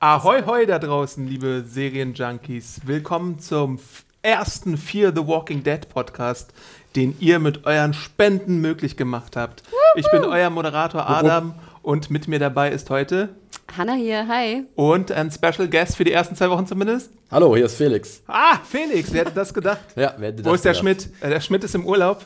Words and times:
Ahoi, 0.00 0.42
hoi 0.46 0.66
da 0.66 0.78
draußen, 0.78 1.26
liebe 1.26 1.64
Serienjunkies. 1.66 2.80
Willkommen 2.84 3.38
zum 3.38 3.78
ersten 4.22 4.76
Fear 4.76 5.12
the 5.14 5.26
Walking 5.26 5.62
Dead 5.62 5.88
Podcast, 5.88 6.52
den 6.94 7.16
ihr 7.20 7.38
mit 7.38 7.64
euren 7.66 7.94
Spenden 7.94 8.60
möglich 8.60 8.96
gemacht 8.96 9.36
habt. 9.36 9.62
Ich 9.94 10.10
bin 10.10 10.24
euer 10.24 10.50
Moderator 10.50 11.08
Adam 11.08 11.54
und 11.82 12.10
mit 12.10 12.28
mir 12.28 12.38
dabei 12.38 12.70
ist 12.70 12.90
heute 12.90 13.30
Hanna 13.76 13.94
hier, 13.94 14.28
hi. 14.28 14.64
und 14.74 15.10
ein 15.12 15.30
Special 15.30 15.68
Guest 15.68 15.96
für 15.96 16.04
die 16.04 16.12
ersten 16.12 16.36
zwei 16.36 16.50
Wochen 16.50 16.66
zumindest. 16.66 17.10
Hallo, 17.30 17.56
hier 17.56 17.66
ist 17.66 17.76
Felix. 17.76 18.22
Ah, 18.26 18.58
Felix, 18.64 19.12
wer 19.12 19.22
hätte 19.22 19.32
das 19.34 19.52
gedacht? 19.52 19.80
Ja, 19.96 20.14
wer 20.18 20.28
hätte 20.28 20.44
Wo 20.44 20.50
das 20.50 20.56
ist 20.60 20.64
der 20.64 20.72
gedacht? 20.72 21.02
Schmidt? 21.02 21.10
Äh, 21.22 21.30
der 21.30 21.40
Schmidt 21.40 21.64
ist 21.64 21.74
im 21.74 21.84
Urlaub, 21.84 22.24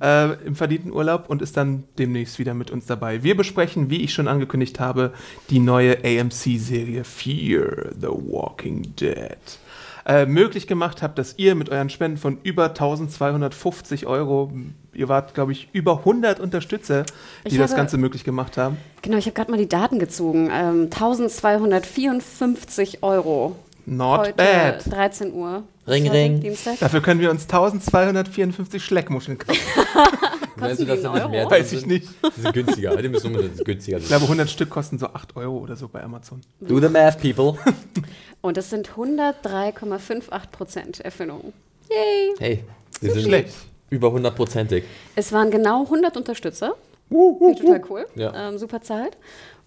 äh, 0.00 0.32
im 0.46 0.54
verdienten 0.54 0.92
Urlaub 0.92 1.28
und 1.28 1.42
ist 1.42 1.56
dann 1.56 1.84
demnächst 1.98 2.38
wieder 2.38 2.54
mit 2.54 2.70
uns 2.70 2.86
dabei. 2.86 3.22
Wir 3.22 3.36
besprechen, 3.36 3.90
wie 3.90 4.02
ich 4.02 4.12
schon 4.12 4.28
angekündigt 4.28 4.80
habe, 4.80 5.12
die 5.50 5.58
neue 5.58 5.98
AMC-Serie 6.04 7.04
Fear 7.04 7.90
the 8.00 8.08
Walking 8.08 8.94
Dead. 8.96 9.36
Äh, 10.06 10.24
möglich 10.26 10.66
gemacht 10.66 11.02
habt, 11.02 11.18
dass 11.18 11.34
ihr 11.38 11.54
mit 11.54 11.68
euren 11.68 11.90
Spenden 11.90 12.16
von 12.16 12.38
über 12.42 12.68
1250 12.70 14.06
Euro, 14.06 14.50
ihr 14.94 15.08
wart, 15.10 15.34
glaube 15.34 15.52
ich, 15.52 15.68
über 15.72 15.98
100 15.98 16.40
Unterstützer, 16.40 17.04
die 17.44 17.52
Ich 17.52 17.58
das 17.58 17.70
habe- 17.72 17.80
Ganze 17.80 17.98
möglich 17.98 18.24
gemacht 18.24 18.56
haben. 18.56 18.78
Genau, 19.02 19.18
ich 19.18 19.26
habe 19.26 19.34
gerade 19.34 19.50
mal 19.50 19.58
die 19.58 19.68
Daten 19.68 19.98
gezogen. 19.98 20.48
Ähm, 20.50 20.88
1254 20.90 23.02
Euro. 23.02 23.56
Not 23.90 24.18
Heute 24.20 24.32
bad. 24.34 24.92
13 24.92 25.32
Uhr. 25.34 25.64
Ring, 25.88 26.04
Sorry, 26.06 26.16
ring. 26.18 26.40
Dienstag. 26.40 26.78
Dafür 26.78 27.02
können 27.02 27.18
wir 27.20 27.28
uns 27.30 27.42
1254 27.42 28.84
Schleckmuscheln 28.84 29.36
kaufen. 29.38 29.58
Meinst 30.56 30.78
du, 30.80 30.84
die 30.84 30.90
das 30.90 31.00
sind 31.00 31.12
nicht 31.12 31.22
Euro? 31.22 31.30
mehr? 31.30 31.50
Weiß 31.50 31.72
ich 31.72 31.84
nicht. 31.86 32.06
Die 32.36 32.40
sind 32.40 32.52
günstiger. 32.54 32.96
Die 32.96 33.08
müssen 33.08 33.26
unbedingt 33.28 33.64
günstiger 33.64 33.96
Ich 33.98 34.04
sein. 34.04 34.08
glaube, 34.18 34.24
100 34.26 34.48
Stück 34.48 34.70
kosten 34.70 34.98
so 34.98 35.06
8 35.06 35.34
Euro 35.36 35.58
oder 35.58 35.74
so 35.74 35.88
bei 35.88 36.04
Amazon. 36.04 36.40
Do 36.60 36.78
the 36.78 36.88
math, 36.88 37.20
people. 37.20 37.54
Und 38.42 38.56
es 38.58 38.70
sind 38.70 38.90
103,58 38.90 40.50
Prozent 40.52 41.00
Erfüllung. 41.00 41.52
Yay! 41.90 42.34
Hey, 42.38 42.64
wir 43.00 43.12
sind 43.12 43.24
Schlecht. 43.24 43.54
über 43.90 44.12
hundertprozentig. 44.12 44.84
Es 45.16 45.32
waren 45.32 45.50
genau 45.50 45.82
100 45.82 46.16
Unterstützer. 46.16 46.76
Finde 47.08 47.50
ich 47.52 47.58
total 47.60 47.82
cool. 47.90 48.06
Ja. 48.14 48.48
Ähm, 48.50 48.56
super 48.58 48.82
Zeit. 48.82 49.16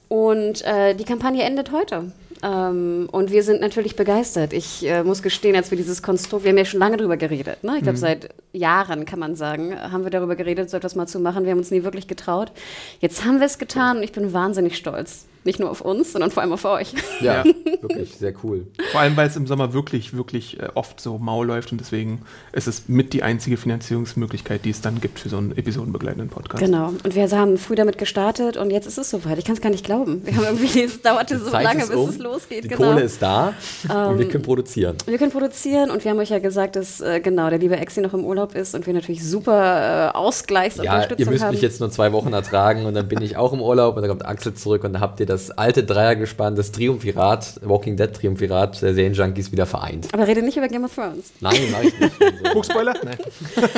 Und 0.08 0.62
äh, 0.64 0.94
die 0.96 1.04
Kampagne 1.04 1.44
endet 1.44 1.72
heute. 1.74 2.14
Ähm, 2.44 3.08
und 3.12 3.32
wir 3.32 3.42
sind 3.42 3.62
natürlich 3.62 3.96
begeistert. 3.96 4.52
Ich 4.52 4.86
äh, 4.86 5.04
muss 5.04 5.24
gestehen, 5.24 5.56
als 5.56 5.72
wir 5.72 5.78
dieses 5.78 6.04
Konstrukt, 6.04 6.44
wir 6.44 6.52
haben 6.52 6.58
ja 6.58 6.66
schon 6.66 6.82
lange 6.82 6.98
darüber 6.98 7.16
geredet. 7.16 7.64
Ne? 7.64 7.78
Ich 7.78 7.84
glaube, 7.84 7.98
seit 7.98 8.30
Jahren, 8.52 9.06
kann 9.06 9.20
man 9.20 9.36
sagen, 9.36 9.74
haben 9.80 10.04
wir 10.04 10.12
darüber 10.12 10.36
geredet, 10.36 10.70
so 10.70 10.78
etwas 10.78 10.96
mal 10.96 11.08
zu 11.08 11.20
machen. 11.20 11.46
Wir 11.46 11.52
haben 11.52 11.60
uns 11.60 11.72
nie 11.72 11.84
wirklich 11.84 12.08
getraut. 12.08 12.52
Jetzt 13.00 13.24
haben 13.24 13.40
wir 13.40 13.46
es 13.46 13.58
getan 13.58 13.98
und 13.98 14.04
ich 14.04 14.12
bin 14.12 14.34
wahnsinnig 14.34 14.76
stolz. 14.76 15.26
Nicht 15.46 15.60
nur 15.60 15.70
auf 15.70 15.82
uns, 15.82 16.14
sondern 16.14 16.32
vor 16.32 16.42
allem 16.42 16.54
auf 16.54 16.64
euch. 16.64 16.94
Ja, 17.20 17.44
wirklich 17.82 18.16
sehr 18.16 18.34
cool. 18.44 18.68
Vor 18.92 19.02
allem, 19.02 19.16
weil 19.18 19.28
es 19.28 19.36
im 19.36 19.46
Sommer 19.46 19.74
wirklich, 19.74 20.16
wirklich 20.16 20.60
äh, 20.60 20.70
oft 20.74 21.02
so 21.02 21.18
mau 21.18 21.44
läuft 21.44 21.72
und 21.72 21.80
deswegen 21.80 22.22
ist 22.54 22.68
es 22.68 22.88
mit 22.88 23.14
die 23.14 23.24
einzige 23.24 23.58
Finanzierungsmöglichkeit, 23.58 24.64
die 24.66 24.70
es 24.70 24.82
dann 24.82 25.02
gibt 25.02 25.20
für 25.20 25.30
so 25.30 25.38
einen 25.38 25.58
episodenbegleitenden 25.58 26.30
Podcast. 26.30 26.64
Genau. 26.64 26.88
Und 27.04 27.16
wir 27.16 27.30
haben 27.30 27.58
früh 27.58 27.76
damit 27.76 27.98
gestartet 27.98 28.58
und 28.58 28.72
jetzt 28.72 28.88
ist 28.88 28.98
es 28.98 29.10
soweit. 29.10 29.38
Ich 29.38 29.46
kann 29.46 29.56
es 29.56 29.62
gar 29.62 29.70
nicht 29.70 29.86
glauben. 29.86 30.26
Wir 30.26 30.36
haben 30.36 30.44
irgendwie, 30.44 30.82
es 30.82 31.02
dauerte 31.02 31.38
so 31.40 31.52
lange, 31.52 31.86
bis 31.86 31.96
um, 31.96 32.10
es 32.10 32.20
losgeht. 32.34 32.64
Die 32.64 32.68
genau. 32.68 32.92
Kohle 32.92 33.02
ist 33.02 33.22
da 33.22 33.54
und 33.84 34.20
wir 34.20 34.28
können 34.28 34.44
produzieren. 34.44 34.98
Wir 35.06 35.18
können 35.18 35.32
produzieren 35.32 35.90
und 35.92 36.04
wir 36.04 36.12
haben 36.12 36.20
euch 36.20 36.30
ja 36.30 36.40
gesagt, 36.40 36.76
dass 36.76 37.02
äh, 37.02 37.20
genau 37.20 37.50
der 37.50 37.60
liebe 37.60 37.78
Exi 37.78 38.02
noch 38.02 38.14
im 38.14 38.26
Urlaub 38.26 38.56
ist 38.56 38.76
und 38.76 38.86
wir 38.88 38.94
natürlich 38.94 39.24
super 39.24 40.12
äh, 40.14 40.18
Ausgleichsunterstützung 40.18 41.18
Ja, 41.20 41.26
ihr 41.26 41.32
müsst 41.32 41.44
haben. 41.44 41.52
mich 41.54 41.62
jetzt 41.62 41.80
nur 41.80 41.92
zwei 41.92 42.12
Wochen 42.12 42.34
ertragen 42.34 42.86
und 42.86 42.94
dann 42.94 43.08
bin 43.08 43.22
ich 43.22 43.38
auch 43.38 43.54
im 43.54 43.62
Urlaub 43.62 43.96
und 43.96 44.02
dann 44.02 44.10
kommt 44.10 44.26
Axel 44.26 44.54
zurück 44.54 44.84
und 44.84 44.94
dann 44.94 45.02
habt 45.02 45.20
ihr 45.20 45.26
das 45.26 45.52
alte 45.52 45.84
Dreiergespann, 45.84 46.56
das 46.56 46.72
Triumphirat, 46.72 47.60
Walking 47.62 47.98
Dead 47.98 48.12
Triumphirat 48.14 48.82
der 48.82 48.94
Serienjunkies 48.94 49.52
wieder 49.52 49.66
vereint. 49.66 50.08
Aber 50.12 50.28
rede 50.28 50.42
nicht 50.42 50.58
über 50.58 50.68
Game 50.68 50.84
of 50.86 50.94
Thrones. 50.94 51.32
Nein, 51.40 51.56
mach 51.72 51.84
ich 51.84 52.00
nicht. 52.00 52.14
Hochspoiler? 52.54 52.94
Nein. 53.04 53.18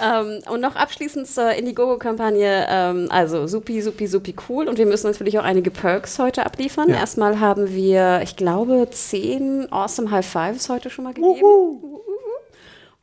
Ähm, 0.00 0.40
und 0.50 0.60
noch 0.60 0.76
abschließend 0.76 1.26
zur 1.26 1.50
Indiegogo-Kampagne. 1.52 2.66
Ähm, 2.68 3.08
also 3.10 3.46
supi, 3.46 3.82
supi, 3.82 4.06
supi 4.06 4.34
cool. 4.48 4.68
Und 4.68 4.78
wir 4.78 4.86
müssen 4.86 5.08
natürlich 5.10 5.38
auch 5.38 5.44
einige 5.44 5.70
Perks 5.70 6.18
heute 6.18 6.46
abliefern. 6.46 6.90
Ja. 6.90 6.96
Erstmal 6.96 7.40
haben 7.40 7.74
wir, 7.74 7.87
ich 7.94 8.36
glaube, 8.36 8.88
zehn 8.90 9.70
Awesome 9.70 10.10
High 10.10 10.26
Fives 10.26 10.68
heute 10.68 10.90
schon 10.90 11.04
mal 11.04 11.14
gegeben. 11.14 11.42
Uhuhu. 11.42 12.00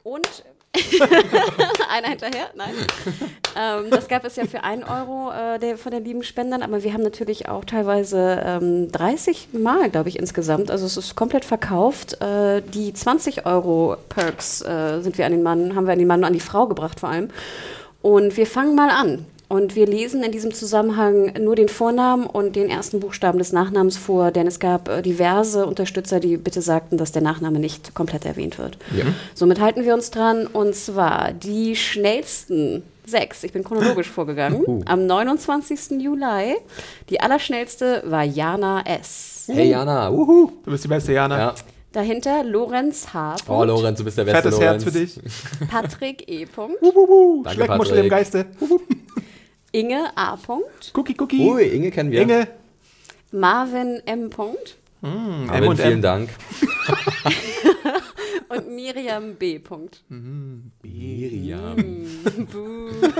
Und 0.04 0.46
einer 1.90 2.10
hinterher, 2.10 2.50
nein. 2.56 2.74
ähm, 3.58 3.90
das 3.90 4.08
gab 4.08 4.26
es 4.26 4.36
ja 4.36 4.46
für 4.46 4.64
1 4.64 4.84
Euro 4.90 5.32
äh, 5.32 5.60
der, 5.60 5.78
von 5.78 5.92
den 5.92 6.04
lieben 6.04 6.24
Spendern, 6.24 6.62
aber 6.64 6.84
wir 6.84 6.94
haben 6.94 7.04
natürlich 7.04 7.48
auch 7.48 7.66
teilweise 7.66 8.42
ähm, 8.46 8.92
30 8.92 9.50
Mal, 9.54 9.90
glaube 9.90 10.10
ich, 10.10 10.20
insgesamt. 10.20 10.70
Also 10.72 10.86
es 10.86 10.98
ist 10.98 11.16
komplett 11.16 11.46
verkauft. 11.46 12.22
Äh, 12.22 12.62
die 12.62 12.94
20 12.94 13.46
Euro 13.46 13.98
Perks 14.10 14.62
äh, 14.62 15.02
sind 15.02 15.18
wir 15.18 15.26
an 15.26 15.32
den 15.32 15.44
Mann, 15.44 15.76
haben 15.76 15.86
wir 15.86 15.94
an 15.94 16.00
den 16.00 16.08
Mann 16.08 16.20
und 16.22 16.26
an 16.26 16.34
die 16.34 16.40
Frau 16.40 16.68
gebracht 16.68 17.00
vor 17.00 17.10
allem. 17.10 17.30
Und 18.02 18.38
wir 18.38 18.46
fangen 18.46 18.76
mal 18.76 18.90
an. 18.90 19.26
Und 19.48 19.76
wir 19.76 19.86
lesen 19.86 20.24
in 20.24 20.32
diesem 20.32 20.54
Zusammenhang 20.54 21.34
nur 21.40 21.56
den 21.56 21.70
Vornamen 21.70 22.26
und 22.26 22.56
den 22.56 22.70
ersten 22.70 23.00
Buchstaben 23.00 23.38
des 23.38 23.52
Nachnamens 23.54 23.96
vor, 23.98 24.32
denn 24.32 24.48
es 24.48 24.60
gab 24.60 24.90
äh, 24.90 25.02
diverse 25.02 25.66
Unterstützer, 25.68 26.20
die 26.20 26.38
bitte 26.38 26.62
sagten, 26.62 26.98
dass 26.98 27.12
der 27.12 27.22
Nachname 27.22 27.60
nicht 27.60 27.94
komplett 27.94 28.26
erwähnt 28.26 28.58
wird. 28.58 28.78
Ja. 28.98 29.06
Somit 29.36 29.60
halten 29.60 29.84
wir 29.86 29.94
uns 29.94 30.10
dran 30.10 30.48
und 30.48 30.76
zwar 30.76 31.32
die 31.32 31.76
schnellsten 31.76 32.82
sechs, 33.06 33.44
ich 33.44 33.54
bin 33.54 33.64
chronologisch 33.64 34.10
vorgegangen, 34.12 34.64
Uh. 34.66 34.82
am 34.86 35.06
29. 35.06 36.02
Juli. 36.02 36.56
Die 37.10 37.20
allerschnellste 37.22 38.02
war 38.08 38.24
Jana 38.24 38.82
S. 38.86 39.44
Hey 39.48 39.70
Jana, 39.70 40.12
wuhu. 40.12 40.52
Du 40.64 40.72
bist 40.72 40.84
die 40.86 40.88
beste 40.88 41.14
Jana. 41.14 41.38
Ja. 41.38 41.56
Dahinter 41.92 42.44
Lorenz 42.44 43.14
H. 43.14 43.36
Oh, 43.48 43.64
Lorenz, 43.64 44.00
du 44.00 44.04
bist 44.04 44.18
der 44.18 44.24
beste 44.26 44.42
Fettes 44.52 44.60
Lorenz. 44.60 44.84
Herz 44.84 44.84
für 44.84 45.00
dich. 45.00 45.20
Patrick 45.70 46.28
E. 46.28 46.46
Punkt, 46.48 46.80
Schleckmuschel 47.54 47.98
im. 48.00 48.10
Geiste. 48.10 48.48
Inge 49.76 50.12
A. 50.16 50.38
Punkt, 50.38 50.92
Cookie, 50.94 51.16
Cookie. 51.20 51.50
Ui, 51.50 51.64
Inge 51.64 51.92
kennen 51.92 52.12
wir. 52.12 52.22
Inge. 52.22 52.48
Marvin 53.32 54.02
M. 54.06 54.30
Punkt 54.30 54.78
M 55.06 55.46
Marvin, 55.46 55.70
und 55.70 55.78
vielen 55.78 55.94
M. 55.94 56.02
Dank. 56.02 56.30
und 58.50 58.70
Miriam 58.70 59.36
B. 59.36 59.60
Punkt. 59.60 60.04
Miriam. 60.10 61.76
Buh. 62.52 62.90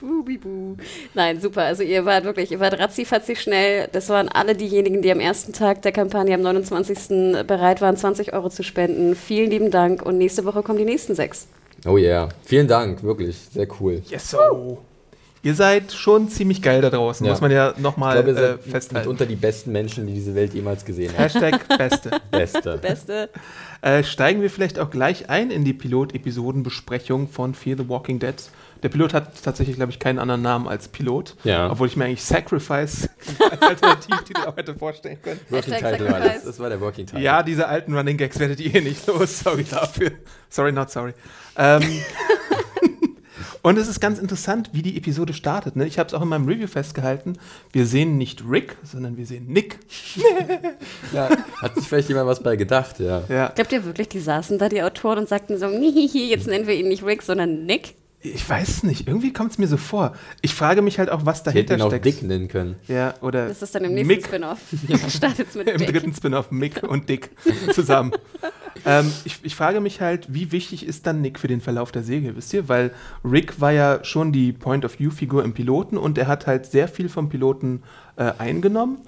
Bubi 0.00 0.38
bu. 0.38 0.76
Nein, 1.14 1.40
super. 1.40 1.62
Also 1.62 1.84
ihr 1.84 2.04
wart 2.04 2.24
wirklich, 2.24 2.50
ihr 2.50 2.58
wart 2.58 2.78
ratzifatzi 2.78 3.36
schnell. 3.36 3.88
Das 3.92 4.08
waren 4.08 4.28
alle 4.28 4.56
diejenigen, 4.56 5.00
die 5.00 5.12
am 5.12 5.20
ersten 5.20 5.52
Tag 5.52 5.82
der 5.82 5.92
Kampagne 5.92 6.34
am 6.34 6.42
29. 6.42 7.46
bereit 7.46 7.80
waren, 7.80 7.96
20 7.96 8.32
Euro 8.32 8.50
zu 8.50 8.64
spenden. 8.64 9.14
Vielen 9.14 9.50
lieben 9.50 9.70
Dank 9.70 10.02
und 10.02 10.18
nächste 10.18 10.44
Woche 10.44 10.62
kommen 10.62 10.78
die 10.78 10.84
nächsten 10.84 11.14
sechs. 11.14 11.46
Oh 11.86 11.96
yeah. 11.98 12.28
Vielen 12.44 12.66
Dank, 12.68 13.02
wirklich. 13.02 13.36
Sehr 13.52 13.66
cool. 13.80 14.02
Yes, 14.08 14.30
so. 14.30 14.78
Ihr 15.42 15.54
seid 15.54 15.92
schon 15.92 16.30
ziemlich 16.30 16.62
geil 16.62 16.80
da 16.80 16.88
draußen, 16.88 17.26
Ja. 17.26 17.32
muss 17.32 17.42
man 17.42 17.50
ja 17.50 17.74
nochmal 17.76 18.26
äh, 18.26 18.34
seid 18.34 18.62
festhalten. 18.62 19.06
mitunter 19.06 19.26
die 19.26 19.36
besten 19.36 19.72
Menschen, 19.72 20.06
die 20.06 20.14
diese 20.14 20.34
Welt 20.34 20.54
jemals 20.54 20.86
gesehen 20.86 21.12
hat. 21.12 21.18
Hashtag 21.34 21.68
Beste. 21.76 22.10
Beste. 22.30 22.78
Beste. 22.78 23.28
Äh, 23.82 24.02
steigen 24.04 24.40
wir 24.40 24.48
vielleicht 24.48 24.78
auch 24.78 24.88
gleich 24.90 25.28
ein 25.28 25.50
in 25.50 25.64
die 25.66 25.74
Pilot-Episoden-Besprechung 25.74 27.28
von 27.28 27.54
Fear 27.54 27.76
the 27.76 27.88
Walking 27.88 28.18
Dead. 28.18 28.34
Der 28.84 28.90
Pilot 28.90 29.14
hat 29.14 29.42
tatsächlich, 29.42 29.76
glaube 29.76 29.92
ich, 29.92 29.98
keinen 29.98 30.18
anderen 30.18 30.42
Namen 30.42 30.68
als 30.68 30.88
Pilot. 30.88 31.36
Ja. 31.42 31.70
Obwohl 31.70 31.86
ich 31.88 31.96
mir 31.96 32.04
eigentlich 32.04 32.22
Sacrifice 32.22 33.08
als 33.50 33.62
Alternativtitel 33.62 34.42
auch 34.42 34.58
hätte 34.58 34.74
vorstellen 34.74 35.16
können. 35.22 35.40
Working 35.48 35.72
Title 35.72 36.12
war 36.12 36.20
das. 36.20 36.44
Das 36.44 36.58
war 36.58 36.68
der 36.68 36.82
Working 36.82 37.06
Title. 37.06 37.22
Ja, 37.22 37.42
diese 37.42 37.66
alten 37.66 37.96
Running 37.96 38.18
Gags 38.18 38.38
werdet 38.38 38.60
ihr 38.60 38.82
nicht 38.82 39.06
los. 39.06 39.40
Sorry 39.42 39.64
dafür. 39.64 40.10
Sorry, 40.50 40.70
not 40.70 40.90
sorry. 40.90 41.14
Ähm, 41.56 41.82
und 43.62 43.78
es 43.78 43.88
ist 43.88 44.00
ganz 44.00 44.18
interessant, 44.18 44.68
wie 44.74 44.82
die 44.82 44.98
Episode 44.98 45.32
startet. 45.32 45.76
Ne? 45.76 45.86
Ich 45.86 45.98
habe 45.98 46.08
es 46.08 46.12
auch 46.12 46.20
in 46.20 46.28
meinem 46.28 46.46
Review 46.46 46.66
festgehalten. 46.66 47.38
Wir 47.72 47.86
sehen 47.86 48.18
nicht 48.18 48.44
Rick, 48.46 48.76
sondern 48.82 49.16
wir 49.16 49.24
sehen 49.24 49.46
Nick. 49.46 49.78
Ja, 51.10 51.30
hat 51.62 51.74
sich 51.74 51.88
vielleicht 51.88 52.10
jemand 52.10 52.26
was 52.26 52.42
bei 52.42 52.56
gedacht, 52.56 53.00
ja. 53.00 53.22
Ja. 53.30 53.48
Glaubt 53.48 53.72
ihr 53.72 53.86
wirklich, 53.86 54.10
die 54.10 54.20
saßen 54.20 54.58
da, 54.58 54.68
die 54.68 54.82
Autoren, 54.82 55.20
und 55.20 55.28
sagten 55.30 55.56
so, 55.56 55.68
jetzt 55.68 56.48
nennen 56.48 56.66
wir 56.66 56.74
ihn 56.74 56.88
nicht 56.88 57.02
Rick, 57.02 57.22
sondern 57.22 57.64
Nick? 57.64 57.94
Ich 58.26 58.48
weiß 58.48 58.68
es 58.68 58.82
nicht. 58.84 59.06
Irgendwie 59.06 59.34
kommt 59.34 59.50
es 59.50 59.58
mir 59.58 59.66
so 59.66 59.76
vor. 59.76 60.14
Ich 60.40 60.54
frage 60.54 60.80
mich 60.80 60.98
halt 60.98 61.10
auch, 61.10 61.26
was 61.26 61.42
dahinter 61.42 61.78
auch 61.84 61.88
steckt. 61.88 62.06
Dick 62.06 62.22
nennen 62.22 62.48
können. 62.48 62.76
Ja, 62.88 63.12
oder 63.20 63.48
Das 63.48 63.60
ist 63.60 63.74
dann 63.74 63.84
im 63.84 63.92
nächsten 63.92 64.14
Mick. 64.14 64.26
Spin-off. 64.26 64.60
Startet's 65.10 65.54
mit 65.54 65.68
Im 65.68 65.76
Dick. 65.76 65.92
dritten 65.92 66.14
Spin-off 66.14 66.50
Mick 66.50 66.82
und 66.82 67.06
Dick 67.10 67.32
zusammen. 67.74 68.12
ähm, 68.86 69.12
ich, 69.26 69.40
ich 69.42 69.54
frage 69.54 69.82
mich 69.82 70.00
halt, 70.00 70.32
wie 70.32 70.52
wichtig 70.52 70.86
ist 70.86 71.06
dann 71.06 71.20
Nick 71.20 71.38
für 71.38 71.48
den 71.48 71.60
Verlauf 71.60 71.92
der 71.92 72.02
Serie, 72.02 72.34
wisst 72.34 72.54
ihr? 72.54 72.66
Weil 72.66 72.92
Rick 73.22 73.60
war 73.60 73.72
ja 73.72 74.02
schon 74.04 74.32
die 74.32 74.52
Point-of-View-Figur 74.54 75.44
im 75.44 75.52
Piloten 75.52 75.98
und 75.98 76.16
er 76.16 76.26
hat 76.26 76.46
halt 76.46 76.64
sehr 76.64 76.88
viel 76.88 77.10
vom 77.10 77.28
Piloten 77.28 77.82
äh, 78.16 78.32
eingenommen 78.38 79.02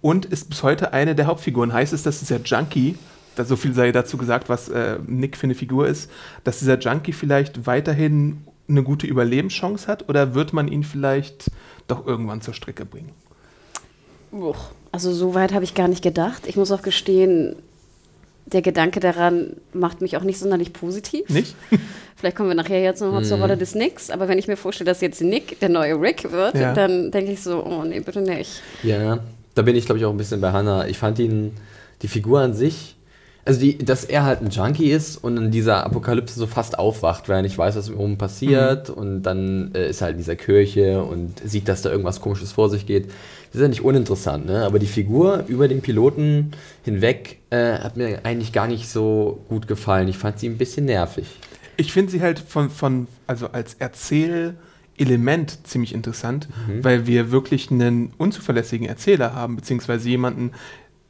und 0.00 0.24
ist 0.24 0.48
bis 0.48 0.62
heute 0.62 0.94
eine 0.94 1.14
der 1.14 1.26
Hauptfiguren. 1.26 1.74
Heißt 1.74 1.92
es, 1.92 2.02
dass 2.02 2.20
dieser 2.20 2.40
Junkie, 2.40 2.96
da 3.36 3.44
so 3.44 3.56
viel 3.56 3.74
sei 3.74 3.92
dazu 3.92 4.16
gesagt, 4.16 4.48
was 4.48 4.70
äh, 4.70 4.98
Nick 5.06 5.36
für 5.36 5.44
eine 5.44 5.54
Figur 5.54 5.86
ist, 5.86 6.10
dass 6.44 6.60
dieser 6.60 6.78
Junkie 6.78 7.12
vielleicht 7.12 7.66
weiterhin 7.66 8.38
eine 8.68 8.82
gute 8.82 9.06
Überlebenschance 9.06 9.86
hat 9.88 10.08
oder 10.08 10.34
wird 10.34 10.52
man 10.52 10.68
ihn 10.68 10.84
vielleicht 10.84 11.50
doch 11.86 12.06
irgendwann 12.06 12.40
zur 12.40 12.54
Strecke 12.54 12.84
bringen? 12.84 13.10
Uch, 14.32 14.56
Also 14.92 15.12
so 15.12 15.34
weit 15.34 15.52
habe 15.52 15.64
ich 15.64 15.74
gar 15.74 15.88
nicht 15.88 16.02
gedacht. 16.02 16.46
Ich 16.46 16.56
muss 16.56 16.72
auch 16.72 16.82
gestehen, 16.82 17.56
der 18.46 18.62
Gedanke 18.62 19.00
daran 19.00 19.56
macht 19.72 20.00
mich 20.00 20.16
auch 20.16 20.22
nicht 20.22 20.38
sonderlich 20.38 20.72
positiv. 20.72 21.28
Nicht? 21.30 21.54
Vielleicht 22.16 22.36
kommen 22.36 22.48
wir 22.50 22.54
nachher 22.56 22.80
jetzt 22.82 23.00
nochmal 23.00 23.22
Mhm. 23.22 23.26
zur 23.26 23.38
Rolle 23.38 23.56
des 23.56 23.74
Nicks, 23.74 24.10
aber 24.10 24.28
wenn 24.28 24.38
ich 24.38 24.48
mir 24.48 24.56
vorstelle, 24.56 24.88
dass 24.90 25.00
jetzt 25.00 25.20
Nick 25.20 25.60
der 25.60 25.68
neue 25.68 26.00
Rick 26.00 26.30
wird, 26.30 26.54
Ja. 26.56 26.72
dann 26.74 27.10
denke 27.10 27.32
ich 27.32 27.42
so, 27.42 27.64
oh 27.64 27.84
nee, 27.84 28.00
bitte 28.00 28.20
nicht. 28.20 28.62
Ja, 28.82 29.20
da 29.54 29.62
bin 29.62 29.76
ich 29.76 29.84
glaube 29.86 29.98
ich 29.98 30.04
auch 30.04 30.10
ein 30.10 30.16
bisschen 30.16 30.40
bei 30.40 30.52
Hannah. 30.52 30.86
Ich 30.88 30.98
fand 30.98 31.18
ihn, 31.18 31.52
die 32.02 32.08
Figur 32.08 32.40
an 32.40 32.54
sich, 32.54 32.93
also 33.44 33.60
die, 33.60 33.76
dass 33.76 34.04
er 34.04 34.24
halt 34.24 34.40
ein 34.40 34.48
Junkie 34.48 34.90
ist 34.90 35.16
und 35.16 35.36
in 35.36 35.50
dieser 35.50 35.84
Apokalypse 35.84 36.38
so 36.38 36.46
fast 36.46 36.78
aufwacht, 36.78 37.28
weil 37.28 37.36
er 37.36 37.42
nicht 37.42 37.58
weiß, 37.58 37.76
was 37.76 37.90
um 37.90 38.12
ihn 38.12 38.18
passiert 38.18 38.88
und 38.88 39.22
dann 39.22 39.74
äh, 39.74 39.90
ist 39.90 40.00
er 40.00 40.06
halt 40.06 40.14
in 40.14 40.18
dieser 40.18 40.36
Kirche 40.36 41.02
und 41.02 41.42
sieht, 41.44 41.68
dass 41.68 41.82
da 41.82 41.90
irgendwas 41.90 42.20
komisches 42.20 42.52
vor 42.52 42.70
sich 42.70 42.86
geht. 42.86 43.06
Das 43.06 43.56
ist 43.56 43.60
ja 43.60 43.68
nicht 43.68 43.84
uninteressant, 43.84 44.46
ne? 44.46 44.64
aber 44.64 44.78
die 44.78 44.86
Figur 44.86 45.44
über 45.46 45.68
den 45.68 45.82
Piloten 45.82 46.52
hinweg 46.84 47.38
äh, 47.50 47.78
hat 47.78 47.96
mir 47.96 48.20
eigentlich 48.24 48.52
gar 48.52 48.66
nicht 48.66 48.88
so 48.88 49.44
gut 49.48 49.68
gefallen. 49.68 50.08
Ich 50.08 50.16
fand 50.16 50.38
sie 50.40 50.48
ein 50.48 50.58
bisschen 50.58 50.86
nervig. 50.86 51.26
Ich 51.76 51.92
finde 51.92 52.12
sie 52.12 52.22
halt 52.22 52.38
von, 52.38 52.70
von, 52.70 53.08
also 53.26 53.48
als 53.48 53.74
Erzählelement 53.74 55.66
ziemlich 55.66 55.92
interessant, 55.92 56.48
weil 56.82 57.06
wir 57.08 57.32
wirklich 57.32 57.70
einen 57.70 58.12
unzuverlässigen 58.16 58.86
Erzähler 58.88 59.34
haben, 59.34 59.56
beziehungsweise 59.56 60.08
jemanden, 60.08 60.52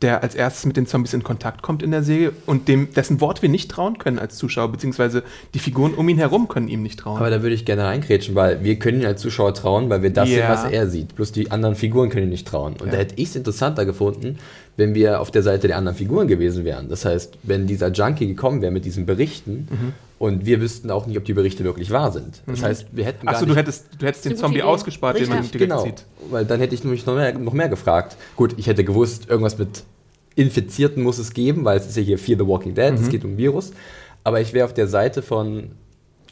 der 0.03 0.23
als 0.23 0.35
erstes 0.35 0.67
mit 0.67 0.77
den 0.77 0.87
Zombies 0.87 1.15
in 1.15 1.23
Kontakt 1.23 1.63
kommt 1.63 1.83
in 1.83 1.91
der 1.91 2.03
Serie 2.03 2.33
und 2.47 2.69
dem, 2.69 2.93
dessen 2.93 3.21
Wort 3.21 3.41
wir 3.43 3.49
nicht 3.49 3.71
trauen 3.71 3.97
können 3.99 4.19
als 4.19 4.37
Zuschauer, 4.37 4.71
beziehungsweise 4.71 5.23
die 5.55 5.59
Figuren 5.59 5.95
um 5.95 6.09
ihn 6.09 6.19
herum 6.19 6.49
können 6.49 6.69
ihm 6.69 6.83
nicht 6.83 6.99
trauen. 6.99 7.17
Aber 7.17 7.31
da 7.31 7.43
würde 7.43 7.55
ich 7.55 7.65
gerne 7.65 7.85
reingrätschen, 7.85 8.35
weil 8.35 8.63
wir 8.65 8.79
können 8.79 9.01
ihn 9.01 9.07
als 9.07 9.23
Zuschauer 9.23 9.55
trauen, 9.55 9.89
weil 9.91 10.03
wir 10.03 10.11
das 10.11 10.29
Ja. 10.29 10.37
sehen, 10.37 10.49
was 10.49 10.73
er 10.73 10.89
sieht. 10.89 11.15
Bloß 11.15 11.33
die 11.33 11.51
anderen 11.51 11.75
Figuren 11.77 12.11
können 12.11 12.25
ihn 12.25 12.31
nicht 12.31 12.47
trauen. 12.47 12.75
Und 12.75 12.87
Ja. 12.87 12.93
da 12.93 12.99
hätte 12.99 13.15
ich 13.17 13.29
es 13.31 13.37
interessanter 13.37 13.85
gefunden, 13.87 14.39
wenn 14.77 14.95
wir 14.95 15.21
auf 15.21 15.31
der 15.31 15.43
Seite 15.43 15.69
der 15.69 15.77
anderen 15.77 15.97
Figuren 15.97 16.27
gewesen 16.29 16.65
wären. 16.65 16.89
Das 16.89 17.05
heißt, 17.05 17.39
wenn 17.45 17.67
dieser 17.67 17.89
Junkie 17.93 18.27
gekommen 18.27 18.61
wäre 18.63 18.73
mit 18.73 18.85
diesen 18.85 19.07
Berichten 19.07 19.69
Mhm. 19.71 19.93
und 20.19 20.47
wir 20.47 20.61
wüssten 20.61 20.91
auch 20.91 21.07
nicht, 21.07 21.17
ob 21.17 21.25
die 21.25 21.33
Berichte 21.35 21.63
wirklich 21.65 21.91
wahr 21.91 22.11
sind. 22.13 22.43
Das 22.47 22.63
heißt, 22.63 22.87
wir 22.93 23.05
hätten 23.05 23.27
gar 23.27 23.35
Achso, 23.37 23.47
du 23.47 23.55
hättest, 23.55 23.87
du 23.99 24.07
hättest 24.07 24.25
den 24.25 24.37
Zombie 24.37 24.59
Idee. 24.59 24.63
ausgespart, 24.67 25.19
den 25.19 25.29
man 25.29 25.39
Richtig, 25.39 25.53
direkt 25.53 25.71
genau, 25.71 25.85
sieht. 25.85 26.05
weil 26.31 26.45
dann 26.45 26.59
hätte 26.61 26.75
ich 26.75 26.83
nämlich 26.83 27.07
noch 27.07 27.15
mehr, 27.15 27.33
noch 27.39 27.53
mehr 27.53 27.69
gefragt. 27.69 28.17
Gut, 28.37 28.55
ich 28.57 28.67
hätte 28.67 28.83
gewusst, 28.85 29.29
irgendwas 29.29 29.59
mit 29.59 29.85
Infizierten 30.37 31.03
muss 31.03 31.19
es 31.19 31.33
geben, 31.33 31.65
weil 31.65 31.79
es 31.79 31.87
ist 31.87 31.97
ja 31.97 32.03
hier 32.03 32.19
Fear 32.19 32.39
the 32.41 32.47
Walking 32.47 32.75
Dead, 32.75 32.93
Mhm. 32.93 32.99
es 33.05 33.09
geht 33.09 33.25
um 33.25 33.37
Virus. 33.37 33.73
Aber 34.25 34.41
ich 34.41 34.53
wäre 34.53 34.65
auf 34.65 34.75
der 34.75 34.89
Seite 34.89 35.23
von 35.23 35.71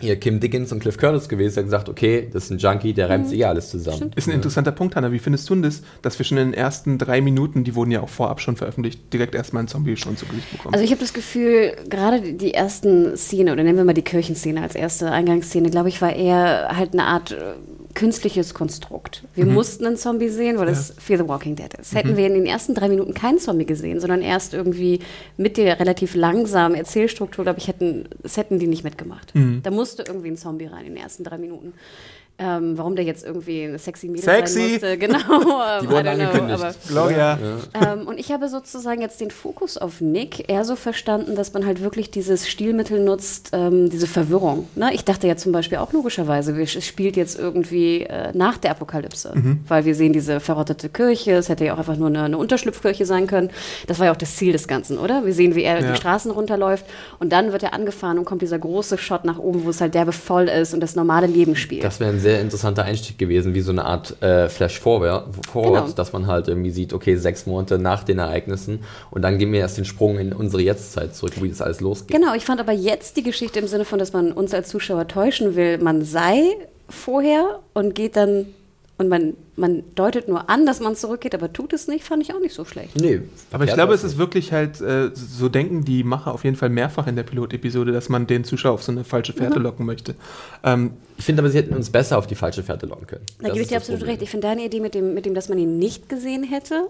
hier 0.02 0.16
Kim 0.16 0.40
Dickens 0.40 0.72
und 0.72 0.80
Cliff 0.80 0.96
Curtis 0.98 1.28
gewesen, 1.28 1.54
der 1.54 1.64
gesagt, 1.64 1.88
okay, 1.88 2.28
das 2.32 2.44
ist 2.44 2.50
ein 2.50 2.58
Junkie, 2.58 2.92
der 2.92 3.06
Mhm. 3.06 3.12
reimt 3.12 3.28
sich 3.28 3.38
eh 3.40 3.44
alles 3.44 3.70
zusammen. 3.70 4.10
Ist 4.16 4.28
ein 4.28 4.34
interessanter 4.34 4.72
Punkt, 4.72 4.96
Hanna. 4.96 5.12
Wie 5.12 5.18
findest 5.18 5.48
du 5.48 5.54
denn 5.54 5.62
das, 5.62 5.82
dass 6.02 6.18
wir 6.18 6.24
schon 6.26 6.38
in 6.38 6.48
den 6.48 6.54
ersten 6.54 6.98
drei 6.98 7.20
Minuten, 7.20 7.64
die 7.64 7.74
wurden 7.74 7.90
ja 7.90 8.00
auch 8.02 8.08
vorab 8.08 8.40
schon 8.40 8.56
veröffentlicht, 8.56 9.12
direkt 9.12 9.34
erstmal 9.34 9.60
einen 9.60 9.68
Zombie 9.68 9.96
schon 9.96 10.16
zu 10.16 10.26
Gesicht 10.26 10.50
bekommen? 10.52 10.74
Also 10.74 10.84
ich 10.84 10.90
habe 10.90 11.00
das 11.00 11.12
Gefühl, 11.12 11.72
gerade 11.88 12.20
die- 12.20 12.36
die 12.36 12.54
ersten 12.54 13.16
Szene, 13.16 13.52
oder 13.52 13.62
nennen 13.64 13.78
wir 13.78 13.84
mal 13.84 13.94
die 13.94 14.02
Kirchenszene 14.02 14.60
als 14.62 14.74
erste 14.74 15.10
Eingangsszene, 15.10 15.70
glaube 15.70 15.88
ich, 15.88 16.02
war 16.02 16.14
eher 16.14 16.68
halt 16.76 16.92
eine 16.92 17.04
Art 17.04 17.32
äh, 17.32 17.36
künstliches 17.94 18.54
Konstrukt. 18.54 19.22
Wir 19.34 19.46
mussten 19.46 19.86
einen 19.86 19.96
Zombie 19.96 20.28
sehen, 20.28 20.58
weil 20.58 20.68
es 20.68 20.94
Fear 20.98 21.18
the 21.18 21.28
Walking 21.28 21.56
Dead 21.56 21.72
ist. 21.80 21.94
Hätten 21.94 22.16
wir 22.16 22.26
in 22.26 22.34
den 22.34 22.46
ersten 22.46 22.74
drei 22.74 22.88
Minuten 22.88 23.14
keinen 23.14 23.38
Zombie 23.38 23.66
gesehen, 23.66 24.00
sondern 24.00 24.22
erst 24.22 24.54
irgendwie 24.54 25.00
mit 25.36 25.56
der 25.56 25.78
relativ 25.80 26.14
langsamen 26.14 26.76
Erzählstruktur, 26.76 27.44
glaube 27.44 27.58
ich, 27.58 27.68
hätten, 27.68 28.06
das 28.22 28.36
hätten 28.36 28.58
die 28.58 28.66
nicht 28.66 28.84
mitgemacht. 28.84 29.32
Da 29.62 29.70
musste 29.70 30.04
irgendwie 30.06 30.28
ein 30.28 30.36
Zombie 30.36 30.66
rein 30.66 30.86
in 30.86 30.94
den 30.94 31.02
ersten 31.02 31.24
drei 31.24 31.38
Minuten. 31.38 31.74
Ähm, 32.42 32.76
warum 32.76 32.96
der 32.96 33.04
jetzt 33.04 33.24
irgendwie 33.24 33.64
eine 33.64 33.78
sexy 33.78 34.08
Mädel 34.08 34.24
Sexy! 34.24 34.60
sein 34.60 34.70
musste, 34.72 34.98
genau. 34.98 35.18
Die 35.82 35.88
wurden 35.88 36.06
I 36.06 36.10
don't 36.10 36.14
know, 36.16 36.24
angekündigt. 36.24 36.62
aber- 36.62 36.74
Gloria. 36.88 37.38
ähm, 37.74 38.06
und 38.08 38.18
ich 38.18 38.32
habe 38.32 38.48
sozusagen 38.48 39.00
jetzt 39.00 39.20
den 39.20 39.30
Fokus 39.30 39.78
auf 39.78 40.00
Nick 40.00 40.48
eher 40.50 40.64
so 40.64 40.74
verstanden, 40.76 41.36
dass 41.36 41.52
man 41.52 41.64
halt 41.66 41.82
wirklich 41.82 42.10
dieses 42.10 42.48
Stilmittel 42.48 42.98
nutzt, 43.00 43.50
ähm, 43.52 43.90
diese 43.90 44.06
Verwirrung. 44.06 44.66
Ne? 44.74 44.92
Ich 44.94 45.04
dachte 45.04 45.28
ja 45.28 45.36
zum 45.36 45.52
Beispiel 45.52 45.78
auch 45.78 45.92
logischerweise, 45.92 46.60
es 46.60 46.84
spielt 46.84 47.16
jetzt 47.16 47.38
irgendwie 47.38 48.02
äh, 48.02 48.30
nach 48.34 48.56
der 48.58 48.72
Apokalypse, 48.72 49.32
weil 49.68 49.84
wir 49.84 49.94
sehen 49.94 50.12
diese 50.12 50.40
verrottete 50.40 50.88
Kirche, 50.88 51.32
es 51.32 51.48
hätte 51.48 51.64
ja 51.64 51.74
auch 51.74 51.78
einfach 51.78 51.96
nur 51.96 52.08
eine, 52.08 52.22
eine 52.24 52.38
Unterschlupfkirche 52.38 53.06
sein 53.06 53.26
können. 53.26 53.50
Das 53.86 53.98
war 53.98 54.06
ja 54.06 54.12
auch 54.12 54.16
das 54.16 54.36
Ziel 54.36 54.52
des 54.52 54.66
Ganzen, 54.66 54.98
oder? 54.98 55.24
Wir 55.24 55.32
sehen, 55.34 55.54
wie 55.54 55.62
er 55.62 55.80
Ja. 55.80 55.90
die 55.92 55.96
Straßen 55.96 56.30
runterläuft 56.30 56.84
und 57.18 57.30
dann 57.32 57.52
wird 57.52 57.62
er 57.62 57.74
angefahren 57.74 58.18
und 58.18 58.24
kommt 58.24 58.42
dieser 58.42 58.58
große 58.58 58.98
Shot 58.98 59.24
nach 59.24 59.38
oben, 59.38 59.64
wo 59.64 59.70
es 59.70 59.80
halt 59.80 59.94
derbe 59.94 60.12
voll 60.12 60.48
ist 60.48 60.74
und 60.74 60.80
das 60.80 60.96
normale 60.96 61.26
Leben 61.26 61.56
spielt. 61.56 61.84
Das 61.84 62.00
wäre 62.00 62.10
ein 62.10 62.20
sehr 62.20 62.31
interessanter 62.40 62.84
Einstieg 62.84 63.18
gewesen, 63.18 63.54
wie 63.54 63.60
so 63.60 63.72
eine 63.72 63.84
Art 63.84 64.20
äh, 64.22 64.48
Flash-Forward, 64.48 65.26
forward, 65.50 65.82
Genau. 65.84 65.94
dass 65.94 66.12
man 66.12 66.26
halt 66.26 66.48
irgendwie 66.48 66.70
sieht, 66.70 66.92
okay, 66.92 67.16
sechs 67.16 67.46
Monate 67.46 67.78
nach 67.78 68.04
den 68.04 68.18
Ereignissen 68.18 68.80
und 69.10 69.22
dann 69.22 69.38
gehen 69.38 69.52
wir 69.52 69.60
erst 69.60 69.78
den 69.78 69.84
Sprung 69.84 70.18
in 70.18 70.32
unsere 70.32 70.62
Jetztzeit 70.62 71.14
zurück, 71.14 71.34
wie 71.42 71.48
das 71.48 71.60
alles 71.62 71.80
losgeht. 71.80 72.16
Genau, 72.16 72.34
ich 72.34 72.44
fand 72.44 72.60
aber 72.60 72.72
jetzt 72.72 73.16
die 73.16 73.22
Geschichte 73.22 73.58
im 73.58 73.66
Sinne 73.66 73.84
von, 73.84 73.98
dass 73.98 74.12
man 74.12 74.32
uns 74.32 74.54
als 74.54 74.68
Zuschauer 74.68 75.08
täuschen 75.08 75.56
will, 75.56 75.78
man 75.78 76.02
sei 76.04 76.42
vorher 76.88 77.60
und 77.74 77.94
geht 77.94 78.16
dann 78.16 78.46
und 78.98 79.08
man, 79.08 79.34
man 79.56 79.82
deutet 79.94 80.28
nur 80.28 80.48
an, 80.48 80.66
dass 80.66 80.80
man 80.80 80.94
zurückgeht, 80.94 81.34
aber 81.34 81.52
tut 81.52 81.72
es 81.72 81.88
nicht, 81.88 82.04
fand 82.04 82.22
ich 82.22 82.34
auch 82.34 82.40
nicht 82.40 82.54
so 82.54 82.64
schlecht. 82.64 82.94
Nee, 83.00 83.22
Aber 83.50 83.64
ich 83.64 83.72
glaube, 83.72 83.94
es 83.94 84.04
ist 84.04 84.18
wirklich 84.18 84.52
halt, 84.52 84.80
äh, 84.80 85.10
so 85.14 85.48
denken 85.48 85.84
die 85.84 86.04
Macher 86.04 86.32
auf 86.32 86.44
jeden 86.44 86.56
Fall 86.56 86.68
mehrfach 86.68 87.06
in 87.06 87.16
der 87.16 87.22
Pilotepisode, 87.22 87.90
dass 87.90 88.08
man 88.08 88.26
den 88.26 88.44
Zuschauer 88.44 88.74
auf 88.74 88.82
so 88.82 88.92
eine 88.92 89.04
falsche 89.04 89.32
Fährte 89.32 89.58
locken 89.58 89.86
möchte. 89.86 90.14
Ähm. 90.62 90.92
Ich 91.18 91.26
finde 91.26 91.42
aber, 91.42 91.50
sie 91.50 91.58
hätten 91.58 91.74
uns 91.74 91.90
besser 91.90 92.18
auf 92.18 92.26
die 92.26 92.34
falsche 92.34 92.62
Fährte 92.62 92.86
locken 92.86 93.06
können. 93.06 93.24
Da 93.40 93.50
gebe 93.50 93.60
ich 93.60 93.68
dir 93.68 93.76
absolut 93.76 94.00
Problem. 94.00 94.14
recht. 94.14 94.22
Ich 94.22 94.30
finde 94.30 94.48
deine 94.48 94.64
Idee 94.64 94.80
mit 94.80 94.94
dem, 94.94 95.14
mit 95.14 95.24
dem, 95.24 95.34
dass 95.34 95.48
man 95.48 95.58
ihn 95.58 95.78
nicht 95.78 96.08
gesehen 96.08 96.42
hätte. 96.42 96.88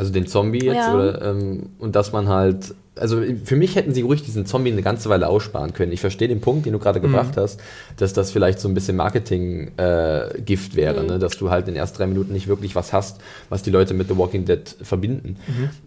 Also 0.00 0.12
den 0.14 0.26
Zombie 0.26 0.64
jetzt 0.64 0.76
Ja. 0.76 0.94
oder, 0.94 1.20
ähm, 1.22 1.70
und 1.78 1.94
dass 1.94 2.10
man 2.12 2.28
halt, 2.28 2.74
also 2.96 3.22
für 3.44 3.56
mich 3.56 3.76
hätten 3.76 3.92
sie 3.92 4.00
ruhig 4.00 4.22
diesen 4.22 4.46
Zombie 4.46 4.72
eine 4.72 4.80
ganze 4.80 5.10
Weile 5.10 5.28
aussparen 5.28 5.74
können. 5.74 5.92
Ich 5.92 6.00
verstehe 6.00 6.26
den 6.26 6.40
Punkt, 6.40 6.64
den 6.64 6.72
du 6.72 6.78
gerade 6.78 7.00
gebracht 7.02 7.36
hast, 7.36 7.60
dass 7.98 8.14
das 8.14 8.30
vielleicht 8.30 8.60
so 8.60 8.68
ein 8.68 8.72
bisschen 8.74 8.96
Marketing-Gift 8.96 10.74
wäre, 10.76 11.04
ne? 11.04 11.18
dass 11.18 11.36
du 11.36 11.50
halt 11.50 11.68
in 11.68 11.74
den 11.74 11.80
ersten 11.80 11.98
drei 11.98 12.06
Minuten 12.06 12.32
nicht 12.32 12.48
wirklich 12.48 12.74
was 12.74 12.92
hast, 12.92 13.20
was 13.48 13.62
die 13.62 13.70
Leute 13.70 13.94
mit 13.94 14.08
The 14.08 14.16
Walking 14.16 14.44
Dead 14.44 14.62
verbinden. 14.82 15.36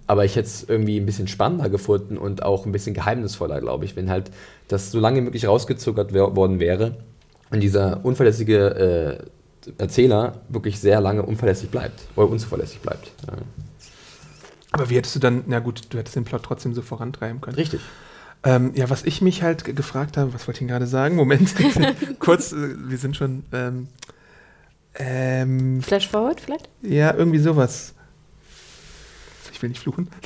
Aber 0.07 0.25
ich 0.25 0.35
hätte 0.35 0.47
es 0.47 0.63
irgendwie 0.67 0.97
ein 0.99 1.05
bisschen 1.05 1.27
spannender 1.27 1.69
gefunden 1.69 2.17
und 2.17 2.43
auch 2.43 2.65
ein 2.65 2.71
bisschen 2.71 2.93
geheimnisvoller, 2.93 3.61
glaube 3.61 3.85
ich, 3.85 3.95
wenn 3.95 4.09
halt 4.09 4.31
das 4.67 4.91
so 4.91 4.99
lange 4.99 5.17
wie 5.17 5.21
möglich 5.21 5.47
rausgezögert 5.47 6.13
wer- 6.13 6.35
worden 6.35 6.59
wäre 6.59 6.97
und 7.51 7.61
dieser 7.61 7.99
unverlässige 8.03 9.19
äh, 9.19 9.71
Erzähler 9.77 10.33
wirklich 10.49 10.79
sehr 10.79 10.99
lange 10.99 11.23
unverlässlich 11.23 11.69
bleibt 11.71 12.01
oder 12.15 12.29
unzuverlässig 12.29 12.79
bleibt. 12.79 13.11
Ja. 13.27 13.33
Aber 14.73 14.89
wie 14.89 14.97
hättest 14.97 15.15
du 15.15 15.19
dann, 15.19 15.43
na 15.47 15.59
gut, 15.59 15.83
du 15.89 15.97
hättest 15.97 16.15
den 16.17 16.25
Plot 16.25 16.43
trotzdem 16.43 16.73
so 16.73 16.81
vorantreiben 16.81 17.39
können. 17.39 17.55
Richtig. 17.55 17.79
Ähm, 18.43 18.71
ja, 18.75 18.89
was 18.89 19.05
ich 19.05 19.21
mich 19.21 19.41
halt 19.41 19.63
ge- 19.63 19.73
gefragt 19.73 20.17
habe, 20.17 20.33
was 20.33 20.41
wollte 20.47 20.57
ich 20.57 20.59
denn 20.59 20.67
gerade 20.67 20.85
sagen? 20.87 21.15
Moment, 21.15 21.53
kurz, 22.19 22.51
äh, 22.51 22.75
wir 22.89 22.97
sind 22.97 23.15
schon, 23.15 23.45
ähm, 23.53 23.87
ähm, 24.95 25.81
Flash 25.81 26.09
forward 26.09 26.41
vielleicht? 26.41 26.69
ja, 26.81 27.13
irgendwie 27.13 27.39
sowas. 27.39 27.93
Ich 29.51 29.61
will 29.61 29.69
nicht 29.69 29.81
fluchen. 29.81 30.09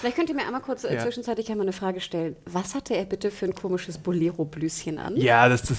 Vielleicht 0.00 0.16
könnt 0.16 0.28
ihr 0.28 0.34
mir 0.36 0.44
einmal 0.46 0.60
kurz 0.60 0.84
äh, 0.84 0.94
Ja. 0.94 1.02
zwischenzeitlich 1.02 1.50
einmal 1.50 1.64
eine 1.64 1.72
Frage 1.72 2.00
stellen. 2.00 2.36
Was 2.44 2.74
hatte 2.74 2.94
er 2.94 3.04
bitte 3.06 3.30
für 3.30 3.46
ein 3.46 3.54
komisches 3.54 3.96
Bolero-Blüschen 3.98 4.98
an? 4.98 5.16
Ja, 5.16 5.48
das, 5.48 5.62
das, 5.62 5.78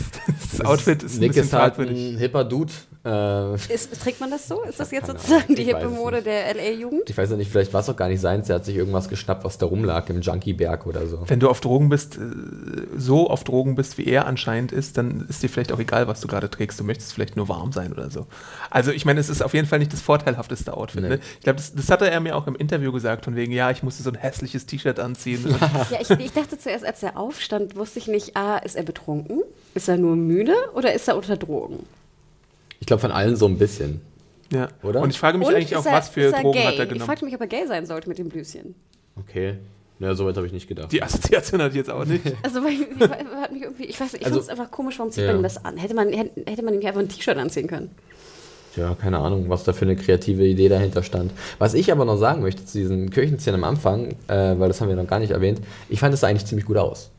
das 0.51 0.65
Outfit 0.65 1.03
ist 1.03 1.13
ein 1.15 1.19
Nick 1.19 1.29
bisschen 1.29 1.45
ist 1.45 1.53
halt 1.53 1.75
fragwürdig. 1.75 2.13
ein 2.15 2.17
hipper 2.17 2.43
Dude. 2.43 2.73
Äh, 3.05 3.55
Ist, 3.55 4.01
trägt 4.01 4.19
man 4.19 4.31
das 4.31 4.47
so? 4.47 4.61
Ist 4.63 4.79
das 4.79 4.91
jetzt 4.91 5.07
sozusagen 5.07 5.55
die 5.55 5.63
hippe 5.63 5.87
Mode 5.89 6.21
der 6.21 6.53
LA-Jugend? 6.55 7.09
ich 7.09 7.17
weiß 7.17 7.29
ja 7.31 7.37
nicht, 7.37 7.51
vielleicht 7.51 7.73
war 7.73 7.81
es 7.81 7.89
auch 7.89 7.95
gar 7.95 8.09
nicht 8.09 8.21
seins. 8.21 8.49
Er 8.49 8.55
hat 8.55 8.65
sich 8.65 8.75
irgendwas 8.75 9.09
geschnappt, 9.09 9.43
was 9.43 9.57
da 9.57 9.65
rumlag 9.65 10.09
im 10.09 10.21
Junkieberg 10.21 10.85
oder 10.85 11.07
so. 11.07 11.23
Wenn 11.27 11.39
du 11.39 11.49
auf 11.49 11.61
Drogen 11.61 11.89
bist, 11.89 12.17
äh, 12.17 12.19
so 12.97 13.29
auf 13.29 13.43
Drogen 13.43 13.75
bist, 13.75 13.97
wie 13.97 14.05
er 14.05 14.25
anscheinend 14.27 14.71
ist, 14.71 14.97
dann 14.97 15.25
ist 15.29 15.43
dir 15.43 15.49
vielleicht 15.49 15.71
auch 15.71 15.79
egal, 15.79 16.07
was 16.07 16.21
du 16.21 16.27
gerade 16.27 16.49
trägst. 16.49 16.79
Du 16.79 16.83
möchtest 16.83 17.13
vielleicht 17.13 17.35
nur 17.35 17.47
warm 17.49 17.71
sein 17.71 17.91
oder 17.91 18.09
so. 18.09 18.27
Also 18.69 18.91
ich 18.91 19.05
meine, 19.05 19.19
es 19.19 19.29
ist 19.29 19.41
auf 19.41 19.53
jeden 19.53 19.67
Fall 19.67 19.79
nicht 19.79 19.93
das 19.93 20.01
vorteilhafteste 20.01 20.73
Outfit. 20.75 21.01
Nee. 21.01 21.09
Ne? 21.09 21.19
Ich 21.37 21.43
glaube, 21.43 21.57
das, 21.57 21.73
das 21.73 21.89
hatte 21.89 22.09
er 22.09 22.19
mir 22.19 22.35
auch 22.35 22.47
im 22.47 22.55
Interview 22.55 22.91
gesagt, 22.91 23.25
von 23.25 23.35
wegen, 23.35 23.51
ja, 23.51 23.71
ich 23.71 23.83
musste 23.83 24.03
so 24.03 24.09
ein 24.09 24.15
hässliches 24.15 24.65
T-Shirt 24.65 24.99
anziehen. 24.99 25.45
Ja, 25.89 25.99
ich, 26.01 26.09
ich 26.09 26.33
dachte 26.33 26.57
zuerst, 26.57 26.85
als 26.85 27.03
er 27.03 27.17
aufstand, 27.17 27.75
wusste 27.75 27.99
ich 27.99 28.07
nicht, 28.07 28.35
ah, 28.35 28.57
ist 28.57 28.75
er 28.75 28.83
betrunken? 28.83 29.41
Ist 29.73 29.87
er 29.87 29.97
nur 29.97 30.15
müde 30.15 30.55
oder 30.73 30.93
ist 30.93 31.07
er 31.07 31.15
unter 31.15 31.37
Drogen? 31.37 31.85
Ich 32.79 32.87
glaube, 32.87 33.01
von 33.01 33.11
allen 33.11 33.35
so 33.35 33.47
ein 33.47 33.57
bisschen. 33.57 34.01
ja. 34.51 34.67
Oder? 34.83 35.01
Und 35.01 35.09
ich 35.09 35.19
frage 35.19 35.37
mich 35.37 35.47
Und 35.47 35.55
eigentlich 35.55 35.75
auch, 35.75 35.85
er- 35.85 35.93
was 35.93 36.09
für 36.09 36.21
er 36.21 36.41
Drogen 36.41 36.51
gay? 36.53 36.63
hat 36.65 36.75
er 36.75 36.83
Ich 36.83 36.89
genommen. 36.89 37.05
fragte 37.05 37.25
mich, 37.25 37.33
ob 37.35 37.41
er 37.41 37.47
gay 37.47 37.65
sein 37.67 37.85
sollte 37.85 38.07
mit 38.09 38.17
dem 38.17 38.29
Blüschen. 38.29 38.75
Okay. 39.19 39.55
Naja, 39.99 40.13
so 40.13 40.27
weit 40.27 40.37
habe 40.37 40.45
ich 40.45 40.53
nicht 40.53 40.67
gedacht. 40.67 40.91
Die 40.91 41.01
Assoziation 41.01 41.59
hatte 41.59 41.71
ich 41.71 41.77
jetzt 41.77 41.89
auch 41.89 42.05
nicht. 42.05 42.23
Also, 42.43 42.63
weil, 42.63 42.73
ich, 42.73 43.09
hat 43.09 43.51
mich 43.51 43.63
irgendwie, 43.63 43.85
ich 43.85 43.99
weiß 43.99 44.13
nicht, 44.13 44.21
ich 44.21 44.27
Also- 44.27 44.39
fand 44.39 44.43
es 44.43 44.49
einfach 44.49 44.69
komisch, 44.71 44.99
warum 44.99 45.11
zieht 45.11 45.25
Ja. 45.25 45.33
man 45.33 45.41
das 45.41 45.63
an? 45.65 45.75
Hätte 45.77 45.95
man, 45.95 46.09
hätte, 46.13 46.49
hätte 46.49 46.61
man 46.63 46.73
ihm 46.75 46.85
einfach 46.85 46.99
ein 47.01 47.09
T-Shirt 47.09 47.37
anziehen 47.37 47.65
können? 47.67 47.89
Ja, 48.75 48.93
keine 48.93 49.17
Ahnung, 49.17 49.49
was 49.49 49.63
da 49.63 49.73
für 49.73 49.85
eine 49.85 49.95
kreative 49.95 50.45
Idee 50.45 50.69
dahinter 50.69 51.01
stand. 51.01 51.31
Was 51.57 51.73
ich 51.73 51.91
aber 51.91 52.05
noch 52.05 52.17
sagen 52.17 52.43
möchte 52.43 52.63
zu 52.63 52.77
diesen 52.77 53.09
Kirchenszenen 53.09 53.63
am 53.63 53.67
Anfang, 53.67 54.09
äh, 54.27 54.53
weil 54.59 54.67
das 54.67 54.79
haben 54.81 54.89
wir 54.89 54.95
noch 54.95 55.07
gar 55.07 55.17
nicht 55.17 55.31
erwähnt, 55.31 55.61
ich 55.89 55.99
fand 55.99 56.13
es 56.13 56.23
eigentlich 56.23 56.45
ziemlich 56.45 56.67
gut 56.67 56.77
aus. 56.77 57.09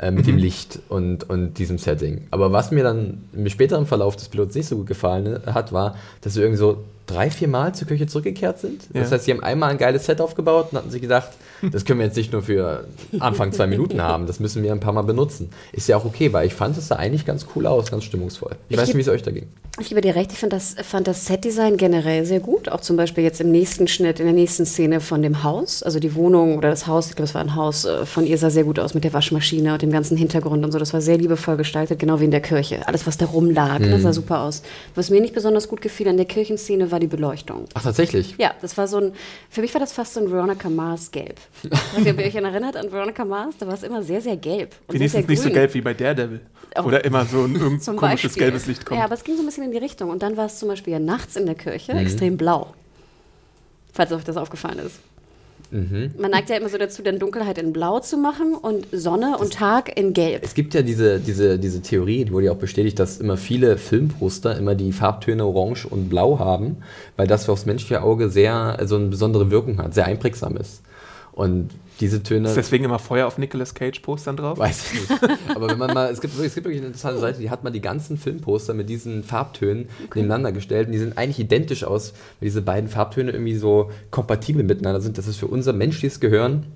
Äh, 0.00 0.10
mit 0.10 0.26
dem 0.26 0.36
Licht 0.38 0.78
und, 0.88 1.28
und 1.28 1.58
diesem 1.58 1.76
Setting. 1.76 2.26
Aber 2.30 2.52
was 2.52 2.70
mir 2.70 2.82
dann 2.82 3.24
im 3.34 3.48
späteren 3.48 3.86
Verlauf 3.86 4.16
des 4.16 4.30
Pilots 4.30 4.54
nicht 4.54 4.66
so 4.66 4.76
gut 4.76 4.86
gefallen 4.86 5.40
hat, 5.46 5.72
war, 5.72 5.94
dass 6.22 6.34
sie 6.34 6.40
irgendwie 6.40 6.58
so 6.58 6.78
drei, 7.10 7.30
vier 7.30 7.48
Mal 7.48 7.74
zur 7.74 7.88
Küche 7.88 8.06
zurückgekehrt 8.06 8.58
sind. 8.58 8.82
Ja. 8.92 9.00
Das 9.00 9.12
heißt, 9.12 9.24
sie 9.24 9.32
haben 9.32 9.42
einmal 9.42 9.70
ein 9.70 9.78
geiles 9.78 10.06
Set 10.06 10.20
aufgebaut 10.20 10.68
und 10.70 10.78
hatten 10.78 10.90
sich 10.90 11.02
gedacht, 11.02 11.30
das 11.72 11.84
können 11.84 12.00
wir 12.00 12.06
jetzt 12.06 12.16
nicht 12.16 12.32
nur 12.32 12.42
für 12.42 12.84
Anfang 13.18 13.52
zwei 13.52 13.66
Minuten 13.66 14.00
haben, 14.00 14.26
das 14.26 14.40
müssen 14.40 14.62
wir 14.62 14.72
ein 14.72 14.80
paar 14.80 14.92
Mal 14.92 15.02
benutzen. 15.02 15.50
Ist 15.72 15.88
ja 15.88 15.96
auch 15.96 16.04
okay, 16.04 16.32
weil 16.32 16.46
ich 16.46 16.54
fand, 16.54 16.76
es 16.78 16.88
sah 16.88 16.96
eigentlich 16.96 17.26
ganz 17.26 17.46
cool 17.54 17.66
aus, 17.66 17.90
ganz 17.90 18.04
stimmungsvoll. 18.04 18.52
Ich, 18.68 18.74
Ich 18.74 18.78
weiß 18.80 18.88
nicht, 18.88 18.96
wie 18.96 19.02
es 19.02 19.08
euch 19.08 19.22
da 19.22 19.30
ging. 19.30 19.48
Ich 19.78 19.88
gebe 19.88 20.00
dir 20.02 20.14
recht, 20.14 20.32
ich 20.32 20.38
fand 20.38 20.52
das, 20.52 20.74
fand 20.82 21.06
das 21.06 21.26
Setdesign 21.26 21.78
generell 21.78 22.26
sehr 22.26 22.40
gut. 22.40 22.68
Auch 22.68 22.80
zum 22.80 22.96
Beispiel 22.96 23.24
jetzt 23.24 23.40
im 23.40 23.50
nächsten 23.50 23.88
Schnitt, 23.88 24.20
in 24.20 24.26
der 24.26 24.34
nächsten 24.34 24.66
Szene 24.66 25.00
von 25.00 25.22
dem 25.22 25.42
Haus. 25.42 25.82
Also 25.82 26.00
die 26.00 26.14
Wohnung 26.14 26.58
oder 26.58 26.68
das 26.68 26.86
Haus, 26.86 27.08
ich 27.08 27.16
glaube, 27.16 27.28
es 27.28 27.34
war 27.34 27.40
ein 27.40 27.54
Haus 27.54 27.86
äh, 27.86 28.04
von 28.04 28.26
ihr, 28.26 28.36
sah 28.36 28.50
sehr 28.50 28.64
gut 28.64 28.78
aus 28.78 28.94
mit 28.94 29.04
der 29.04 29.12
Waschmaschine 29.14 29.72
und 29.72 29.80
dem 29.80 29.90
ganzen 29.90 30.18
Hintergrund 30.18 30.64
und 30.64 30.72
so. 30.72 30.78
Das 30.78 30.92
war 30.92 31.00
sehr 31.00 31.16
liebevoll 31.16 31.56
gestaltet, 31.56 31.98
genau 31.98 32.20
wie 32.20 32.24
in 32.24 32.30
der 32.30 32.42
Kirche. 32.42 32.86
Alles, 32.86 33.06
was 33.06 33.16
da 33.16 33.26
rumlag, 33.26 33.78
ne, 33.78 33.98
sah 34.00 34.12
super 34.12 34.42
aus. 34.42 34.62
Was 34.96 35.08
mir 35.08 35.20
nicht 35.20 35.34
besonders 35.34 35.68
gut 35.68 35.80
gefiel 35.80 36.08
an 36.08 36.18
der 36.18 36.26
Kirchenszene, 36.26 36.90
war 36.90 36.99
die 37.00 37.06
Beleuchtung. 37.06 37.64
Ach, 37.74 37.82
tatsächlich? 37.82 38.34
Ja, 38.38 38.54
das 38.60 38.76
war 38.78 38.86
so 38.88 38.98
ein, 38.98 39.12
für 39.48 39.60
mich 39.60 39.72
war 39.74 39.80
das 39.80 39.92
fast 39.92 40.14
so 40.14 40.20
ein 40.20 40.30
Veronica 40.30 40.68
Mars 40.68 41.10
gelb. 41.10 41.38
Ich 41.64 41.70
weiß 41.70 41.98
nicht, 41.98 42.10
ob 42.12 42.18
ihr 42.20 42.26
euch 42.26 42.34
erinnert 42.34 42.76
an 42.76 42.92
Veronica 42.92 43.24
Mars, 43.24 43.56
da 43.58 43.66
war 43.66 43.74
es 43.74 43.82
immer 43.82 44.02
sehr, 44.02 44.20
sehr 44.20 44.36
gelb. 44.36 44.74
Und 44.86 44.98
sehr, 44.98 45.08
sehr 45.08 45.18
Wenigstens 45.18 45.28
nicht 45.28 45.42
so 45.42 45.50
gelb 45.50 45.74
wie 45.74 45.80
bei 45.80 45.94
Daredevil. 45.94 46.40
Oh. 46.76 46.82
Oder 46.82 47.04
immer 47.04 47.24
so 47.24 47.44
ein 47.44 47.54
komisches 47.58 47.96
Beispiel. 47.96 48.30
gelbes 48.42 48.66
Licht 48.66 48.86
kommt. 48.86 48.98
Ja, 48.98 49.04
aber 49.06 49.14
es 49.14 49.24
ging 49.24 49.34
so 49.36 49.42
ein 49.42 49.46
bisschen 49.46 49.64
in 49.64 49.72
die 49.72 49.78
Richtung. 49.78 50.10
Und 50.10 50.22
dann 50.22 50.36
war 50.36 50.46
es 50.46 50.58
zum 50.58 50.68
Beispiel 50.68 50.92
ja 50.92 50.98
nachts 51.00 51.34
in 51.36 51.46
der 51.46 51.56
Kirche 51.56 51.92
Mhm. 51.94 51.98
extrem 51.98 52.36
blau. 52.36 52.74
Falls 53.92 54.12
euch 54.12 54.22
das 54.22 54.36
aufgefallen 54.36 54.78
ist. 54.78 55.00
Mhm. 55.70 56.12
Man 56.18 56.30
neigt 56.30 56.50
ja 56.50 56.56
immer 56.56 56.68
so 56.68 56.78
dazu, 56.78 57.02
dann 57.02 57.18
Dunkelheit 57.18 57.58
in 57.58 57.72
Blau 57.72 58.00
zu 58.00 58.16
machen 58.16 58.54
und 58.54 58.86
Sonne 58.92 59.38
und 59.38 59.52
Tag 59.52 59.96
in 59.96 60.12
Gelb. 60.12 60.42
Es 60.42 60.54
gibt 60.54 60.74
ja 60.74 60.82
diese, 60.82 61.20
diese, 61.20 61.58
diese 61.58 61.80
Theorie, 61.82 62.24
die 62.24 62.32
wurde 62.32 62.46
ja 62.46 62.52
auch 62.52 62.56
bestätigt, 62.56 62.98
dass 62.98 63.18
immer 63.18 63.36
viele 63.36 63.76
Filmposter 63.78 64.56
immer 64.56 64.74
die 64.74 64.92
Farbtöne 64.92 65.44
Orange 65.44 65.86
und 65.86 66.08
Blau 66.08 66.38
haben, 66.38 66.78
weil 67.16 67.26
das 67.26 67.48
aufs 67.48 67.66
menschliche 67.66 68.02
Auge 68.02 68.30
sehr, 68.30 68.54
also 68.54 68.96
eine 68.96 69.06
besondere 69.06 69.50
Wirkung 69.50 69.78
hat, 69.78 69.94
sehr 69.94 70.06
einprägsam 70.06 70.56
ist. 70.56 70.82
Und 71.40 71.70
diese 72.00 72.22
Töne. 72.22 72.48
Ist 72.48 72.56
deswegen 72.56 72.84
immer 72.84 72.98
Feuer 72.98 73.26
auf 73.26 73.38
Nicolas 73.38 73.74
Cage 73.74 74.00
Postern 74.00 74.36
drauf? 74.36 74.58
Weiß 74.58 74.92
ich 74.92 75.00
nicht. 75.00 75.22
Aber 75.54 75.68
wenn 75.68 75.78
man 75.78 75.92
mal, 75.94 76.10
es 76.10 76.20
gibt, 76.20 76.34
wirklich- 76.34 76.48
es 76.48 76.54
gibt 76.54 76.66
wirklich 76.66 76.80
eine 76.80 76.88
interessante 76.88 77.18
Seite, 77.18 77.40
die 77.40 77.48
hat 77.50 77.64
mal 77.64 77.70
die 77.70 77.80
ganzen 77.80 78.18
Filmposter 78.18 78.74
mit 78.74 78.88
diesen 78.90 79.22
Farbtönen 79.24 79.88
nebeneinander 80.14 80.52
gestellt 80.52 80.86
und 80.88 80.92
die 80.92 80.98
sehen 80.98 81.16
eigentlich 81.16 81.38
identisch 81.38 81.84
aus, 81.84 82.12
weil 82.40 82.46
diese 82.48 82.60
beiden 82.62 82.90
Farbtöne 82.90 83.32
irgendwie 83.32 83.56
so 83.56 83.90
kompatibel 84.10 84.64
miteinander 84.64 85.00
sind, 85.00 85.16
dass 85.16 85.26
es 85.26 85.36
für 85.36 85.46
unser 85.46 85.72
menschliches 85.72 86.20
Gehirn 86.20 86.66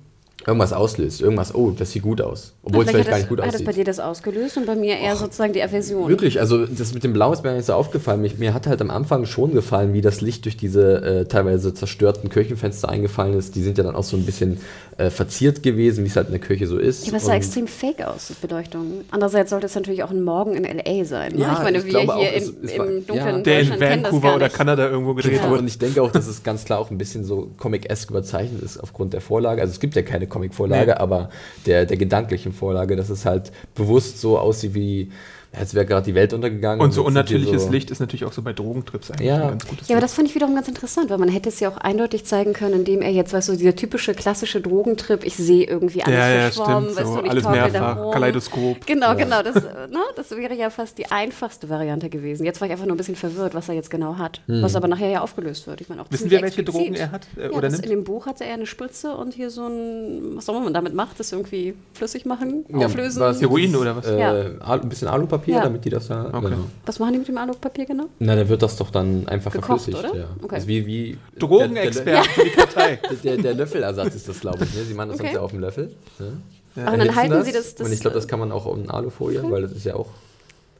irgendwas 0.45 0.73
auslöst. 0.73 1.21
Irgendwas, 1.21 1.55
oh, 1.55 1.71
das 1.71 1.91
sieht 1.91 2.03
gut 2.03 2.21
aus. 2.21 2.53
Obwohl 2.63 2.83
es 2.83 2.89
vielleicht 2.91 3.05
Vielleicht 3.07 3.09
gar 3.09 3.17
nicht 3.17 3.29
gut 3.29 3.39
das, 3.39 3.45
hat 3.47 3.53
das 3.55 3.63
bei 3.63 3.69
aussieht. 3.71 3.81
dir 3.81 3.85
das 3.85 3.99
ausgelöst 3.99 4.57
und 4.57 4.65
bei 4.67 4.75
mir 4.75 4.97
eher 4.97 5.15
sozusagen 5.15 5.53
die 5.53 5.63
Aversion. 5.63 6.07
Wirklich, 6.07 6.39
also 6.39 6.65
das 6.67 6.93
mit 6.93 7.03
dem 7.03 7.13
Blau 7.13 7.33
ist 7.33 7.43
mir 7.43 7.53
nicht 7.53 7.65
so 7.65 7.73
aufgefallen. 7.73 8.21
Mich, 8.21 8.37
mir 8.37 8.53
hat 8.53 8.67
halt 8.67 8.79
am 8.81 8.91
Anfang 8.91 9.25
schon 9.25 9.53
gefallen, 9.53 9.93
wie 9.93 10.01
das 10.01 10.21
Licht 10.21 10.45
durch 10.45 10.55
diese 10.57 11.01
äh, 11.03 11.25
teilweise 11.25 11.73
zerstörten 11.73 12.29
Kirchenfenster 12.29 12.89
eingefallen 12.89 13.37
ist. 13.37 13.55
Die 13.55 13.63
sind 13.63 13.77
ja 13.79 13.83
dann 13.83 13.95
auch 13.95 14.03
so 14.03 14.17
ein 14.17 14.25
bisschen 14.25 14.59
äh, 14.97 15.09
verziert 15.09 15.63
gewesen, 15.63 16.03
wie 16.03 16.09
es 16.09 16.15
halt 16.15 16.27
in 16.27 16.33
der 16.33 16.41
Kirche 16.41 16.67
so 16.67 16.77
ist. 16.77 17.03
Ja, 17.05 17.09
aber 17.09 17.17
es 17.17 17.23
sah 17.25 17.31
Und- 17.31 17.37
extrem 17.37 17.67
fake 17.67 18.03
aus, 18.05 18.27
das 18.27 18.37
Beleuchtung. 18.37 19.01
Andererseits 19.11 19.49
sollte 19.49 19.65
es 19.65 19.73
natürlich 19.75 20.03
auch 20.03 20.11
ein 20.11 20.21
Morgen 20.23 20.53
in 20.55 20.63
L.A. 20.63 21.05
sein. 21.05 21.33
Ne? 21.33 21.41
Ja, 21.41 21.53
ich 21.53 21.59
meine, 21.63 21.77
ich 21.79 21.85
wir 21.85 21.99
hier 22.01 22.13
auch, 22.15 22.21
es- 22.23 22.49
in, 22.49 22.55
es 22.63 22.77
war- 22.77 22.85
im 22.87 23.05
dunklen 23.07 23.35
ja. 23.37 23.41
Der 23.41 23.61
in 23.61 23.69
das 23.69 23.79
Vancouver 24.13 24.35
oder. 24.35 24.49
Kanada 24.49 24.87
irgendwo 24.89 25.13
gedreht 25.15 25.41
Ja. 25.43 25.49
wurde. 25.49 25.61
Und 25.61 25.67
ich 25.67 25.79
denke 25.79 26.01
auch, 26.01 26.11
dass 26.11 26.27
es 26.27 26.43
ganz 26.43 26.65
klar 26.65 26.79
auch 26.79 26.91
ein 26.91 26.97
bisschen 26.97 27.23
so 27.25 27.49
Comic-esque 27.57 28.11
überzeichnet 28.11 28.61
ist 28.61 28.77
aufgrund 28.77 29.13
der 29.13 29.21
Vorlage. 29.21 29.61
Also 29.61 29.71
es 29.71 29.79
gibt 29.79 29.95
ja 29.95 30.01
keine 30.01 30.24
Comic-Vorlage, 30.27 30.91
Nee. 30.91 30.97
aber 30.97 31.29
der, 31.65 31.85
der 31.85 31.97
gedanklichen 31.97 32.53
Vorlage, 32.53 32.95
dass 32.95 33.09
es 33.09 33.25
halt 33.25 33.51
bewusst 33.75 34.19
so 34.21 34.37
aussieht 34.39 34.73
wie, 34.73 35.11
als 35.57 35.73
wäre 35.73 35.85
gerade 35.85 36.05
die 36.05 36.15
Welt 36.15 36.33
untergegangen. 36.33 36.81
Und 36.81 36.91
so 36.91 37.03
unnatürliches 37.05 37.63
so- 37.65 37.69
Licht 37.71 37.91
ist 37.91 37.99
natürlich 37.99 38.25
auch 38.25 38.33
so 38.33 38.41
bei 38.41 38.53
Drogentrips 38.53 39.11
eigentlich 39.11 39.27
Ja. 39.27 39.35
ein 39.43 39.49
ganz 39.49 39.67
gutes 39.67 39.87
Ja, 39.87 39.95
aber 39.95 40.01
Licht. 40.01 40.03
das 40.11 40.13
fand 40.15 40.27
ich 40.29 40.35
wiederum 40.35 40.55
ganz 40.55 40.67
interessant, 40.67 41.09
weil 41.09 41.17
man 41.17 41.29
hätte 41.29 41.49
es 41.49 41.59
ja 41.59 41.69
auch 41.69 41.77
eindeutig 41.77 42.25
zeigen 42.25 42.53
können, 42.53 42.73
indem 42.75 43.01
er 43.01 43.11
jetzt, 43.11 43.33
weißt 43.33 43.49
du, 43.49 43.55
dieser 43.55 43.75
typische 43.75 44.13
klassische 44.13 44.61
Drogentrip, 44.61 45.23
ich 45.25 45.35
sehe 45.35 45.65
irgendwie 45.65 46.03
alles 46.03 46.17
Ja, 46.17 46.29
ja, 46.29 46.41
verschwommen, 46.51 46.83
stimmt, 46.91 46.97
weißt 46.97 47.07
so 47.07 47.13
du, 47.13 47.19
und 47.19 47.25
ich 47.25 47.31
alles 47.31 47.43
mehrfach. 47.47 48.11
Kaleidoskop. 48.11 48.85
Genau, 48.85 49.07
Ja. 49.07 49.13
genau, 49.13 49.41
das, 49.43 49.55
ne, 49.55 49.99
das 50.15 50.31
wäre 50.31 50.53
ja 50.55 50.69
fast 50.69 50.97
die 50.97 51.11
einfachste 51.11 51.69
Variante 51.69 52.09
gewesen. 52.09 52.45
Jetzt 52.45 52.61
war 52.61 52.67
ich 52.67 52.71
einfach 52.71 52.85
nur 52.85 52.95
ein 52.95 52.97
bisschen 52.97 53.15
verwirrt, 53.15 53.53
was 53.55 53.69
er 53.69 53.75
jetzt 53.75 53.89
genau 53.89 54.17
hat, 54.17 54.41
was 54.47 54.75
aber 54.75 54.87
nachher 54.87 55.09
ja 55.09 55.21
aufgelöst 55.21 55.67
wird. 55.67 55.81
Ich 55.81 55.89
meine, 55.89 56.01
auch 56.01 56.05
Hm. 56.05 56.13
Wissen 56.13 56.29
wir, 56.31 56.41
welche 56.41 56.61
explizit. 56.61 56.73
Drogen 56.73 56.95
er 56.95 57.11
hat 57.11 57.27
äh, 57.37 57.43
Ja, 57.45 57.49
oder 57.51 57.69
nimmt? 57.69 57.83
in 57.83 57.89
dem 57.89 58.03
Buch 58.03 58.25
hatte 58.25 58.43
er 58.45 58.53
eine 58.55 58.65
Spritze 58.65 59.15
und 59.15 59.33
hier 59.33 59.49
so 59.49 59.65
ein, 59.67 60.35
was 60.35 60.47
immer 60.47 60.59
man 60.61 60.73
damit 60.73 60.93
macht, 60.93 61.19
das 61.19 61.31
irgendwie 61.31 61.73
flüssig 61.93 62.25
machen, 62.25 62.65
Ja, 62.69 62.85
auflösen. 62.87 63.19
war 63.19 63.31
es 63.31 63.41
Heroin 63.41 63.75
oder 63.75 63.95
was? 63.95 64.05
Äh, 64.05 64.55
ein 64.65 64.89
bisschen 64.89 65.07
Alupapier, 65.07 65.44
Ja. 65.53 65.61
damit 65.63 65.85
die 65.85 65.89
das 65.89 66.07
da. 66.07 66.25
Okay. 66.33 66.41
Genau. 66.49 66.57
Was 66.85 66.99
machen 66.99 67.13
die 67.13 67.19
mit 67.19 67.27
dem 67.27 67.37
Alupapier 67.37 67.85
genau? 67.85 68.05
Na, 68.19 68.35
da 68.35 68.47
wird 68.47 68.61
das 68.61 68.75
doch 68.77 68.89
dann 68.89 69.27
einfach 69.27 69.51
Gekocht, 69.51 69.83
verflüssigt. 69.83 70.09
oder? 70.11 70.19
Ja. 70.19 70.25
Okay. 70.41 70.47
Das 70.55 70.59
ist 70.63 70.67
wie, 70.67 70.85
wie 70.85 71.17
Drogenexpert 71.39 72.25
für 72.27 72.43
die 72.43 72.49
Partei. 72.51 72.99
Der, 73.23 73.33
der, 73.35 73.37
der 73.43 73.53
Löffelersatz 73.53 74.15
ist 74.15 74.27
das, 74.29 74.39
glaube 74.39 74.63
ich. 74.65 74.73
Ne? 74.75 74.83
Sie 74.83 74.93
machen 74.93 75.09
das 75.09 75.19
Okay. 75.19 75.27
Ganze 75.29 75.41
auf 75.41 75.51
dem 75.51 75.59
Löffel. 75.59 75.91
Ne? 76.19 76.41
Ach, 76.85 76.91
und 76.93 76.99
dann 76.99 77.15
halten 77.15 77.43
sie 77.43 77.51
das- 77.51 77.75
das- 77.75 77.87
Und 77.87 77.93
ich 77.93 77.99
glaube, 78.01 78.15
das 78.15 78.27
kann 78.27 78.39
man 78.39 78.51
auch 78.51 78.75
in 78.75 78.89
Alufolie, 78.89 79.41
weil 79.49 79.61
das 79.61 79.71
ist 79.71 79.85
ja 79.85 79.95
auch. 79.95 80.07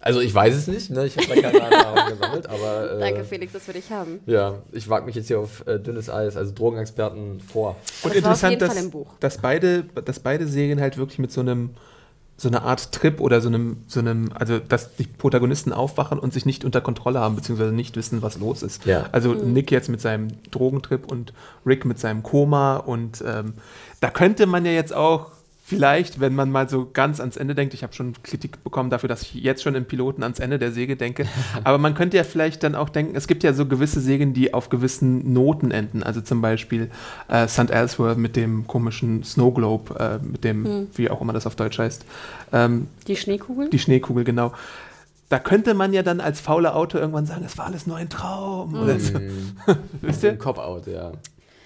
Also 0.02 0.20
ich 0.20 0.36
weiß 0.36 0.54
es 0.54 0.68
nicht, 0.68 0.92
ne? 0.92 1.06
ich 1.08 1.18
habe 1.18 1.28
da 1.28 1.42
keine 1.50 1.60
Erfahrung 1.72 2.12
gesammelt, 2.20 2.48
aber 2.48 2.92
äh, 2.92 3.00
Danke, 3.00 3.24
Felix, 3.24 3.54
dass 3.54 3.66
wir 3.66 3.74
dich 3.74 3.90
haben. 3.90 4.20
ja, 4.28 4.56
ich 4.72 4.88
wage 4.88 5.04
mich 5.08 5.16
jetzt 5.16 5.28
hier 5.28 5.40
auf 5.40 5.66
äh, 5.66 5.80
dünnes 5.80 6.12
Eis, 6.12 6.38
also 6.38 6.52
Drogenexperten 6.54 7.40
vor. 7.42 7.76
Und 8.04 8.12
Das 8.12 8.18
interessant, 8.18 8.62
dass, 8.62 8.74
Fall 8.76 8.84
im 8.84 8.92
Buch. 8.92 9.08
dass, 9.20 9.40
beide, 9.40 9.84
dass 10.04 10.20
beide 10.20 10.48
Serien 10.48 10.80
halt 10.80 10.98
wirklich 10.98 11.18
mit 11.18 11.32
so 11.32 11.42
einem 11.42 11.72
so 12.38 12.50
einer 12.50 12.64
Art 12.64 12.92
Trip 12.92 13.22
oder 13.22 13.40
so 13.40 13.48
einem, 13.48 13.78
so 13.88 14.02
einem, 14.02 14.30
also 14.34 14.60
dass 14.60 14.96
die 14.96 15.06
Protagonisten 15.06 15.72
aufwachen 15.72 16.20
und 16.20 16.34
sich 16.34 16.46
nicht 16.46 16.66
unter 16.66 16.82
Kontrolle 16.82 17.20
haben, 17.20 17.36
beziehungsweise 17.36 17.72
nicht 17.72 17.96
wissen, 17.96 18.22
was 18.22 18.38
los 18.38 18.62
ist. 18.62 18.86
Ja. 18.86 19.06
Also 19.14 19.30
Mhm. 19.34 19.54
Nick 19.54 19.72
jetzt 19.72 19.88
mit 19.88 20.02
seinem 20.02 20.28
Drogentrip 20.52 21.10
und 21.10 21.34
Rick 21.66 21.86
mit 21.86 21.98
seinem 21.98 22.24
Koma 22.24 22.76
und 22.78 23.24
ähm, 23.26 23.54
da 24.02 24.10
könnte 24.10 24.48
man 24.48 24.66
ja 24.66 24.72
jetzt 24.74 24.94
auch 24.94 25.32
vielleicht, 25.68 26.20
wenn 26.20 26.36
man 26.36 26.52
mal 26.52 26.70
so 26.70 26.88
ganz 26.94 27.20
ans 27.20 27.38
Ende 27.38 27.56
denkt, 27.56 27.74
ich 27.74 27.82
habe 27.82 27.92
schon 27.92 28.14
Kritik 28.22 28.64
bekommen 28.64 28.92
dafür, 28.92 29.10
dass 29.10 29.24
ich 29.24 29.34
jetzt 29.34 29.64
schon 29.64 29.74
im 29.74 29.86
Piloten 29.86 30.22
ans 30.22 30.40
Ende 30.40 30.60
der 30.60 30.72
Säge 30.72 30.96
denke, 30.96 31.26
aber 31.64 31.80
man 31.80 31.96
könnte 31.96 32.18
ja 32.18 32.24
vielleicht 32.24 32.62
dann 32.62 32.76
auch 32.76 32.90
denken, 32.90 33.16
es 33.16 33.26
gibt 33.28 33.44
ja 33.44 33.52
so 33.52 33.66
gewisse 33.66 34.00
Sägen, 34.00 34.34
die 34.34 34.54
auf 34.54 34.70
gewissen 34.70 35.34
Noten 35.34 35.72
enden, 35.72 36.04
also 36.04 36.22
zum 36.22 36.40
Beispiel 36.40 36.92
äh, 37.30 37.48
St. 37.48 37.72
Elsewhere 37.72 38.16
mit 38.16 38.36
dem 38.36 38.68
komischen 38.68 39.24
Snow 39.24 39.52
Globe, 39.56 40.00
äh, 40.00 40.24
mit 40.24 40.44
dem, 40.44 40.88
wie 40.94 41.10
auch 41.10 41.20
immer 41.20 41.34
das 41.34 41.48
auf 41.48 41.56
Deutsch 41.56 41.80
heißt, 41.80 42.06
ähm, 42.54 42.88
Die 43.08 43.16
Schneekugel? 43.16 43.70
die 43.72 43.80
Schneekugel, 43.80 44.24
genau. 44.24 44.54
Da 45.30 45.40
könnte 45.40 45.74
man 45.74 45.92
ja 45.94 46.04
dann 46.04 46.22
als 46.22 46.40
fauler 46.40 46.76
Autor 46.76 47.02
irgendwann 47.02 47.26
sagen, 47.26 47.44
es 47.44 47.58
war 47.58 47.66
alles 47.66 47.88
nur 47.88 47.98
ein 47.98 48.10
Traum. 48.10 48.76
Oder 48.76 49.00
so. 49.00 49.14
Wisst 50.02 50.22
ihr? 50.22 50.34
Ein 50.34 50.38
Cop-Out, 50.38 50.86
ja. 50.86 51.14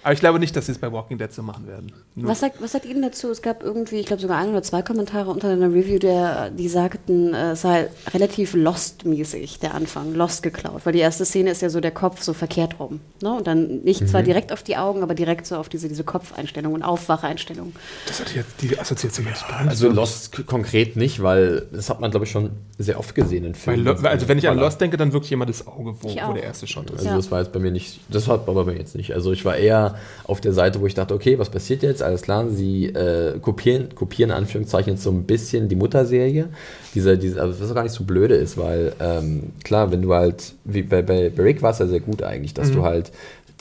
Aber 0.04 0.14
ich 0.14 0.20
glaube 0.22 0.40
nicht, 0.40 0.56
dass 0.56 0.68
sie 0.68 0.72
es 0.72 0.78
bei 0.78 0.92
Walking 0.92 1.18
Dead 1.18 1.32
so 1.32 1.44
machen 1.44 1.68
werden. 1.68 1.92
Nur- 2.16 2.30
Was 2.30 2.40
sagt, 2.40 2.62
was 2.62 2.72
sagt 2.72 2.86
ihr 2.86 2.94
denn 2.94 3.04
dazu? 3.04 3.30
Es 3.30 3.42
gab 3.42 3.62
irgendwie, 3.64 3.98
ich 3.98 4.06
glaube 4.06 4.22
sogar 4.22 4.38
ein 4.38 4.50
oder 4.50 4.64
zwei 4.64 4.82
Kommentare 4.82 5.30
unter 5.30 5.50
einer 5.50 5.68
Review, 5.74 6.00
der, 6.00 6.52
die 6.52 6.70
sagten, 6.70 7.34
äh, 7.34 7.52
es 7.52 7.62
sei 7.62 7.90
relativ 8.14 8.54
Lost-mäßig, 8.54 9.60
der 9.60 9.74
Anfang, 9.74 10.14
Lost 10.16 10.42
geklaut. 10.44 10.82
Weil 10.86 10.94
die 10.94 11.00
erste 11.00 11.26
Szene 11.26 11.52
ist 11.52 11.62
ja 11.62 11.70
so 11.70 11.80
der 11.82 11.92
Kopf 11.92 12.22
so 12.22 12.34
verkehrt 12.34 12.80
rum. 12.80 13.02
Ne? 13.22 13.34
Und 13.34 13.46
dann 13.48 13.80
nicht 13.84 14.02
Mhm. 14.02 14.08
zwar 14.08 14.24
direkt 14.24 14.52
auf 14.54 14.64
die 14.64 14.78
Augen, 14.78 15.04
aber 15.04 15.16
direkt 15.16 15.46
so 15.46 15.56
auf 15.58 15.70
diese, 15.70 15.88
diese 15.90 16.04
Kopfeinstellung 16.04 16.74
und 16.74 16.84
Aufwacheinstellung. 16.84 17.74
Das 18.08 18.20
hat 18.22 18.34
jetzt 18.34 18.62
die 18.62 18.80
Assoziation 18.80 19.26
gar 19.26 19.34
nicht. 19.64 19.70
Also 19.70 19.90
so. 19.90 19.94
Lost 19.94 20.46
konkret 20.48 20.96
nicht, 20.96 21.22
weil 21.22 21.68
das 21.72 21.90
hat 21.90 22.00
man, 22.00 22.10
glaube 22.12 22.26
ich, 22.26 22.32
schon 22.32 22.52
sehr 22.78 22.98
oft 23.00 23.14
gesehen 23.16 23.44
in 23.44 23.56
Filmen. 23.56 23.84
Lo 23.86 23.94
also 23.94 24.28
wenn 24.28 24.38
ich 24.38 24.48
an. 24.48 24.58
Lost 24.58 24.80
denke, 24.82 24.98
dann 24.98 25.12
wirklich 25.14 25.32
immer 25.32 25.46
das 25.46 25.68
Auge, 25.68 25.96
wo, 26.02 26.10
wo 26.10 26.34
der 26.34 26.44
erste 26.44 26.68
Shot 26.68 26.86
ist. 26.90 26.98
Also 27.00 27.06
Ja. 27.10 27.16
das 27.18 27.30
war 27.32 27.40
jetzt 27.42 27.52
bei 27.52 27.60
mir 27.60 27.72
nicht, 27.72 28.00
das 28.10 28.28
hat 28.28 28.48
aber 28.48 28.64
bei 28.66 28.72
mir 28.74 28.80
jetzt 28.80 28.96
nicht. 28.96 29.14
Also 29.14 29.32
ich 29.32 29.44
war 29.46 29.56
eher 29.58 29.89
auf 30.26 30.42
der 30.42 30.54
Seite, 30.54 30.82
wo 30.82 30.86
ich 30.86 30.94
dachte, 30.94 31.14
okay, 31.14 31.40
was 31.40 31.50
passiert 31.50 31.84
jetzt? 31.84 32.02
Alles 32.02 32.22
klar, 32.22 32.48
sie 32.50 32.88
äh, 32.88 33.40
kopieren, 33.40 33.96
kopieren 33.96 34.32
in 34.32 34.38
Anführungszeichen 34.38 34.94
jetzt 34.94 35.04
so 35.04 35.12
ein 35.12 35.24
bisschen 35.24 35.70
die 35.70 35.76
Mutterserie. 35.76 36.50
Dieser, 36.96 37.18
dieser, 37.18 37.42
also 37.42 37.60
was 37.62 37.70
auch 37.72 37.76
gar 37.76 37.84
nicht 37.84 37.94
so 37.94 38.04
blöde 38.04 38.36
ist, 38.36 38.58
weil 38.58 38.94
ähm, 39.00 39.54
klar, 39.64 39.92
wenn 39.92 40.02
du 40.02 40.14
halt, 40.14 40.54
wie 40.66 40.84
bei, 40.84 41.02
bei, 41.02 41.30
bei 41.30 41.44
Rick 41.44 41.62
war 41.62 41.72
es 41.72 41.80
ja 41.80 41.88
sehr 41.88 42.00
gut 42.00 42.24
eigentlich, 42.24 42.54
dass 42.54 42.72
du 42.72 42.84
halt 42.84 43.12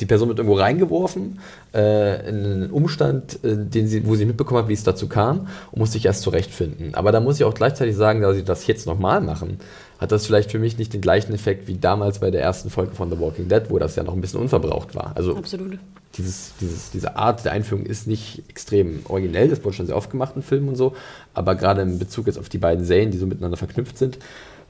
die 0.00 0.06
Person 0.06 0.28
wird 0.28 0.38
irgendwo 0.38 0.56
reingeworfen, 0.56 1.40
äh, 1.74 2.28
in 2.28 2.44
einen 2.44 2.70
Umstand, 2.70 3.42
äh, 3.44 3.56
den 3.56 3.88
sie, 3.88 4.06
wo 4.06 4.14
sie 4.14 4.26
mitbekommen 4.26 4.62
hat, 4.62 4.68
wie 4.68 4.74
es 4.74 4.84
dazu 4.84 5.08
kam 5.08 5.48
und 5.72 5.78
muss 5.78 5.92
sich 5.92 6.06
erst 6.06 6.22
zurechtfinden. 6.22 6.94
Aber 6.94 7.12
da 7.12 7.20
muss 7.20 7.36
ich 7.36 7.44
auch 7.44 7.54
gleichzeitig 7.54 7.96
sagen, 7.96 8.20
dass 8.20 8.36
sie 8.36 8.44
das 8.44 8.66
jetzt 8.66 8.86
nochmal 8.86 9.20
machen, 9.20 9.58
hat 9.98 10.12
das 10.12 10.26
vielleicht 10.26 10.50
für 10.50 10.58
mich 10.58 10.78
nicht 10.78 10.92
den 10.92 11.00
gleichen 11.00 11.34
Effekt 11.34 11.66
wie 11.66 11.76
damals 11.76 12.20
bei 12.20 12.30
der 12.30 12.42
ersten 12.42 12.70
Folge 12.70 12.94
von 12.94 13.10
The 13.10 13.18
Walking 13.18 13.48
Dead, 13.48 13.62
wo 13.68 13.78
das 13.78 13.96
ja 13.96 14.04
noch 14.04 14.14
ein 14.14 14.20
bisschen 14.20 14.40
unverbraucht 14.40 14.94
war. 14.94 15.12
Also 15.16 15.36
Absolut. 15.36 15.78
dieses, 16.16 16.52
dieses, 16.60 16.90
diese 16.90 17.16
Art 17.16 17.44
der 17.44 17.52
Einführung 17.52 17.84
ist 17.84 18.06
nicht 18.06 18.44
extrem 18.48 19.00
originell, 19.08 19.48
das 19.48 19.64
wurde 19.64 19.76
schon 19.76 19.86
sehr 19.86 19.96
oft 19.96 20.10
gemacht 20.10 20.34
in 20.36 20.42
Filmen 20.42 20.68
und 20.68 20.76
so, 20.76 20.94
aber 21.34 21.56
gerade 21.56 21.82
in 21.82 21.98
Bezug 21.98 22.26
jetzt 22.26 22.38
auf 22.38 22.48
die 22.48 22.58
beiden 22.58 22.84
Serien, 22.84 23.10
die 23.10 23.18
so 23.18 23.26
miteinander 23.26 23.56
verknüpft 23.56 23.98
sind, 23.98 24.18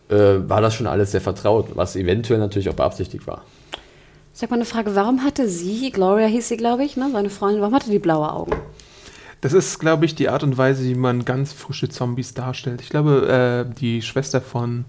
äh, 0.09 0.49
war 0.49 0.63
das 0.63 0.75
schon 0.75 0.87
alles 0.87 1.13
sehr 1.13 1.21
vertraut, 1.21 1.69
was 1.75 1.95
eventuell 1.95 2.41
natürlich 2.41 2.71
auch 2.71 2.75
beabsichtigt 2.75 3.27
war. 3.27 3.43
Sag 4.33 4.51
mal 4.51 4.57
eine 4.57 4.65
Frage, 4.65 4.95
warum 4.95 5.25
hatte 5.25 5.49
sie, 5.49 5.91
Gloria 5.91 6.27
hieß 6.27 6.49
sie, 6.49 6.57
glaube 6.57 6.85
ich, 6.85 6.97
ne, 6.97 7.11
seine 7.13 7.29
Freundin, 7.29 7.61
warum 7.61 7.75
hatte 7.75 7.91
die 7.91 7.99
blaue 7.99 8.33
Augen? 8.33 8.53
Das 9.41 9.53
ist, 9.53 9.79
glaube 9.79 10.05
ich, 10.05 10.15
die 10.15 10.29
Art 10.29 10.43
und 10.43 10.57
Weise, 10.59 10.85
wie 10.85 10.95
man 10.95 11.25
ganz 11.25 11.53
frische 11.53 11.89
Zombies 11.89 12.35
darstellt. 12.35 12.81
Ich 12.81 12.89
glaube, 12.89 13.67
äh, 13.69 13.75
die 13.79 14.03
Schwester 14.03 14.41
von, 14.41 14.85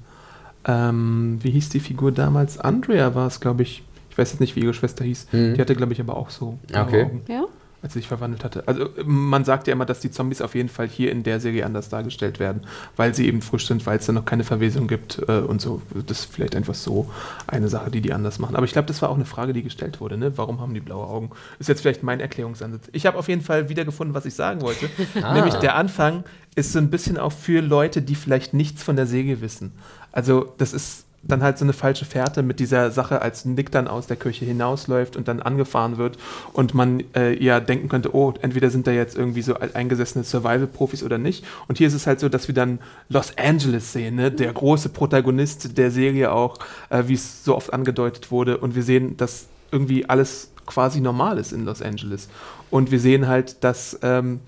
ähm, 0.66 1.40
wie 1.42 1.52
hieß 1.52 1.70
die 1.70 1.80
Figur 1.80 2.12
damals? 2.12 2.60
Andrea 2.60 3.16
war 3.16 3.28
es, 3.28 3.40
glaube 3.40 3.64
ich. 3.64 3.84
Ich 4.12 4.18
weiß 4.18 4.32
jetzt 4.32 4.40
nicht, 4.42 4.56
wie 4.56 4.62
ihre 4.62 4.74
Schwester 4.74 5.04
hieß. 5.06 5.28
Mhm. 5.32 5.54
Die 5.56 5.62
hatte, 5.62 5.76
glaube 5.76 5.94
ich, 5.94 6.02
aber 6.02 6.18
auch 6.18 6.30
so 6.30 6.58
blaue 6.68 6.84
Okay. 6.86 7.04
Augen, 7.06 7.22
Ja? 7.30 7.46
als 7.82 7.94
sie 7.94 8.00
sich 8.00 8.10
verwandelt 8.10 8.44
hatte. 8.44 8.68
Also 8.68 8.90
man 9.06 9.46
sagt 9.46 9.68
ja 9.68 9.72
immer, 9.72 9.86
dass 9.86 10.02
die 10.02 10.12
Zombies 10.12 10.42
auf 10.42 10.54
jeden 10.54 10.68
Fall 10.68 10.90
hier 10.90 11.14
in 11.14 11.24
der 11.24 11.40
Serie 11.40 11.66
anders 11.66 11.88
dargestellt 11.88 12.38
werden, 12.38 12.64
weil 12.98 13.16
sie 13.16 13.26
eben 13.26 13.42
frisch 13.42 13.68
sind, 13.68 13.86
weil 13.86 14.00
es 14.00 14.06
da 14.06 14.12
noch 14.12 14.26
keine 14.26 14.44
Verwesung 14.44 14.88
gibt 14.90 15.20
äh, 15.30 15.38
und 15.40 15.62
so. 15.62 15.82
Das 16.06 16.20
ist 16.20 16.34
vielleicht 16.34 16.58
einfach 16.58 16.74
so 16.76 17.10
eine 17.48 17.70
Sache, 17.70 17.90
die 17.90 18.02
die 18.02 18.12
anders 18.12 18.38
machen. 18.38 18.58
Aber 18.58 18.66
ich 18.66 18.74
glaube, 18.74 18.90
das 18.90 19.02
war 19.02 19.08
auch 19.10 19.16
eine 19.16 19.24
Frage, 19.24 19.54
die 19.54 19.64
gestellt 19.64 20.02
wurde. 20.02 20.18
Ne? 20.18 20.38
Warum 20.38 20.60
haben 20.60 20.74
die 20.74 20.82
blaue 20.82 21.08
Augen? 21.08 21.30
Ist 21.60 21.70
jetzt 21.70 21.80
vielleicht 21.80 22.04
mein 22.04 22.20
Erklärungsansatz. 22.20 22.90
Ich 22.92 23.06
habe 23.06 23.18
auf 23.18 23.30
jeden 23.30 23.44
Fall 23.44 23.70
wiedergefunden, 23.70 24.14
was 24.14 24.26
ich 24.26 24.34
sagen 24.34 24.60
wollte. 24.62 24.90
Ah. 25.24 25.34
Nämlich 25.34 25.54
der 25.56 25.76
Anfang 25.76 26.26
ist 26.56 26.74
so 26.74 26.80
ein 26.80 26.90
bisschen 26.90 27.18
auch 27.18 27.32
für 27.32 27.62
Leute, 27.62 28.02
die 28.02 28.16
vielleicht 28.16 28.54
nichts 28.54 28.84
von 28.84 28.98
der 28.98 29.06
Serie 29.06 29.40
wissen. 29.40 29.72
Also 30.12 30.54
das 30.58 30.74
ist 30.74 31.06
dann 31.22 31.44
halt 31.44 31.58
so 31.58 31.66
eine 31.66 31.74
falsche 31.74 32.06
Fährte 32.06 32.44
mit 32.44 32.60
dieser 32.60 32.92
Sache, 32.92 33.22
als 33.22 33.46
Nick 33.46 33.72
dann 33.72 33.88
aus 33.88 34.08
der 34.08 34.18
Kirche 34.18 34.46
hinausläuft 34.46 35.18
und 35.18 35.28
dann 35.28 35.42
angefahren 35.42 35.98
wird 35.98 36.18
und 36.54 36.74
man 36.74 37.04
äh, 37.16 37.42
ja 37.44 37.60
denken 37.60 37.90
könnte, 37.90 38.16
oh, 38.16 38.34
entweder 38.42 38.70
sind 38.70 38.88
da 38.88 38.92
jetzt 38.92 39.18
irgendwie 39.18 39.42
so 39.42 39.56
eingesessene 39.56 40.24
Survival-Profis 40.24 41.04
oder 41.04 41.18
nicht. 41.18 41.46
Und 41.68 41.78
hier 41.78 41.88
ist 41.88 41.94
es 41.94 42.08
halt 42.08 42.20
so, 42.20 42.30
dass 42.30 42.48
wir 42.48 42.56
dann 42.56 42.80
Los 43.10 43.34
Angeles 43.38 43.92
sehen, 43.92 44.16
ne? 44.16 44.32
der 44.32 44.54
große 44.54 44.90
Protagonist 44.90 45.78
der 45.78 45.92
Serie 45.92 46.32
auch, 46.32 46.58
äh, 46.90 47.04
wie 47.08 47.16
es 47.16 47.44
so 47.44 47.56
oft 47.56 47.74
angedeutet 47.74 48.32
wurde. 48.32 48.58
Und 48.58 48.76
wir 48.76 48.84
sehen, 48.84 49.18
dass 49.18 49.48
irgendwie 49.72 50.08
alles 50.08 50.52
quasi 50.66 51.02
normal 51.02 51.38
ist 51.38 51.52
in 51.52 51.66
Los 51.66 51.82
Angeles. 51.82 52.30
Und 52.70 52.92
wir 52.92 53.00
sehen 53.00 53.28
halt, 53.28 53.64
dass 53.64 54.00
ähm, 54.04 54.40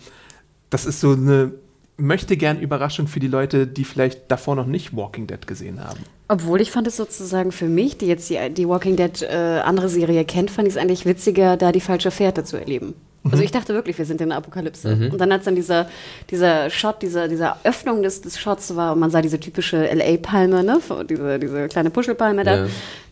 das 0.69 0.85
ist 0.85 1.01
so 1.01 1.11
eine 1.11 1.51
möchte 1.97 2.37
gern 2.37 2.59
Überraschung 2.59 3.07
für 3.07 3.19
die 3.19 3.27
Leute, 3.27 3.67
die 3.67 3.83
vielleicht 3.83 4.31
davor 4.31 4.55
noch 4.55 4.65
nicht 4.65 4.95
Walking 4.95 5.27
Dead 5.27 5.45
gesehen 5.45 5.83
haben. 5.83 5.99
Obwohl 6.27 6.61
ich 6.61 6.71
fand 6.71 6.87
es 6.87 6.97
sozusagen 6.97 7.51
für 7.51 7.67
mich, 7.67 7.97
die 7.97 8.07
jetzt 8.07 8.29
die, 8.29 8.37
die 8.49 8.67
Walking 8.67 8.95
Dead 8.95 9.21
äh, 9.21 9.61
andere 9.63 9.89
Serie 9.89 10.25
kennt, 10.25 10.49
fand 10.49 10.67
ich 10.67 10.75
es 10.75 10.77
eigentlich 10.79 11.05
witziger, 11.05 11.57
da 11.57 11.71
die 11.71 11.81
falsche 11.81 12.11
Fährte 12.11 12.43
zu 12.43 12.57
erleben. 12.57 12.95
Also 13.29 13.43
ich 13.43 13.51
dachte 13.51 13.75
wirklich, 13.75 13.97
wir 13.99 14.05
sind 14.05 14.19
in 14.19 14.29
der 14.29 14.37
Apokalypse. 14.39 15.09
Und 15.11 15.19
dann 15.19 15.31
als 15.31 15.45
dann 15.45 15.53
dieser, 15.53 15.87
dieser 16.31 16.71
Shot, 16.71 17.03
dieser, 17.03 17.27
dieser 17.27 17.57
Öffnung 17.63 18.01
des, 18.01 18.21
des 18.21 18.39
Shots 18.39 18.75
war 18.75 18.93
und 18.93 18.99
man 18.99 19.11
sah 19.11 19.21
diese 19.21 19.39
typische 19.39 19.85
LA-Palme, 19.93 20.63
ne? 20.63 20.79
diese, 21.07 21.37
diese 21.37 21.67
kleine 21.67 21.91
Puschelpalme 21.91 22.43
da. 22.43 22.55
Ja. 22.55 22.67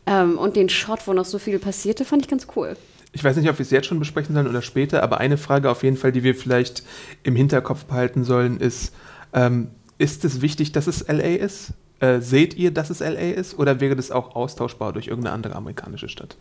Ähm, 0.07 0.39
und 0.39 0.55
den 0.55 0.67
Shot, 0.69 1.07
wo 1.07 1.13
noch 1.13 1.25
so 1.25 1.37
viel 1.37 1.59
passierte, 1.59 2.05
fand 2.05 2.23
ich 2.23 2.27
ganz 2.27 2.47
cool. 2.55 2.75
Ich 3.11 3.23
weiß 3.23 3.35
nicht, 3.37 3.49
ob 3.49 3.57
wir 3.57 3.63
es 3.63 3.71
jetzt 3.71 3.87
schon 3.87 3.99
besprechen 3.99 4.35
sollen 4.35 4.47
oder 4.47 4.61
später, 4.61 5.01
aber 5.01 5.19
eine 5.19 5.37
Frage 5.37 5.69
auf 5.71 5.83
jeden 5.83 5.97
Fall, 5.97 6.11
die 6.11 6.23
wir 6.23 6.35
vielleicht 6.35 6.83
im 7.23 7.35
Hinterkopf 7.35 7.85
behalten 7.85 8.23
sollen, 8.23 8.59
ist, 8.59 8.93
ähm, 9.33 9.69
ist 9.97 10.23
es 10.25 10.41
wichtig, 10.41 10.71
dass 10.71 10.87
es 10.87 11.07
LA 11.07 11.35
ist? 11.35 11.73
Äh, 11.99 12.21
seht 12.21 12.53
ihr, 12.55 12.71
dass 12.71 12.89
es 12.89 12.99
LA 12.99 13.31
ist? 13.31 13.57
Oder 13.57 13.79
wäre 13.81 13.95
das 13.95 14.11
auch 14.11 14.35
austauschbar 14.35 14.93
durch 14.93 15.07
irgendeine 15.07 15.33
andere 15.33 15.55
amerikanische 15.55 16.07
Stadt? 16.07 16.37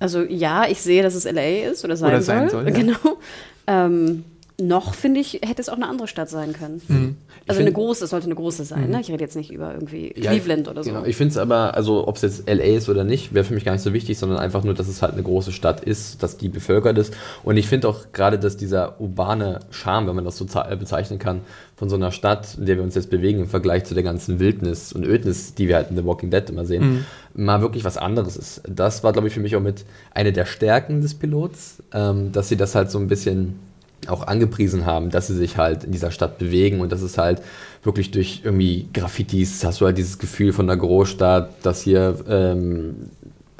Also 0.00 0.22
ja, 0.22 0.66
ich 0.68 0.80
sehe, 0.80 1.02
dass 1.02 1.14
es 1.14 1.24
LA 1.24 1.70
ist 1.70 1.84
oder 1.84 1.96
sein 1.96 2.08
Oder 2.08 2.22
sein 2.22 2.48
soll. 2.48 2.64
soll, 2.64 2.72
ja. 2.72 2.74
Genau. 2.78 3.18
Ähm, 3.66 4.24
noch 4.60 4.94
finde 4.94 5.20
ich, 5.20 5.34
hätte 5.44 5.60
es 5.62 5.68
auch 5.68 5.76
eine 5.76 5.86
andere 5.88 6.08
Stadt 6.08 6.28
sein 6.28 6.52
können. 6.52 6.82
Mhm. 6.88 7.16
Also 7.46 7.60
Ich 7.60 7.66
eine 7.66 7.66
find- 7.66 7.74
große, 7.74 8.04
es 8.04 8.10
sollte 8.10 8.26
eine 8.26 8.34
große 8.34 8.64
sein. 8.64 8.90
Ne? 8.90 9.00
Ich 9.00 9.08
rede 9.08 9.22
jetzt 9.22 9.36
nicht 9.36 9.52
über 9.52 9.72
irgendwie 9.72 10.12
Ja, 10.16 10.32
Cleveland 10.32 10.66
oder 10.66 10.82
so. 10.82 10.90
Genau. 10.90 11.04
Ich 11.04 11.16
finde 11.16 11.30
es 11.30 11.38
aber, 11.38 11.74
also 11.74 12.08
ob 12.08 12.16
es 12.16 12.22
jetzt 12.22 12.48
LA 12.48 12.64
ist 12.76 12.88
oder 12.88 13.04
nicht, 13.04 13.32
wäre 13.32 13.44
für 13.44 13.54
mich 13.54 13.64
gar 13.64 13.72
nicht 13.72 13.82
so 13.82 13.92
wichtig, 13.92 14.18
sondern 14.18 14.38
einfach 14.40 14.64
nur, 14.64 14.74
dass 14.74 14.88
es 14.88 15.00
halt 15.00 15.12
eine 15.12 15.22
große 15.22 15.52
Stadt 15.52 15.80
ist, 15.82 16.24
dass 16.24 16.38
die 16.38 16.48
bevölkert 16.48 16.98
ist. 16.98 17.14
Und 17.44 17.56
ich 17.56 17.68
finde 17.68 17.88
auch 17.88 18.06
gerade, 18.12 18.38
dass 18.38 18.56
dieser 18.56 19.00
urbane 19.00 19.60
Charme, 19.70 20.08
wenn 20.08 20.16
man 20.16 20.24
das 20.24 20.36
so 20.36 20.44
äh, 20.68 20.76
bezeichnen 20.76 21.20
kann, 21.20 21.42
von 21.76 21.88
so 21.88 21.94
einer 21.94 22.10
Stadt, 22.10 22.56
in 22.58 22.66
der 22.66 22.76
wir 22.76 22.82
uns 22.82 22.96
jetzt 22.96 23.10
bewegen, 23.10 23.38
im 23.38 23.48
Vergleich 23.48 23.84
zu 23.84 23.94
der 23.94 24.02
ganzen 24.02 24.40
Wildnis 24.40 24.92
und 24.92 25.04
Ödnis, 25.06 25.54
die 25.54 25.68
wir 25.68 25.76
halt 25.76 25.90
in 25.90 25.96
The 25.96 26.04
Walking 26.04 26.30
Dead 26.30 26.50
immer 26.50 26.64
sehen, 26.66 27.06
mal 27.34 27.60
wirklich 27.62 27.84
was 27.84 27.96
anderes 27.96 28.36
ist. 28.36 28.62
Das 28.68 29.04
war, 29.04 29.12
glaube 29.12 29.28
ich, 29.28 29.34
für 29.34 29.40
mich 29.40 29.54
auch 29.54 29.60
mit 29.60 29.84
eine 30.12 30.32
der 30.32 30.46
Stärken 30.46 31.00
des 31.00 31.14
Pilots, 31.14 31.76
ähm, 31.92 32.32
dass 32.32 32.48
sie 32.48 32.56
das 32.56 32.74
halt 32.74 32.90
so 32.90 32.98
ein 32.98 33.06
bisschen 33.06 33.60
auch 34.06 34.26
angepriesen 34.26 34.86
haben, 34.86 35.10
dass 35.10 35.26
sie 35.26 35.34
sich 35.34 35.56
halt 35.56 35.84
in 35.84 35.92
dieser 35.92 36.10
Stadt 36.10 36.38
bewegen 36.38 36.80
und 36.80 36.92
dass 36.92 37.02
es 37.02 37.18
halt 37.18 37.42
wirklich 37.82 38.10
durch 38.10 38.42
irgendwie 38.44 38.88
Graffitis 38.94 39.64
hast 39.64 39.80
du 39.80 39.86
halt 39.86 39.98
dieses 39.98 40.18
Gefühl 40.18 40.52
von 40.52 40.66
der 40.66 40.76
Großstadt, 40.76 41.50
dass 41.64 41.82
hier 41.82 42.16
ähm, 42.28 42.94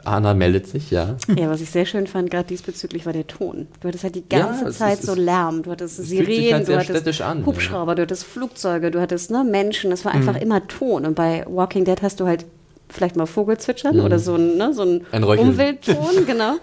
Anna 0.04 0.32
meldet 0.32 0.66
sich, 0.68 0.90
ja. 0.90 1.16
Ja, 1.36 1.50
was 1.50 1.60
ich 1.60 1.70
sehr 1.70 1.84
schön 1.84 2.06
fand, 2.06 2.30
gerade 2.30 2.48
diesbezüglich, 2.48 3.04
war 3.04 3.12
der 3.12 3.26
Ton. 3.26 3.66
Du 3.80 3.88
hattest 3.88 4.04
halt 4.04 4.14
die 4.14 4.24
Ja, 4.32 4.46
ganze 4.46 4.68
es 4.68 4.78
Zeit 4.78 5.00
ist- 5.00 5.06
so 5.06 5.14
Lärm, 5.14 5.62
du 5.64 5.70
hattest 5.72 5.96
Sirenen, 5.96 6.52
halt 6.66 6.68
du 6.68 6.76
hattest 6.78 7.20
an, 7.20 7.44
Hubschrauber, 7.44 7.94
du 7.94 8.02
hattest 8.02 8.24
Flugzeuge, 8.24 8.90
du 8.90 9.00
hattest 9.00 9.30
ne, 9.30 9.44
Menschen, 9.44 9.92
es 9.92 10.04
war 10.04 10.12
einfach 10.12 10.34
Mhm. 10.36 10.40
immer 10.42 10.66
Ton. 10.68 11.04
Und 11.04 11.14
bei 11.14 11.44
Walking 11.48 11.84
Dead 11.84 12.00
hast 12.00 12.20
du 12.20 12.26
halt 12.26 12.46
vielleicht 12.88 13.16
mal 13.16 13.26
Vogelzwitschern 13.26 14.00
oder 14.00 14.18
so 14.18 14.34
ein, 14.34 14.56
ne, 14.56 14.72
so 14.72 14.82
ein, 14.82 14.94
Mhm. 14.98 15.04
Ein. 15.12 15.24
Umweltton, 15.24 15.96
genau. 16.26 16.56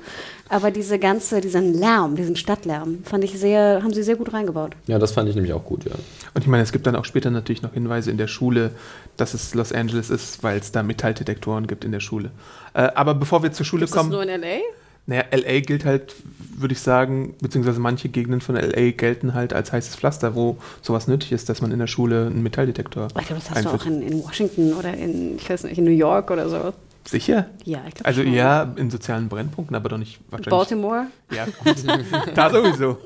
Aber 0.48 0.70
diese 0.70 1.00
ganze, 1.00 1.42
diesen 1.42 1.74
Lärm, 1.74 2.16
diesen 2.16 2.36
Stadtlärm, 2.36 3.00
fand 3.04 3.24
ich 3.24 3.38
sehr, 3.40 3.82
haben 3.82 3.94
sie 3.94 4.04
sehr 4.04 4.16
gut 4.16 4.32
reingebaut. 4.32 4.76
Ja, 4.86 5.00
das 5.00 5.12
fand 5.12 5.28
ich 5.28 5.34
nämlich 5.36 5.54
auch 5.54 5.66
gut, 5.66 5.86
ja. 5.86 5.94
Und 6.36 6.42
ich 6.42 6.48
meine, 6.48 6.62
es 6.62 6.72
gibt 6.72 6.86
dann 6.86 6.96
auch 6.96 7.06
später 7.06 7.32
natürlich 7.32 7.64
noch 7.64 7.74
Hinweise 7.74 8.12
in 8.12 8.18
der 8.18 8.28
Schule, 8.28 8.70
dass 9.18 9.34
es 9.34 9.56
Los 9.56 9.72
Angeles 9.72 10.12
ist, 10.12 10.44
weil 10.44 10.60
es 10.60 10.72
da 10.72 10.84
Metalldetektoren 10.84 11.66
gibt 11.66 11.84
in 11.84 11.92
der 11.92 12.00
Schule. 12.00 12.30
Äh, 12.76 12.90
aber 12.94 13.16
bevor 13.16 13.42
wir 13.42 13.52
zur 13.54 13.66
Schule 13.66 13.86
Ist 13.86 13.92
das 13.96 13.98
kommen, 13.98 14.12
nur 14.12 14.22
in 14.22 14.30
L.A.? 14.30 14.60
Naja, 15.08 15.24
LA 15.32 15.60
gilt 15.60 15.86
halt, 15.86 16.16
würde 16.58 16.74
ich 16.74 16.80
sagen, 16.80 17.36
beziehungsweise 17.42 17.80
manche 17.80 18.10
Gegenden 18.10 18.42
von 18.42 18.56
LA 18.56 18.92
gelten 18.92 19.34
halt 19.34 19.54
als 19.54 19.72
heißes 19.72 19.96
Pflaster, 19.96 20.34
wo 20.36 20.58
sowas 20.82 21.08
nötig 21.08 21.32
ist, 21.32 21.48
dass 21.50 21.62
man 21.62 21.72
in 21.72 21.80
der 21.80 21.88
Schule 21.88 22.26
einen 22.28 22.42
Metalldetektor 22.44 23.08
Ich 23.08 23.14
glaube, 23.28 23.42
das 23.42 23.52
hast 23.52 23.66
du 23.66 23.70
einführt. 23.70 23.82
auch 23.82 23.86
in, 23.86 24.02
in 24.02 24.24
Washington 24.24 24.74
oder 24.74 24.94
in, 24.96 25.36
ich 25.38 25.50
weiß 25.50 25.64
nicht, 25.66 25.78
in 25.78 25.84
New 25.84 25.92
York 25.92 26.32
oder 26.32 26.50
so. 26.50 26.74
Sicher? 27.08 27.50
Ja, 27.66 27.84
ich 27.88 27.94
glaube 27.94 28.06
Also 28.08 28.24
schon. 28.24 28.34
ja, 28.34 28.74
in 28.78 28.90
sozialen 28.90 29.30
Brennpunkten, 29.30 29.76
aber 29.76 29.90
doch 29.90 30.00
nicht 30.00 30.20
wahrscheinlich. 30.32 30.50
Baltimore? 30.50 31.06
Ja, 31.32 31.46
da 32.34 32.50
sowieso. 32.50 32.98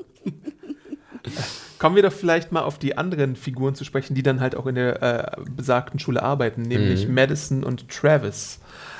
Kommen 1.78 1.96
wir 1.96 2.02
doch 2.02 2.12
vielleicht 2.12 2.50
mal 2.52 2.62
auf 2.62 2.78
die 2.78 2.96
anderen 2.96 3.36
Figuren 3.36 3.74
zu 3.74 3.84
sprechen, 3.84 4.14
die 4.14 4.22
dann 4.22 4.40
halt 4.40 4.54
auch 4.54 4.66
in 4.66 4.74
der 4.74 5.02
äh, 5.02 5.40
besagten 5.54 5.98
Schule 5.98 6.22
arbeiten, 6.22 6.62
nämlich 6.62 7.08
Mhm. 7.08 7.14
Madison 7.14 7.64
und 7.64 7.88
Travis, 7.88 8.58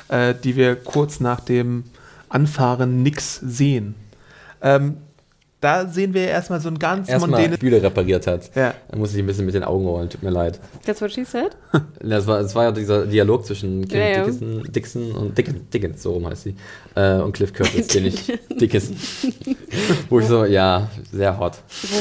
äh, 0.09 0.35
die 0.35 0.57
wir 0.57 0.77
kurz 0.77 1.21
nach 1.21 1.41
dem 1.41 1.85
Anfahren 2.31 3.03
nix 3.03 3.39
sehen. 3.43 3.95
Ähm, 4.63 4.97
da 5.61 5.87
sehen 5.87 6.15
wir 6.15 6.27
erstmal 6.27 6.59
so 6.59 6.69
ein 6.71 6.79
ganz 6.79 7.07
Erstmal 7.11 7.33
mondänes. 7.33 7.59
Bühle 7.59 7.83
repariert 7.83 8.27
hat. 8.27 8.51
Ja. 8.57 8.73
Da 8.91 8.97
muss 8.97 9.13
ich 9.13 9.19
ein 9.19 9.27
bisschen 9.27 9.45
mit 9.45 9.55
den 9.55 9.63
Augen 9.63 9.87
rollen, 9.87 10.09
tut 10.09 10.23
mir 10.23 10.31
leid. 10.31 10.59
That's 10.87 11.03
what 11.03 11.13
she 11.13 11.23
said? 11.25 11.51
Das 12.03 12.27
war, 12.27 12.43
das 12.43 12.55
war 12.55 12.65
ja 12.65 12.73
dieser 12.73 13.05
Dialog 13.05 13.45
zwischen 13.45 13.87
Kim 13.87 13.99
Ja. 14.01 14.25
Dickinson, 14.25 14.73
Dixon 14.73 15.13
und 15.13 15.37
Dickens, 15.37 15.59
Dickens, 15.69 16.03
so 16.03 16.13
rum 16.15 16.27
heißt 16.27 16.45
sie, 16.45 16.55
äh, 16.95 17.17
und 17.17 17.33
Cliff 17.35 17.53
Curtis, 17.53 17.89
den 17.89 18.07
ich, 18.07 18.25
Dickinson. 18.59 18.97
Wo 20.09 20.21
ich 20.21 20.27
so, 20.27 20.47
ja, 20.47 20.89
sehr 21.13 21.39
hot. 21.39 21.59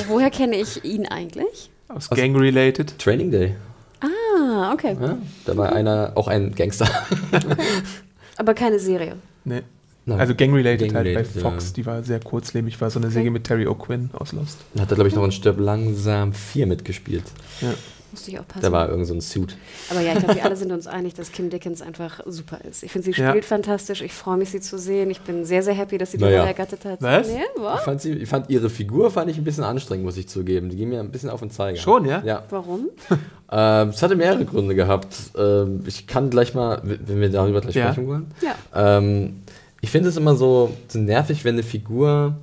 Wo, 0.07 0.13
woher 0.13 0.29
kenne 0.29 0.55
ich 0.55 0.85
ihn 0.85 1.05
eigentlich? 1.05 1.69
Aus 1.89 2.09
Aus- 2.09 2.17
Gang-related. 2.17 2.97
Training 2.97 3.29
Day, 3.31 3.55
Ah, 3.99 4.71
okay. 4.71 4.95
ja? 5.01 5.17
da 5.45 5.57
war 5.57 5.73
einer, 5.73 6.13
auch 6.15 6.29
ein 6.29 6.55
Gangster. 6.55 6.87
Aber 8.37 8.53
keine 8.53 8.79
Serie. 8.79 9.15
Nee. 9.43 9.63
Nein. 10.05 10.19
Also 10.19 10.33
Gang-related 10.33 10.93
halt 10.95 11.13
bei 11.13 11.23
Fox, 11.23 11.67
ja. 11.69 11.73
die 11.75 11.85
war 11.85 12.03
sehr 12.03 12.19
kurzlebig, 12.19 12.79
war 12.81 12.89
so 12.89 12.99
eine 12.99 13.11
Serie 13.11 13.29
mit 13.31 13.43
Terry 13.43 13.67
O'Quinn 13.67 14.09
aus 14.13 14.31
Lost. 14.31 14.57
Dann 14.73 14.81
hat 14.83 14.91
er, 14.91 14.95
glaube 14.95 15.07
ich, 15.09 15.15
noch 15.15 15.23
in 15.23 15.31
Stirb 15.31 15.59
langsam 15.59 16.33
4 16.33 16.65
mitgespielt. 16.67 17.25
Ja. 17.61 17.73
Musste 18.11 18.31
ich 18.31 18.39
aufpassen. 18.39 18.61
Da 18.63 18.71
war 18.71 18.89
irgend 18.89 19.05
so 19.05 19.13
ein 19.13 19.21
Suit. 19.21 19.55
Aber 19.91 20.01
ja, 20.01 20.13
ich 20.13 20.17
glaube, 20.19 20.33
wir 20.33 20.43
alle 20.43 20.55
sind 20.55 20.71
uns 20.71 20.87
einig, 20.87 21.13
dass 21.13 21.31
Kim 21.31 21.51
Dickens 21.51 21.83
einfach 21.83 22.21
super 22.25 22.57
ist. 22.67 22.81
Ich 22.81 22.91
finde, 22.91 23.05
sie 23.05 23.21
Ja. 23.21 23.29
spielt 23.29 23.45
fantastisch. 23.45 24.01
Ich 24.01 24.13
freue 24.13 24.37
mich, 24.37 24.49
sie 24.49 24.61
zu 24.61 24.79
sehen. 24.79 25.11
Ich 25.11 25.21
bin 25.21 25.45
sehr, 25.45 25.61
sehr 25.61 25.75
happy, 25.75 25.99
dass 25.99 26.09
sie 26.13 26.17
die 26.17 26.23
Naja. 26.23 26.37
Rolle 26.39 26.47
ergattert 26.47 26.85
hat. 26.85 27.03
Was? 27.03 27.27
Nee, 27.27 27.41
Ich 27.55 27.81
fand, 27.81 28.01
sie, 28.01 28.13
ich 28.13 28.27
fand 28.27 28.49
ihre 28.49 28.71
Figur 28.71 29.11
fand 29.11 29.29
ich 29.29 29.37
ein 29.37 29.43
bisschen 29.43 29.63
anstrengend, 29.63 30.05
muss 30.05 30.17
ich 30.17 30.27
zugeben. 30.27 30.69
Die 30.71 30.77
ging 30.77 30.89
mir 30.89 31.01
ein 31.01 31.11
bisschen 31.11 31.29
auf 31.29 31.41
den 31.41 31.51
Zeiger. 31.51 31.77
Schon, 31.77 32.05
ja? 32.05 32.23
Ja. 32.25 32.43
Warum? 32.49 32.89
Ähm, 33.51 33.89
es 33.89 34.03
hatte 34.03 34.15
mehrere 34.15 34.45
Gründe 34.45 34.75
gehabt. 34.75 35.07
Ähm, 35.35 35.81
ich 35.87 36.05
kann 36.05 36.29
gleich 36.29 36.53
mal, 36.53 36.81
wenn 36.83 37.19
wir 37.19 37.29
darüber 37.31 37.61
gleich 37.61 37.73
Ja. 37.73 37.91
sprechen 37.91 38.07
wollen. 38.07 38.27
Ja. 38.43 38.97
Ähm, 38.99 39.41
ich 39.81 39.89
finde 39.89 40.09
es 40.09 40.17
immer 40.17 40.35
so, 40.35 40.75
so 40.87 40.99
nervig, 40.99 41.45
wenn 41.45 41.55
eine 41.55 41.63
Figur 41.63 42.37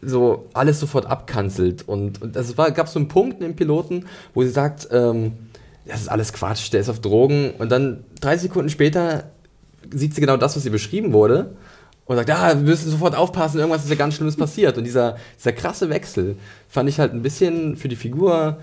so 0.00 0.46
alles 0.52 0.80
sofort 0.80 1.06
abkanzelt. 1.06 1.88
Und, 1.88 2.22
und 2.22 2.36
es 2.36 2.56
war, 2.56 2.70
gab 2.70 2.88
so 2.88 2.98
einen 2.98 3.08
Punkt 3.08 3.42
im 3.42 3.56
Piloten, 3.56 4.06
wo 4.34 4.42
sie 4.42 4.50
sagt, 4.50 4.88
ähm, 4.92 5.32
das 5.86 6.02
ist 6.02 6.08
alles 6.08 6.32
Quatsch, 6.32 6.72
der 6.72 6.80
ist 6.80 6.88
auf 6.88 7.00
Drogen. 7.00 7.52
Und 7.58 7.72
dann 7.72 8.04
drei 8.20 8.36
Sekunden 8.36 8.70
später 8.70 9.24
sieht 9.90 10.14
sie 10.14 10.20
genau 10.20 10.36
das, 10.36 10.56
was 10.56 10.64
ihr 10.64 10.70
beschrieben 10.70 11.12
wurde. 11.12 11.56
Und 12.04 12.16
sagt, 12.16 12.30
ah, 12.30 12.48
wir 12.48 12.62
müssen 12.62 12.90
sofort 12.90 13.14
aufpassen, 13.14 13.58
irgendwas 13.58 13.84
ist 13.84 13.90
ja 13.90 13.96
ganz 13.96 14.14
Schlimmes 14.14 14.36
passiert. 14.36 14.76
Und 14.76 14.84
dieser, 14.84 15.16
dieser 15.38 15.52
krasse 15.52 15.88
Wechsel 15.88 16.36
fand 16.68 16.88
ich 16.88 16.98
halt 16.98 17.12
ein 17.12 17.22
bisschen 17.22 17.76
für 17.76 17.88
die 17.88 17.96
Figur 17.96 18.58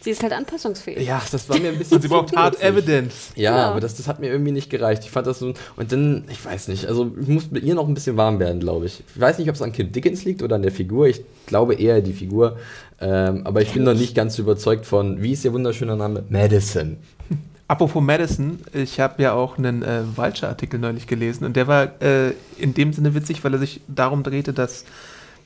Sie 0.00 0.10
ist 0.10 0.22
halt 0.22 0.32
anpassungsfähig. 0.32 1.04
Ja, 1.06 1.20
das 1.30 1.48
war 1.48 1.58
mir 1.58 1.70
ein 1.70 1.78
bisschen 1.78 2.00
Sie 2.02 2.08
braucht 2.08 2.34
Hard. 2.36 2.62
Evidence. 2.62 3.30
Ja, 3.34 3.50
Genau. 3.52 3.62
aber 3.70 3.80
das, 3.80 3.96
das 3.96 4.06
hat 4.06 4.20
mir 4.20 4.28
irgendwie 4.28 4.52
nicht 4.52 4.70
gereicht. 4.70 5.02
Ich 5.04 5.10
fand 5.10 5.26
das 5.26 5.40
so. 5.40 5.52
Und 5.76 5.92
dann, 5.92 6.24
ich 6.30 6.44
weiß 6.44 6.68
nicht, 6.68 6.86
also 6.86 7.10
ich 7.20 7.26
muss 7.28 7.50
mit 7.50 7.64
ihr 7.64 7.74
noch 7.74 7.88
ein 7.88 7.94
bisschen 7.94 8.16
warm 8.16 8.38
werden, 8.38 8.60
glaube 8.60 8.86
ich. 8.86 9.02
Ich 9.14 9.20
weiß 9.20 9.38
nicht, 9.38 9.48
ob 9.48 9.56
es 9.56 9.62
an 9.62 9.72
Kim 9.72 9.90
Dickens 9.90 10.24
liegt 10.24 10.42
oder 10.42 10.54
an 10.56 10.62
der 10.62 10.72
Figur. 10.72 11.08
Ich 11.08 11.22
glaube 11.46 11.74
eher 11.74 12.00
die 12.00 12.12
Figur. 12.12 12.56
Ähm, 13.00 13.42
aber 13.44 13.60
ich 13.62 13.72
bin 13.72 13.82
noch 13.84 13.94
nicht 13.94 14.14
ganz 14.14 14.38
überzeugt 14.38 14.86
von, 14.86 15.22
wie 15.22 15.32
ist 15.32 15.44
ihr 15.44 15.52
wunderschöner 15.52 15.96
Name? 15.96 16.24
Madison. 16.28 16.96
Apropos 17.68 18.02
Madison, 18.02 18.60
ich 18.72 18.98
habe 19.00 19.22
ja 19.22 19.32
auch 19.34 19.58
einen 19.58 19.82
äh, 19.82 20.02
Vulture-Artikel 20.16 20.80
neulich 20.80 21.06
gelesen 21.06 21.44
und 21.44 21.54
der 21.56 21.66
war 21.66 22.00
äh, 22.02 22.32
in 22.58 22.72
dem 22.74 22.92
Sinne 22.92 23.14
witzig, 23.14 23.44
weil 23.44 23.52
er 23.52 23.58
sich 23.58 23.80
darum 23.88 24.22
drehte, 24.22 24.52
dass 24.52 24.84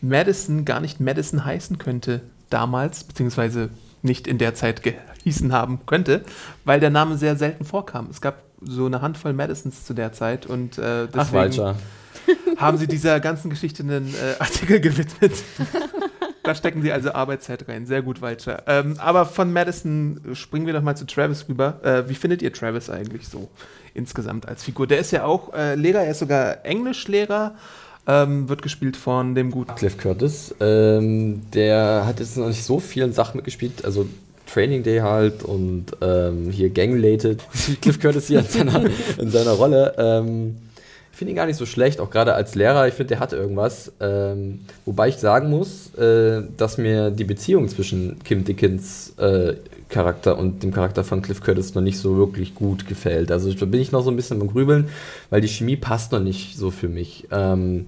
Madison 0.01 0.65
gar 0.65 0.81
nicht 0.81 1.01
Madison 1.01 1.45
heißen 1.45 1.79
könnte 1.79 2.21
damals, 2.51 3.05
beziehungsweise 3.05 3.71
nicht 4.03 4.27
in 4.27 4.39
der 4.39 4.55
Zeit 4.55 4.83
gehießen 4.83 5.53
haben 5.53 5.81
könnte, 5.87 6.23
weil 6.65 6.81
der 6.81 6.91
Name 6.91 7.17
sehr 7.17 7.37
selten 7.37 7.65
vorkam. 7.65 8.09
Es 8.11 8.21
gab 8.21 8.43
so 8.61 8.87
eine 8.87 9.03
Handvoll 9.03 9.33
Madisons 9.33 9.85
zu 9.85 9.95
der 9.95 10.13
Zeit 10.13 10.47
und 10.47 10.79
äh, 10.79 11.07
Ach, 11.07 11.09
deswegen 11.13 11.35
Walcher. 11.35 11.77
haben 12.57 12.79
sie 12.79 12.87
dieser 12.87 13.21
ganzen 13.21 13.51
Geschichte 13.51 13.83
einen 13.83 14.15
äh, 14.15 14.35
Artikel 14.39 14.81
gewidmet. 14.81 15.33
da 16.43 16.55
stecken 16.55 16.83
sie 16.83 16.93
also 16.93 17.13
Arbeitszeit 17.13 17.69
rein. 17.69 17.87
Sehr 17.87 18.03
gut, 18.03 18.21
Walcher. 18.21 18.63
Ähm, 18.67 18.97
aber 18.99 19.27
von 19.27 19.53
Madison 19.53 20.21
springen 20.35 20.67
wir 20.67 20.73
doch 20.73 20.83
mal 20.83 20.97
zu 20.97 21.07
Travis 21.07 21.49
rüber. 21.49 21.81
Äh, 21.83 22.09
wie 22.09 22.15
findet 22.15 22.43
ihr 22.43 22.53
Travis 22.53 22.91
eigentlich 22.91 23.29
so 23.29 23.49
insgesamt 23.95 24.49
als 24.49 24.65
Figur? 24.65 24.87
Der 24.87 24.99
ist 24.99 25.11
ja 25.13 25.25
auch 25.25 25.53
äh, 25.55 25.75
Lehrer, 25.75 26.01
er 26.01 26.13
ist 26.13 26.19
sogar 26.21 26.65
Englischlehrer, 26.65 27.55
ähm, 28.07 28.49
wird 28.49 28.63
gespielt 28.63 28.97
von 28.97 29.35
dem 29.35 29.51
guten. 29.51 29.75
Cliff 29.75 29.97
Curtis. 29.97 30.55
Ähm, 30.61 31.43
der 31.53 32.05
hat 32.07 32.21
jetzt 32.21 32.37
noch 32.37 32.49
nicht 32.49 32.65
so 32.65 32.81
vielen 32.81 33.13
Sachen 33.13 33.37
mitgespielt. 33.37 33.85
Also 33.85 34.07
Training 34.47 34.83
Day 34.83 34.99
halt 34.99 35.43
und 35.43 35.87
ähm, 36.01 36.51
hier 36.51 36.71
Gang-related. 36.71 37.43
Cliff 37.81 38.01
Curtis 38.01 38.27
hier 38.27 38.41
in 38.41 38.47
seiner, 38.47 38.85
in 39.19 39.31
seiner 39.31 39.53
Rolle. 39.53 39.95
Ähm, 39.99 40.57
ich 41.13 41.19
finde 41.19 41.33
ihn 41.33 41.37
gar 41.37 41.47
nicht 41.47 41.59
so 41.59 41.67
schlecht, 41.67 42.01
auch 42.01 42.11
gerade 42.11 42.35
als 42.35 42.55
Lehrer. 42.55 42.89
Ich 42.89 42.95
finde, 42.95 43.09
der 43.09 43.21
hat 43.21 43.35
irgendwas. 43.35 43.93
Ähm, 44.01 44.61
wobei 44.87 45.09
ich 45.09 45.17
sagen 45.17 45.51
muss, 45.51 45.95
äh, 45.95 46.43
dass 46.57 46.79
mir 46.79 47.11
die 47.11 47.25
Beziehung 47.25 47.69
zwischen 47.69 48.19
Kim 48.25 48.45
Dickens 48.45 49.13
äh, 49.19 49.55
Charakter 49.91 50.39
und 50.39 50.63
dem 50.63 50.73
Charakter 50.73 51.05
von 51.05 51.21
Cliff 51.21 51.43
Curtis 51.43 51.75
noch 51.75 51.83
nicht 51.83 51.99
so 51.99 52.17
wirklich 52.17 52.55
gut 52.55 52.89
gefällt. 52.89 53.31
Also 53.31 53.53
da 53.53 53.67
bin 53.67 53.81
ich 53.81 53.93
noch 53.93 54.03
so 54.03 54.11
ein 54.11 54.17
bisschen 54.17 54.39
beim 54.39 54.49
Grübeln, 54.49 54.89
weil 55.29 55.43
die 55.43 55.49
Chemie 55.49 55.77
passt 55.77 56.13
noch 56.13 56.21
nicht 56.21 56.57
so 56.57 56.71
für 56.71 56.89
mich. 56.89 57.29
Ähm, 57.31 57.85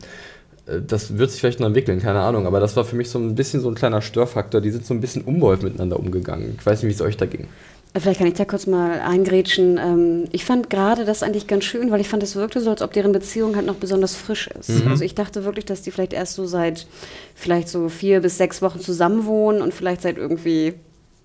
äh, 0.66 0.80
das 0.86 1.16
wird 1.16 1.30
sich 1.30 1.40
vielleicht 1.40 1.60
noch 1.60 1.66
entwickeln, 1.66 2.00
keine 2.00 2.20
Ahnung. 2.20 2.46
Aber 2.46 2.60
das 2.60 2.76
war 2.76 2.84
für 2.84 2.94
mich 2.94 3.08
so 3.08 3.18
ein 3.18 3.34
bisschen 3.34 3.60
so 3.60 3.68
ein 3.70 3.74
kleiner 3.74 4.02
Störfaktor. 4.02 4.60
Die 4.60 4.70
sind 4.70 4.84
so 4.84 4.92
ein 4.92 5.00
bisschen 5.00 5.22
unbeholfen 5.22 5.64
miteinander 5.64 5.98
umgegangen. 5.98 6.56
Ich 6.58 6.66
weiß 6.66 6.82
nicht, 6.82 6.90
wie 6.90 6.94
es 6.94 7.00
euch 7.00 7.16
da 7.16 7.24
ging. 7.24 7.48
Vielleicht 7.96 8.18
kann 8.18 8.26
ich 8.26 8.34
da 8.34 8.44
kurz 8.44 8.66
mal 8.66 9.00
eingrätschen. 9.00 9.78
Ähm, 9.78 10.24
ich 10.32 10.44
fand 10.44 10.68
gerade 10.68 11.04
das 11.04 11.22
eigentlich 11.22 11.46
ganz 11.46 11.62
schön, 11.64 11.92
weil 11.92 12.00
ich 12.00 12.08
fand, 12.08 12.24
es 12.24 12.34
wirkte 12.34 12.60
so, 12.60 12.70
als 12.70 12.82
ob 12.82 12.92
deren 12.92 13.12
Beziehung 13.12 13.54
halt 13.54 13.66
noch 13.66 13.76
besonders 13.76 14.16
frisch 14.16 14.48
ist. 14.48 14.68
Also 14.88 15.04
ich 15.04 15.14
dachte 15.14 15.44
wirklich, 15.44 15.64
dass 15.64 15.82
die 15.82 15.92
vielleicht 15.92 16.12
erst 16.12 16.34
so 16.34 16.44
seit 16.44 16.88
vielleicht 17.36 17.68
so 17.68 17.88
vier 17.88 18.20
bis 18.20 18.36
sechs 18.36 18.62
Wochen 18.62 18.80
zusammenwohnen 18.80 19.62
und 19.62 19.72
vielleicht 19.72 20.02
seit 20.02 20.18
irgendwie 20.18 20.74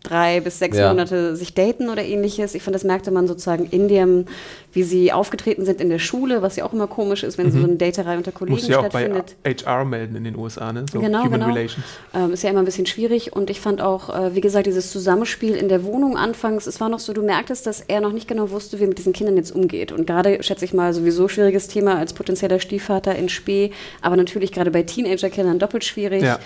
drei 0.04 0.40
bis 0.40 0.60
sechs 0.60 0.78
Ja. 0.78 0.90
Monate 0.90 1.36
sich 1.36 1.54
daten 1.54 1.90
oder 1.90 2.04
ähnliches. 2.04 2.56
Ich 2.56 2.64
fand, 2.64 2.74
das 2.74 2.84
merkte 2.86 3.12
man 3.12 3.28
sozusagen 3.28 3.66
in 3.70 3.88
dem, 3.90 4.26
wie 4.72 4.84
sie 4.84 5.12
aufgetreten 5.12 5.66
sind 5.66 5.82
in 5.82 5.90
der 5.90 6.00
Schule, 6.00 6.42
was 6.42 6.56
ja 6.56 6.66
auch 6.66 6.72
immer 6.74 6.88
komisch 6.88 7.24
ist, 7.24 7.38
wenn 7.38 7.52
so 7.52 7.58
eine 7.58 7.76
Daterei 7.76 8.16
unter 8.18 8.32
Kollegen 8.32 8.56
Muss 8.56 8.68
ja 8.68 8.80
auch 8.80 8.90
bei 8.90 9.06
stattfindet. 9.08 9.36
HR 9.46 9.84
melden 9.86 10.16
in 10.16 10.24
den 10.24 10.36
USA, 10.38 10.72
ne? 10.72 10.86
So 10.92 11.00
Genau, 11.02 11.20
Human 11.26 11.32
genau. 11.42 11.48
Relations. 11.48 11.86
Ähm, 12.14 12.32
ist 12.32 12.44
ja 12.44 12.50
immer 12.50 12.60
ein 12.60 12.66
bisschen 12.66 12.86
schwierig 12.86 13.34
und 13.36 13.50
ich 13.50 13.60
fand 13.60 13.82
auch, 13.82 14.10
äh, 14.16 14.36
wie 14.36 14.42
gesagt, 14.42 14.68
dieses 14.68 14.92
Zusammenspiel 14.92 15.56
in 15.56 15.68
der 15.70 15.84
Wohnung 15.84 16.18
anfangs, 16.18 16.66
es 16.68 16.80
war 16.80 16.88
noch 16.90 17.00
so, 17.00 17.12
du 17.14 17.22
merktest, 17.22 17.66
dass 17.66 17.82
er 17.82 18.00
noch 18.00 18.14
nicht 18.14 18.28
genau 18.28 18.52
wusste, 18.52 18.80
wie 18.80 18.84
er 18.84 18.88
mit 18.90 18.98
diesen 19.00 19.12
Kindern 19.14 19.36
jetzt 19.38 19.52
umgeht. 19.52 19.92
Und 19.92 20.08
gerade, 20.08 20.42
schätze 20.44 20.66
ich 20.66 20.74
mal, 20.74 20.94
sowieso 20.94 21.28
schwieriges 21.28 21.68
Thema 21.68 21.98
als 21.98 22.14
potenzieller 22.14 22.60
Stiefvater 22.60 23.16
in 23.16 23.28
Spee, 23.28 23.72
aber 24.02 24.16
natürlich 24.16 24.52
gerade 24.52 24.72
bei 24.72 24.84
Teenager-Kindern 24.84 25.60
doppelt 25.60 25.84
schwierig. 25.84 26.24
Ja. 26.24 26.40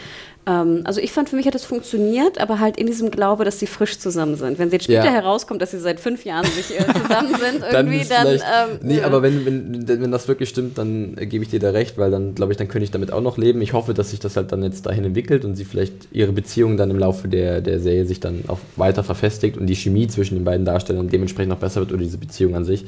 Ähm, 0.46 0.82
also 0.84 1.00
ich 1.00 1.12
fand, 1.12 1.30
für 1.30 1.36
mich 1.38 1.46
hat 1.48 1.56
es 1.56 1.64
funktioniert, 1.64 2.38
aber 2.40 2.60
halt 2.60 2.78
in 2.78 2.86
diesem 2.88 3.12
Glaube, 3.12 3.46
dass 3.46 3.60
sie 3.60 3.68
frisch 3.68 3.98
zusammen 4.00 4.36
sind. 4.36 4.60
Wenn 4.60 4.70
sie 4.70 4.76
jetzt 4.76 4.84
später 4.84 5.06
Ja. 5.06 5.12
herauskommt, 5.12 5.62
dass 5.62 5.72
sie 5.72 5.80
seit 5.80 6.00
fünf 6.00 6.26
Jahren 6.26 6.46
sich 6.46 6.78
äh, 6.78 6.84
zusammen 7.02 7.30
sind, 7.36 7.64
irgendwie, 7.72 8.04
dann... 8.08 8.28
vielleicht- 8.28 8.44
ähm, 8.44 8.80
nee, 8.82 8.98
ja. 8.98 9.06
aber 9.06 9.22
wenn, 9.22 9.46
wenn, 9.46 9.88
wenn 9.88 10.12
das 10.12 10.28
wirklich 10.28 10.50
stimmt, 10.50 10.78
dann 10.78 11.18
äh, 11.18 11.26
gebe 11.26 11.44
ich 11.46 11.50
dir 11.50 11.60
da 11.60 11.70
recht, 11.72 11.98
weil 11.98 12.12
dann, 12.12 12.36
glaube 12.36 12.52
ich, 12.52 12.58
dann 12.58 12.68
könnte 12.68 12.84
ich 12.84 12.92
damit 12.92 13.12
auch 13.14 13.22
noch 13.22 13.38
leben. 13.38 13.62
Ich 13.62 13.74
hoffe, 13.74 13.94
dass 13.94 14.10
sich 14.12 14.20
das 14.20 14.36
halt 14.36 14.52
dann 14.52 14.64
jetzt 14.64 14.86
dahin 14.86 15.06
entwickelt 15.06 15.46
und 15.46 15.56
sie 15.56 15.64
vielleicht 15.66 15.94
ihre 16.12 16.34
Beziehung 16.34 16.76
dann 16.76 16.90
im 16.92 17.00
Laufe 17.00 17.28
der, 17.30 17.62
der 17.62 17.80
Serie 17.80 18.06
sich 18.06 18.20
dann 18.20 18.44
auch 18.48 18.60
weiter 18.76 19.04
verfestigt 19.04 19.58
und 19.58 19.68
die 19.68 19.76
Chemie 19.76 20.08
zwischen 20.08 20.36
den 20.36 20.44
beiden 20.44 20.66
Darstellern 20.66 21.08
dementsprechend 21.08 21.50
noch 21.52 21.60
besser 21.60 21.80
wird 21.80 21.92
oder 21.94 22.02
diese 22.02 22.18
Beziehung 22.18 22.56
an 22.56 22.66
sich. 22.66 22.86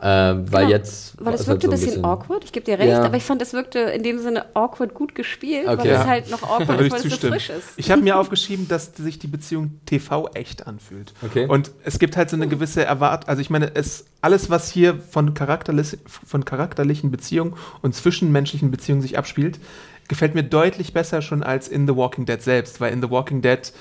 Äh, 0.00 0.04
weil 0.04 0.34
Genau, 0.46 0.68
jetzt. 0.68 1.14
Weil 1.18 1.32
es 1.34 1.40
halt 1.40 1.48
wirkte 1.62 1.66
so 1.68 1.72
ein 1.72 1.78
bisschen, 1.80 2.04
awkward, 2.04 2.44
ich 2.44 2.52
gebe 2.52 2.66
dir 2.66 2.78
recht, 2.78 2.90
Ja. 2.90 3.02
aber 3.02 3.16
ich 3.16 3.22
fand, 3.22 3.40
es 3.40 3.52
wirkte 3.54 3.78
in 3.78 4.02
dem 4.02 4.18
Sinne 4.18 4.44
awkward 4.54 4.92
gut 4.94 5.14
gespielt, 5.14 5.66
Okay. 5.66 5.78
weil 5.78 5.86
Ja. 5.86 6.00
es 6.02 6.06
halt 6.06 6.30
noch 6.30 6.42
awkward 6.42 6.80
ist, 6.80 6.86
ich 6.86 6.92
weil 6.92 7.06
es 7.12 7.20
so 7.20 7.28
frisch 7.28 7.50
ist. 7.50 7.68
Ich 7.76 7.90
habe 7.90 8.02
mir 8.02 8.18
aufgeschrieben, 8.18 8.68
dass 8.68 8.94
sich 8.94 9.18
die 9.18 9.26
Beziehung 9.26 9.80
TV 9.86 10.28
echt 10.34 10.66
anfühlt. 10.66 11.14
Okay. 11.24 11.46
Und 11.46 11.70
es 11.84 11.98
gibt 11.98 12.16
halt 12.16 12.28
so 12.28 12.36
eine 12.36 12.46
gewisse 12.46 12.84
Erwart, 12.84 13.28
also 13.28 13.40
ich 13.40 13.48
meine, 13.50 13.74
es 13.74 14.04
alles, 14.20 14.50
was 14.50 14.70
hier 14.70 14.98
von, 14.98 15.34
charakterlis 15.34 15.96
von 16.04 16.44
charakterlichen 16.44 17.10
Beziehungen 17.10 17.54
und 17.80 17.94
zwischenmenschlichen 17.94 18.70
Beziehungen 18.70 19.00
sich 19.02 19.16
abspielt, 19.16 19.58
gefällt 20.08 20.34
mir 20.34 20.42
deutlich 20.42 20.92
besser 20.92 21.22
schon 21.22 21.42
als 21.42 21.68
in 21.68 21.86
The 21.86 21.96
Walking 21.96 22.26
Dead 22.26 22.40
selbst, 22.42 22.80
weil 22.80 22.92
in 22.92 23.00
The 23.00 23.10
Walking 23.10 23.40
Dead 23.42 23.72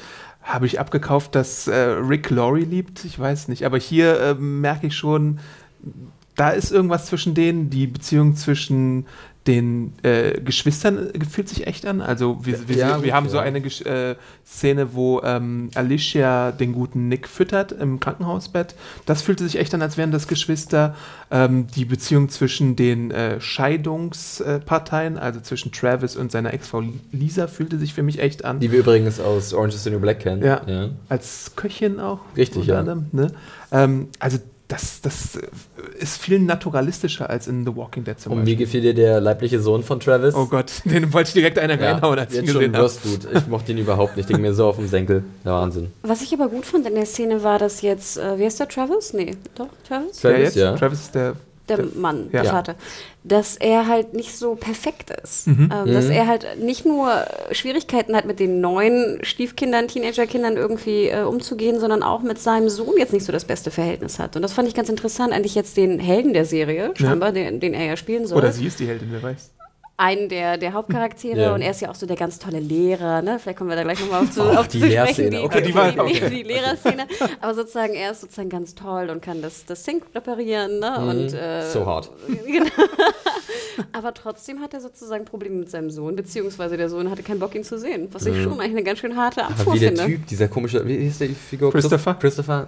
habe 0.44 0.68
ich 0.68 0.80
abgekauft, 0.80 1.34
dass 1.34 1.68
äh, 1.68 1.76
Rick 1.76 2.30
Laurie 2.30 2.66
liebt, 2.66 3.04
ich 3.04 3.18
weiß 3.20 3.48
nicht, 3.48 3.66
aber 3.66 3.80
hier 3.80 4.20
äh, 4.20 4.34
merke 4.36 4.88
ich 4.88 4.96
schon, 4.96 5.40
da 6.36 6.50
ist 6.50 6.72
irgendwas 6.72 7.06
zwischen 7.06 7.34
denen, 7.34 7.70
die 7.70 7.88
Beziehung 7.88 8.36
zwischen 8.36 9.06
den 9.48 9.94
äh, 10.02 10.42
Geschwistern 10.42 11.12
fühlt 11.30 11.48
sich 11.50 11.68
echt 11.68 11.86
an. 11.86 12.02
Also 12.02 12.40
wir, 12.44 12.68
wir, 12.68 12.78
Ja, 12.78 13.04
wir 13.04 13.14
haben 13.14 13.30
so 13.30 13.38
ja. 13.38 13.44
eine 13.44 13.62
Gesch 13.62 13.82
äh, 13.82 14.16
Szene, 14.44 14.96
wo 14.96 15.22
ähm, 15.22 15.70
Alicia 15.76 16.52
den 16.52 16.74
guten 16.74 17.10
Nick 17.10 17.28
füttert 17.28 17.72
im 17.72 18.00
Krankenhausbett. 18.00 18.74
Das 19.06 19.22
fühlte 19.22 19.44
sich 19.44 19.60
echt 19.60 19.74
an, 19.76 19.84
als 19.84 19.98
wären 19.98 20.12
das 20.12 20.28
Geschwister. 20.28 20.96
Ähm, 21.30 21.68
die 21.76 21.86
Beziehung 21.86 22.30
zwischen 22.30 22.76
den 22.76 23.12
äh, 23.12 23.40
Scheidungsparteien, 23.40 25.20
also 25.20 25.40
zwischen 25.42 25.72
Travis 25.72 26.16
und 26.16 26.32
seiner 26.32 26.52
Ex-Frau 26.52 26.84
Lisa, 27.12 27.46
fühlte 27.46 27.78
sich 27.78 27.94
für 27.94 28.04
mich 28.04 28.20
echt 28.20 28.46
an. 28.46 28.60
Die 28.60 28.72
wir 28.72 28.80
übrigens 28.80 29.20
aus 29.20 29.54
Orange 29.54 29.76
is 29.76 29.84
the 29.84 29.92
New 29.92 30.00
Black 30.00 30.22
kennen. 30.22 30.44
Ja. 30.44 30.62
Als 31.08 31.52
Köchin 31.56 32.00
auch. 32.00 32.22
Richtig, 32.36 32.66
ja. 32.66 32.80
anderem, 32.80 33.06
ne? 33.12 33.28
ähm, 33.72 34.08
also 34.18 34.40
das, 34.68 35.02
das 35.02 35.36
äh, 35.36 35.42
ist 36.00 36.18
viel 36.18 36.40
naturalistischer 36.40 37.30
als 37.30 37.48
in 37.48 37.66
The 37.66 37.76
Walking 37.76 38.04
Dead 38.04 38.20
zum 38.20 38.32
Und 38.32 38.40
wie 38.40 38.52
Beispiel. 38.52 38.58
gefiel 38.58 38.82
dir 38.82 38.94
der 38.94 39.22
leibliche 39.22 39.60
Sohn 39.60 39.84
von 39.84 40.00
Travis? 40.00 40.34
Oh 40.34 40.48
Gott, 40.48 40.72
den 40.86 41.14
wollte 41.14 41.28
ich 41.30 41.34
direkt 41.34 41.60
einer 41.60 41.80
ja, 41.80 41.92
reinhauen, 41.94 42.18
als 42.18 42.34
ich 42.34 42.40
ihn 42.40 42.46
jetzt 42.46 42.54
gesehen 42.54 42.74
schon 42.74 43.30
habe. 43.32 43.38
Ich 43.38 43.48
mochte 43.48 43.72
ihn 43.72 43.78
überhaupt 43.78 44.18
nicht. 44.18 44.30
Ich 44.30 44.36
ging 44.36 44.42
mir 44.42 44.54
so 44.54 44.68
auf 44.68 44.78
den 44.78 44.88
Senkel. 44.88 45.24
Der 45.44 45.54
Wahnsinn. 45.54 45.92
Was 46.02 46.22
ich 46.22 46.34
aber 46.34 46.48
gut 46.48 46.66
fand 46.66 46.88
in 46.88 46.96
der 46.96 47.06
Szene 47.06 47.44
war, 47.44 47.60
dass 47.60 47.82
jetzt, 47.82 48.18
äh, 48.18 48.40
wie 48.40 48.46
heißt 48.46 48.60
der, 48.60 48.68
Travis? 48.68 49.14
Nee, 49.14 49.36
doch, 49.56 49.70
Travis? 49.88 50.20
Travis, 50.20 50.56
ja. 50.56 50.76
Travis 50.76 51.02
ist 51.02 51.16
der. 51.16 51.36
Der 51.68 51.78
Der- 51.78 51.86
Mann, 51.96 52.30
ja. 52.32 52.44
der 52.44 52.52
Vater. 52.52 52.76
Dass 53.24 53.58
er 53.58 53.88
halt 53.88 54.14
nicht 54.14 54.38
so 54.38 54.54
perfekt 54.56 55.10
ist. 55.24 55.48
Ähm, 55.48 55.70
Dass 55.70 56.06
Mhm. 56.06 56.12
er 56.12 56.28
halt 56.28 56.46
nicht 56.62 56.86
nur 56.86 57.12
Schwierigkeiten 57.52 58.16
hat, 58.16 58.26
mit 58.26 58.40
den 58.40 58.62
neuen 58.62 59.18
Stiefkindern, 59.24 59.88
Teenagerkindern 59.88 60.58
irgendwie 60.58 61.08
äh, 61.08 61.24
umzugehen, 61.24 61.80
sondern 61.80 62.04
auch 62.04 62.22
mit 62.22 62.38
seinem 62.40 62.70
Sohn 62.70 62.94
jetzt 63.00 63.14
nicht 63.14 63.26
so 63.26 63.32
das 63.32 63.46
beste 63.46 63.72
Verhältnis 63.72 64.20
hat. 64.20 64.36
Und 64.36 64.44
das 64.44 64.54
fand 64.54 64.68
ich 64.68 64.76
ganz 64.76 64.90
interessant, 64.90 65.34
eigentlich 65.34 65.56
jetzt 65.56 65.76
den 65.76 66.00
Helden 66.00 66.34
der 66.34 66.46
Serie, 66.46 66.92
scheinbar, 66.96 67.32
den, 67.32 67.60
den 67.60 67.74
er 67.74 67.86
ja 67.86 67.98
spielen 67.98 68.28
soll. 68.28 68.38
Oder 68.38 68.52
sie 68.52 68.68
ist 68.68 68.80
die 68.80 68.86
Heldin, 68.86 69.08
wer 69.12 69.24
weiß. 69.24 69.52
Einen 69.98 70.28
der, 70.28 70.58
der 70.58 70.74
Hauptcharaktere 70.74 71.40
Ja. 71.42 71.54
und 71.54 71.62
er 71.62 71.72
ist 71.72 71.80
ja 71.80 71.90
auch 71.90 71.96
so 71.96 72.06
der 72.06 72.18
ganz 72.18 72.38
tolle 72.38 72.60
Lehrer, 72.60 73.22
ne? 73.22 73.40
Vielleicht 73.40 73.58
kommen 73.58 73.70
wir 73.70 73.78
da 73.78 73.84
gleich 73.84 74.00
nochmal 74.02 74.24
auf, 74.24 74.32
zu, 74.32 74.42
Oh, 74.44 74.54
auf 74.56 74.68
die 74.68 74.82
zu 74.82 74.88
Lehrszene. 74.88 75.30
Die, 75.30 75.38
Okay, 75.38 75.62
die 75.62 75.68
die, 75.68 75.76
war- 75.76 75.92
die, 75.92 76.00
okay. 76.00 76.30
die 76.30 76.44
Lehrerszene. 76.44 77.08
Aber 77.40 77.54
sozusagen, 77.54 77.94
er 77.94 78.12
ist 78.12 78.20
sozusagen 78.22 78.50
ganz 78.50 78.76
toll 78.76 79.10
und 79.10 79.22
kann 79.22 79.42
das, 79.42 79.64
das 79.66 79.86
Sink 79.86 80.04
reparieren, 80.14 80.80
ne? 80.80 81.00
Und, 81.00 81.34
äh, 81.34 81.64
Mhm. 81.64 81.70
So 81.72 81.86
hart. 81.86 82.12
Genau. 82.46 82.66
Aber 83.92 84.14
trotzdem 84.14 84.62
hat 84.62 84.74
er 84.74 84.80
sozusagen 84.82 85.26
Probleme 85.26 85.56
mit 85.58 85.70
seinem 85.70 85.90
Sohn, 85.90 86.16
beziehungsweise 86.16 86.78
der 86.78 86.90
Sohn 86.90 87.10
hatte 87.10 87.24
keinen 87.24 87.40
Bock, 87.40 87.56
ihn 87.56 87.64
zu 87.64 87.78
sehen. 87.78 88.08
Was 88.12 88.26
ich 88.26 88.42
schon 88.42 88.54
eigentlich 88.54 88.72
eine 88.72 88.84
ganz 88.84 89.00
schön 89.00 89.16
harte 89.18 89.42
Mhm. 89.44 89.48
Abfuhr 89.48 89.74
wie 89.76 89.80
der 89.80 89.90
finde. 89.90 90.06
Typ, 90.06 90.28
dieser 90.28 90.48
komische, 90.48 90.86
wie 90.88 90.98
hieß 90.98 91.18
der 91.20 91.30
Figur? 91.30 91.72
Christopher? 91.72 92.14
Christopher. 92.16 92.68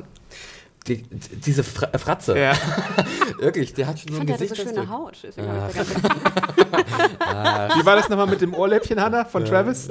Die, 0.88 1.04
diese 1.46 1.64
Fra 1.64 1.90
äh, 1.92 1.98
Fratze. 1.98 2.38
Ja. 2.38 2.54
Wirklich, 3.40 3.74
der 3.74 3.88
hat 3.88 4.00
schon 4.00 4.10
Ich 4.10 4.16
so 4.16 4.22
ein 4.22 4.28
fand, 4.28 4.40
der 4.40 4.48
so 4.48 4.56
Gesicht. 4.56 4.70
schöne 4.76 4.90
Haut. 4.90 5.18
Da 5.36 5.70
ganz- 5.76 5.90
Wie 7.78 7.86
war 7.86 7.96
das 7.98 8.08
nochmal 8.10 8.28
mit 8.28 8.40
dem 8.42 8.54
Ohrläppchen, 8.54 9.00
Hanna, 9.02 9.26
von 9.26 9.44
Travis? 9.46 9.90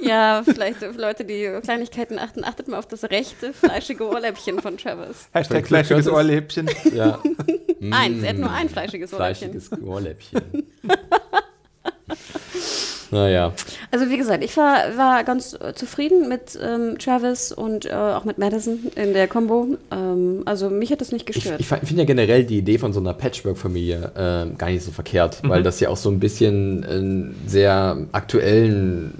ja, 0.00 0.42
vielleicht 0.44 0.78
für 0.78 0.90
Leute, 0.90 1.24
die 1.24 1.48
Kleinigkeiten 1.62 2.18
achten, 2.18 2.44
achtet 2.44 2.68
mal 2.68 2.78
auf 2.78 2.86
das 2.88 3.04
rechte, 3.04 3.52
fleischige 3.52 4.08
Ohrläppchen 4.08 4.60
von 4.60 4.76
Travis. 4.76 5.28
Hashtag 5.32 5.66
fleischiges. 5.66 6.08
Ohrläppchen. 6.08 6.68
ja. 6.92 7.20
Eins, 7.92 8.22
er 8.22 8.30
hat 8.30 8.38
nur 8.38 8.50
ein 8.50 8.68
fleischiges 8.68 9.12
Ohrläppchen. 9.14 9.52
Fleischiges 9.52 9.82
Ohrläppchen. 9.82 10.42
Naja. 13.10 13.52
Also 13.90 14.10
wie 14.10 14.16
gesagt, 14.16 14.42
ich 14.44 14.56
war, 14.56 14.96
war 14.96 15.24
ganz 15.24 15.54
äh, 15.54 15.74
zufrieden 15.74 16.28
mit 16.28 16.58
ähm, 16.62 16.98
Travis 16.98 17.52
und 17.52 17.86
äh, 17.86 17.92
auch 17.92 18.24
mit 18.24 18.38
Madison 18.38 18.78
in 18.96 19.12
der 19.12 19.28
Combo. 19.28 19.68
Ähm, 19.92 20.42
also 20.44 20.70
mich 20.70 20.90
hat 20.92 21.00
das 21.00 21.12
nicht 21.12 21.28
Ich, 21.28 21.36
gestört. 21.36 21.60
ich 21.60 21.66
finde 21.66 22.02
ja 22.02 22.04
generell 22.04 22.44
die 22.44 22.58
Idee 22.58 22.78
von 22.78 22.92
so 22.92 23.00
einer 23.00 23.14
Patchwork-Familie 23.14 24.12
ähm, 24.16 24.58
gar 24.58 24.70
nicht 24.70 24.84
so 24.84 24.90
verkehrt, 24.90 25.40
weil 25.44 25.62
das 25.62 25.80
ja 25.80 25.88
auch 25.88 25.96
so 25.96 26.10
ein 26.10 26.18
bisschen 26.20 26.84
einen 26.84 27.36
sehr 27.46 27.96
aktuellen, 28.12 29.12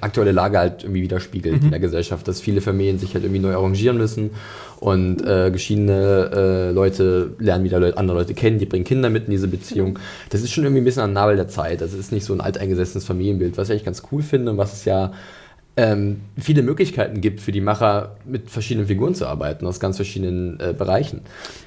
aktuelle 0.00 0.32
Lage 0.32 0.58
halt 0.58 0.82
irgendwie 0.82 1.02
widerspiegelt 1.02 1.62
in 1.62 1.70
der 1.70 1.80
Gesellschaft, 1.80 2.26
dass 2.28 2.40
viele 2.40 2.60
Familien 2.60 2.98
sich 2.98 3.14
halt 3.14 3.24
irgendwie 3.24 3.40
neu 3.40 3.54
arrangieren 3.54 3.96
müssen 3.98 4.30
und 4.78 5.26
äh, 5.26 5.50
geschiedene 5.50 6.30
äh, 6.32 6.70
Leute 6.72 7.34
lernen 7.38 7.64
wieder 7.64 7.80
Leute, 7.80 7.96
andere 7.96 8.18
Leute 8.18 8.34
kennen, 8.34 8.58
die 8.58 8.66
bringen 8.66 8.84
Kinder 8.84 9.10
mit 9.10 9.26
in 9.26 9.30
diese 9.30 9.48
Beziehung. 9.48 9.98
Das 10.30 10.42
ist 10.42 10.52
schon 10.52 10.64
irgendwie 10.64 10.82
ein 10.82 10.84
bisschen 10.84 11.02
ein 11.02 11.12
Nabel 11.12 11.36
der 11.36 11.48
Zeit. 11.48 11.80
Das 11.80 11.92
ist 11.92 12.12
nicht 12.12 12.24
so 12.24 12.32
ein 12.32 12.40
alteingesessenes 12.40 13.04
Familienbild, 13.04 13.56
was 13.56 13.68
ich 13.68 13.72
eigentlich 13.72 13.84
ganz 13.84 14.02
cool 14.12 14.22
finde 14.22 14.52
und 14.52 14.58
was 14.58 14.72
es 14.72 14.84
ja 14.84 15.12
ähm, 15.76 16.22
viele 16.38 16.62
Möglichkeiten 16.62 17.20
gibt 17.20 17.40
für 17.40 17.52
die 17.52 17.60
Macher, 17.60 18.16
mit 18.24 18.50
verschiedenen 18.50 18.88
Figuren 18.88 19.14
zu 19.14 19.26
arbeiten, 19.26 19.66
aus 19.66 19.80
ganz 19.80 19.96
verschiedenen 19.96 20.58
äh, 20.60 20.74
Bereichen. 20.76 21.22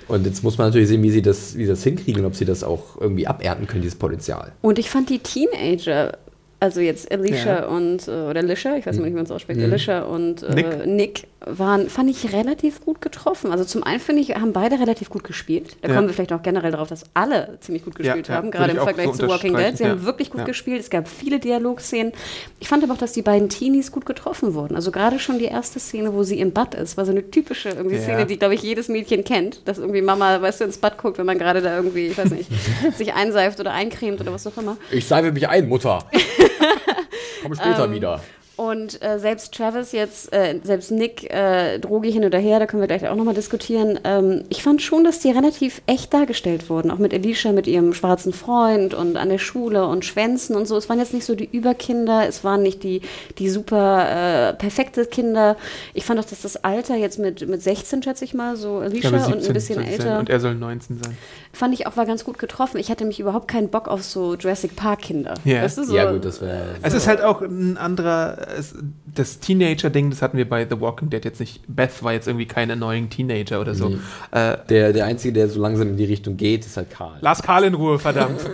Und 0.08 0.26
jetzt 0.26 0.44
muss 0.44 0.58
man 0.58 0.68
natürlich 0.68 0.90
sehen, 0.90 1.02
wie 1.04 1.10
sie 1.10 1.22
das, 1.22 1.58
wie 1.58 1.64
sie 1.64 1.70
das 1.70 1.84
hinkriegen 1.84 2.22
und 2.22 2.28
ob 2.28 2.36
sie 2.36 2.46
das 2.46 2.64
auch 2.64 3.00
irgendwie 3.00 3.28
abernten 3.28 3.66
können, 3.66 3.82
dieses 3.82 3.98
Potenzial. 3.98 4.52
Und 4.62 4.78
ich 4.78 4.90
fand 4.90 5.10
die 5.10 5.20
Teenager, 5.20 6.18
also 6.64 6.80
jetzt 6.80 7.12
Alicia 7.12 7.60
Ja. 7.62 7.66
und, 7.68 8.08
äh, 8.08 8.12
oder 8.12 8.40
Alicia, 8.40 8.76
ich 8.78 8.86
weiß 8.86 8.96
nicht, 8.98 9.06
wie 9.06 9.12
man 9.12 9.26
es 9.26 9.32
ausspricht, 9.32 9.60
Mhm. 9.60 9.66
Alicia 9.66 10.04
und 10.04 10.44
äh, 10.44 10.54
Nick. 10.56 10.86
Nick. 10.86 11.24
waren, 11.46 11.90
fand 11.90 12.10
ich 12.10 12.32
relativ 12.32 12.80
gut 12.86 13.02
getroffen. 13.02 13.52
Also 13.52 13.66
zum 13.66 13.84
einen 13.84 14.00
finde 14.00 14.22
ich, 14.22 14.30
haben 14.34 14.54
beide 14.54 14.80
relativ 14.80 15.10
gut 15.10 15.26
gespielt. 15.26 15.76
Da 15.82 15.90
Ja. 15.90 15.96
kommen 15.96 16.08
wir 16.08 16.14
vielleicht 16.14 16.32
auch 16.32 16.42
generell 16.42 16.72
darauf, 16.72 16.88
dass 16.88 17.04
alle 17.14 17.58
ziemlich 17.60 17.84
gut 17.84 17.96
gespielt 17.96 18.30
ja, 18.30 18.36
haben, 18.36 18.50
gerade 18.50 18.72
im 18.72 18.78
Vergleich 18.78 19.08
so 19.08 19.14
zu 19.24 19.28
Walking 19.28 19.54
Dead. 19.54 19.78
Sie 19.78 19.86
haben 19.86 20.06
wirklich 20.06 20.30
gut 20.30 20.40
Ja. 20.40 20.46
gespielt. 20.46 20.80
Es 20.80 20.90
gab 20.90 21.06
viele 21.10 21.40
Dialogszenen. 21.40 22.14
Ich 22.62 22.70
fand 22.70 22.82
aber 22.86 22.94
auch, 22.94 22.98
dass 22.98 23.12
die 23.12 23.24
beiden 23.24 23.50
Teenies 23.50 23.92
gut 23.92 24.06
getroffen 24.06 24.54
wurden. 24.54 24.78
Also 24.78 24.90
gerade 24.92 25.20
schon 25.20 25.38
die 25.38 25.44
erste 25.46 25.82
Szene, 25.82 26.14
wo 26.14 26.24
sie 26.24 26.40
im 26.40 26.54
Bad 26.54 26.76
ist, 26.76 26.96
war 26.96 27.06
so 27.06 27.12
eine 27.12 27.30
typische 27.30 27.68
irgendwie 27.72 27.98
Ja. 27.98 28.02
Szene, 28.04 28.26
die, 28.26 28.40
glaube 28.40 28.54
ich, 28.56 28.62
jedes 28.64 28.88
Mädchen 28.88 29.26
kennt. 29.26 29.68
Dass 29.68 29.80
irgendwie 29.80 30.02
Mama, 30.02 30.42
weißt 30.42 30.62
du, 30.62 30.64
ins 30.64 30.78
Bad 30.78 30.98
guckt, 30.98 31.18
wenn 31.18 31.26
man 31.26 31.38
gerade 31.38 31.62
da 31.62 31.76
irgendwie, 31.76 32.08
ich 32.08 32.18
weiß 32.18 32.32
nicht, 32.32 32.50
sich 32.98 33.14
einseift 33.16 33.60
oder 33.60 33.74
eincremt 33.74 34.22
oder 34.22 34.32
was 34.32 34.48
auch 34.48 34.56
immer. 34.56 34.78
Ich 34.94 35.06
seife 35.06 35.34
mich 35.34 35.50
ein, 35.50 35.68
Mutter. 35.68 36.06
Komm 37.42 37.56
später 37.56 37.92
wieder. 37.92 38.22
Und 38.56 39.02
äh, 39.02 39.18
selbst 39.18 39.54
Travis 39.56 39.94
jetzt, 39.94 40.32
äh, 40.32 40.60
selbst 40.64 40.92
Nick, 40.92 41.32
äh, 41.34 41.80
Drogi 41.80 42.12
hin 42.12 42.24
oder 42.24 42.38
her, 42.38 42.60
da 42.60 42.68
können 42.68 42.82
wir 42.82 42.88
gleich 42.88 43.08
auch 43.08 43.16
nochmal 43.16 43.34
diskutieren. 43.34 44.00
Ähm, 44.04 44.44
ich 44.50 44.62
fand 44.62 44.82
schon, 44.82 45.04
dass 45.04 45.20
die 45.20 45.32
relativ 45.32 45.82
echt 45.88 46.14
dargestellt 46.14 46.70
wurden. 46.70 46.92
Auch 46.92 47.00
mit 47.00 47.14
Alicia, 47.14 47.52
mit 47.52 47.66
ihrem 47.66 47.94
schwarzen 47.94 48.32
Freund 48.32 48.94
und 48.94 49.18
an 49.18 49.30
der 49.30 49.40
Schule 49.40 49.88
und 49.88 50.06
Schwänzen 50.06 50.56
und 50.56 50.68
so. 50.68 50.78
Es 50.78 50.88
waren 50.88 51.00
jetzt 51.00 51.14
nicht 51.16 51.26
so 51.26 51.34
die 51.34 51.50
Überkinder, 51.52 52.28
es 52.28 52.44
waren 52.44 52.62
nicht 52.62 52.84
die, 52.84 53.02
die 53.40 53.50
super 53.50 54.50
äh, 54.50 54.54
perfekte 54.54 55.06
Kinder. 55.08 55.58
Ich 55.96 56.06
fand 56.06 56.20
auch, 56.20 56.26
dass 56.26 56.42
das 56.42 56.64
Alter 56.64 56.96
jetzt 56.96 57.18
mit, 57.18 57.48
mit 57.48 57.62
16, 57.64 58.04
schätze 58.04 58.24
ich 58.24 58.36
mal, 58.36 58.56
so 58.56 58.78
Alicia 58.78 59.10
glaube, 59.10 59.26
und 59.26 59.48
ein 59.48 59.54
bisschen 59.54 59.78
17 59.80 59.82
älter, 59.82 60.20
Und 60.20 60.30
er 60.30 60.40
soll 60.40 60.54
19 60.54 61.00
sein. 61.04 61.18
fand 61.54 61.74
ich 61.74 61.88
auch 61.88 61.98
war 61.98 62.06
ganz 62.06 62.24
gut 62.24 62.38
getroffen. 62.38 62.78
Ich 62.78 62.92
hatte 62.92 63.06
mich 63.06 63.20
überhaupt 63.20 63.48
keinen 63.48 63.70
Bock 63.70 63.88
auf 63.88 64.04
so 64.04 64.36
Jurassic 64.36 64.76
Park 64.76 65.02
Kinder. 65.02 65.34
Ja. 65.44 65.64
Weißt 65.64 65.78
du, 65.80 65.84
so, 65.86 65.96
Ja, 65.96 66.12
gut, 66.12 66.24
das 66.24 66.40
wäre. 66.42 66.76
Es 66.82 66.94
ist 66.94 67.08
halt 67.08 67.22
auch 67.22 67.42
ein 67.42 67.78
anderer, 67.78 68.43
es, 68.58 68.76
das 69.06 69.40
Teenager-Ding, 69.40 70.10
das 70.10 70.22
hatten 70.22 70.38
wir 70.38 70.48
bei 70.48 70.66
The 70.70 70.80
Walking 70.80 71.10
Dead 71.10 71.24
jetzt 71.26 71.40
nicht. 71.40 71.62
Beth 71.68 72.04
war 72.04 72.14
jetzt 72.14 72.28
irgendwie 72.28 72.46
kein 72.46 72.70
annoying 72.72 73.10
Teenager 73.10 73.60
oder 73.62 73.76
so. 73.76 73.90
Nee. 73.90 73.98
Äh, 74.32 74.58
Der, 74.70 74.94
der 74.94 75.06
Einzige, 75.06 75.34
der 75.34 75.50
so 75.50 75.60
langsam 75.62 75.90
in 75.90 75.98
die 75.98 76.06
Richtung 76.06 76.38
geht, 76.38 76.66
ist 76.66 76.78
halt 76.78 76.90
Karl. 76.90 77.18
lass 77.22 77.42
Karl 77.42 77.64
in 77.66 77.74
Ruhe, 77.74 78.00
verdammt. 78.00 78.40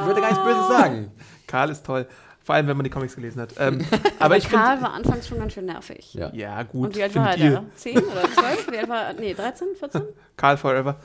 Ich 0.00 0.06
würde 0.06 0.20
gar 0.22 0.28
nichts 0.30 0.44
Böses 0.44 0.68
sagen. 0.68 1.10
Karl 1.46 1.70
ist 1.70 1.84
toll. 1.84 2.06
Vor 2.42 2.54
allem, 2.54 2.66
wenn 2.66 2.76
man 2.78 2.84
die 2.84 2.90
Comics 2.90 3.14
gelesen 3.14 3.42
hat. 3.42 3.50
Ähm, 3.58 3.84
aber 4.18 4.38
ich 4.38 4.48
Karl 4.48 4.76
finde. 4.78 4.82
war 4.84 4.94
anfangs 4.94 5.28
schon 5.28 5.38
ganz 5.38 5.52
schön 5.52 5.66
nervig. 5.66 6.14
Ja. 6.14 6.30
Ja, 6.32 6.62
gut. 6.62 6.86
Und 6.88 6.96
wie 6.96 7.02
alt 7.02 7.14
war 7.14 7.36
er 7.36 7.50
da? 7.50 7.64
10 7.74 7.98
oder 7.98 8.22
12? 8.32 8.68
Wie 8.72 8.78
alt 8.78 8.88
war 8.88 9.02
er? 9.08 9.14
Nee, 9.14 9.34
13, 9.34 9.66
14? 9.78 10.02
Karl 10.38 10.56
Forever. 10.56 10.96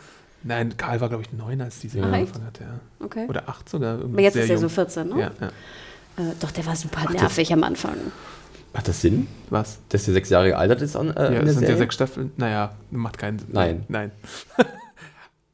Nein, 0.44 0.76
Karl 0.78 1.02
war, 1.02 1.10
glaube 1.10 1.24
ich, 1.24 1.34
neun, 1.34 1.60
als 1.62 1.80
die 1.80 1.90
Serie 1.90 2.08
echt? 2.12 2.16
angefangen 2.36 2.46
hat. 2.46 2.60
Ja. 2.60 3.06
Okay. 3.06 3.26
Oder 3.28 3.50
acht 3.50 3.68
sogar. 3.68 3.96
irgendwie 3.96 4.14
Aber 4.16 4.22
jetzt 4.22 4.34
sehr 4.36 4.44
ist 4.44 4.50
er 4.52 4.58
so 4.58 4.64
jung. 4.68 4.70
14, 4.70 5.10
ne? 5.10 5.20
Ja, 5.20 5.32
ja. 5.42 5.50
Äh, 6.18 6.22
doch, 6.40 6.52
der 6.52 6.66
war 6.66 6.76
super 6.76 7.00
Ach, 7.02 7.12
das- 7.12 7.22
nervig 7.22 7.52
am 7.54 7.64
Anfang. 7.64 7.96
Macht 8.74 8.88
das 8.88 9.02
Sinn, 9.02 9.28
Was? 9.52 9.78
dass 9.90 10.06
der 10.06 10.14
sechs 10.16 10.30
Jahre 10.30 10.48
gealtert 10.48 10.82
ist 10.82 10.96
an, 10.96 11.12
äh, 11.12 11.34
Ja, 11.36 11.42
es 11.42 11.52
sind 11.54 11.62
ja 11.62 11.68
Serie? 11.68 11.78
sechs 11.78 11.94
Staffeln. 11.96 12.32
Naja, 12.38 12.74
macht 12.90 13.20
keinen 13.20 13.38
Sinn. 13.38 13.50
Nein. 13.52 13.84
Nein. 13.88 14.12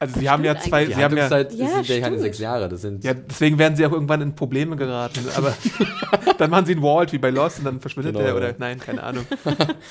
also 0.01 0.17
sie 0.17 0.29
haben 0.29 0.45
ja 0.45 0.57
zwei, 0.57 0.85
sie 0.85 0.95
haben 0.95 1.17
ja, 1.17 1.23
Handlungszeit 1.29 1.53
Ja, 1.53 1.67
sind 1.83 1.87
ja 1.89 1.99
keine 1.99 2.19
sechs 2.19 2.39
Jahre. 2.39 2.69
Das 2.69 2.81
sind 2.81 3.03
ja, 3.03 3.13
deswegen 3.13 3.57
werden 3.59 3.75
sie 3.75 3.85
auch 3.85 3.91
irgendwann 3.91 4.21
in 4.21 4.33
Probleme 4.33 4.77
geraten. 4.77 5.25
Aber 5.35 5.53
dann 6.37 6.49
machen 6.49 6.65
sie 6.65 6.71
einen 6.71 6.81
Walt 6.81 7.11
wie 7.11 7.17
bei 7.17 7.29
Lost 7.31 7.59
und 7.59 7.65
dann 7.65 7.81
verschwindet 7.81 8.13
Genau. 8.15 8.25
er 8.25 8.35
oder 8.37 8.55
nein, 8.57 8.79
keine 8.79 9.03
Ahnung. 9.03 9.25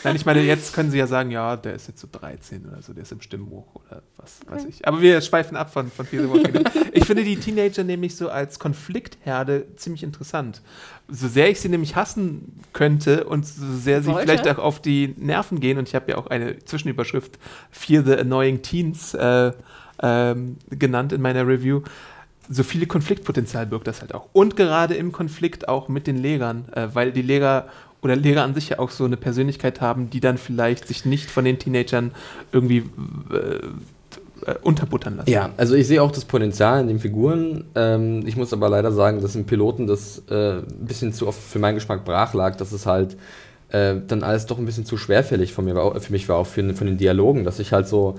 nein, 0.04 0.16
ich 0.16 0.24
meine, 0.24 0.40
jetzt 0.40 0.72
können 0.72 0.90
sie 0.90 0.96
ja 0.98 1.06
sagen, 1.06 1.30
ja, 1.30 1.56
der 1.56 1.74
ist 1.74 1.88
jetzt 1.88 2.00
so 2.00 2.08
13 2.10 2.64
oder 2.66 2.80
so, 2.80 2.94
der 2.94 3.02
ist 3.02 3.12
im 3.12 3.20
Stimmbruch 3.20 3.66
oder 3.74 4.02
was 4.16 4.40
weiß 4.48 4.64
ich. 4.64 4.88
Aber 4.88 5.02
wir 5.02 5.20
schweifen 5.20 5.56
ab 5.58 5.72
von, 5.72 5.90
von 5.90 6.06
Fear 6.06 6.22
the 6.22 6.30
Walking 6.30 6.52
Dead. 6.54 6.70
Ich 6.92 7.04
finde 7.04 7.22
die 7.22 7.36
Teenager 7.36 7.84
nämlich 7.84 8.16
so 8.16 8.30
als 8.30 8.58
Konfliktherde 8.58 9.66
ziemlich 9.76 10.02
interessant. 10.02 10.62
So 11.08 11.28
sehr 11.28 11.50
ich 11.50 11.60
sie 11.60 11.68
nämlich 11.68 11.96
hassen 11.96 12.60
könnte 12.72 13.24
und 13.24 13.46
so 13.46 13.64
sehr 13.76 14.00
sie 14.02 14.08
Wollte. 14.08 14.22
vielleicht 14.22 14.48
auch 14.48 14.58
auf 14.58 14.80
die 14.80 15.14
Nerven 15.18 15.60
gehen, 15.60 15.78
und 15.78 15.86
ich 15.88 15.94
habe 15.94 16.10
ja 16.12 16.18
auch 16.18 16.26
eine 16.28 16.58
Zwischenüberschrift 16.64 17.38
Fear 17.70 18.04
the 18.04 18.16
Annoying 18.16 18.62
Teens 18.62 19.12
äh, 19.14 19.52
ähm, 20.02 20.56
genannt 20.70 21.12
in 21.12 21.20
meiner 21.20 21.46
Review, 21.46 21.82
so 22.50 22.62
viel 22.62 22.86
Konfliktpotenzial 22.86 23.66
birgt 23.66 23.86
das 23.86 24.00
halt 24.00 24.14
auch. 24.14 24.28
Und 24.32 24.56
gerade 24.56 24.94
im 24.94 25.12
Konflikt 25.12 25.68
auch 25.68 25.88
mit 25.88 26.06
den 26.06 26.16
Legern, 26.16 26.64
äh, 26.72 26.88
weil 26.92 27.12
die 27.12 27.22
Leger 27.22 27.66
oder 28.00 28.16
Leger 28.16 28.44
an 28.44 28.54
sich 28.54 28.70
ja 28.70 28.78
auch 28.78 28.90
so 28.90 29.04
eine 29.04 29.16
Persönlichkeit 29.16 29.80
haben, 29.80 30.08
die 30.08 30.20
dann 30.20 30.38
vielleicht 30.38 30.86
sich 30.86 31.04
nicht 31.04 31.30
von 31.30 31.44
den 31.44 31.58
Teenagern 31.58 32.12
irgendwie 32.52 32.84
äh, 33.32 33.58
äh, 34.46 34.54
unterbuttern 34.62 35.16
lassen. 35.16 35.30
Ja, 35.30 35.50
also 35.56 35.74
ich 35.74 35.88
sehe 35.88 36.00
auch 36.02 36.12
das 36.12 36.24
Potenzial 36.24 36.80
in 36.80 36.88
den 36.88 37.00
Figuren. 37.00 37.64
Ähm, 37.74 38.24
ich 38.24 38.36
muss 38.36 38.52
aber 38.52 38.68
leider 38.68 38.92
sagen, 38.92 39.20
dass 39.20 39.34
im 39.34 39.46
Piloten 39.46 39.86
das 39.86 40.22
äh, 40.30 40.58
ein 40.58 40.86
bisschen 40.86 41.12
zu 41.12 41.26
oft 41.26 41.40
für 41.40 41.58
meinen 41.58 41.74
Geschmack 41.74 42.04
brach 42.04 42.34
lag, 42.34 42.56
dass 42.56 42.70
es 42.70 42.86
halt 42.86 43.16
äh, 43.70 43.96
dann 44.06 44.22
alles 44.22 44.46
doch 44.46 44.58
ein 44.58 44.64
bisschen 44.64 44.86
zu 44.86 44.96
schwerfällig 44.96 45.52
von 45.52 45.64
mir 45.64 45.74
war, 45.74 46.00
für 46.00 46.12
mich 46.12 46.28
war, 46.28 46.36
auch 46.36 46.46
für, 46.46 46.62
von 46.74 46.86
den 46.86 46.98
Dialogen, 46.98 47.44
dass 47.44 47.58
ich 47.58 47.72
halt 47.72 47.88
so 47.88 48.18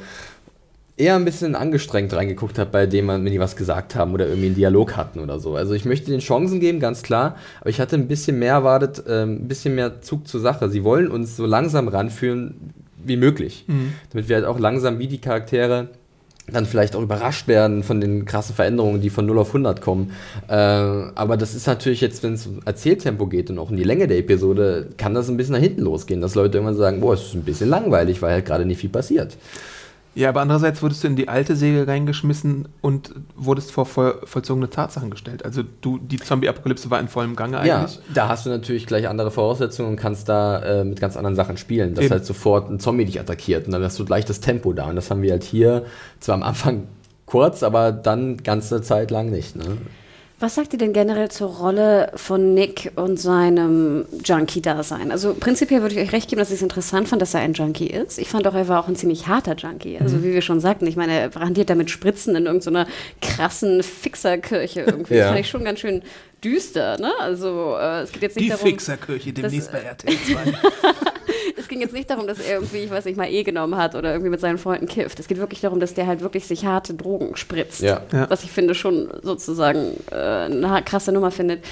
eher 0.99 1.15
ein 1.15 1.25
bisschen 1.25 1.55
angestrengt 1.55 2.13
reingeguckt 2.13 2.59
habe, 2.59 2.69
bei 2.69 2.85
dem 2.85 3.05
man, 3.05 3.23
wenn 3.25 3.31
die 3.31 3.39
was 3.39 3.55
gesagt 3.55 3.95
haben 3.95 4.13
oder 4.13 4.27
irgendwie 4.27 4.47
einen 4.47 4.55
Dialog 4.55 4.97
hatten 4.97 5.19
oder 5.19 5.39
so. 5.39 5.55
Also 5.55 5.73
ich 5.73 5.85
möchte 5.85 6.11
den 6.11 6.19
Chancen 6.19 6.59
geben, 6.59 6.79
ganz 6.79 7.01
klar, 7.03 7.37
aber 7.61 7.69
ich 7.69 7.79
hatte 7.79 7.95
ein 7.95 8.07
bisschen 8.07 8.37
mehr 8.37 8.53
erwartet, 8.53 9.03
ähm, 9.07 9.43
ein 9.43 9.47
bisschen 9.47 9.75
mehr 9.75 10.01
Zug 10.01 10.27
zur 10.27 10.41
Sache. 10.41 10.69
Sie 10.69 10.83
wollen 10.83 11.09
uns 11.09 11.37
so 11.37 11.45
langsam 11.45 11.87
ranführen 11.87 12.55
wie 13.03 13.15
möglich, 13.17 13.63
Mhm. 13.67 13.93
damit 14.11 14.27
wir 14.29 14.35
halt 14.35 14.45
auch 14.45 14.59
langsam 14.59 14.99
wie 14.99 15.07
die 15.07 15.19
Charaktere 15.21 15.87
dann 16.51 16.65
vielleicht 16.65 16.95
auch 16.95 17.01
überrascht 17.03 17.47
werden 17.47 17.83
von 17.83 18.01
den 18.01 18.25
krassen 18.25 18.55
Veränderungen, 18.55 19.01
die 19.01 19.11
von 19.11 19.25
0 19.25 19.37
auf 19.37 19.49
100 19.53 19.81
kommen. 19.81 20.11
Äh, 20.47 20.53
aber 20.53 21.37
das 21.37 21.53
ist 21.53 21.67
natürlich 21.67 22.01
jetzt, 22.01 22.23
wenn 22.23 22.33
es 22.33 22.47
um 22.47 22.59
Erzähltempo 22.65 23.27
geht 23.27 23.51
und 23.51 23.59
auch 23.59 23.69
um 23.69 23.77
die 23.77 23.83
Länge 23.83 24.07
der 24.07 24.17
Episode, 24.17 24.87
kann 24.97 25.13
das 25.13 25.29
ein 25.29 25.37
bisschen 25.37 25.53
nach 25.53 25.61
hinten 25.61 25.81
losgehen, 25.83 26.21
dass 26.21 26.33
Leute 26.35 26.57
irgendwann 26.57 26.75
sagen, 26.75 27.01
boah, 27.01 27.13
es 27.13 27.21
ist 27.21 27.35
ein 27.35 27.43
bisschen 27.43 27.69
langweilig, 27.69 28.21
weil 28.23 28.33
halt 28.33 28.45
gerade 28.45 28.65
nicht 28.65 28.79
viel 28.79 28.89
passiert. 28.89 29.37
Ja, 30.19 30.27
aber 30.27 30.41
andererseits 30.41 30.81
wurdest 30.81 31.01
du 31.01 31.07
in 31.07 31.15
die 31.15 31.29
alte 31.29 31.55
Säge 31.55 31.87
reingeschmissen 31.87 32.67
und 32.81 33.13
wurdest 33.37 33.71
vor 33.71 33.85
voll, 33.85 34.19
vollzogene 34.25 34.69
Tatsachen 34.69 35.09
gestellt. 35.09 35.45
Also 35.45 35.63
du, 35.79 35.97
die 35.97 36.17
Zombie-Apokalypse 36.17 36.91
war 36.91 36.99
in 36.99 37.07
vollem 37.07 37.37
Gange 37.37 37.65
Ja, 37.65 37.79
eigentlich. 37.79 37.99
da 38.13 38.27
hast 38.27 38.45
du 38.45 38.49
natürlich 38.49 38.85
gleich 38.85 39.07
andere 39.07 39.31
Voraussetzungen 39.31 39.91
und 39.91 39.95
kannst 39.95 40.27
da 40.27 40.81
äh, 40.81 40.83
mit 40.83 40.99
ganz 40.99 41.15
anderen 41.15 41.37
Sachen 41.37 41.55
spielen, 41.55 41.93
dass 41.93 42.03
Eben. 42.03 42.11
halt 42.15 42.25
sofort 42.25 42.69
ein 42.69 42.81
Zombie 42.81 43.05
dich 43.05 43.17
attackiert 43.17 43.65
und 43.65 43.71
dann 43.71 43.81
hast 43.81 43.97
du 43.97 44.03
gleich 44.03 44.25
das 44.25 44.41
Tempo 44.41 44.73
da 44.73 44.89
und 44.89 44.97
das 44.97 45.09
haben 45.09 45.21
wir 45.21 45.31
halt 45.31 45.43
hier 45.43 45.85
zwar 46.19 46.35
am 46.35 46.43
Anfang 46.43 46.89
kurz, 47.25 47.63
aber 47.63 47.93
dann 47.93 48.43
ganze 48.43 48.81
Zeit 48.81 49.11
lang 49.11 49.29
nicht. 49.29 49.55
Ne? 49.55 49.77
Was 50.41 50.55
sagt 50.55 50.71
ihr 50.71 50.79
denn 50.79 50.93
generell 50.93 51.29
zur 51.29 51.49
Rolle 51.49 52.13
von 52.15 52.53
Nick 52.53 52.93
und 52.95 53.19
seinem 53.19 54.05
Junkie-Dasein? 54.23 55.11
Also 55.11 55.33
prinzipiell 55.33 55.81
würde 55.81 55.95
ich 55.95 56.01
euch 56.01 56.13
recht 56.13 56.29
geben, 56.29 56.39
dass 56.39 56.49
ich 56.49 56.55
es 56.55 56.61
interessant 56.61 57.09
fand, 57.09 57.21
dass 57.21 57.33
er 57.33 57.41
ein 57.41 57.51
Junkie 57.51 57.87
ist. 57.87 58.17
Ich 58.17 58.29
fand 58.29 58.47
auch, 58.47 58.53
er 58.55 58.69
war 58.69 58.81
auch 58.81 58.87
ein 58.87 58.95
ziemlich 58.95 59.27
harter 59.27 59.55
Junkie. 59.55 59.97
Also 59.99 60.15
Mhm. 60.15 60.23
wie 60.23 60.33
wir 60.33 60.41
schon 60.41 60.61
sagten, 60.61 60.87
ich 60.87 60.95
meine, 60.95 61.11
er 61.19 61.27
brandiert 61.27 61.69
damit 61.69 61.89
Spritzen 61.89 62.35
in 62.37 62.45
irgendeiner 62.45 62.87
krassen 63.21 63.83
Fixerkirche 63.83 64.81
irgendwie. 64.81 65.15
Ja. 65.15 65.19
Das 65.23 65.27
fand 65.31 65.39
ich 65.41 65.49
schon 65.49 65.65
ganz 65.65 65.79
schön 65.81 66.03
düster. 66.43 66.97
Ne? 66.99 67.11
Also 67.19 67.75
äh, 67.79 68.01
es 68.01 68.11
geht 68.11 68.21
jetzt 68.21 68.35
nicht 68.35 68.45
Die 68.45 68.49
darum... 68.49 68.67
Fixerkirche 68.67 69.33
demnächst 69.33 69.71
das- 69.71 69.71
bei 69.71 69.79
RTL 69.87 70.15
2. 70.15 70.53
Es 71.57 71.67
ging 71.67 71.81
jetzt 71.81 71.93
nicht 71.93 72.09
darum, 72.09 72.25
dass 72.25 72.39
er 72.39 72.55
irgendwie, 72.55 72.77
ich 72.77 72.89
weiß 72.89 73.05
nicht, 73.05 73.17
mal 73.17 73.29
E 73.29 73.43
genommen 73.43 73.75
hat 73.75 73.93
oder 73.93 74.11
irgendwie 74.11 74.29
mit 74.29 74.39
seinen 74.39 74.57
Freunden 74.57 74.87
kifft. 74.87 75.19
Es 75.19 75.27
geht 75.27 75.37
wirklich 75.37 75.59
darum, 75.61 75.79
dass 75.79 75.93
der 75.93 76.07
halt 76.07 76.21
wirklich 76.21 76.47
sich 76.47 76.65
harte 76.65 76.93
Drogen 76.93 77.35
spritzt. 77.35 77.81
Ja. 77.81 78.01
Ja. 78.11 78.29
Was 78.29 78.43
ich 78.43 78.51
finde 78.51 78.73
schon 78.75 79.09
sozusagen 79.21 79.97
äh, 80.11 80.15
eine 80.15 80.81
krasse 80.85 81.11
Nummer 81.11 81.31
findet, 81.31 81.63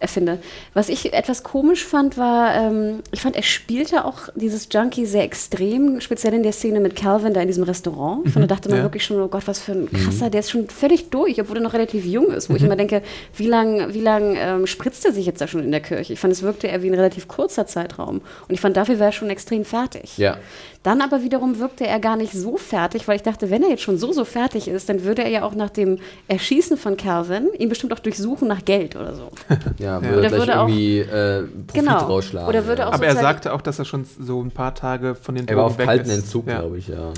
äh, 0.00 0.06
finde. 0.06 0.38
Was 0.72 0.88
ich 0.88 1.12
etwas 1.12 1.42
komisch 1.42 1.84
fand, 1.84 2.16
war, 2.16 2.54
ähm, 2.54 3.00
ich 3.12 3.20
fand, 3.20 3.36
er 3.36 3.42
spielte 3.42 4.04
auch 4.04 4.28
dieses 4.34 4.68
Junkie 4.72 5.06
sehr 5.06 5.22
extrem, 5.24 6.00
speziell 6.00 6.34
in 6.34 6.42
der 6.42 6.52
Szene 6.52 6.80
mit 6.80 6.96
Calvin 6.96 7.34
da 7.34 7.40
in 7.40 7.48
diesem 7.48 7.64
Restaurant. 7.64 8.26
Ich 8.26 8.32
fand, 8.32 8.44
da 8.44 8.54
dachte 8.54 8.68
man 8.70 8.78
ja. 8.78 8.84
wirklich 8.84 9.04
schon, 9.04 9.20
oh 9.20 9.28
Gott, 9.28 9.46
was 9.46 9.60
für 9.60 9.72
ein 9.72 9.90
krasser, 9.92 10.30
der 10.30 10.40
ist 10.40 10.50
schon 10.50 10.68
völlig 10.68 11.10
durch, 11.10 11.40
obwohl 11.40 11.58
er 11.58 11.62
noch 11.62 11.74
relativ 11.74 12.04
jung 12.04 12.28
ist. 12.30 12.50
Wo 12.50 12.56
ich 12.56 12.62
immer 12.62 12.76
denke, 12.76 13.02
wie 13.36 13.46
lang, 13.46 13.92
wie 13.92 14.00
lang 14.18 14.36
ähm, 14.38 14.66
spritzt 14.66 15.04
er 15.04 15.12
sich 15.12 15.26
jetzt 15.26 15.40
da 15.40 15.46
schon 15.46 15.62
in 15.62 15.70
der 15.70 15.80
Kirche? 15.80 16.12
Ich 16.12 16.20
fand, 16.20 16.32
es 16.32 16.42
wirkte 16.42 16.66
eher 16.66 16.82
wie 16.82 16.88
ein 16.88 16.94
relativ 16.94 17.28
kurzer 17.28 17.66
Zeitraum. 17.66 18.16
Und 18.48 18.54
ich 18.54 18.60
fand, 18.60 18.76
dafür 18.76 18.98
war 18.98 19.06
er 19.06 19.12
schon 19.12 19.30
extrem 19.30 19.64
fertig. 19.64 20.18
Ja. 20.18 20.36
Dann 20.82 21.00
aber 21.00 21.22
wiederum 21.22 21.58
wirkte 21.60 21.86
er 21.86 21.98
gar 21.98 22.16
nicht 22.16 22.32
so 22.32 22.58
fertig, 22.58 23.08
weil 23.08 23.16
ich 23.16 23.22
dachte, 23.22 23.48
wenn 23.50 23.62
er 23.62 23.70
jetzt 23.70 23.82
schon 23.82 23.96
so, 23.96 24.12
so 24.12 24.24
fertig 24.26 24.68
ist, 24.68 24.88
dann 24.90 25.02
würde 25.04 25.22
er 25.24 25.30
ja 25.30 25.42
auch 25.42 25.54
nach 25.54 25.70
dem 25.70 25.98
Erschießen 26.28 26.76
von 26.76 26.96
Calvin 26.98 27.48
ihn 27.58 27.70
bestimmt 27.70 27.92
auch 27.94 28.00
durchsuchen 28.00 28.46
nach 28.48 28.64
Geld 28.64 28.94
oder 28.96 29.14
so. 29.14 29.30
Ja, 29.78 30.02
würde 30.02 30.18
Oder 30.18 30.30
würde 30.32 30.60
auch- 30.60 30.68
irgendwie 30.68 30.98
äh, 31.00 31.42
Profit 31.66 31.74
Genau. 31.84 31.98
rausschlagen. 31.98 32.48
Oder 32.48 32.66
würde 32.66 32.82
ja. 32.82 32.88
auch 32.88 32.92
Aber 32.92 33.06
er 33.06 33.16
sagte 33.16 33.52
auch, 33.54 33.60
dass 33.62 33.78
er 33.78 33.84
schon 33.86 34.04
so 34.04 34.42
ein 34.42 34.50
paar 34.50 34.74
Tage 34.74 35.14
von 35.14 35.34
den 35.34 35.48
Er 35.48 35.56
war 35.56 35.64
Drogen 35.64 35.72
auf 35.74 35.78
weg 35.78 35.86
kalten 35.86 36.10
ist. 36.10 36.16
Entzug, 36.18 36.46
Ja. 36.48 36.60
glaube 36.60 36.78
ich, 36.78 36.88
ja. 36.88 37.12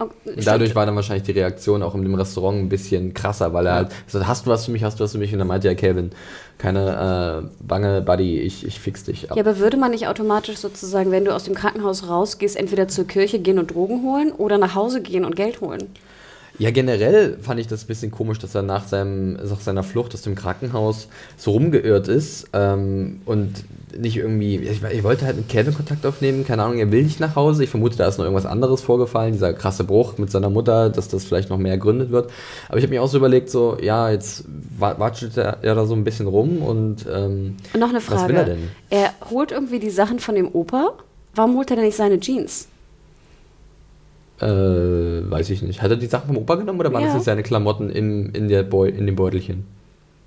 Und 0.00 0.46
dadurch 0.46 0.74
war 0.74 0.86
dann 0.86 0.96
wahrscheinlich 0.96 1.24
die 1.24 1.32
Reaktion 1.32 1.82
auch 1.82 1.94
in 1.94 2.02
dem 2.02 2.14
Restaurant 2.14 2.58
ein 2.58 2.68
bisschen 2.68 3.12
krasser, 3.12 3.52
weil 3.52 3.66
er 3.66 3.74
halt 3.74 4.06
gesagt 4.06 4.26
hast 4.26 4.46
du 4.46 4.50
was 4.50 4.64
für 4.64 4.70
mich, 4.70 4.82
hast 4.82 4.98
du 4.98 5.04
was 5.04 5.12
für 5.12 5.18
mich? 5.18 5.32
Und 5.32 5.40
dann 5.40 5.48
meinte 5.48 5.68
ja 5.68 5.74
Kevin, 5.74 6.10
keine 6.56 7.42
äh, 7.44 7.64
Bange, 7.66 8.00
Buddy, 8.00 8.40
ich, 8.40 8.66
ich 8.66 8.80
fix 8.80 9.04
dich 9.04 9.30
ab. 9.30 9.36
Ja, 9.36 9.42
aber 9.42 9.58
würde 9.58 9.76
man 9.76 9.90
nicht 9.90 10.08
automatisch 10.08 10.56
sozusagen, 10.56 11.10
wenn 11.10 11.24
du 11.24 11.34
aus 11.34 11.44
dem 11.44 11.54
Krankenhaus 11.54 12.08
rausgehst, 12.08 12.56
entweder 12.56 12.88
zur 12.88 13.06
Kirche 13.06 13.38
gehen 13.38 13.58
und 13.58 13.74
Drogen 13.74 14.02
holen 14.02 14.32
oder 14.32 14.56
nach 14.56 14.74
Hause 14.74 15.02
gehen 15.02 15.24
und 15.24 15.36
Geld 15.36 15.60
holen? 15.60 15.88
Ja, 16.60 16.70
generell 16.70 17.38
fand 17.40 17.58
ich 17.58 17.66
das 17.68 17.84
ein 17.84 17.86
bisschen 17.86 18.10
komisch, 18.10 18.38
dass 18.38 18.54
er 18.54 18.60
nach, 18.60 18.86
seinem, 18.86 19.32
nach 19.32 19.60
seiner 19.60 19.82
Flucht 19.82 20.12
aus 20.12 20.20
dem 20.22 20.34
Krankenhaus 20.34 21.08
so 21.38 21.52
rumgeirrt 21.52 22.06
ist 22.06 22.48
ähm, 22.52 23.22
und 23.24 23.64
nicht 23.98 24.16
irgendwie. 24.18 24.58
Ich, 24.58 24.82
ich 24.84 25.02
wollte 25.02 25.24
halt 25.24 25.36
mit 25.38 25.48
Kevin 25.48 25.74
Kontakt 25.74 26.04
aufnehmen, 26.04 26.46
keine 26.46 26.62
Ahnung, 26.62 26.78
er 26.78 26.92
will 26.92 27.02
nicht 27.02 27.18
nach 27.18 27.34
Hause. 27.34 27.64
Ich 27.64 27.70
vermute, 27.70 27.96
da 27.96 28.06
ist 28.06 28.18
noch 28.18 28.24
irgendwas 28.26 28.44
anderes 28.44 28.82
vorgefallen, 28.82 29.32
dieser 29.32 29.54
krasse 29.54 29.84
Bruch 29.84 30.18
mit 30.18 30.30
seiner 30.30 30.50
Mutter, 30.50 30.90
dass 30.90 31.08
das 31.08 31.24
vielleicht 31.24 31.48
noch 31.48 31.56
mehr 31.56 31.72
ergründet 31.72 32.10
wird. 32.10 32.30
Aber 32.68 32.76
ich 32.76 32.84
habe 32.84 32.92
mir 32.94 33.02
auch 33.02 33.08
so 33.08 33.16
überlegt, 33.16 33.48
so, 33.48 33.78
ja, 33.80 34.10
jetzt 34.10 34.44
wa- 34.78 34.96
watschelt 34.98 35.38
er 35.38 35.56
ja 35.62 35.74
da 35.74 35.86
so 35.86 35.94
ein 35.94 36.04
bisschen 36.04 36.26
rum 36.26 36.60
und. 36.62 37.06
Ähm, 37.10 37.56
Und 37.72 37.80
noch 37.80 37.88
eine 37.88 37.96
Was 37.98 38.04
Frage. 38.04 38.28
will 38.28 38.36
er 38.36 38.44
denn? 38.44 38.68
Er 38.90 39.10
holt 39.30 39.50
irgendwie 39.50 39.78
die 39.80 39.90
Sachen 39.90 40.18
von 40.20 40.34
dem 40.34 40.48
Opa. 40.54 40.92
Warum 41.34 41.56
holt 41.56 41.70
er 41.70 41.76
denn 41.76 41.86
nicht 41.86 41.96
seine 41.96 42.20
Jeans? 42.20 42.68
Äh, 44.40 45.30
weiß 45.30 45.50
ich 45.50 45.62
nicht. 45.62 45.82
Hat 45.82 45.90
er 45.90 45.96
die 45.96 46.06
Sachen 46.06 46.28
vom 46.28 46.36
Opa 46.38 46.54
genommen 46.56 46.80
oder 46.80 46.92
waren 46.92 47.02
Ja. 47.02 47.08
das 47.08 47.16
jetzt 47.16 47.24
seine 47.26 47.42
Klamotten 47.42 47.90
in, 47.90 48.30
in, 48.30 48.48
der 48.48 48.62
Beu 48.62 48.86
in 48.88 49.06
dem 49.06 49.16
Beutelchen? 49.16 49.64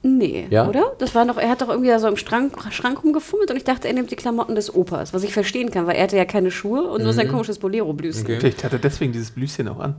Nee, 0.05 0.47
Ja? 0.49 0.67
oder? 0.67 0.91
Das 0.99 1.15
war 1.15 1.25
doch, 1.25 1.37
er 1.37 1.49
hat 1.49 1.61
doch 1.61 1.69
irgendwie 1.69 1.87
da 1.89 1.97
so 1.97 2.07
im 2.09 2.17
Schrank, 2.17 2.53
Schrank 2.71 3.03
rumgefummelt 3.03 3.49
und 3.51 3.55
ich 3.57 3.63
dachte, 3.63 3.87
er 3.87 3.93
nimmt 3.93 4.11
die 4.11 4.17
Klamotten 4.17 4.53
des 4.53 4.73
Opas, 4.75 5.13
was 5.13 5.23
ich 5.23 5.31
verstehen 5.33 5.71
kann, 5.71 5.87
weil 5.87 5.95
er 5.95 6.03
hatte 6.03 6.17
ja 6.17 6.25
keine 6.25 6.51
Schuhe 6.51 6.89
und 6.89 7.03
nur 7.03 7.13
sein 7.13 7.29
komisches 7.29 7.57
Bolero-Blüschen. 7.59 8.23
Okay. 8.23 8.37
Vielleicht 8.39 8.63
hat 8.65 8.73
er 8.73 8.79
deswegen 8.79 9.13
dieses 9.13 9.31
Blüschen 9.31 9.67
auch 9.69 9.79
an. 9.79 9.95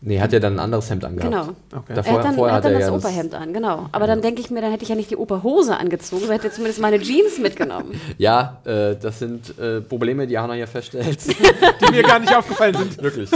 Nee, 0.00 0.20
hat 0.20 0.32
er 0.32 0.38
dann 0.38 0.54
ein 0.54 0.58
anderes 0.60 0.88
Hemd 0.90 1.04
angehabt. 1.04 1.32
Genau. 1.32 1.48
Okay. 1.76 1.92
Davor- 1.94 2.12
er 2.12 2.18
hat 2.18 2.24
dann, 2.24 2.34
vorher 2.36 2.52
er 2.52 2.56
hat 2.58 2.64
dann 2.64 2.72
hat 2.74 2.80
das 2.82 2.86
er 2.88 2.92
ja 2.92 2.96
Operhemd 2.96 3.34
an, 3.34 3.52
genau. 3.52 3.88
Aber 3.90 4.06
dann 4.06 4.22
denke 4.22 4.40
ich 4.40 4.48
mir, 4.48 4.60
dann 4.60 4.70
hätte 4.70 4.84
ich 4.84 4.88
ja 4.88 4.94
nicht 4.94 5.10
die 5.10 5.16
Operhose 5.16 5.76
angezogen, 5.76 6.20
sondern 6.22 6.38
hätte 6.40 6.52
zumindest 6.54 6.80
meine 6.80 7.00
Jeans 7.00 7.38
mitgenommen. 7.38 8.00
Ja, 8.18 8.58
äh, 8.64 8.94
das 8.96 9.18
sind 9.18 9.58
äh, 9.58 9.80
Probleme, 9.80 10.26
die 10.28 10.38
Hanna 10.38 10.54
hier 10.54 10.66
feststellt. 10.68 11.18
Die 11.26 11.90
mir 11.90 12.02
gar 12.02 12.18
nicht 12.20 12.34
aufgefallen 12.36 12.74
sind. 12.76 13.02
Wirklich. 13.02 13.30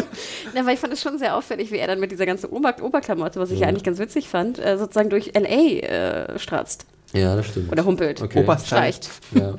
Ja, 0.54 0.64
weil 0.66 0.74
ich 0.74 0.80
fand 0.80 0.92
es 0.92 1.02
schon 1.02 1.18
sehr 1.18 1.36
auffällig, 1.36 1.70
wie 1.72 1.78
er 1.78 1.86
dann 1.88 1.98
mit 2.00 2.10
dieser 2.12 2.26
ganzen 2.26 2.46
Ober 2.50 2.74
Oberklamotte, 2.80 3.40
was 3.40 3.50
ich 3.50 3.60
ja 3.60 3.66
eigentlich 3.68 3.84
ganz 3.84 3.98
witzig 3.98 4.28
fand, 4.28 4.58
äh, 4.64 4.78
sozusagen 4.78 5.10
durch 5.10 5.30
L.A. 5.34 6.32
Äh, 6.34 6.38
stratzt 6.38 6.86
Ja, 7.12 7.34
das 7.36 7.46
stimmt. 7.46 7.72
oder 7.72 7.84
humpelt. 7.84 8.22
Okay. 8.22 8.40
Opas 8.40 8.68
Schleicht. 8.68 9.10
Ja. 9.34 9.54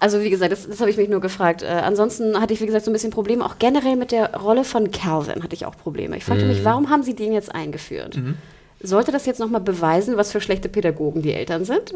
Also 0.00 0.20
wie 0.20 0.30
gesagt, 0.30 0.52
das, 0.52 0.66
das 0.68 0.80
habe 0.80 0.90
ich 0.90 0.96
mich 0.96 1.08
nur 1.08 1.20
gefragt. 1.20 1.62
Äh, 1.62 1.66
ansonsten 1.66 2.40
hatte 2.40 2.52
ich, 2.52 2.60
wie 2.60 2.66
gesagt, 2.66 2.84
so 2.84 2.90
ein 2.90 2.94
bisschen 2.94 3.10
Probleme. 3.10 3.44
Auch 3.44 3.58
generell 3.58 3.96
mit 3.96 4.12
der 4.12 4.34
Rolle 4.34 4.64
von 4.64 4.90
Calvin 4.90 5.42
hatte 5.42 5.54
ich 5.54 5.66
auch 5.66 5.76
Probleme. 5.76 6.16
Ich 6.16 6.24
fragte 6.24 6.44
mich, 6.46 6.64
warum 6.64 6.90
haben 6.90 7.02
sie 7.02 7.14
den 7.14 7.32
jetzt 7.32 7.54
eingeführt? 7.54 8.18
Sollte 8.82 9.12
das 9.12 9.24
jetzt 9.24 9.40
nochmal 9.40 9.60
beweisen, 9.60 10.16
was 10.16 10.30
für 10.30 10.40
schlechte 10.40 10.68
Pädagogen 10.68 11.22
die 11.22 11.32
Eltern 11.32 11.64
sind? 11.64 11.94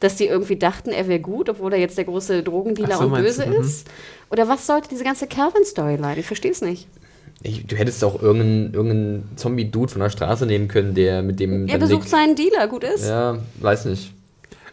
Dass 0.00 0.16
die 0.16 0.26
irgendwie 0.26 0.56
dachten, 0.56 0.90
er 0.90 1.06
wäre 1.08 1.20
gut, 1.20 1.48
obwohl 1.48 1.72
er 1.74 1.78
jetzt 1.78 1.96
der 1.98 2.04
große 2.04 2.42
Drogendealer 2.42 2.96
so, 2.96 3.04
und 3.04 3.14
böse 3.14 3.44
du, 3.44 3.50
mhm. 3.50 3.60
ist? 3.60 3.86
Oder 4.30 4.48
was 4.48 4.66
sollte 4.66 4.88
diese 4.88 5.04
ganze 5.04 5.26
Calvin-Storyline? 5.26 6.18
Ich 6.18 6.26
verstehe 6.26 6.50
es 6.50 6.60
nicht. 6.60 6.88
Ich, 7.42 7.66
du 7.66 7.76
hättest 7.76 8.02
auch 8.02 8.20
irgendeinen 8.22 8.72
irgendein 8.72 9.28
Zombie-Dude 9.36 9.92
von 9.92 10.00
der 10.00 10.10
Straße 10.10 10.46
nehmen 10.46 10.68
können, 10.68 10.94
der 10.94 11.22
mit 11.22 11.38
dem. 11.38 11.68
Er 11.68 11.78
besucht 11.78 12.02
Nick- 12.02 12.10
seinen 12.10 12.34
Dealer, 12.34 12.66
gut 12.68 12.84
ist. 12.84 13.06
Ja, 13.06 13.38
weiß 13.60 13.84
nicht. 13.86 14.12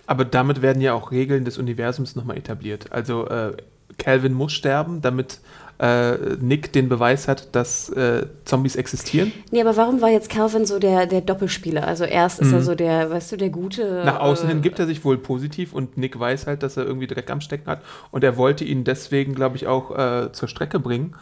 Aber 0.10 0.26
damit 0.26 0.64
werden 0.64 0.82
ja 0.82 0.96
auch 0.96 1.12
Regeln 1.12 1.46
des 1.46 1.60
Universums 1.60 2.16
nochmal 2.16 2.36
etabliert. 2.36 2.92
Also 2.92 3.28
äh, 3.28 3.56
Calvin 4.00 4.34
muss 4.34 4.54
sterben, 4.54 5.04
damit 5.04 5.40
äh, 5.78 6.36
Nick 6.42 6.74
den 6.74 6.90
Beweis 6.90 7.28
hat, 7.28 7.56
dass 7.56 7.90
äh, 7.90 8.26
Zombies 8.44 8.76
existieren. 8.76 9.32
Nee, 9.52 9.62
aber 9.62 9.78
warum 9.78 10.02
war 10.02 10.10
jetzt 10.10 10.32
Calvin 10.32 10.66
so 10.66 10.80
der, 10.80 11.06
der 11.06 11.22
Doppelspieler? 11.22 11.86
Also 11.86 12.06
erst 12.06 12.40
ist 12.40 12.52
er 12.52 12.64
so 12.64 12.74
der, 12.74 13.12
weißt 13.12 13.34
du, 13.34 13.38
der 13.38 13.52
gute. 13.52 14.00
Mhm. 14.00 14.06
Nach 14.06 14.20
außen 14.20 14.48
äh, 14.48 14.54
hin 14.54 14.64
gibt 14.64 14.80
er 14.80 14.88
sich 14.88 15.06
wohl 15.06 15.20
positiv 15.20 15.74
und 15.74 15.96
Nick 15.96 16.20
weiß 16.20 16.48
halt, 16.48 16.64
dass 16.64 16.76
er 16.76 16.86
irgendwie 16.86 17.06
Dreck 17.06 17.30
am 17.30 17.40
Stecken 17.40 17.68
hat. 17.68 17.84
Und 18.10 18.24
er 18.24 18.36
wollte 18.36 18.66
ihn 18.66 18.86
deswegen, 18.86 19.36
glaube 19.36 19.58
ich, 19.58 19.68
auch 19.68 19.96
äh, 19.96 20.32
zur 20.32 20.48
Strecke 20.48 20.80
bringen, 20.80 21.16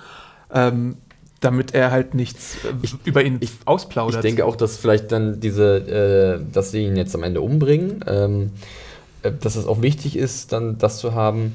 ähm, 0.54 0.96
damit 1.40 1.74
er 1.74 1.92
halt 1.92 2.14
nichts 2.14 2.58
äh, 2.66 2.88
über 3.06 3.24
ihn 3.24 3.38
Ich 3.42 3.52
ausplaudert. 3.66 4.24
denke 4.24 4.46
auch, 4.46 4.56
dass 4.56 4.78
vielleicht 4.78 5.12
dann 5.12 5.40
diese, 5.40 6.40
äh, 6.42 6.52
dass 6.54 6.72
sie 6.72 6.86
ihn 6.86 6.96
jetzt 6.96 7.14
am 7.16 7.24
Ende 7.24 7.42
umbringen, 7.42 8.04
ähm, 8.08 8.52
äh, 9.24 9.32
dass 9.40 9.56
es 9.56 9.66
auch 9.68 9.82
wichtig 9.82 10.16
ist, 10.16 10.52
dann 10.52 10.78
das 10.78 11.00
zu 11.00 11.14
haben, 11.14 11.54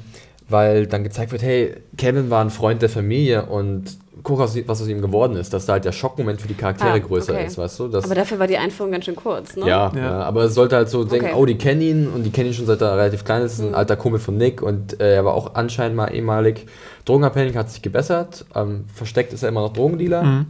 weil 0.49 0.87
dann 0.87 1.03
gezeigt 1.03 1.31
wird, 1.31 1.41
hey, 1.41 1.75
Kevin 1.97 2.29
war 2.29 2.43
ein 2.43 2.49
Freund 2.49 2.81
der 2.81 2.89
Familie 2.89 3.45
und 3.45 3.97
guck, 4.23 4.39
aus- 4.39 4.57
was 4.67 4.81
aus 4.81 4.87
ihm 4.87 5.01
geworden 5.01 5.35
ist, 5.35 5.53
dass 5.53 5.65
da 5.65 5.73
halt 5.73 5.85
der 5.85 5.91
Schockmoment 5.91 6.41
für 6.41 6.47
die 6.47 6.53
Charaktere 6.53 6.93
Ah, 6.93 6.97
größer 6.97 7.33
okay. 7.33 7.45
ist, 7.45 7.57
weißt 7.57 7.79
du? 7.79 7.87
Dass, 7.89 8.05
Aber 8.05 8.15
dafür 8.15 8.39
war 8.39 8.47
die 8.47 8.57
Einführung 8.57 8.91
ganz 8.91 9.05
schön 9.05 9.15
kurz, 9.15 9.55
ne? 9.57 9.67
ja, 9.67 9.91
Ja. 9.93 10.01
ja. 10.01 10.21
aber 10.23 10.43
es 10.45 10.53
sollte 10.55 10.75
halt 10.77 10.89
so 10.89 11.03
denken, 11.03 11.25
Okay. 11.27 11.35
oh, 11.37 11.45
die 11.45 11.57
kennen 11.57 11.81
ihn 11.81 12.07
und 12.07 12.23
die 12.23 12.29
kennen 12.31 12.47
ihn 12.47 12.53
schon 12.53 12.65
seit 12.65 12.81
er 12.81 12.97
relativ 12.97 13.25
klein 13.25 13.41
ist, 13.43 13.53
ist 13.53 13.59
ein 13.61 13.69
Mhm. 13.69 13.75
alter 13.75 13.95
Kumpel 13.97 14.19
von 14.19 14.37
Nick 14.37 14.61
und 14.61 14.99
äh, 15.01 15.15
er 15.15 15.25
war 15.25 15.33
auch 15.33 15.55
anscheinend 15.55 15.97
mal 15.97 16.07
ehemalig 16.07 16.65
drogenabhängig, 17.05 17.55
hat 17.57 17.69
sich 17.69 17.81
gebessert, 17.81 18.45
ähm, 18.55 18.85
versteckt 18.93 19.33
ist 19.33 19.43
er 19.43 19.49
immer 19.49 19.61
noch 19.61 19.73
Drogendealer 19.73 20.23
Mhm. 20.23 20.45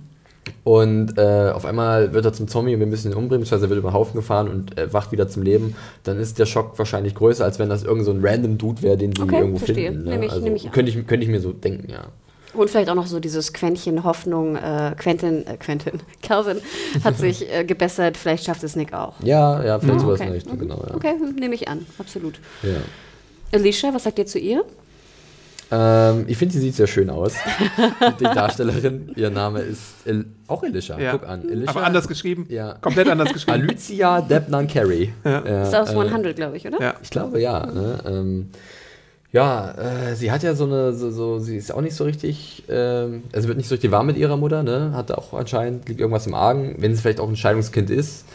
und 0.64 1.18
äh, 1.18 1.50
auf 1.52 1.66
einmal 1.66 2.14
wird 2.14 2.26
er 2.26 2.34
zum 2.34 2.48
Zombie 2.48 2.74
und 2.74 2.80
wir 2.80 2.86
müssen 2.88 3.12
ihn 3.12 3.18
umbringen, 3.18 3.42
beziehungsweise 3.42 3.66
er 3.66 3.70
wird 3.70 3.80
über 3.80 3.90
den 3.90 3.96
Haufen 3.96 4.16
gefahren 4.16 4.50
und 4.50 4.78
äh, 4.78 4.94
wacht 4.94 5.12
wieder 5.12 5.28
zum 5.30 5.42
Leben, 5.44 5.76
dann 6.04 6.20
ist 6.20 6.38
der 6.38 6.46
Schock 6.46 6.78
wahrscheinlich 6.78 7.16
größer, 7.16 7.44
als 7.44 7.60
wenn 7.60 7.70
das 7.70 7.84
irgend 7.84 8.06
so 8.06 8.12
ein 8.12 8.20
random 8.24 8.58
Dude 8.58 8.82
wäre, 8.84 8.98
den 8.98 9.14
sie 9.16 9.22
Okay, 9.24 9.38
irgendwo 9.40 9.58
verstehe. 9.58 9.88
finden. 9.90 10.04
Ne? 10.04 10.10
Nehm 10.12 10.22
ich- 10.24 10.32
also, 10.32 10.44
nehm 10.44 10.56
ich 10.56 10.66
an. 10.68 10.72
könnte, 10.74 10.92
ich, 10.92 11.08
könnte 11.08 11.24
ich 11.26 11.32
mir 11.32 11.40
so 11.42 11.54
denken, 11.54 11.90
ja. 11.90 12.02
Und 12.54 12.70
vielleicht 12.70 12.90
auch 12.90 12.96
noch 12.96 13.08
so 13.08 13.20
dieses 13.20 13.52
Quäntchen 13.54 14.04
Hoffnung, 14.04 14.56
äh, 14.56 14.94
Quentin, 14.98 15.46
äh, 15.48 15.58
Quentin, 15.58 15.94
Calvin 16.22 16.58
hat 17.04 17.18
sich 17.20 17.52
äh, 17.52 17.64
gebessert, 17.66 18.16
vielleicht 18.18 18.46
schafft 18.46 18.64
es 18.64 18.76
Nick 18.76 18.94
auch. 18.94 19.16
Ja, 19.24 19.64
ja, 19.64 19.80
vielleicht 19.80 20.00
Ah, 20.00 20.02
sowas 20.02 20.20
okay. 20.20 20.28
in 20.30 20.34
Richtung, 20.36 20.56
Mhm. 20.56 20.60
genau. 20.60 20.86
Ja. 20.88 20.96
Okay, 20.96 21.14
nehme 21.40 21.56
ich 21.56 21.68
an, 21.68 21.86
absolut. 21.98 22.40
Ja. 22.62 22.70
Alicia, 23.52 23.94
was 23.94 24.04
sagt 24.04 24.20
ihr 24.20 24.26
zu 24.26 24.40
ihr? 24.40 24.64
Ähm, 25.72 26.26
ich 26.28 26.38
finde, 26.38 26.54
sie 26.54 26.60
sieht 26.60 26.76
sehr 26.76 26.86
schön 26.88 27.10
aus. 27.10 27.34
die 28.20 28.24
Darstellerin, 28.26 29.12
ihr 29.16 29.32
Name 29.32 29.62
ist 29.62 29.82
El 30.06 30.26
auch 30.48 30.62
Elisha. 30.64 31.00
Ja. 31.00 31.14
Guck 31.14 31.28
an. 31.28 31.50
Elisha. 31.50 31.72
Aber 31.72 31.84
anders 31.84 32.08
geschrieben. 32.08 32.46
Ja. 32.50 32.74
Komplett 32.82 33.08
anders 33.10 33.34
geschrieben. 33.34 33.68
Alicia 33.68 34.22
Debnan 34.22 34.68
Carey. 34.68 35.14
Ja. 35.24 35.44
Ja, 35.46 35.64
Ist 35.64 35.74
aus 35.74 35.90
äh, 35.92 35.98
100, 35.98 36.36
glaube 36.36 36.58
ich, 36.58 36.68
oder? 36.68 36.80
ja. 36.80 36.94
Ich 37.02 37.10
glaube 37.10 37.42
ja. 37.42 37.66
Ne? 37.66 38.00
Ähm, 38.06 38.50
ja, 39.34 39.72
äh, 39.72 40.16
sie 40.16 40.32
hat 40.32 40.44
ja 40.44 40.54
so 40.56 40.64
eine, 40.66 40.94
so, 40.94 41.12
so, 41.12 41.40
sie 41.40 41.58
ist 41.58 41.74
auch 41.74 41.82
nicht 41.82 41.96
so 41.96 42.04
richtig, 42.06 42.64
ähm, 42.70 43.24
also 43.34 43.48
wird 43.50 43.58
nicht 43.58 43.68
so 43.68 43.76
richtig 43.76 43.92
warm 43.92 44.06
mit 44.08 44.16
ihrer 44.18 44.38
Mutter, 44.38 44.64
ne? 44.64 44.92
Hat 44.94 45.12
auch 45.12 45.34
anscheinend, 45.34 45.90
liegt 45.90 46.00
irgendwas 46.00 46.28
im 46.28 46.36
Argen, 46.36 46.76
wenn 46.78 46.96
sie 46.96 47.02
vielleicht 47.02 47.20
auch 47.20 47.28
ein 47.28 47.36
Scheidungskind 47.36 47.90
ist. 47.90 48.26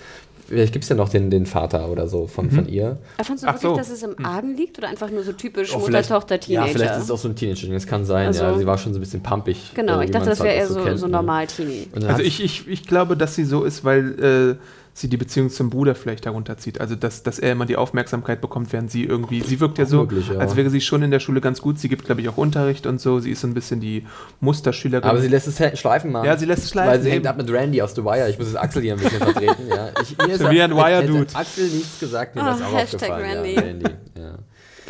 Vielleicht 0.49 0.73
gibt 0.73 0.83
es 0.85 0.89
ja 0.89 0.97
noch 0.97 1.11
den, 1.11 1.29
den 1.31 1.45
Vater 1.45 1.91
oder 1.91 2.09
so 2.09 2.27
von, 2.27 2.51
von 2.51 2.67
ihr. 2.67 2.97
Aber 3.19 3.25
Fandst 3.27 3.45
du 3.45 3.49
Ach 3.49 3.53
wirklich, 3.63 3.71
so. 3.71 3.77
dass 3.77 3.91
es 3.91 4.03
im 4.03 4.25
Argen 4.25 4.57
liegt 4.57 4.79
oder 4.79 4.89
einfach 4.89 5.11
nur 5.11 5.23
so 5.23 5.33
typisch 5.33 5.71
Oh, 5.73 5.75
Mutter, 5.75 5.87
vielleicht- 5.89 6.09
Tochter, 6.09 6.41
Ja, 6.47 6.65
vielleicht 6.65 6.97
ist 6.97 7.03
es 7.05 7.11
auch 7.11 7.19
so 7.19 7.29
ein 7.29 7.37
Teenager, 7.37 7.69
das 7.69 7.87
kann 7.87 8.07
sein, 8.07 8.29
Also- 8.29 8.45
ja. 8.45 8.57
Sie 8.59 8.67
war 8.67 8.79
schon 8.79 8.95
so 8.95 8.99
ein 8.99 9.03
bisschen 9.03 9.23
pumpig. 9.23 9.73
genau, 9.75 10.01
äh, 10.01 10.07
ich 10.07 10.11
dachte, 10.11 10.31
das 10.31 10.39
wäre 10.41 10.49
halt 10.49 10.59
eher 10.61 10.67
so, 10.69 10.83
kennt, 10.83 10.99
so 10.99 11.07
ne? 11.07 11.13
normal 11.13 11.47
Teenie. 11.49 11.87
Also 12.07 12.23
ich, 12.23 12.43
ich, 12.43 12.67
ich 12.67 12.87
glaube, 12.87 13.15
dass 13.17 13.35
sie 13.35 13.45
so 13.45 13.65
ist, 13.65 13.85
weil 13.85 14.57
äh, 14.57 14.57
sie 15.01 15.09
die 15.09 15.17
Beziehung 15.17 15.51
zum 15.51 15.71
Bruder 15.71 15.95
vielleicht 15.95 16.27
herunterzieht. 16.27 16.81
Also 16.81 16.97
dass, 16.97 17.23
dass 17.23 17.39
er 17.39 17.53
immer 17.53 17.67
die 17.67 17.77
Aufmerksamkeit 17.77 18.41
bekommt, 18.41 18.73
während 18.73 18.91
sie 18.91 19.05
irgendwie, 19.05 19.41
sie 19.43 19.61
wirkt 19.61 19.79
ja 19.79 19.87
so, 19.87 19.99
möglich, 20.01 20.29
ja. 20.29 20.39
als 20.39 20.57
wäre 20.57 20.71
sie 20.71 20.81
schon 20.81 21.03
in 21.03 21.11
der 21.11 21.21
Schule 21.21 21.41
ganz 21.41 21.61
gut. 21.61 21.79
Sie 21.79 21.89
gibt, 21.89 22.05
glaube 22.05 22.21
ich, 22.21 22.29
auch 22.29 22.37
Unterricht 22.37 22.87
und 22.87 23.01
so. 23.01 23.21
Sie 23.21 23.31
ist 23.31 23.41
so 23.41 23.47
ein 23.47 23.55
bisschen 23.55 23.81
die 23.81 24.05
Musterschülerin. 24.41 25.09
Aber 25.09 25.21
sie 25.21 25.29
lässt 25.29 25.47
es 25.47 25.59
hä- 25.61 25.77
schleifen, 25.77 26.13
Mann. 26.13 26.25
Ja, 26.25 26.37
sie 26.37 26.47
lässt 26.47 26.65
es 26.65 26.71
schleifen, 26.71 26.91
Weil 26.93 27.01
sie 27.03 27.11
hängt 27.11 27.21
eben. 27.25 27.29
ab 27.29 27.37
mit 27.37 27.51
Randy 27.51 27.81
aus 27.83 27.95
The 27.95 28.05
Wire. 28.05 28.29
Ich 28.29 28.39
muss 28.39 28.49
jetzt 28.49 28.57
Axel 28.57 28.83
hier 28.83 28.95
ein 28.95 28.99
bisschen 29.01 29.21
vertreten. 29.21 29.69
Ja. 29.69 29.89
Ich, 30.03 30.17
mir 30.19 30.35
ist- 30.35 30.51
wie 30.51 30.63
ein 30.63 30.75
Wire-Dude. 30.77 31.27
Axel 31.35 31.69
nichts 31.69 32.01
gesagt, 32.01 32.35
mir 32.35 32.43
Ah, 32.43 32.47
wäre 32.47 32.59
das 32.59 32.69
auch 32.69 32.77
Hashtag 32.77 33.11
aufgefallen. 33.11 33.37
Randy. 33.39 33.55
Ja, 33.55 33.61
Randy. 33.61 33.87
Ja. 34.19 34.39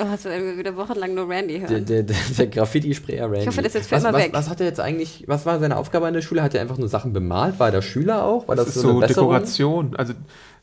Oh, 0.00 0.08
hast 0.08 0.24
du 0.24 0.28
irgendwie 0.28 0.58
wieder 0.58 0.76
wochenlang 0.76 1.14
nur 1.14 1.28
Randy 1.28 1.58
Der, 1.60 1.68
hören. 1.68 1.84
der, 1.84 2.02
der, 2.02 2.16
der 2.36 2.46
Graffiti-Sprayer 2.46 3.24
Randy. 3.24 3.40
Ich 3.40 3.46
hoffe, 3.48 3.62
das 3.62 3.68
ist 3.68 3.74
jetzt 3.74 3.88
für 3.88 3.96
was, 3.96 4.04
immer 4.04 4.12
was, 4.12 4.22
weg. 4.22 4.30
Was 4.32 4.48
hat 4.48 4.60
er 4.60 4.66
jetzt 4.66 4.80
eigentlich, 4.80 5.24
was 5.26 5.44
war 5.46 5.58
seine 5.58 5.76
Aufgabe 5.76 6.06
an 6.06 6.14
der 6.14 6.22
Schule? 6.22 6.42
Hat 6.42 6.54
er 6.54 6.60
einfach 6.60 6.78
nur 6.78 6.88
Sachen 6.88 7.12
bemalt? 7.12 7.58
War 7.58 7.72
er 7.72 7.82
Schüler 7.82 8.24
auch? 8.24 8.48
War 8.48 8.56
das, 8.56 8.66
Das 8.66 8.76
ist 8.76 8.82
so 8.82 8.90
eine 8.90 9.00
so? 9.00 9.06
Dekoration. 9.06 9.96
Also 9.96 10.14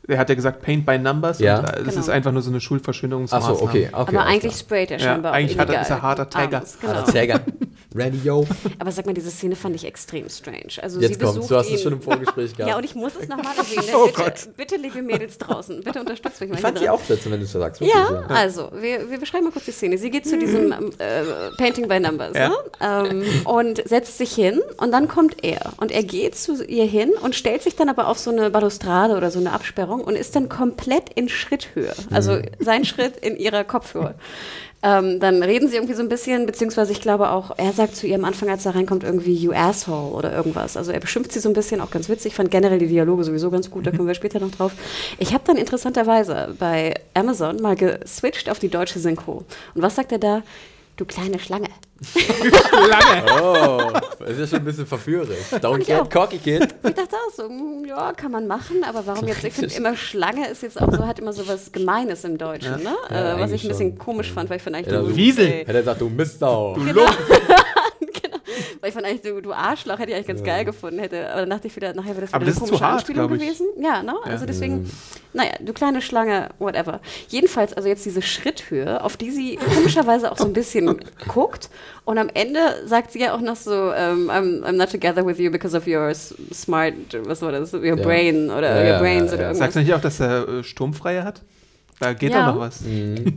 er 0.08 0.18
hat 0.18 0.28
ja 0.28 0.34
gesagt 0.34 0.62
Paint 0.62 0.86
by 0.86 0.98
Numbers. 0.98 1.38
Ja. 1.38 1.58
Und, 1.60 1.64
äh, 1.68 1.72
das 1.84 1.84
Genau. 1.88 2.00
ist 2.00 2.08
einfach 2.08 2.32
nur 2.32 2.42
so 2.42 2.50
eine 2.50 2.58
Ach 2.58 2.62
Schulverschönerungsmaßnahme. 2.62 3.56
so, 3.56 3.62
okay. 3.64 3.88
okay 3.92 4.16
Aber 4.16 4.24
eigentlich 4.26 4.56
sprayt 4.56 4.90
er 4.90 4.98
Ja, 4.98 5.04
scheinbar 5.04 5.32
auch 5.32 5.36
eigentlich 5.36 5.58
hat 5.58 5.70
er- 5.70 5.82
ist 5.82 5.90
er 5.90 6.02
harter 6.02 6.28
Tiger. 6.28 6.56
abends, 6.58 6.78
Genau. 6.80 6.92
Harter 6.94 7.12
Träger. 7.12 7.40
Randy 7.94 8.18
Yo. 8.22 8.46
Aber 8.78 8.92
sag 8.92 9.06
mal, 9.06 9.14
diese 9.14 9.30
Szene 9.30 9.56
fand 9.56 9.74
ich 9.74 9.86
extrem 9.86 10.28
strange. 10.28 10.64
Also 10.82 11.00
Jetzt 11.00 11.14
sie 11.14 11.18
besucht 11.18 11.50
Du 11.50 11.56
hast 11.56 11.70
ihn. 11.70 11.76
es 11.76 11.82
schon 11.82 11.94
im 11.94 12.02
Vorgespräch 12.02 12.52
gehabt. 12.56 12.68
Ja, 12.70 12.76
und 12.76 12.84
ich 12.84 12.94
muss 12.94 13.12
es 13.18 13.26
nochmal 13.26 13.54
erwähnen. 13.56 13.94
Oh 13.96 14.06
bitte, 14.06 14.22
Gott. 14.22 14.48
bitte, 14.56 14.76
liebe 14.76 15.00
Mädels 15.00 15.38
draußen, 15.38 15.80
bitte 15.82 16.00
unterstützt 16.00 16.40
mich 16.42 16.50
mal 16.50 16.56
ich 16.56 16.60
fand 16.60 16.78
sie 16.78 16.90
auch 16.90 17.00
setzen, 17.02 17.32
wenn 17.32 17.38
du 17.40 17.46
es 17.46 17.52
so 17.52 17.58
sagst. 17.58 17.80
wirklich, 17.80 17.96
Ja, 17.96 18.24
also, 18.28 18.70
wir, 18.78 19.08
wir 19.10 19.18
beschreiben 19.18 19.44
mal 19.44 19.50
kurz 19.50 19.64
die 19.64 19.70
Szene. 19.72 19.96
Sie 19.96 20.10
geht 20.10 20.26
zu 20.28 20.36
diesem 20.38 20.72
ähm, 20.72 20.90
äh, 20.98 21.22
Painting 21.56 21.88
by 21.88 21.98
Numbers 21.98 22.36
Ja. 22.36 22.48
ne? 22.50 22.54
ähm, 22.82 23.22
und 23.46 23.88
setzt 23.88 24.18
sich 24.18 24.34
hin 24.34 24.60
und 24.76 24.92
dann 24.92 25.08
kommt 25.08 25.42
er. 25.42 25.72
Und 25.78 25.90
er 25.90 26.02
geht 26.02 26.34
zu 26.36 26.62
ihr 26.64 26.84
hin 26.84 27.12
und 27.22 27.34
stellt 27.34 27.62
sich 27.62 27.76
dann 27.76 27.88
aber 27.88 28.08
auf 28.08 28.18
so 28.18 28.30
eine 28.30 28.50
Balustrade 28.50 29.16
oder 29.16 29.30
so 29.30 29.38
eine 29.38 29.52
Absperrung 29.52 29.95
und 30.00 30.16
ist 30.16 30.36
dann 30.36 30.48
komplett 30.48 31.10
in 31.14 31.28
Schritthöhe. 31.28 31.92
Also 32.10 32.32
Mhm. 32.32 32.42
sein 32.58 32.84
Schritt 32.84 33.16
in 33.18 33.36
ihrer 33.36 33.64
Kopfhöhe. 33.64 34.14
Ähm, 34.82 35.18
dann 35.20 35.42
reden 35.42 35.68
sie 35.68 35.76
irgendwie 35.76 35.94
so 35.94 36.02
ein 36.02 36.08
bisschen, 36.08 36.46
beziehungsweise 36.46 36.92
ich 36.92 37.00
glaube 37.00 37.30
auch, 37.30 37.50
er 37.56 37.72
sagt 37.72 37.96
zu 37.96 38.06
ihr 38.06 38.14
am 38.14 38.24
Anfang, 38.24 38.50
als 38.50 38.66
er 38.66 38.74
reinkommt, 38.74 39.02
irgendwie 39.04 39.34
you 39.34 39.52
asshole 39.52 40.12
oder 40.14 40.32
irgendwas. 40.32 40.76
Also 40.76 40.92
er 40.92 41.00
beschimpft 41.00 41.32
sie 41.32 41.40
so 41.40 41.48
ein 41.48 41.54
bisschen, 41.54 41.80
auch 41.80 41.90
ganz 41.90 42.08
witzig. 42.08 42.32
Ich 42.32 42.36
fand 42.36 42.50
generell 42.50 42.78
die 42.78 42.86
Dialoge 42.86 43.24
sowieso 43.24 43.50
ganz 43.50 43.70
gut, 43.70 43.86
da 43.86 43.90
kommen 43.90 44.06
wir 44.06 44.14
später 44.14 44.38
noch 44.38 44.50
drauf. 44.50 44.72
Ich 45.18 45.32
habe 45.32 45.42
dann 45.46 45.56
interessanterweise 45.56 46.54
bei 46.58 46.94
Amazon 47.14 47.56
mal 47.60 47.74
geswitcht 47.74 48.50
auf 48.50 48.58
die 48.58 48.68
deutsche 48.68 48.98
Synchro. 48.98 49.44
Und 49.74 49.82
was 49.82 49.96
sagt 49.96 50.12
er 50.12 50.18
da? 50.18 50.42
Du 50.96 51.04
kleine 51.04 51.38
Schlange. 51.38 51.68
Lange. 52.72 53.42
Oh, 53.42 53.92
das 54.18 54.30
ist 54.30 54.38
ja 54.38 54.46
schon 54.46 54.58
ein 54.60 54.64
bisschen 54.64 54.86
verführerisch. 54.86 55.52
Don't 55.52 55.84
get 55.84 56.10
cocky, 56.10 56.38
kid. 56.38 56.62
Ich 56.82 56.94
dachte 56.94 57.16
auch 57.16 57.32
so, 57.34 57.44
hm, 57.48 57.84
ja, 57.86 58.12
kann 58.14 58.32
man 58.32 58.46
machen, 58.46 58.82
aber 58.82 59.06
warum 59.06 59.28
jetzt? 59.28 59.44
Ich 59.44 59.52
finde 59.52 59.74
immer 59.74 59.94
Schlange 59.94 60.48
ist 60.48 60.62
jetzt 60.62 60.80
auch 60.80 60.90
so, 60.90 61.06
hat 61.06 61.18
immer 61.18 61.34
so 61.34 61.46
was 61.46 61.70
Gemeines 61.72 62.24
im 62.24 62.38
Deutschen, 62.38 62.82
ne? 62.82 62.96
Ja, 63.10 63.36
äh, 63.36 63.40
was 63.40 63.52
ich 63.52 63.64
ein 63.64 63.68
bisschen 63.68 63.90
schon. 63.90 63.98
komisch 63.98 64.32
fand, 64.32 64.48
weil 64.48 64.56
ich 64.56 64.62
fand 64.62 64.76
eigentlich, 64.76 64.92
Ja, 64.94 65.00
du, 65.00 65.08
so 65.08 65.16
Wiesel. 65.16 65.46
Hätte 65.46 65.72
er 65.72 65.80
gesagt, 65.80 66.00
du 66.00 66.08
Mistau. 66.08 66.74
Genau. 66.74 66.92
genau. 66.92 67.06
Weil 68.80 68.88
ich 68.88 68.94
fand 68.94 69.06
eigentlich, 69.06 69.22
du, 69.22 69.40
du 69.40 69.52
Arschloch, 69.52 69.98
hätte 69.98 70.10
ich 70.10 70.14
eigentlich 70.16 70.26
ganz 70.26 70.42
geil 70.44 70.64
gefunden. 70.64 70.98
Hätte, 70.98 71.30
aber 71.30 71.40
dann 71.40 71.50
dachte 71.50 71.66
ich 71.66 71.76
wieder, 71.76 71.92
nachher 71.94 72.10
wäre 72.16 72.22
das 72.22 72.30
wieder 72.30 72.36
Aber 72.36 72.44
eine 72.44 72.46
das 72.46 72.54
ist 72.54 72.60
komische 72.60 72.78
zu 72.78 72.84
hart, 72.84 72.94
Anspielung 72.98 73.28
gewesen. 73.28 73.66
Ja, 73.80 74.02
ne? 74.02 74.14
Also 74.24 74.44
Ja. 74.44 74.46
deswegen, 74.46 74.90
naja, 75.32 75.52
du 75.60 75.72
kleine 75.72 76.02
Schlange, 76.02 76.48
whatever. 76.58 77.00
Jedenfalls, 77.28 77.72
also 77.74 77.88
jetzt 77.88 78.04
diese 78.04 78.22
Schritthöhe, 78.22 79.02
auf 79.02 79.16
die 79.16 79.30
sie 79.30 79.56
komischerweise 79.74 80.30
auch 80.32 80.38
so 80.38 80.44
ein 80.44 80.52
bisschen 80.52 81.00
guckt. 81.28 81.70
Und 82.04 82.18
am 82.18 82.28
Ende 82.32 82.60
sagt 82.86 83.12
sie 83.12 83.20
ja 83.20 83.34
auch 83.34 83.40
noch 83.40 83.56
so, 83.56 83.92
ähm, 83.92 84.30
I'm, 84.30 84.62
I'm 84.64 84.72
not 84.76 84.90
together 84.90 85.26
with 85.26 85.38
you 85.38 85.50
because 85.50 85.76
of 85.76 85.86
your 85.86 86.12
smart, 86.14 86.94
was 87.24 87.42
war 87.42 87.52
das, 87.52 87.72
your 87.74 87.82
Ja. 87.84 87.94
brain 87.96 88.50
oder 88.50 88.70
Ja, 88.76 88.80
your 88.82 88.86
ja, 88.88 88.98
brains 89.00 89.30
ja, 89.30 89.34
oder 89.34 89.42
ja. 89.42 89.48
irgendwas. 89.48 89.58
Sagst 89.58 89.76
du 89.76 89.80
nicht 89.80 89.94
auch, 89.94 90.00
dass 90.00 90.20
er 90.20 90.48
äh, 90.48 90.64
Sturmfreie 90.64 91.24
hat? 91.24 91.42
Da 91.98 92.12
geht 92.12 92.30
Ja. 92.32 92.46
doch 92.46 92.54
noch 92.54 92.60
was. 92.60 92.80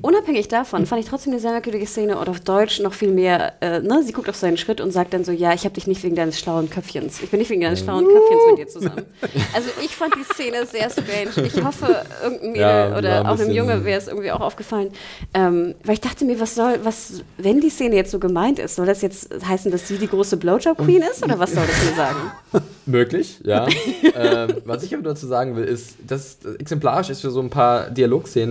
Unabhängig 0.01 0.49
davon 0.49 0.85
fand 0.85 1.01
ich 1.01 1.07
trotzdem 1.07 1.31
eine 1.31 1.41
sehr 1.41 1.51
merkwürdige 1.51 1.85
Szene 1.87 2.17
und 2.17 2.27
auf 2.27 2.41
Deutsch 2.41 2.81
noch 2.81 2.93
viel 2.93 3.11
mehr. 3.11 3.53
Äh, 3.61 3.79
ne? 3.79 4.03
Sie 4.03 4.11
guckt 4.11 4.27
auf 4.27 4.35
seinen 4.35 4.57
Schritt 4.57 4.81
und 4.81 4.91
sagt 4.91 5.13
dann 5.13 5.23
so: 5.23 5.31
Ja, 5.31 5.53
ich 5.53 5.63
habe 5.63 5.75
dich 5.75 5.87
nicht 5.87 6.03
wegen 6.03 6.15
deines 6.15 6.37
schlauen 6.39 6.69
Köpfchens. 6.69 7.21
Ich 7.21 7.29
bin 7.29 7.39
nicht 7.39 7.49
wegen 7.49 7.61
deines 7.61 7.79
schlauen 7.79 8.05
Köpfchens 8.05 8.41
mit 8.49 8.57
dir 8.59 8.67
zusammen. 8.67 9.05
Also, 9.53 9.69
ich 9.83 9.95
fand 9.95 10.13
die 10.15 10.23
Szene 10.33 10.65
sehr 10.65 10.89
strange. 10.89 11.47
Ich 11.47 11.63
hoffe, 11.63 12.03
irgendein 12.21 12.51
Mädel 12.51 12.61
Ja, 12.61 12.97
oder 12.97 13.19
ein 13.21 13.27
auch 13.27 13.39
einem 13.39 13.51
Junge 13.51 13.85
wäre 13.85 13.97
es 13.97 14.07
irgendwie 14.07 14.31
auch 14.31 14.41
aufgefallen. 14.41 14.89
Ähm, 15.33 15.75
weil 15.85 15.93
ich 15.93 16.01
dachte 16.01 16.25
mir, 16.25 16.39
was 16.39 16.55
soll, 16.55 16.79
was, 16.83 17.23
wenn 17.37 17.61
die 17.61 17.69
Szene 17.69 17.95
jetzt 17.95 18.11
so 18.11 18.19
gemeint 18.19 18.59
ist, 18.59 18.75
soll 18.75 18.85
das 18.85 19.01
jetzt 19.01 19.29
heißen, 19.47 19.71
dass 19.71 19.87
sie 19.87 19.97
die 19.97 20.07
große 20.07 20.35
Blowjob-Queen 20.37 21.01
ist 21.03 21.23
oder 21.23 21.39
was 21.39 21.53
soll 21.53 21.63
das 21.65 21.85
mir 21.85 21.95
sagen? 21.95 22.65
Möglich, 22.85 23.39
ja. 23.43 23.67
ähm, 24.15 24.55
was 24.65 24.83
ich 24.83 24.93
aber 24.93 25.03
dazu 25.03 25.27
sagen 25.27 25.55
will, 25.55 25.63
ist, 25.63 25.95
dass 26.05 26.39
das 26.39 26.55
exemplarisch 26.55 27.09
ist 27.09 27.21
für 27.21 27.29
so 27.29 27.39
ein 27.39 27.49
paar 27.51 27.89
Dialogszenen, 27.91 28.48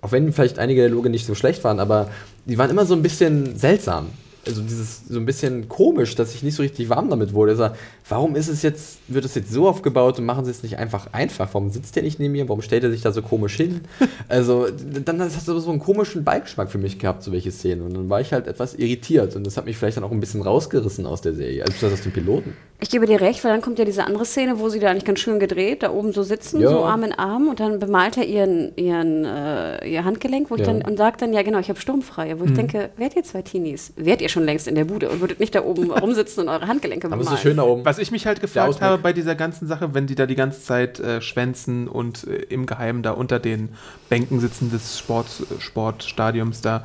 auch 0.00 0.12
wenn 0.12 0.32
vielleicht 0.32 0.58
einige 0.58 0.82
Dialoge 0.82 1.10
nicht 1.10 1.26
so 1.26 1.34
schlecht 1.34 1.64
waren, 1.64 1.80
aber 1.80 2.10
die 2.44 2.58
waren 2.58 2.70
immer 2.70 2.84
so 2.84 2.94
ein 2.94 3.02
bisschen 3.02 3.56
seltsam. 3.56 4.08
Also 4.46 4.62
dieses 4.62 5.02
so 5.08 5.18
ein 5.18 5.26
bisschen 5.26 5.68
komisch, 5.68 6.14
dass 6.14 6.34
ich 6.34 6.42
nicht 6.42 6.54
so 6.54 6.62
richtig 6.62 6.88
warm 6.88 7.10
damit 7.10 7.32
wurde. 7.32 7.52
Also, 7.52 7.70
warum 8.08 8.36
ist 8.36 8.48
es 8.48 8.62
jetzt, 8.62 8.98
wird 9.08 9.24
es 9.24 9.34
jetzt 9.34 9.52
so 9.52 9.68
aufgebaut 9.68 10.18
und 10.18 10.24
machen 10.26 10.44
sie 10.44 10.50
es 10.50 10.62
nicht 10.62 10.78
einfach 10.78 11.08
einfach? 11.12 11.48
Warum 11.52 11.70
sitzt 11.70 11.96
der 11.96 12.02
nicht 12.02 12.18
neben 12.18 12.32
mir? 12.32 12.48
Warum 12.48 12.62
stellt 12.62 12.84
er 12.84 12.90
sich 12.90 13.02
da 13.02 13.12
so 13.12 13.22
komisch 13.22 13.56
hin? 13.56 13.80
Also, 14.28 14.66
dann 15.04 15.20
hat 15.20 15.28
es 15.28 15.44
so 15.44 15.70
einen 15.70 15.78
komischen 15.78 16.24
Beigeschmack 16.24 16.70
für 16.70 16.78
mich 16.78 16.98
gehabt, 16.98 17.22
so 17.22 17.30
welche 17.32 17.50
Szenen. 17.50 17.82
Und 17.82 17.94
dann 17.94 18.08
war 18.08 18.20
ich 18.20 18.32
halt 18.32 18.46
etwas 18.46 18.74
irritiert 18.74 19.36
und 19.36 19.46
das 19.46 19.56
hat 19.56 19.66
mich 19.66 19.76
vielleicht 19.76 19.96
dann 19.96 20.04
auch 20.04 20.10
ein 20.12 20.20
bisschen 20.20 20.40
rausgerissen 20.42 21.04
aus 21.06 21.20
der 21.20 21.34
Serie, 21.34 21.64
also 21.64 21.86
aus 21.86 22.00
dem 22.00 22.12
Piloten. 22.12 22.54
Ich 22.80 22.90
gebe 22.90 23.06
dir 23.06 23.20
recht, 23.20 23.42
weil 23.44 23.52
dann 23.52 23.60
kommt 23.60 23.78
ja 23.78 23.84
diese 23.84 24.04
andere 24.04 24.24
Szene, 24.24 24.58
wo 24.58 24.68
sie 24.68 24.78
da 24.80 24.90
eigentlich 24.90 25.04
ganz 25.04 25.20
schön 25.20 25.38
gedreht, 25.38 25.82
da 25.82 25.92
oben 25.92 26.12
so 26.12 26.22
sitzen, 26.22 26.60
Ja. 26.60 26.70
so 26.70 26.84
Arm 26.84 27.04
in 27.04 27.12
Arm 27.12 27.48
und 27.48 27.60
dann 27.60 27.78
bemalt 27.78 28.16
er 28.16 28.24
ihren, 28.26 28.72
ihren, 28.76 29.24
äh, 29.24 29.86
ihr 29.88 30.04
Handgelenk 30.04 30.50
wo 30.50 30.54
ich 30.56 30.60
Ja. 30.62 30.66
dann, 30.66 30.82
und 30.82 30.96
sagt 30.96 31.22
dann, 31.22 31.32
ja 31.32 31.42
genau, 31.42 31.58
ich 31.58 31.68
habe 31.68 31.80
sturmfrei. 31.80 32.38
Wo 32.40 32.44
ich 32.44 32.52
denke, 32.52 32.90
wärt 32.96 33.14
ihr 33.16 33.22
zwei 33.24 33.42
Teenies? 33.42 33.92
Wärt 33.96 34.20
ihr 34.22 34.28
schon 34.34 34.44
längst 34.44 34.68
in 34.68 34.74
der 34.74 34.84
Bude 34.84 35.08
und 35.08 35.20
würdet 35.20 35.40
nicht 35.40 35.54
da 35.54 35.64
oben 35.64 35.90
rumsitzen 35.90 36.42
und 36.42 36.48
eure 36.50 36.66
Handgelenke 36.66 37.06
Aber 37.06 37.16
bemalen? 37.16 37.34
es 37.34 37.38
ist 37.38 37.42
so 37.42 37.48
schön 37.48 37.56
da 37.56 37.62
oben. 37.62 37.84
Was 37.84 37.98
ich 37.98 38.10
mich 38.10 38.26
halt 38.26 38.40
gefragt 38.42 38.82
habe 38.82 38.98
bei 38.98 39.14
dieser 39.14 39.34
ganzen 39.34 39.66
Sache, 39.66 39.94
wenn 39.94 40.06
die 40.06 40.14
da 40.14 40.26
die 40.26 40.34
ganze 40.34 40.60
Zeit 40.62 41.00
äh, 41.00 41.22
schwänzen 41.22 41.88
und 41.88 42.26
äh, 42.26 42.36
im 42.50 42.66
Geheimen 42.66 43.02
da 43.02 43.12
unter 43.12 43.38
den 43.38 43.70
Bänken 44.10 44.40
sitzen 44.40 44.70
des 44.70 44.98
Sport, 44.98 45.28
Sportstadiums 45.58 46.60
da, 46.60 46.84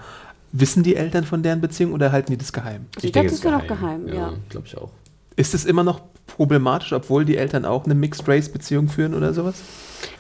wissen 0.51 0.83
die 0.83 0.95
Eltern 0.95 1.25
von 1.25 1.43
deren 1.43 1.61
Beziehung 1.61 1.93
oder 1.93 2.11
halten 2.11 2.31
die 2.31 2.37
das 2.37 2.53
geheim? 2.53 2.85
Also 2.95 3.07
ich 3.07 3.13
glaube, 3.13 3.27
das 3.27 3.37
ist 3.37 3.43
ja 3.43 3.51
noch 3.51 3.67
geheim, 3.67 4.07
ja. 4.07 4.33
glaube 4.49 4.67
ich 4.67 4.77
auch. 4.77 4.91
Ist 5.35 5.53
es 5.53 5.65
immer 5.65 5.83
noch 5.83 6.01
problematisch, 6.27 6.93
obwohl 6.93 7.25
die 7.25 7.37
Eltern 7.37 7.65
auch 7.65 7.85
eine 7.85 7.95
Mixed-Race-Beziehung 7.95 8.89
führen 8.89 9.13
oder 9.13 9.33
sowas? 9.33 9.61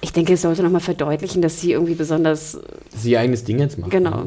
Ich 0.01 0.13
denke, 0.13 0.33
es 0.33 0.41
sollte 0.41 0.63
nochmal 0.63 0.81
verdeutlichen, 0.81 1.41
dass 1.41 1.59
sie 1.59 1.73
irgendwie 1.73 1.95
besonders, 1.95 2.59
Sie 2.95 3.11
ihr 3.11 3.19
eigenes 3.19 3.43
Ding 3.43 3.59
jetzt 3.59 3.77
machen. 3.77 3.89
Genau. 3.89 4.23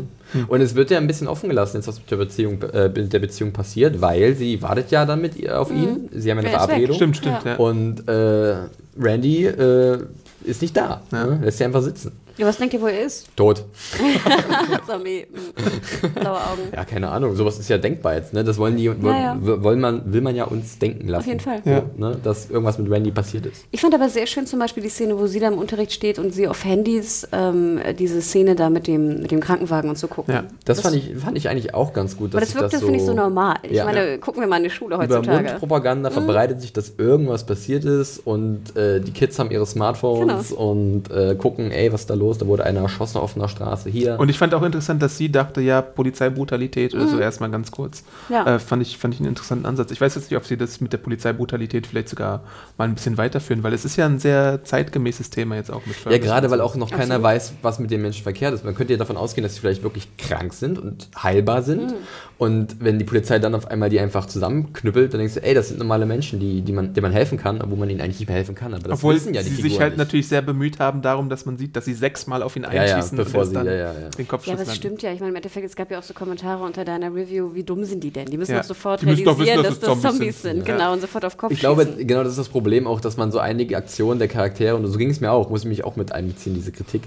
Und 0.49 0.61
es 0.63 0.75
wird 0.75 0.91
ja 0.91 0.99
ein 0.99 1.07
bisschen 1.07 1.29
offen 1.29 1.49
gelassen, 1.51 1.77
jetzt 1.77 1.89
was 1.89 1.99
mit 1.99 2.11
der 2.11 2.17
Beziehung, 2.17 2.63
äh, 2.63 2.91
der 2.91 3.19
Beziehung 3.19 3.53
passiert, 3.53 4.01
weil 4.01 4.35
sie 4.35 4.63
wartet 4.63 4.91
ja 4.91 5.05
dann 5.05 5.21
mit 5.21 5.37
ihr 5.37 5.61
auf 5.61 5.71
ihn. 5.71 6.09
Sie 6.13 6.31
haben 6.31 6.39
ja 6.39 6.45
eine 6.45 6.53
Er. 6.53 6.61
Verabredung. 6.61 6.97
Stimmt, 6.97 7.17
stimmt, 7.19 7.45
Ja. 7.45 7.51
ja. 7.53 7.57
Und 7.57 8.09
äh, 8.09 8.57
Randy 8.99 9.45
äh, 9.47 9.99
ist 10.45 10.63
nicht 10.63 10.77
da. 10.77 11.03
Ja. 11.13 11.27
Ne? 11.27 11.41
Lässt 11.45 11.59
sie 11.59 11.65
einfach 11.65 11.83
sitzen. 11.83 12.13
Ja, 12.39 12.47
was 12.47 12.57
denkt 12.59 12.75
ihr, 12.75 12.81
wo 12.81 12.87
er 12.87 13.03
ist? 13.03 13.29
Tot. 13.37 13.65
Zombie, 14.87 15.27
mm, 15.31 16.09
blaue 16.21 16.37
Augen. 16.37 16.63
Ja, 16.75 16.85
keine 16.85 17.09
Ahnung. 17.11 17.35
Sowas 17.37 17.59
ist 17.59 17.69
ja 17.69 17.79
denkbar 17.79 18.15
jetzt. 18.17 18.33
Ne? 18.33 18.45
Das 18.45 18.59
wollen 18.59 18.77
die, 18.77 18.85
ja. 18.85 18.95
w- 19.41 19.63
wollen 19.63 19.81
man, 19.81 20.13
will 20.13 20.21
man 20.21 20.35
ja 20.35 20.45
uns 20.45 20.79
denken 20.79 21.09
lassen. 21.09 21.21
Auf 21.23 21.27
jeden 21.27 21.41
Fall. 21.41 21.61
So, 21.65 21.71
Ja. 21.71 21.83
ne? 21.97 22.17
Dass 22.23 22.51
irgendwas 22.51 22.79
mit 22.79 22.91
Randy 22.91 23.11
passiert 23.11 23.47
ist. 23.47 23.65
Ich 23.71 23.81
fand 23.81 23.95
aber 23.95 24.09
sehr 24.09 24.27
schön 24.27 24.47
zum 24.47 24.59
Beispiel 24.59 24.83
die 24.83 24.89
Szene, 24.89 25.19
wo 25.19 25.27
sie 25.27 25.41
da 25.41 25.49
im 25.49 25.59
Unterricht 25.59 25.93
steht 25.93 26.19
und 26.19 26.33
sie 26.35 26.49
auf 26.49 26.65
Handys 26.65 27.27
ähm, 27.33 27.81
diese 27.99 28.23
Szene 28.23 28.55
da 28.55 28.71
mit 28.71 28.87
dem, 28.87 29.21
mit 29.23 29.31
dem 29.31 29.41
Krankenwagen 29.41 29.91
und 29.91 29.99
so 29.99 30.09
gucken. 30.09 30.35
Ja. 30.35 30.45
Das, 30.65 30.81
fand, 30.81 30.97
ich, 30.97 31.15
fand 31.17 31.37
ich 31.37 31.49
eigentlich 31.49 31.75
auch 31.75 31.93
ganz 31.93 32.17
gut. 32.17 32.33
Aber 32.35 32.41
das 32.41 32.55
wirkte, 32.55 32.79
finde 32.79 32.97
ich, 32.97 33.03
so 33.05 33.15
normal. 33.15 33.57
Ich 33.63 33.73
Ja. 33.73 33.85
meine, 33.85 34.19
gucken 34.19 34.41
wir 34.41 34.47
mal 34.49 34.57
in 34.59 34.65
die 34.65 34.71
Schule 34.71 34.95
Über 34.97 35.05
heutzutage. 35.05 35.39
Mhm. 35.43 35.47
Mundpropaganda 35.49 36.11
verbreitet 36.11 36.61
sich, 36.61 36.73
dass 36.73 36.95
irgendwas 36.99 37.45
passiert 37.45 37.85
ist 37.85 38.19
und 38.27 38.77
äh, 38.77 39.01
die 39.01 39.13
Kids 39.13 39.39
haben 39.39 39.51
ihre 39.51 39.67
Smartphones 39.67 40.51
Genau. 40.51 40.71
und 40.71 41.11
äh, 41.11 41.35
gucken, 41.37 41.71
ey, 41.71 41.93
was 41.93 42.07
da 42.07 42.15
los? 42.15 42.22
Da 42.39 42.47
wurde 42.47 42.65
einer 42.65 42.81
erschossen 42.81 43.19
auf 43.19 43.37
einer 43.37 43.49
Straße 43.49 43.91
hier. 43.91 44.19
Und 44.19 44.29
ich 44.29 44.39
fand 44.39 44.55
auch 44.55 44.63
interessant, 44.63 45.03
dass 45.03 45.17
sie 45.17 45.31
dachte, 45.31 45.61
ja, 45.61 45.83
Polizeibrutalität 45.83 46.95
oder 46.95 47.09
so 47.09 47.19
erstmal 47.19 47.51
ganz 47.51 47.71
kurz. 47.71 48.05
Mhm. 48.29 48.35
Ja. 48.35 48.55
Äh, 48.55 48.59
fand, 48.59 48.83
ich, 48.83 48.99
fand 48.99 49.15
ich 49.15 49.21
einen 49.21 49.29
interessanten 49.29 49.67
Ansatz. 49.67 49.91
Ich 49.91 50.01
weiß 50.01 50.15
jetzt 50.15 50.31
nicht, 50.31 50.39
ob 50.39 50.47
sie 50.47 50.57
das 50.57 50.81
mit 50.81 50.93
der 50.93 50.99
Polizeibrutalität 50.99 51.87
vielleicht 51.87 52.09
sogar 52.09 52.43
mal 52.79 52.85
ein 52.85 52.95
bisschen 52.95 53.19
weiterführen, 53.19 53.63
weil 53.63 53.73
es 53.73 53.85
ist 53.85 53.97
ja 53.97 54.07
ein 54.07 54.19
sehr 54.19 54.65
zeitgemäßes 54.65 55.31
Thema 55.31 55.57
jetzt 55.57 55.71
auch 55.71 55.85
mit 55.87 55.97
ja, 56.09 56.19
gerade 56.19 56.51
weil 56.51 56.61
auch 56.61 56.75
noch 56.77 56.91
keiner 56.91 57.17
Absolut. 57.17 57.23
weiß, 57.23 57.53
was 57.63 57.79
mit 57.79 57.91
den 57.91 58.03
Menschen 58.03 58.23
verkehrt 58.23 58.55
ist. 58.55 58.65
Man 58.65 58.75
könnte 58.75 58.93
ja 58.93 58.99
davon 58.99 59.17
ausgehen, 59.17 59.43
dass 59.43 59.55
sie 59.55 59.61
vielleicht 59.61 59.83
wirklich 59.83 60.17
krank 60.17 60.53
sind 60.53 60.79
und 60.79 61.09
heilbar 61.21 61.63
sind. 61.63 61.91
Mhm. 61.91 61.97
Und 62.43 62.77
wenn 62.81 62.99
die 62.99 63.05
Polizei 63.05 63.39
dann 63.39 63.55
auf 63.55 63.69
einmal 63.69 63.89
die 63.89 64.01
einfach 64.01 64.27
zusammenknüppelt, 64.27 65.13
dann 65.15 65.21
denkst 65.21 65.35
du, 65.35 65.45
ey, 65.45 65.55
das 65.55 65.69
sind 65.69 65.79
normale 65.79 66.07
Menschen, 66.07 66.41
die, 66.41 66.61
die 66.63 66.73
man, 66.73 66.93
denen 66.93 67.03
man 67.05 67.13
helfen 67.13 67.39
kann, 67.39 67.61
obwohl 67.63 67.79
man 67.79 67.89
ihnen 67.89 68.01
eigentlich 68.01 68.19
nicht 68.19 68.27
mehr 68.29 68.37
helfen 68.37 68.57
kann. 68.57 68.75
Aber 68.75 68.83
das 68.83 68.99
Obwohl 68.99 69.15
wissen 69.15 69.33
ja 69.33 69.43
die 69.43 69.49
sie 69.51 69.55
Figuren 69.55 69.71
sich 69.71 69.81
halt 69.81 69.93
nicht. 69.93 69.99
natürlich 69.99 70.27
sehr 70.27 70.43
bemüht 70.43 70.81
haben 70.81 71.03
darum, 71.03 71.29
dass 71.29 71.47
man 71.47 71.57
sieht, 71.57 71.77
dass 71.77 71.85
sie 71.85 71.95
sechsmal 71.95 72.43
auf 72.43 72.57
ihn 72.57 72.65
ja, 72.65 72.73
ja, 72.73 72.81
einschießen 72.97 73.17
bevor 73.17 73.43
und 73.43 73.47
sie, 73.47 73.55
dann 73.55 73.67
ja, 73.67 73.73
ja, 73.75 73.79
ja. 73.79 73.93
den 73.93 74.19
Ja, 74.19 74.25
Kopfschuss 74.25 74.53
aber 74.55 74.63
es 74.63 74.67
landen. 74.67 74.77
stimmt 74.81 75.03
ja. 75.03 75.13
Ich 75.13 75.21
meine, 75.21 75.31
im 75.31 75.37
Endeffekt, 75.37 75.67
es 75.67 75.77
gab 75.77 75.89
ja 75.93 76.01
auch 76.01 76.03
so 76.03 76.15
Kommentare 76.15 76.65
unter 76.65 76.85
deiner 76.85 77.15
Review, 77.15 77.55
wie 77.55 77.63
dumm 77.63 77.85
sind 77.85 78.03
die 78.03 78.11
denn? 78.11 78.27
Die 78.27 78.37
müssen 78.37 78.51
Ja. 78.53 78.59
doch 78.59 78.65
sofort 78.65 79.03
Die 79.03 79.07
müssen 79.07 79.25
doch 79.25 79.39
wissen, 79.39 79.49
realisieren, 79.49 79.63
dass 79.65 79.79
dass 79.79 79.89
das 79.91 80.01
Zombies 80.03 80.19
Zombies 80.19 80.43
sind. 80.43 80.57
sind. 80.57 80.69
Ja. 80.69 80.75
Genau, 80.77 80.93
und 80.95 81.01
sofort 81.01 81.25
auf 81.25 81.37
Kopf 81.37 81.53
Ich 81.53 81.61
glaube, 81.61 81.85
schießen. 81.85 82.07
genau 82.09 82.25
das 82.25 82.33
ist 82.33 82.39
das 82.39 82.49
Problem 82.49 82.89
auch, 82.89 83.01
dass 83.01 83.17
man 83.17 83.31
so 83.31 83.39
einige 83.39 83.77
Aktionen 83.77 84.19
der 84.19 84.27
Charaktere, 84.27 84.75
und 84.75 84.85
so 84.89 84.99
ging 84.99 85.11
es 85.11 85.21
mir 85.21 85.31
auch, 85.31 85.49
muss 85.49 85.61
ich 85.63 85.69
mich 85.69 85.85
auch 85.85 85.95
mit 85.95 86.11
einbeziehen, 86.11 86.55
diese 86.57 86.73
Kritik, 86.73 87.03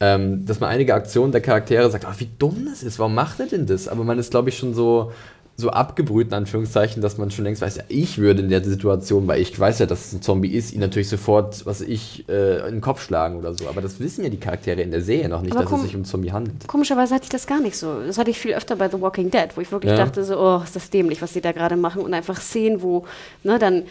ähm, 0.00 0.44
dass 0.46 0.60
man 0.60 0.70
einige 0.70 0.94
Aktionen 0.94 1.32
der 1.32 1.40
Charaktere 1.40 1.90
sagt, 1.90 2.06
oh, 2.08 2.14
wie 2.18 2.28
dumm 2.38 2.66
das 2.70 2.82
ist, 2.82 2.98
warum 2.98 3.14
macht 3.14 3.40
er 3.40 3.46
denn 3.46 3.66
das? 3.66 3.88
Aber 3.88 4.04
man 4.04 4.18
ist, 4.18 4.30
glaube 4.30 4.48
ich, 4.48 4.58
schon 4.58 4.74
so 4.74 5.12
so 5.60 5.70
abgebrüht, 5.70 6.28
in 6.28 6.34
Anführungszeichen, 6.34 7.02
dass 7.02 7.18
man 7.18 7.32
schon 7.32 7.44
längst 7.44 7.62
weiß, 7.62 7.78
ja, 7.78 7.82
ich 7.88 8.18
würde 8.18 8.42
in 8.42 8.48
der 8.48 8.62
Situation, 8.62 9.26
weil 9.26 9.40
ich 9.40 9.58
weiß 9.58 9.80
ja, 9.80 9.86
dass 9.86 10.06
es 10.06 10.12
ein 10.12 10.22
Zombie 10.22 10.54
ist, 10.54 10.72
ihn 10.72 10.78
natürlich 10.78 11.08
sofort, 11.08 11.66
was 11.66 11.80
ich, 11.80 12.28
äh, 12.28 12.58
in 12.68 12.74
den 12.76 12.80
Kopf 12.80 13.02
schlagen 13.02 13.36
oder 13.36 13.52
so. 13.54 13.66
Aber 13.68 13.80
das 13.80 13.98
wissen 13.98 14.22
ja 14.22 14.30
die 14.30 14.36
Charaktere 14.36 14.80
in 14.82 14.92
der 14.92 15.00
Serie 15.00 15.28
noch 15.28 15.42
nicht, 15.42 15.56
Aber 15.56 15.64
dass 15.64 15.72
es 15.72 15.82
sich 15.82 15.96
um 15.96 16.04
Zombie 16.04 16.30
handelt. 16.30 16.68
Komischerweise 16.68 17.12
hatte 17.12 17.24
ich 17.24 17.30
das 17.30 17.48
gar 17.48 17.60
nicht 17.60 17.76
so. 17.76 18.02
Das 18.06 18.18
hatte 18.18 18.30
ich 18.30 18.38
viel 18.38 18.54
öfter 18.54 18.76
bei 18.76 18.88
The 18.88 19.00
Walking 19.00 19.32
Dead, 19.32 19.48
wo 19.56 19.60
ich 19.60 19.72
wirklich 19.72 19.90
Ja. 19.90 19.96
dachte 19.98 20.22
so, 20.22 20.38
oh, 20.38 20.62
ist 20.62 20.76
das 20.76 20.90
dämlich, 20.90 21.20
was 21.22 21.32
sie 21.32 21.40
da 21.40 21.50
gerade 21.50 21.76
machen 21.76 22.02
und 22.02 22.14
einfach 22.14 22.40
Szenen, 22.40 22.80
wo, 22.80 23.04
ne, 23.42 23.58
dann, 23.58 23.82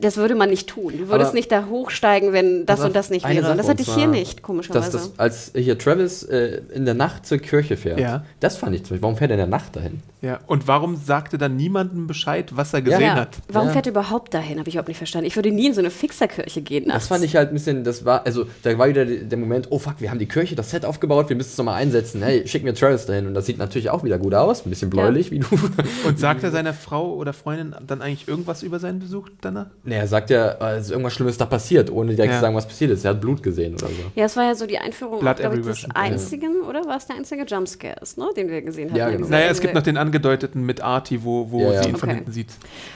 das 0.00 0.16
würde 0.16 0.34
man 0.34 0.48
nicht 0.50 0.68
tun. 0.68 0.94
Du 0.96 1.08
würdest 1.08 1.28
Aber- 1.30 1.34
nicht 1.34 1.52
da 1.52 1.66
hochsteigen, 1.66 2.32
wenn 2.32 2.64
das 2.66 2.80
und 2.80 2.96
das 2.96 3.10
nicht 3.10 3.28
wäre. 3.28 3.50
Und 3.50 3.58
das 3.58 3.68
hatte 3.68 3.82
ich 3.82 3.94
hier 3.94 4.06
nicht, 4.06 4.42
komischerweise. 4.42 4.90
Dass 4.92 5.10
das, 5.10 5.18
als 5.18 5.52
hier 5.54 5.78
Travis 5.78 6.22
äh, 6.22 6.62
in 6.72 6.84
der 6.86 6.94
Nacht 6.94 7.26
zur 7.26 7.38
Kirche 7.38 7.76
fährt, 7.76 8.00
Ja. 8.00 8.24
das 8.40 8.56
fand 8.56 8.74
ich 8.74 8.82
zum 8.84 8.90
Beispiel. 8.94 9.02
Warum 9.02 9.16
fährt 9.16 9.30
er 9.30 9.34
in 9.34 9.38
der 9.38 9.46
Nacht 9.46 9.76
dahin? 9.76 10.02
Ja. 10.22 10.40
Und 10.46 10.68
warum 10.68 10.96
sagte 10.96 11.38
dann 11.38 11.56
niemandem 11.56 12.06
Bescheid, 12.06 12.54
was 12.56 12.74
er 12.74 12.82
gesehen 12.82 13.00
ja, 13.00 13.14
hat? 13.14 13.38
warum 13.48 13.68
Ja. 13.68 13.72
fährt 13.74 13.86
er 13.86 13.92
überhaupt 13.92 14.34
dahin? 14.34 14.58
Habe 14.58 14.68
ich 14.68 14.74
überhaupt 14.74 14.88
nicht 14.88 14.98
verstanden. 14.98 15.26
Ich 15.26 15.36
würde 15.36 15.50
nie 15.50 15.66
in 15.68 15.74
so 15.74 15.80
eine 15.80 15.90
Fixerkirche 15.90 16.60
gehen. 16.62 16.84
Das 16.84 16.94
nachts. 16.94 17.06
fand 17.08 17.24
ich 17.24 17.36
halt 17.36 17.48
ein 17.48 17.54
bisschen, 17.54 17.84
das 17.84 18.04
war, 18.04 18.26
also 18.26 18.44
da 18.62 18.76
war 18.78 18.88
wieder 18.88 19.04
der 19.06 19.38
Moment, 19.38 19.68
oh 19.70 19.78
fuck, 19.78 19.94
wir 19.98 20.10
haben 20.10 20.18
die 20.18 20.26
Kirche, 20.26 20.54
das 20.56 20.70
Set 20.70 20.84
aufgebaut, 20.84 21.28
wir 21.28 21.36
müssen 21.36 21.50
es 21.50 21.58
nochmal 21.58 21.76
einsetzen. 21.80 22.22
Hey, 22.22 22.46
schick 22.46 22.64
mir 22.64 22.74
Travis 22.74 23.06
dahin. 23.06 23.26
Und 23.26 23.34
das 23.34 23.46
sieht 23.46 23.58
natürlich 23.58 23.88
auch 23.90 24.04
wieder 24.04 24.18
gut 24.18 24.34
aus, 24.34 24.66
ein 24.66 24.70
bisschen 24.70 24.90
bläulich, 24.90 25.30
wie 25.30 25.38
du. 25.40 25.46
Und 26.06 26.18
sagt 26.18 26.42
er 26.44 26.50
seiner 26.50 26.74
Frau 26.74 27.14
oder 27.14 27.32
Freundin 27.32 27.74
dann 27.86 28.02
eigentlich 28.02 28.28
irgendwas 28.28 28.62
über 28.62 28.78
seinen 28.78 28.98
Besuch 28.98 29.28
danach? 29.40 29.66
Nee, 29.84 29.96
er 29.96 30.06
sagt 30.06 30.30
ja, 30.30 30.52
es 30.76 30.86
ist 30.86 30.90
irgendwas 30.90 31.14
Schlimmes 31.14 31.38
da 31.38 31.46
passiert, 31.46 31.90
ohne 31.90 32.14
direkt 32.14 32.32
Ja. 32.32 32.38
zu 32.38 32.42
sagen, 32.42 32.56
was 32.56 32.66
passiert 32.68 32.90
ist. 32.90 33.04
Er 33.04 33.12
hat 33.12 33.20
Blut 33.20 33.42
gesehen 33.42 33.74
oder 33.74 33.86
so. 33.86 33.94
Ja, 34.14 34.26
es 34.26 34.36
war 34.36 34.44
ja 34.44 34.54
so 34.54 34.66
die 34.66 34.78
Einführung, 34.78 35.20
glaube 35.20 35.40
ich, 35.58 35.64
des 35.64 35.86
einzigen, 35.94 36.60
oder 36.68 36.84
war 36.86 36.96
es 36.98 37.06
der 37.06 37.16
einzige 37.16 37.44
Jumpscares, 37.44 38.16
ne, 38.16 38.26
den 38.36 38.48
wir 38.50 38.62
gesehen 38.62 38.90
haben? 38.90 38.96
Ja, 38.98 39.10
genau. 39.10 39.26
Naja, 39.28 39.46
es 39.50 39.60
gibt 39.60 39.74
noch 39.74 39.82
den 39.82 39.96
angedeuteten 40.10 40.64
mit 40.66 40.80
Artie, 40.82 41.22
wo, 41.24 41.50
wo 41.50 41.60
Ja, 41.60 41.72
ja. 41.72 41.82
sie 41.84 41.88
ihn 41.90 41.96
von 41.96 42.08
Okay. 42.08 42.16
hinten 42.18 42.32
sieht. 42.32 42.50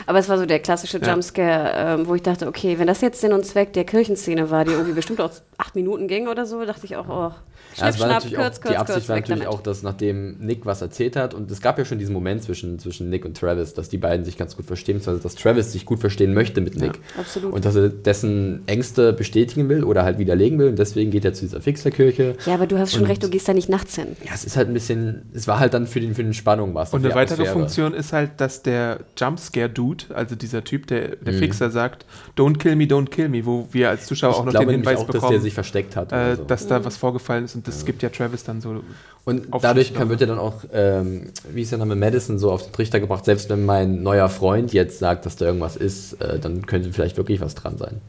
Aber 0.07 0.19
es 0.19 0.29
war 0.29 0.37
so 0.39 0.47
der 0.47 0.59
klassische 0.59 0.99
Ja. 0.99 1.11
Jumpscare, 1.13 1.73
ähm, 2.01 2.07
wo 2.09 2.15
ich 2.15 2.23
dachte, 2.23 2.47
okay, 2.49 2.79
wenn 2.79 2.87
das 2.87 3.01
jetzt 3.01 3.21
Sinn 3.21 3.33
und 3.33 3.45
Zweck 3.47 3.73
der 3.73 3.85
Kirchenszene 3.85 4.51
war, 4.51 4.65
die 4.65 4.73
irgendwie 4.73 4.93
bestimmt 4.93 5.21
auch 5.21 5.31
acht 5.59 5.75
Minuten 5.75 6.09
ging 6.09 6.29
oder 6.29 6.45
so, 6.47 6.65
dachte 6.65 6.85
ich 6.87 6.97
auch, 6.97 7.09
oh, 7.09 7.33
Ja, 7.77 7.85
schnipp, 7.85 7.95
es 7.95 8.01
war 8.01 8.07
schnapp, 8.09 8.11
natürlich 8.23 8.35
kürz, 8.35 8.57
auch, 8.57 8.61
kürz, 8.61 8.73
die 8.73 8.77
Absicht 8.79 8.97
kürz, 8.99 9.09
war 9.09 9.17
natürlich 9.17 9.43
damit. 9.45 9.55
auch, 9.59 9.63
dass 9.63 9.83
nachdem 9.83 10.39
Nick 10.39 10.67
was 10.67 10.83
erzählt 10.83 11.17
hat, 11.17 11.35
und 11.35 11.51
es 11.51 11.61
gab 11.61 11.79
ja 11.79 11.85
schon 11.85 11.99
diesen 11.99 12.13
Moment 12.13 12.43
zwischen, 12.43 12.79
zwischen 12.79 13.11
Nick 13.11 13.25
und 13.25 13.37
Travis, 13.37 13.75
dass 13.75 13.89
die 13.89 13.99
beiden 13.99 14.25
sich 14.25 14.37
ganz 14.37 14.57
gut 14.57 14.67
verstehen, 14.67 14.97
beziehungsweise 14.99 15.23
dass 15.23 15.35
Travis 15.35 15.73
sich 15.73 15.85
gut 15.85 16.01
verstehen 16.01 16.35
möchte 16.35 16.61
mit 16.61 16.77
Nick. 16.77 17.01
absolut. 17.19 17.53
Und 17.53 17.65
dass 17.65 17.75
er 17.77 17.89
dessen 17.89 18.63
Ängste 18.67 19.13
bestätigen 19.13 19.69
will 19.69 19.85
oder 19.85 20.05
halt 20.05 20.19
widerlegen 20.19 20.59
will. 20.59 20.69
Und 20.69 20.79
deswegen 20.79 21.11
geht 21.11 21.25
er 21.25 21.33
zu 21.35 21.43
dieser 21.43 21.61
Fixerkirche. 21.61 22.37
Ja, 22.47 22.55
aber 22.55 22.67
du 22.67 22.79
hast 22.79 22.93
schon 22.93 23.03
Und- 23.03 23.09
recht, 23.11 23.23
du 23.23 23.29
gehst 23.29 23.49
da 23.49 23.53
nicht 23.55 23.69
nachts 23.69 23.97
hin. 23.97 24.09
Ja, 24.25 24.31
es 24.35 24.45
ist 24.45 24.57
halt 24.57 24.69
ein 24.69 24.75
bisschen, 24.75 25.23
es 25.35 25.47
war 25.49 25.59
halt 25.59 25.75
dann 25.75 25.87
für 25.87 26.01
den, 26.01 26.15
für 26.15 26.23
den 26.25 26.35
Spannung 26.35 26.75
was. 26.75 26.93
Und 26.95 27.05
eine 27.05 27.15
weitere 27.15 27.35
Atmosphäre. 27.43 27.53
Funktion 27.59 27.95
ist 27.95 28.13
halt, 28.13 28.33
dass 28.39 28.63
der 28.63 29.01
Jumpscare-Dude, 29.17 30.05
also 30.15 30.35
dieser 30.35 30.65
Typ, 30.65 30.87
der, 30.87 31.17
der 31.17 31.35
Mhm. 31.35 31.39
Fixer, 31.39 31.71
sagt, 31.71 32.07
don't 32.37 32.59
kill 32.59 32.77
me, 32.77 32.85
don't 32.85 33.09
kill 33.11 33.29
me, 33.29 33.45
wo 33.45 33.67
wir 33.73 33.91
als 33.91 34.07
Zuschauer 34.07 34.35
auch 34.35 34.39
Ich 34.41 34.45
noch 34.47 34.51
glaube 34.53 34.67
den 34.73 34.81
Hinweis 34.81 34.99
auch, 34.99 35.07
dass 35.07 35.13
der 35.13 35.21
bekommen, 35.21 35.41
sich 35.41 35.55
versteckt 35.55 35.97
hat. 35.97 36.13
äh, 36.13 36.37
so. 36.37 36.45
dass 36.45 36.67
da 36.67 36.85
was 36.85 36.97
vorgefallen 36.97 37.45
ist 37.45 37.55
und 37.55 37.64
das 37.65 37.85
gibt 37.85 38.03
ja 38.03 38.09
Travis 38.09 38.45
dann 38.45 38.61
so. 38.61 38.83
Und 39.25 39.47
dadurch 39.61 39.95
kann, 39.95 40.09
wird 40.11 40.21
ja 40.21 40.27
dann 40.27 40.39
auch, 40.39 40.65
ähm, 40.73 41.33
wie 41.51 41.63
ist 41.63 41.73
der 41.73 41.79
Name, 41.79 41.97
Madison 41.97 42.39
so 42.39 42.53
auf 42.53 42.63
den 42.65 42.73
Trichter 42.73 43.01
gebracht, 43.01 43.25
selbst 43.25 43.49
wenn 43.49 43.65
mein 43.65 44.03
neuer 44.03 44.29
Freund 44.29 44.73
jetzt 44.73 44.99
sagt, 44.99 45.25
dass 45.27 45.37
da 45.37 45.47
irgendwas 45.47 45.77
ist, 45.77 46.15
äh, 46.21 46.39
dann 46.39 46.67
könnte 46.67 46.93
vielleicht 46.93 47.17
wirklich 47.17 47.41
was 47.41 47.55
dran 47.55 47.79
sein. 47.79 48.01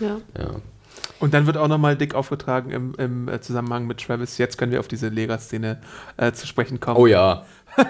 Ja. 0.00 0.18
Ja. 0.36 0.50
Und 1.20 1.32
dann 1.32 1.46
wird 1.46 1.56
auch 1.56 1.68
nochmal 1.68 1.96
dick 1.96 2.14
aufgetragen 2.14 2.70
im, 2.70 2.94
im 2.98 3.28
äh, 3.28 3.40
Zusammenhang 3.40 3.86
mit 3.86 4.00
Travis. 4.00 4.36
Jetzt 4.38 4.58
können 4.58 4.72
wir 4.72 4.80
auf 4.80 4.88
diese 4.88 5.08
Lehrer-Szene 5.08 5.78
äh, 6.16 6.32
zu 6.32 6.46
sprechen 6.46 6.80
kommen. 6.80 6.96
Oh 6.98 7.06
ja. 7.06 7.44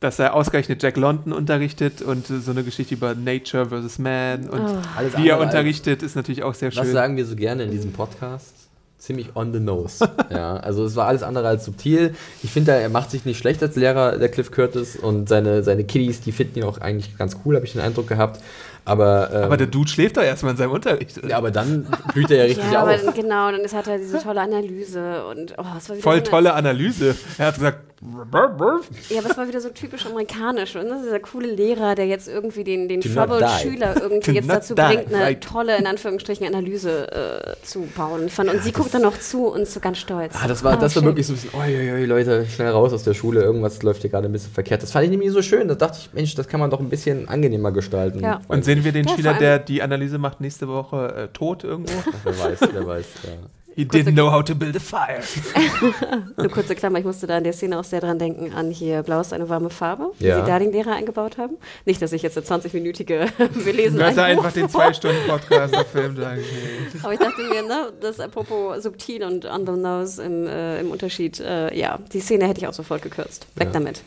Dass 0.00 0.18
er 0.18 0.34
ausgerechnet 0.34 0.82
Jack 0.82 0.96
London 0.96 1.32
unterrichtet 1.32 2.02
und 2.02 2.26
so 2.26 2.50
eine 2.50 2.64
Geschichte 2.64 2.94
über 2.94 3.14
Nature 3.14 3.66
versus 3.66 3.98
Man 3.98 4.48
und 4.48 4.60
Oh. 4.60 4.78
Wie 5.16 5.28
er 5.28 5.38
unterrichtet, 5.38 6.02
ist 6.02 6.16
natürlich 6.16 6.42
auch 6.42 6.54
sehr 6.54 6.74
Was 6.74 6.84
schön. 6.86 6.92
sagen 6.92 7.16
wir 7.16 7.24
so 7.24 7.36
gerne 7.36 7.62
in 7.64 7.70
diesem 7.70 7.92
Podcast? 7.92 8.61
Ziemlich 9.02 9.34
on 9.34 9.52
the 9.52 9.58
nose. 9.58 10.08
ja, 10.30 10.58
also 10.58 10.84
es 10.84 10.94
war 10.94 11.08
alles 11.08 11.24
andere 11.24 11.48
als 11.48 11.64
subtil. 11.64 12.14
Ich 12.44 12.52
finde, 12.52 12.70
er 12.70 12.88
macht 12.88 13.10
sich 13.10 13.24
nicht 13.24 13.36
schlecht 13.36 13.60
als 13.60 13.74
Lehrer, 13.74 14.16
der 14.16 14.28
Cliff 14.28 14.52
Curtis, 14.52 14.94
und 14.94 15.28
seine, 15.28 15.64
seine 15.64 15.82
Kiddies, 15.82 16.20
die 16.20 16.30
finden 16.30 16.60
ihn 16.60 16.64
auch 16.64 16.78
eigentlich 16.78 17.18
ganz 17.18 17.36
cool, 17.44 17.56
habe 17.56 17.66
ich 17.66 17.72
den 17.72 17.80
Eindruck 17.80 18.06
gehabt. 18.06 18.40
Aber, 18.84 19.28
ähm, 19.34 19.42
Aber 19.42 19.56
der 19.56 19.66
Dude 19.66 19.90
schläft 19.90 20.18
doch 20.18 20.22
erstmal 20.22 20.52
in 20.52 20.58
seinem 20.58 20.70
Unterricht. 20.70 21.20
ja, 21.28 21.36
aber 21.36 21.50
dann 21.50 21.84
blüht 22.14 22.30
er 22.30 22.36
ja 22.36 22.44
richtig 22.44 22.70
Ja, 22.70 22.82
aber 22.82 22.94
auf. 22.94 23.04
dann, 23.04 23.14
genau, 23.14 23.50
dann 23.50 23.62
ist, 23.62 23.74
hat 23.74 23.88
er 23.88 23.98
diese 23.98 24.22
tolle 24.22 24.40
Analyse 24.40 25.26
und 25.26 25.54
oh, 25.58 25.94
Voll 26.00 26.22
tolle 26.22 26.54
Analyse. 26.54 27.16
Er 27.38 27.46
hat 27.46 27.56
gesagt, 27.56 27.78
Ja, 28.04 29.20
aber 29.20 29.30
es 29.30 29.36
war 29.36 29.46
wieder 29.46 29.60
so 29.60 29.68
typisch 29.68 30.06
amerikanisch. 30.06 30.74
Und 30.74 30.86
dieser 30.86 31.20
coole 31.20 31.52
Lehrer, 31.52 31.94
der 31.94 32.06
jetzt 32.06 32.26
irgendwie 32.26 32.64
den, 32.64 32.88
den. 32.88 33.00
Trouble-Schüler 33.00 34.00
irgendwie 34.00 34.32
jetzt 34.32 34.50
dazu 34.50 34.74
die, 34.74 34.82
bringt, 34.82 35.14
eine 35.14 35.24
right. 35.24 35.40
tolle, 35.40 35.76
in 35.76 35.86
Anführungsstrichen, 35.86 36.44
Analyse 36.46 37.12
äh, 37.12 37.64
zu 37.64 37.82
bauen. 37.96 38.28
Fand, 38.28 38.50
und 38.50 38.62
sie 38.62 38.72
guckt 38.72 38.92
dann 38.92 39.02
noch 39.02 39.18
zu 39.18 39.46
und 39.46 39.62
ist 39.62 39.74
so 39.74 39.80
ganz 39.80 39.98
stolz. 39.98 40.34
Ah, 40.42 40.48
das 40.48 40.64
war, 40.64 40.72
Ah, 40.72 40.76
das 40.76 40.96
war 40.96 41.04
wirklich 41.04 41.26
so 41.26 41.34
ein 41.34 41.36
bisschen, 41.36 41.60
oi, 41.60 41.76
oi, 41.76 41.92
oi, 41.92 42.04
Leute, 42.06 42.46
schnell 42.46 42.70
raus 42.70 42.92
aus 42.92 43.04
der 43.04 43.14
Schule, 43.14 43.42
irgendwas 43.42 43.82
läuft 43.82 44.00
hier 44.00 44.10
gerade 44.10 44.26
ein 44.26 44.32
bisschen 44.32 44.52
verkehrt. 44.52 44.82
Das 44.82 44.90
fand 44.90 45.04
ich 45.04 45.10
nämlich 45.10 45.30
so 45.30 45.42
schön. 45.42 45.68
Da 45.68 45.76
dachte 45.76 45.98
ich, 46.00 46.12
Mensch, 46.12 46.34
das 46.34 46.48
kann 46.48 46.58
man 46.58 46.70
doch 46.70 46.80
ein 46.80 46.88
bisschen 46.88 47.28
angenehmer 47.28 47.70
gestalten. 47.70 48.20
Ja. 48.20 48.40
Und 48.48 48.64
sehen 48.64 48.82
wir 48.84 48.90
den 48.90 49.06
Ja, 49.06 49.14
Schüler, 49.14 49.34
der 49.34 49.58
die 49.60 49.80
Analyse 49.80 50.18
macht, 50.18 50.40
nächste 50.40 50.66
Woche 50.66 51.14
äh, 51.14 51.28
tot 51.28 51.62
irgendwo? 51.62 51.92
Wer 52.24 52.38
weiß, 52.38 52.58
wer 52.72 52.86
weiß. 52.86 53.06
Ja. 53.24 53.30
He 53.74 53.84
didn't 53.84 54.12
know 54.14 54.30
how 54.30 54.42
to 54.44 54.54
build 54.54 54.76
a 54.76 54.80
fire. 54.80 55.20
Eine 56.36 56.48
kurze 56.48 56.74
Klammer, 56.74 56.98
ich 56.98 57.04
musste 57.04 57.26
da 57.26 57.38
in 57.38 57.44
der 57.44 57.52
Szene 57.52 57.78
auch 57.78 57.84
sehr 57.84 58.00
dran 58.00 58.18
denken, 58.18 58.52
an 58.52 58.70
hier 58.70 59.02
Blau 59.02 59.20
ist 59.20 59.32
eine 59.32 59.48
warme 59.48 59.70
Farbe, 59.70 60.12
Ja. 60.18 60.40
sie 60.40 60.46
da 60.50 60.58
den 60.58 60.72
Lehrer 60.72 60.92
eingebaut 60.92 61.38
haben. 61.38 61.56
Nicht, 61.84 62.00
dass 62.02 62.12
ich 62.12 62.22
jetzt 62.22 62.36
eine 62.36 62.46
20-minütige, 62.62 63.28
wir 63.64 63.72
lesen 63.72 63.98
Du 63.98 64.04
hast 64.04 64.18
ein 64.18 64.36
Buch 64.36 64.44
einfach 64.44 64.52
den 64.52 64.68
zwei 64.68 64.92
Stunden 64.92 65.26
Podcast 65.26 65.74
gefilmt. 65.74 66.18
Okay. 66.18 66.42
Aber 67.02 67.12
ich 67.12 67.18
dachte 67.20 67.42
mir, 67.42 67.62
ne, 67.62 67.92
das 68.00 68.20
apropos 68.20 68.82
subtil 68.82 69.24
und 69.24 69.44
on 69.46 69.66
the 69.66 69.72
nose 69.72 70.22
im, 70.22 70.46
äh, 70.46 70.80
im 70.80 70.90
Unterschied, 70.90 71.40
äh, 71.40 71.74
ja, 71.76 71.98
die 72.12 72.20
Szene 72.20 72.46
hätte 72.48 72.60
ich 72.60 72.66
auch 72.66 72.74
sofort 72.74 73.02
gekürzt. 73.02 73.46
Weg 73.56 73.68
Ja. 73.68 73.72
damit. 73.72 74.02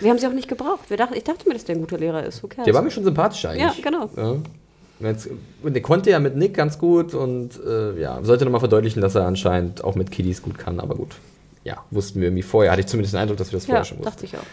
Wir 0.00 0.10
haben 0.10 0.18
sie 0.18 0.26
auch 0.26 0.32
nicht 0.32 0.48
gebraucht. 0.48 0.88
Wir 0.90 0.96
dachten, 0.96 1.14
ich 1.14 1.24
dachte 1.24 1.46
mir, 1.48 1.54
dass 1.54 1.64
der 1.64 1.76
ein 1.76 1.80
guter 1.80 1.98
Lehrer 1.98 2.24
ist. 2.24 2.42
Who 2.42 2.48
cares? 2.48 2.64
Der 2.64 2.74
war 2.74 2.82
mir 2.82 2.90
schon 2.90 3.04
sympathisch 3.04 3.44
ja, 3.44 3.50
eigentlich. 3.50 3.82
genau. 3.82 4.10
Ja. 4.16 4.36
Und 4.98 5.06
Jetzt, 5.06 5.28
und 5.62 5.74
der 5.74 5.82
konnte 5.82 6.10
ja 6.10 6.18
mit 6.18 6.36
Nick 6.36 6.54
ganz 6.54 6.78
gut 6.78 7.12
und 7.14 7.50
äh, 7.66 8.00
ja, 8.00 8.18
sollte 8.22 8.44
nochmal 8.44 8.60
verdeutlichen, 8.60 9.02
dass 9.02 9.14
er 9.14 9.26
anscheinend 9.26 9.84
auch 9.84 9.94
mit 9.94 10.10
Kiddies 10.10 10.40
gut 10.42 10.56
kann, 10.58 10.80
aber 10.80 10.94
gut. 10.94 11.16
Ja, 11.64 11.84
wussten 11.90 12.20
wir 12.20 12.28
irgendwie 12.28 12.42
vorher. 12.42 12.70
Hatte 12.72 12.80
ich 12.80 12.86
zumindest 12.86 13.14
den 13.14 13.20
Eindruck, 13.20 13.36
dass 13.38 13.50
wir 13.52 13.58
das 13.58 13.66
vorher 13.66 13.80
Ja, 13.82 13.84
schon 13.84 13.98
wussten. 13.98 14.10
dachte 14.10 14.24
ich 14.24 14.36
auch. 14.36 14.46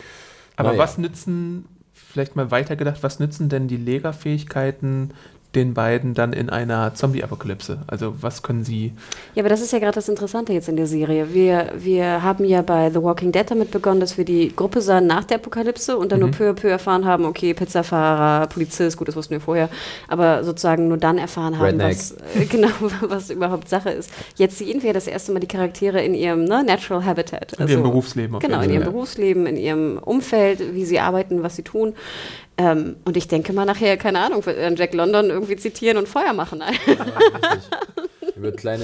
Aber 0.58 0.70
Naja. 0.70 0.82
was 0.82 0.98
nützen, 0.98 1.66
vielleicht 1.94 2.36
mal 2.36 2.52
weitergedacht, 2.52 3.04
was 3.04 3.20
nützen 3.20 3.50
denn 3.50 3.68
die 3.68 3.78
Legerfähigkeiten 3.78 5.12
den 5.56 5.74
beiden 5.74 6.14
dann 6.14 6.34
in 6.34 6.50
einer 6.50 6.94
Zombie-Apokalypse? 6.96 7.80
Also 7.88 8.16
was 8.22 8.42
können 8.42 8.64
sie... 8.64 8.94
Ja, 9.36 9.44
aber 9.44 9.50
das 9.50 9.62
ist 9.62 9.72
ja 9.72 9.80
gerade 9.80 9.96
das 9.96 10.10
Interessante 10.10 10.54
jetzt 10.54 10.70
in 10.70 10.78
der 10.78 10.88
Serie. 10.88 11.34
Wir, 11.34 11.72
wir 11.78 12.24
haben 12.24 12.46
ja 12.46 12.62
bei 12.62 12.90
The 12.90 13.02
Walking 13.02 13.32
Dead 13.32 13.50
damit 13.50 13.72
begonnen, 13.72 14.00
dass 14.00 14.18
wir 14.18 14.26
die 14.26 14.56
Gruppe 14.56 14.82
sahen 14.82 15.08
nach 15.08 15.24
der 15.24 15.38
Apokalypse 15.38 15.98
und 15.98 16.12
dann 16.12 16.20
nur 16.20 16.32
peu 16.32 16.50
à 16.50 16.54
peu 16.54 16.70
erfahren 16.70 17.06
haben, 17.06 17.26
okay, 17.26 17.54
Pizzafahrer, 17.54 18.48
Polizist, 18.48 18.98
gut, 18.98 19.08
das 19.08 19.16
wussten 19.16 19.32
wir 19.32 19.42
vorher, 19.42 19.70
aber 20.08 20.44
sozusagen 20.44 20.88
nur 20.88 20.98
dann 20.98 21.18
erfahren 21.18 21.58
haben, 21.58 21.66
Redneck. 21.66 21.92
was, 21.98 22.12
äh, 22.36 22.46
genau, 22.46 22.70
was 23.02 23.30
überhaupt 23.30 23.70
Sache 23.70 23.92
ist. 23.92 24.12
Jetzt 24.36 24.58
sehen 24.58 24.84
wir 24.84 24.94
das 24.94 25.08
erste 25.08 25.32
Mal 25.32 25.40
die 25.40 25.48
Charaktere 25.48 26.04
in 26.04 26.16
ihrem 26.16 26.46
ne, 26.46 26.64
Natural 26.64 27.06
Habitat. 27.06 27.54
In 27.54 27.68
ihrem 27.68 27.84
Berufsleben 27.84 28.36
auf 28.36 28.42
Genau, 28.42 28.62
in 28.62 28.70
ihrem 28.70 28.84
Fall. 28.84 28.92
Berufsleben, 28.92 29.46
in 29.46 29.58
ihrem 29.58 29.98
Umfeld, 29.98 30.74
wie 30.74 30.86
sie 30.86 31.00
arbeiten, 31.00 31.44
was 31.44 31.56
sie 31.56 31.64
tun. 31.64 31.94
Ähm, 32.58 32.98
und 33.06 33.18
ich 33.18 33.28
denke 33.28 33.52
mal 33.54 33.66
nachher, 33.66 33.98
keine 33.98 34.20
Ahnung, 34.20 34.46
wird 34.46 34.78
Jack 34.80 34.94
London 34.94 35.30
irgendwie 35.32 35.56
zitieren 35.56 35.98
und 35.98 36.08
Feuer 36.08 36.34
machen. 36.34 36.62
Er 38.36 38.42
wird 38.42 38.58
kleine 38.58 38.84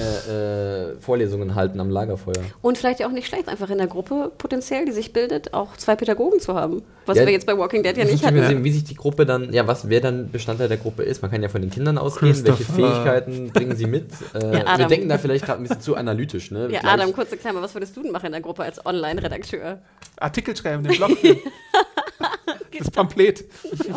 äh, 0.96 1.00
Vorlesungen 1.00 1.54
halten 1.54 1.80
am 1.80 1.90
Lagerfeuer. 1.90 2.34
Und 2.62 2.78
vielleicht 2.78 3.00
ja 3.00 3.06
auch 3.06 3.12
nicht 3.12 3.26
schlecht, 3.26 3.48
einfach 3.48 3.68
in 3.70 3.78
der 3.78 3.86
Gruppe 3.88 4.30
potenziell, 4.38 4.84
die 4.86 4.92
sich 4.92 5.12
bildet, 5.12 5.54
auch 5.54 5.76
zwei 5.76 5.96
Pädagogen 5.96 6.40
zu 6.40 6.54
haben. 6.54 6.82
Was 7.06 7.18
Ja, 7.18 7.26
wir 7.26 7.32
jetzt 7.32 7.46
bei 7.46 7.56
Walking 7.58 7.82
Dead 7.82 7.96
ja 7.96 8.04
nicht 8.04 8.22
Müssen 8.22 8.34
wir 8.34 8.42
hatten. 8.42 8.54
sehen, 8.56 8.64
wie 8.64 8.72
sich 8.72 8.84
die 8.84 8.94
Gruppe 8.94 9.26
dann, 9.26 9.52
ja, 9.52 9.66
was 9.66 9.88
wer 9.88 10.00
dann 10.00 10.30
Bestandteil 10.30 10.68
der 10.68 10.76
Gruppe 10.76 11.02
ist. 11.02 11.22
Man 11.22 11.30
kann 11.30 11.42
ja 11.42 11.48
von 11.48 11.60
den 11.60 11.70
Kindern 11.70 11.98
ausgehen, 11.98 12.34
welche. 12.44 12.64
Fähigkeiten 12.64 13.50
bringen 13.52 13.76
sie 13.76 13.86
mit. 13.86 14.06
Äh, 14.34 14.52
wir 14.52 14.68
Adam. 14.68 14.88
denken 14.88 15.08
da 15.08 15.18
vielleicht 15.18 15.44
gerade 15.44 15.60
ein 15.60 15.64
bisschen 15.64 15.80
zu 15.80 15.96
analytisch, 15.96 16.50
ne? 16.52 16.62
Ja, 16.70 16.80
Vielleicht- 16.80 16.84
Adam, 16.86 17.12
kurze 17.12 17.36
Klammer, 17.36 17.60
was 17.62 17.74
würdest 17.74 17.96
du 17.96 18.02
denn 18.02 18.12
machen 18.12 18.26
in 18.26 18.32
der 18.32 18.40
Gruppe 18.40 18.62
als 18.62 18.84
Online-Redakteur? 18.86 19.78
Artikel 20.18 20.56
schreiben, 20.56 20.84
den 20.84 20.96
Blog. 20.96 21.10
Das 22.78 22.90
Pamphlet. 22.90 23.44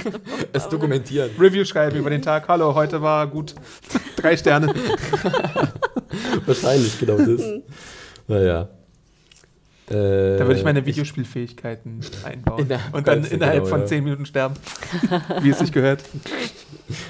es 0.53 0.67
dokumentieren. 0.69 1.30
Review 1.39 1.63
schreiben 1.65 1.97
über 1.97 2.09
den 2.09 2.21
Tag. 2.21 2.47
Hallo, 2.47 2.74
heute 2.74 3.01
war 3.01 3.28
gut. 3.28 3.53
Drei 4.15 4.36
Sterne. 4.36 4.74
Wahrscheinlich, 6.45 6.99
genau 6.99 7.17
das. 7.17 7.41
naja. 8.28 8.69
Äh, 9.89 10.38
Da 10.38 10.47
würde 10.47 10.55
ich 10.55 10.63
meine 10.63 10.86
Videospielfähigkeiten 10.86 11.99
einbauen. 12.24 12.65
Innerhalb 12.65 12.93
Und 12.93 13.07
dann 13.07 13.24
innerhalb 13.26 13.63
genau, 13.63 13.69
von 13.69 13.82
ja. 13.82 13.86
zehn 13.86 14.03
Minuten 14.03 14.26
sterben. 14.26 14.55
Wie 15.41 15.49
es 15.49 15.59
sich 15.59 15.71
gehört. 15.71 16.03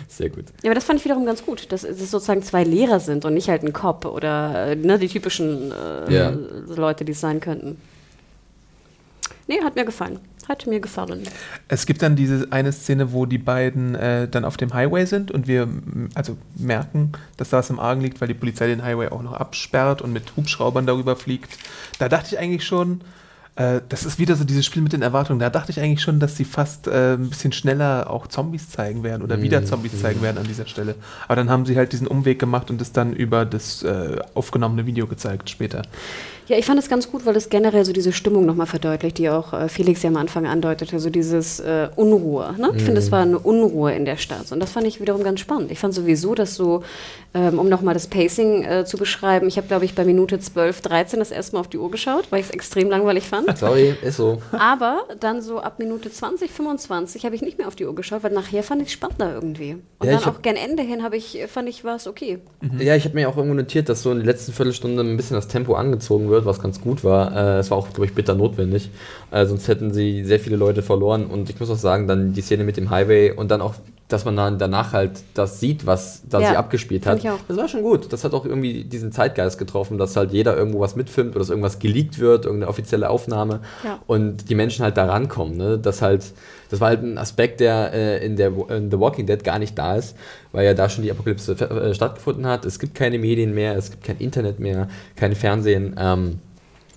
Sehr 0.08 0.30
gut. 0.30 0.46
Ja, 0.64 0.70
aber 0.70 0.76
das 0.76 0.84
fand 0.84 1.00
ich 1.00 1.06
wiederum 1.06 1.26
ganz 1.26 1.46
gut, 1.46 1.72
dass 1.72 1.84
es 1.84 2.12
sozusagen 2.12 2.42
zwei 2.42 2.64
Lehrer 2.64 3.00
sind 3.00 3.26
und 3.26 3.34
nicht 3.36 3.50
halt 3.50 3.64
ein 3.64 3.74
Cop 3.74 4.06
oder 4.06 4.68
äh, 4.68 4.76
ne, 4.76 4.98
die 5.00 5.08
typischen 5.08 5.72
äh, 5.72 6.14
Ja. 6.14 6.34
Leute, 6.68 7.06
die 7.06 7.12
es 7.14 7.20
sein 7.20 7.40
könnten. 7.40 7.78
Nee, 9.48 9.62
hat 9.64 9.76
mir 9.76 9.86
gefallen. 9.86 10.20
Hat 10.48 10.68
mir 10.68 10.80
gefallen. 10.82 11.24
Es 11.70 11.86
gibt 11.86 12.02
dann 12.02 12.16
diese 12.18 12.48
eine 12.52 12.72
Szene, 12.74 13.14
wo 13.14 13.26
die 13.26 13.38
beiden 13.38 13.96
äh, 13.96 14.28
dann 14.28 14.44
auf 14.44 14.58
dem 14.58 14.74
Highway 14.74 15.06
sind 15.06 15.32
und 15.32 15.48
wir 15.48 15.64
m- 15.64 16.10
also 16.16 16.38
merken, 16.58 17.14
dass 17.38 17.50
da 17.50 17.58
was 17.58 17.70
im 17.70 17.80
Argen 17.80 18.02
liegt, 18.02 18.20
weil 18.20 18.28
die 18.28 18.34
Polizei 18.34 18.68
den 18.68 18.84
Highway 18.84 19.08
auch 19.08 19.22
noch 19.24 19.34
absperrt 19.34 20.02
und 20.02 20.12
mit 20.12 20.36
Hubschraubern 20.36 20.86
darüber 20.86 21.16
fliegt. 21.16 21.58
Da 22.00 22.10
dachte 22.10 22.28
ich 22.36 22.40
eigentlich 22.40 22.66
schon, 22.66 23.02
äh, 23.56 23.80
das 23.88 24.04
ist 24.04 24.20
wieder 24.20 24.36
so 24.36 24.44
dieses 24.44 24.66
Spiel 24.66 24.82
mit 24.82 24.92
den 24.94 25.02
Erwartungen. 25.02 25.40
Da 25.40 25.50
dachte 25.50 25.72
ich 25.72 25.80
eigentlich 25.80 26.02
schon, 26.02 26.20
dass 26.20 26.36
sie 26.36 26.44
fast 26.44 26.88
äh, 26.88 27.14
ein 27.14 27.30
bisschen 27.30 27.52
schneller 27.54 28.10
auch 28.10 28.28
Zombies 28.28 28.70
zeigen 28.70 29.04
werden 29.04 29.22
oder 29.22 29.42
wieder 29.42 29.64
Zombies 29.64 30.02
zeigen 30.02 30.22
werden 30.24 30.40
an 30.40 30.48
dieser 30.48 30.66
Stelle. 30.66 30.96
Aber 31.28 31.36
dann 31.38 31.50
haben 31.50 31.66
sie 31.66 31.78
halt 31.78 31.94
diesen 31.94 32.08
Umweg 32.08 32.38
gemacht 32.40 32.70
und 32.70 32.82
es 32.82 32.92
dann 32.92 33.14
über 33.14 33.46
das 33.46 33.82
äh, 33.84 34.18
aufgenommene 34.34 34.86
Video 34.88 35.08
gezeigt 35.08 35.50
später. 35.50 35.84
Ja, 36.48 36.58
ich 36.58 36.66
fand 36.66 36.78
es 36.80 36.90
ganz 36.90 37.10
gut, 37.10 37.26
weil 37.26 37.36
es 37.38 37.50
generell 37.50 37.86
so 37.86 37.94
diese 37.94 38.12
Stimmung 38.12 38.46
nochmal 38.46 38.68
verdeutlicht, 38.68 39.18
die 39.18 39.30
auch 39.30 39.54
äh, 39.54 39.70
Felix 39.70 40.04
ja 40.04 40.10
am 40.10 40.18
Anfang 40.18 40.46
andeutete, 40.46 41.00
so 41.00 41.10
dieses 41.10 41.62
äh, 41.62 41.88
Unruhe. 41.96 42.56
Ne? 42.58 42.72
Ich 42.76 42.84
finde, 42.84 43.00
es 43.00 43.12
war 43.12 43.22
eine 43.22 43.40
Unruhe 43.40 43.94
in 43.94 44.04
der 44.04 44.18
Stadt 44.18 44.52
und 44.52 44.60
das 44.60 44.72
fand 44.72 44.86
ich 44.86 45.00
wiederum 45.00 45.24
ganz 45.24 45.40
spannend. 45.40 45.72
Ich 45.72 45.80
fand 45.80 45.94
sowieso, 45.94 46.36
dass 46.36 46.56
so, 46.56 46.84
ähm, 47.34 47.58
um 47.60 47.68
nochmal 47.70 47.94
das 47.94 48.08
Pacing 48.08 48.64
äh, 48.64 48.86
zu 48.86 48.98
beschreiben, 48.98 49.48
ich 49.48 49.58
habe, 49.58 49.68
glaube 49.68 49.86
ich, 49.86 49.96
bei 49.96 50.06
Minute 50.06 50.40
12, 50.40 50.82
13 50.82 51.20
das 51.20 51.32
erste 51.32 51.56
Mal 51.56 51.62
auf 51.62 51.68
die 51.68 51.78
Uhr 51.78 51.90
geschaut, 51.90 52.26
weil 52.30 52.40
ich 52.42 52.48
es 52.48 52.52
extrem 52.52 52.90
langweilig 52.90 53.28
fand. 53.28 53.58
Sorry, 53.58 53.96
ist 54.04 54.18
so. 54.18 54.42
Aber 54.52 55.04
dann 55.20 55.42
so 55.42 55.60
ab 55.60 55.80
Minute 55.80 56.12
20, 56.12 56.52
25 56.52 57.26
habe 57.26 57.36
ich 57.36 57.42
nicht 57.42 57.58
mehr 57.58 57.68
auf 57.68 57.76
die 57.76 57.86
Uhr 57.86 57.96
geschaut, 57.96 58.24
weil 58.24 58.32
nachher 58.32 58.62
fand 58.64 58.82
ich 58.82 58.90
es 58.90 58.94
spannender 58.94 59.34
irgendwie. 59.34 59.78
Und 60.00 60.08
Ja, 60.08 60.20
dann 60.20 60.26
auch 60.26 60.42
gern 60.42 60.56
Ende 60.56 60.84
hin 60.84 61.04
habe 61.04 61.18
ich, 61.18 61.40
fand 61.48 61.68
ich, 61.70 61.84
war 61.84 61.96
es 61.96 62.08
okay. 62.08 62.40
Ja, 62.80 62.96
ich 62.96 63.06
habe 63.06 63.16
mir 63.16 63.28
auch 63.30 63.38
irgendwo 63.38 63.56
notiert, 63.56 63.90
dass 63.90 64.04
so 64.04 64.12
in 64.12 64.18
der 64.18 64.28
letzten 64.28 64.54
Viertelstunde 64.54 65.02
ein 65.02 65.18
bisschen 65.18 65.36
das 65.36 65.48
Tempo 65.48 65.74
angezogen 65.74 66.30
wird, 66.30 66.46
was 66.46 66.62
ganz 66.62 66.82
gut 66.82 67.04
war. 67.04 67.36
Äh, 67.36 67.60
es 67.60 67.72
war 67.72 67.78
auch, 67.78 67.90
glaube 67.90 68.06
ich, 68.06 68.14
bitter 68.14 68.36
notwendig. 68.36 68.92
Äh, 69.32 69.46
sonst 69.46 69.68
hätten 69.68 69.92
sie 69.94 70.24
sehr 70.24 70.40
viele 70.40 70.56
Leute 70.56 70.84
verloren. 70.84 71.26
Und 71.26 71.50
ich 71.50 71.60
muss 71.60 71.70
auch 71.70 71.78
sagen, 71.78 72.08
dann 72.08 72.34
die 72.34 72.42
Szene 72.42 72.64
mit 72.64 72.78
dem 72.78 72.90
Highway 72.92 73.32
und 73.32 73.50
dann 73.50 73.62
auch, 73.62 73.74
dass 74.10 74.26
man 74.26 74.36
dann 74.36 74.60
danach 74.60 74.94
halt 74.94 75.24
das 75.34 75.60
sieht, 75.60 75.86
was 75.86 76.22
da 76.30 76.40
Ja, 76.40 76.50
sie 76.50 76.58
abgespielt 76.58 77.06
hat. 77.06 77.24
Das 77.48 77.58
war 77.58 77.68
schon 77.68 77.82
gut. 77.82 78.12
Das 78.12 78.24
hat 78.24 78.34
auch 78.34 78.46
irgendwie 78.46 78.84
diesen 78.84 79.12
Zeitgeist 79.12 79.58
getroffen, 79.58 79.98
dass 79.98 80.16
halt 80.16 80.32
jeder 80.32 80.56
irgendwo 80.56 80.82
was 80.82 80.96
mitfilmt 80.96 81.32
oder 81.32 81.40
dass 81.40 81.50
irgendwas 81.50 81.80
geleakt 81.80 82.20
wird, 82.20 82.46
irgendeine 82.46 82.70
offizielle 82.70 83.10
Aufnahme. 83.10 83.62
Ja. 83.84 84.00
Und 84.06 84.50
die 84.50 84.56
Menschen 84.56 84.84
halt 84.84 84.98
da 84.98 85.06
rankommen. 85.06 85.58
Ne? 85.58 85.80
Das 85.80 86.02
halt, 86.02 86.26
das 86.70 86.80
war 86.80 86.90
halt 86.90 87.02
ein 87.02 87.18
Aspekt, 87.18 87.60
der 87.60 87.94
äh, 87.94 88.26
in, 88.26 88.36
der 88.36 88.52
in 88.70 88.92
The 88.92 89.00
Walking 89.00 89.26
Dead 89.26 89.44
gar 89.44 89.58
nicht 89.58 89.78
da 89.78 89.96
ist, 89.96 90.16
weil 90.52 90.66
ja 90.66 90.74
da 90.74 90.90
schon 90.90 91.04
die 91.04 91.12
Apokalypse 91.12 91.54
äh, 91.54 91.94
stattgefunden 91.94 92.46
hat. 92.46 92.66
Es 92.66 92.80
gibt 92.80 92.96
keine 92.96 93.18
Medien 93.18 93.54
mehr, 93.54 93.76
es 93.78 93.90
gibt 93.90 94.04
kein 94.04 94.18
Internet 94.18 94.60
mehr, 94.60 94.90
kein 95.16 95.34
Fernsehen. 95.34 95.96
Ähm, 95.98 96.40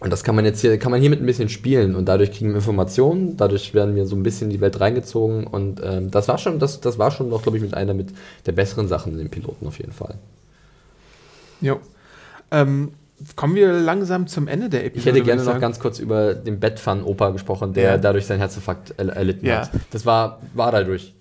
und 0.00 0.10
das 0.12 0.22
kann 0.24 0.34
man 0.36 0.44
jetzt 0.44 0.60
hier, 0.60 0.78
kann 0.78 0.90
man 0.90 1.00
hiermit 1.00 1.20
ein 1.20 1.26
bisschen 1.26 1.48
spielen 1.48 1.94
und 1.94 2.06
dadurch 2.06 2.30
kriegen 2.32 2.50
wir 2.50 2.56
Informationen, 2.56 3.36
dadurch 3.36 3.72
werden 3.74 3.96
wir 3.96 4.06
so 4.06 4.14
ein 4.16 4.22
bisschen 4.22 4.48
in 4.48 4.50
die 4.54 4.60
Welt 4.60 4.78
reingezogen 4.80 5.46
und 5.46 5.80
ähm, 5.82 6.10
das 6.10 6.28
war 6.28 6.38
schon, 6.38 6.58
das, 6.58 6.80
das 6.80 6.98
war 6.98 7.10
schon 7.10 7.28
noch, 7.30 7.42
glaube 7.42 7.56
ich, 7.58 7.62
mit 7.64 7.74
einer 7.74 7.94
mit 7.94 8.08
der 8.44 8.52
besseren 8.52 8.88
Sachen 8.88 9.12
in 9.12 9.18
den 9.18 9.30
Piloten 9.30 9.66
auf 9.66 9.78
jeden 9.78 9.92
Fall. 9.92 10.14
Jo. 11.60 11.80
Ähm, 12.50 12.92
kommen 13.34 13.54
wir 13.54 13.72
langsam 13.72 14.26
zum 14.26 14.46
Ende 14.46 14.68
der 14.68 14.84
Episode. 14.84 14.98
Ich 15.00 15.06
hätte 15.06 15.24
gerne 15.24 15.42
noch 15.42 15.58
ganz 15.58 15.80
kurz 15.80 15.98
über 15.98 16.34
den 16.34 16.60
Bettpfannen-Opa 16.60 17.30
gesprochen, 17.30 17.72
der 17.72 17.92
Ja. 17.92 17.98
dadurch 17.98 18.26
sein 18.26 18.38
Herzinfarkt 18.38 18.92
er 18.98 19.08
erlitten 19.08 19.46
Ja. 19.46 19.60
hat. 19.62 19.70
Das 19.90 20.04
war, 20.04 20.40
war 20.54 20.70
dadurch. 20.72 21.14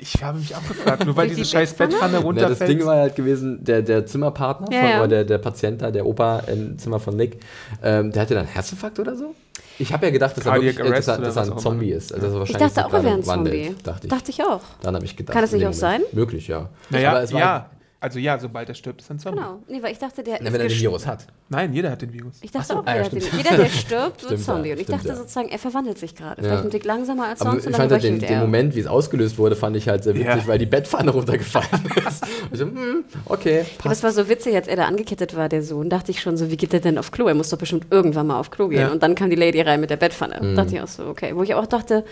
Ich 0.00 0.22
habe 0.22 0.38
mich 0.38 0.54
auch 0.56 0.66
gefragt, 0.66 1.04
nur 1.04 1.14
weil 1.16 1.28
diese 1.28 1.44
scheiß 1.44 1.74
Bettpfanne? 1.74 1.90
Bettpfanne 1.92 2.12
Ja, 2.14 2.20
runterfällt. 2.20 2.60
das 2.60 2.68
Ding 2.68 2.84
war 2.86 2.96
halt 2.96 3.16
gewesen, 3.16 3.62
der, 3.62 3.82
der 3.82 4.06
Zimmerpartner 4.06 4.68
Ja, 4.72 4.80
von, 4.80 4.90
ja. 4.90 4.98
oder 4.98 5.08
der, 5.08 5.24
der 5.24 5.38
Patient 5.38 5.82
da, 5.82 5.90
der 5.90 6.06
Opa 6.06 6.40
im 6.46 6.78
Zimmer 6.78 6.98
von 7.00 7.16
Nick, 7.16 7.38
ähm, 7.82 8.10
der 8.12 8.22
hatte 8.22 8.34
dann 8.34 8.46
Herzinfarkt 8.46 8.98
oder 8.98 9.14
so? 9.16 9.34
Ich 9.78 9.92
habe 9.92 10.06
ja 10.06 10.12
gedacht, 10.12 10.36
dass 10.36 10.44
er, 10.46 10.52
Cardiac 10.52 10.76
wirklich, 10.76 10.92
äh, 10.92 10.96
dass 10.96 11.08
er, 11.08 11.14
Arrest 11.14 11.36
dass 11.36 11.48
er 11.48 11.52
ein 11.54 11.58
Zombie 11.58 11.90
ist. 11.90 12.12
Also 12.12 12.26
er 12.26 12.32
Ich 12.32 12.38
wahrscheinlich 12.38 12.72
dachte 12.74 12.86
auch, 12.86 12.92
er 12.92 13.04
wäre 13.04 13.14
ein 13.14 13.22
Zombie. 13.22 13.50
wandelt, 13.50 13.86
Dachte 13.86 14.06
ich. 14.06 14.10
Dachte 14.12 14.30
ich 14.30 14.42
auch. 14.44 14.60
Dann 14.82 14.94
habe 14.94 15.04
ich 15.04 15.16
gedacht. 15.16 15.34
Kann 15.34 15.44
es 15.44 15.52
in 15.52 15.58
nicht 15.60 15.68
auch 15.68 15.82
Moment. 15.82 16.12
Möglich, 16.14 16.48
ja. 16.48 16.68
Naja, 16.90 17.10
Aber 17.10 17.22
es 17.22 17.32
war 17.32 17.40
ja. 17.40 17.70
Also 18.02 18.18
ja, 18.18 18.38
sobald 18.38 18.66
er 18.66 18.74
stirbt, 18.74 19.02
ist 19.02 19.10
er 19.10 19.16
ein 19.16 19.18
Zombie. 19.18 19.40
Genau. 19.40 19.58
Nee, 19.68 19.82
weil 19.82 19.92
ich 19.92 19.98
dachte, 19.98 20.22
der 20.22 20.38
Na, 20.40 20.46
ist 20.48 20.52
wenn 20.54 20.60
er 20.62 20.68
den 20.68 20.78
Virus 20.80 21.06
hat. 21.06 21.26
Nein, 21.50 21.74
jeder 21.74 21.90
hat 21.90 22.00
den 22.00 22.10
Virus. 22.14 22.38
Ich 22.40 22.50
dachte 22.50 22.66
Ach 22.70 22.76
so, 22.76 22.80
auch, 22.80 22.86
ah, 22.86 22.96
ja, 22.96 23.08
den, 23.08 23.22
jeder, 23.36 23.56
der 23.58 23.66
stirbt, 23.68 24.22
wird 24.22 24.32
ja, 24.32 24.38
Zombie. 24.38 24.72
Und 24.72 24.80
ich 24.80 24.86
dachte 24.86 25.08
ja. 25.08 25.16
sozusagen, 25.16 25.50
er 25.50 25.58
verwandelt 25.58 25.98
sich 25.98 26.14
gerade. 26.14 26.40
Ja. 26.40 26.48
Vielleicht 26.48 26.64
ein 26.64 26.70
Tick 26.70 26.84
langsamer 26.86 27.26
als 27.26 27.42
Aber 27.42 27.50
sonst 27.50 27.62
ich 27.64 27.66
und 27.66 27.72
dann 27.74 27.80
fand 27.90 27.92
halt 27.92 28.02
den, 28.02 28.18
den. 28.18 28.38
Moment, 28.40 28.74
wie 28.74 28.80
es 28.80 28.86
ausgelöst 28.86 29.36
wurde, 29.36 29.54
fand 29.54 29.76
ich 29.76 29.86
halt 29.86 30.02
sehr 30.04 30.14
witzig, 30.14 30.26
Ja. 30.28 30.46
weil 30.46 30.58
die 30.58 30.64
Bettpfanne 30.64 31.10
runtergefallen 31.10 31.68
ist. 32.08 32.24
Ich 32.50 32.58
so, 32.58 32.64
hm, 32.64 33.04
okay, 33.26 33.56
Ja, 33.56 33.60
aber 33.60 33.68
passt. 33.82 33.96
es 33.96 34.02
war 34.02 34.12
so 34.12 34.28
witzig, 34.30 34.54
als 34.54 34.66
er 34.66 34.76
da 34.76 34.86
angekettet 34.86 35.36
war, 35.36 35.50
der 35.50 35.62
Sohn, 35.62 35.90
dachte 35.90 36.10
ich 36.10 36.22
schon 36.22 36.38
so, 36.38 36.50
wie 36.50 36.56
geht 36.56 36.72
der 36.72 36.80
denn 36.80 36.96
auf 36.96 37.10
Klo? 37.10 37.26
Er 37.28 37.34
muss 37.34 37.50
doch 37.50 37.58
bestimmt 37.58 37.86
irgendwann 37.90 38.28
mal 38.28 38.40
auf 38.40 38.50
Klo 38.50 38.68
gehen. 38.68 38.80
Ja. 38.80 38.92
Und 38.92 39.02
dann 39.02 39.14
kam 39.14 39.28
die 39.28 39.36
Lady 39.36 39.60
rein 39.60 39.78
mit 39.78 39.90
der 39.90 39.96
Bettpfanne. 39.98 40.38
Mhm. 40.40 40.56
Dachte 40.56 40.74
ich 40.74 40.80
auch 40.80 40.88
so, 40.88 41.04
okay. 41.04 41.36
Wo 41.36 41.42
ich 41.42 41.54
auch 41.54 41.66
dachte, 41.66 42.06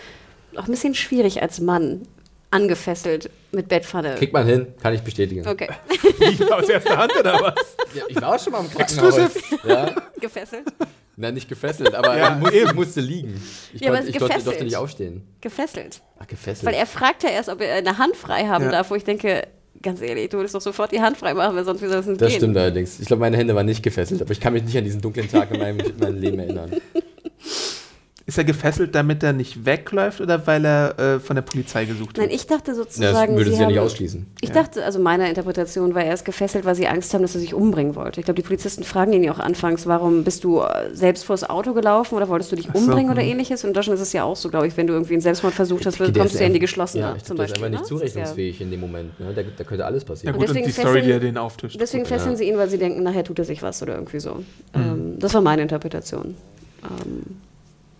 auch 0.55 0.65
ein 0.65 0.71
bisschen 0.71 0.93
schwierig 0.93 1.41
als 1.41 1.59
Mann, 1.61 2.01
angefesselt 2.51 3.29
mit 3.51 3.67
Bettpfanne. 3.67 4.15
Kriegt 4.15 4.33
man 4.33 4.45
hin, 4.45 4.67
kann 4.81 4.93
ich 4.93 5.01
bestätigen. 5.01 5.47
Okay, 5.47 5.69
Wie, 6.19 6.51
aus 6.51 6.67
erster 6.69 6.97
Hand 6.97 7.15
oder 7.19 7.33
was? 7.41 7.75
Ja, 7.93 8.03
ich 8.07 8.21
war 8.21 8.35
auch 8.35 8.39
schon 8.39 8.53
mal 8.53 8.61
im 8.65 8.71
Krankenhaus. 8.71 9.17
Ja, 9.65 9.95
gefesselt. 10.19 10.63
na, 11.15 11.31
nicht 11.31 11.47
gefesselt, 11.49 11.93
aber 11.93 12.17
Ja, 12.17 12.33
ich, 12.35 12.39
musste, 12.41 12.73
musste 12.75 13.01
liegen. 13.01 13.41
Ich, 13.73 13.81
Ja, 13.81 13.89
aber 13.89 13.97
konnte, 14.01 14.11
ich 14.37 14.43
durfte 14.43 14.63
nicht 14.63 14.75
aufstehen. 14.75 15.23
Gefesselt. 15.41 16.01
Ach, 16.19 16.27
gefesselt. 16.27 16.65
Weil 16.65 16.73
er 16.79 16.85
fragt 16.85 17.23
ja 17.23 17.29
erst, 17.29 17.49
ob 17.49 17.61
er 17.61 17.75
eine 17.75 17.97
Hand 17.97 18.15
frei 18.15 18.45
haben 18.47 18.65
Ja. 18.65 18.71
darf, 18.71 18.89
wo 18.91 18.95
ich 18.95 19.03
denke, 19.03 19.47
ganz 19.81 20.01
ehrlich, 20.01 20.29
du 20.29 20.37
würdest 20.37 20.55
doch 20.55 20.61
sofort 20.61 20.91
die 20.91 21.01
Hand 21.01 21.17
frei 21.17 21.33
machen, 21.33 21.55
weil 21.55 21.63
sonst 21.63 21.81
wie 21.81 21.87
soll 21.87 21.97
das 21.97 22.05
nicht 22.07 22.19
das 22.21 22.29
gehen. 22.29 22.37
stimmt 22.37 22.57
allerdings. 22.57 22.99
Ich 22.99 23.07
glaube, 23.07 23.21
meine 23.21 23.37
Hände 23.37 23.55
waren 23.55 23.65
nicht 23.65 23.81
gefesselt, 23.83 24.21
aber 24.21 24.31
ich 24.31 24.39
kann 24.39 24.53
mich 24.53 24.63
nicht 24.63 24.77
an 24.77 24.83
diesen 24.83 25.01
dunklen 25.01 25.29
Tag 25.29 25.51
in 25.51 25.59
meinem, 25.59 25.79
in 25.79 25.97
meinem 25.97 26.19
Leben 26.19 26.39
erinnern. 26.39 26.71
Ist 28.29 28.37
er 28.37 28.43
gefesselt, 28.43 28.93
damit 28.93 29.23
er 29.23 29.33
nicht 29.33 29.65
wegläuft 29.65 30.21
oder 30.21 30.45
weil 30.45 30.63
er 30.63 30.99
äh, 30.99 31.19
von 31.19 31.35
der 31.35 31.41
Polizei 31.41 31.85
gesucht 31.85 32.15
Nein, 32.17 32.29
wird? 32.29 32.35
ich 32.39 32.45
dachte 32.45 32.71
Ja, 32.71 32.75
sozusagen, 32.75 33.13
das 33.35 33.37
würde 33.39 33.43
sie 33.45 33.49
sie 33.49 33.55
ja 33.55 33.65
haben, 33.65 33.71
nicht 33.73 33.79
ausschließen. 33.81 34.27
Ich 34.41 34.49
Ja. 34.49 34.53
dachte, 34.55 34.85
also 34.85 34.99
meiner 34.99 35.27
Interpretation 35.27 35.95
war 35.95 36.03
er 36.03 36.13
ist 36.13 36.25
gefesselt, 36.25 36.63
weil 36.63 36.75
sie 36.75 36.87
Angst 36.87 37.11
haben, 37.15 37.23
dass 37.23 37.33
er 37.33 37.41
sich 37.41 37.55
umbringen 37.55 37.95
wollte. 37.95 38.19
Ich 38.19 38.25
glaube, 38.25 38.35
die 38.39 38.45
Polizisten 38.45 38.83
fragen 38.83 39.13
ihn 39.13 39.23
ja 39.23 39.31
auch 39.31 39.39
anfangs, 39.39 39.87
warum 39.87 40.23
bist 40.23 40.43
du 40.43 40.59
äh, 40.61 40.93
selbst 40.93 41.25
vors 41.25 41.49
Auto 41.49 41.73
gelaufen 41.73 42.13
oder 42.13 42.29
wolltest 42.29 42.51
du 42.51 42.55
dich 42.55 42.69
Ach 42.69 42.75
so, 42.75 42.81
umbringen 42.81 43.11
oder 43.11 43.23
hm. 43.23 43.29
ähnliches? 43.29 43.63
Und 43.63 43.69
in 43.69 43.73
Deutschland 43.73 43.95
ist 43.99 44.05
es 44.07 44.13
ja 44.13 44.23
auch 44.25 44.35
so, 44.35 44.49
glaube 44.49 44.67
ich, 44.67 44.77
wenn 44.77 44.85
du 44.85 44.93
irgendwie 44.93 45.13
einen 45.13 45.21
Selbstmord 45.21 45.55
versucht 45.55 45.87
hast, 45.87 45.97
kommst 45.97 46.13
du 46.15 46.19
ja 46.19 46.25
in 46.25 46.35
die 46.35 46.43
einfach- 46.43 46.59
geschlossene 46.59 47.01
Ja, 47.03 47.15
ich 47.15 47.23
zum 47.23 47.35
ist 47.35 47.39
Beispiel. 47.39 47.65
einfach 47.65 47.79
nicht 47.81 47.91
ne? 47.91 47.97
Das 47.97 48.09
ist 48.09 48.15
ja- 48.15 48.23
zurechnungsfähig 48.25 48.61
in 48.61 48.69
dem 48.69 48.79
Moment. 48.79 49.19
Ne? 49.19 49.33
Da, 49.33 49.41
da 49.57 49.63
könnte 49.63 49.85
alles 49.85 50.03
ja 50.03 50.07
passieren. 50.07 50.33
gut, 50.35 50.41
und 50.41 50.49
deswegen 50.49 50.67
die 50.67 50.71
Story, 50.71 51.01
die 51.01 51.09
er 51.09 51.15
fesseln- 51.17 51.21
den 51.21 51.37
auftischt. 51.39 51.81
Deswegen 51.81 52.05
fesseln 52.05 52.33
ja. 52.33 52.37
sie 52.37 52.43
ihn, 52.49 52.57
weil 52.57 52.69
sie 52.69 52.77
denken, 52.77 53.01
nachher 53.01 53.23
tut 53.23 53.39
er 53.39 53.45
sich 53.45 53.63
was 53.63 53.81
oder 53.81 53.95
irgendwie 53.95 54.19
so. 54.19 54.43
Ähm, 54.75 55.17
das 55.17 55.33
war 55.33 55.41
meine 55.41 55.63
Interpretation. 55.63 56.35
Ähm, 56.83 57.37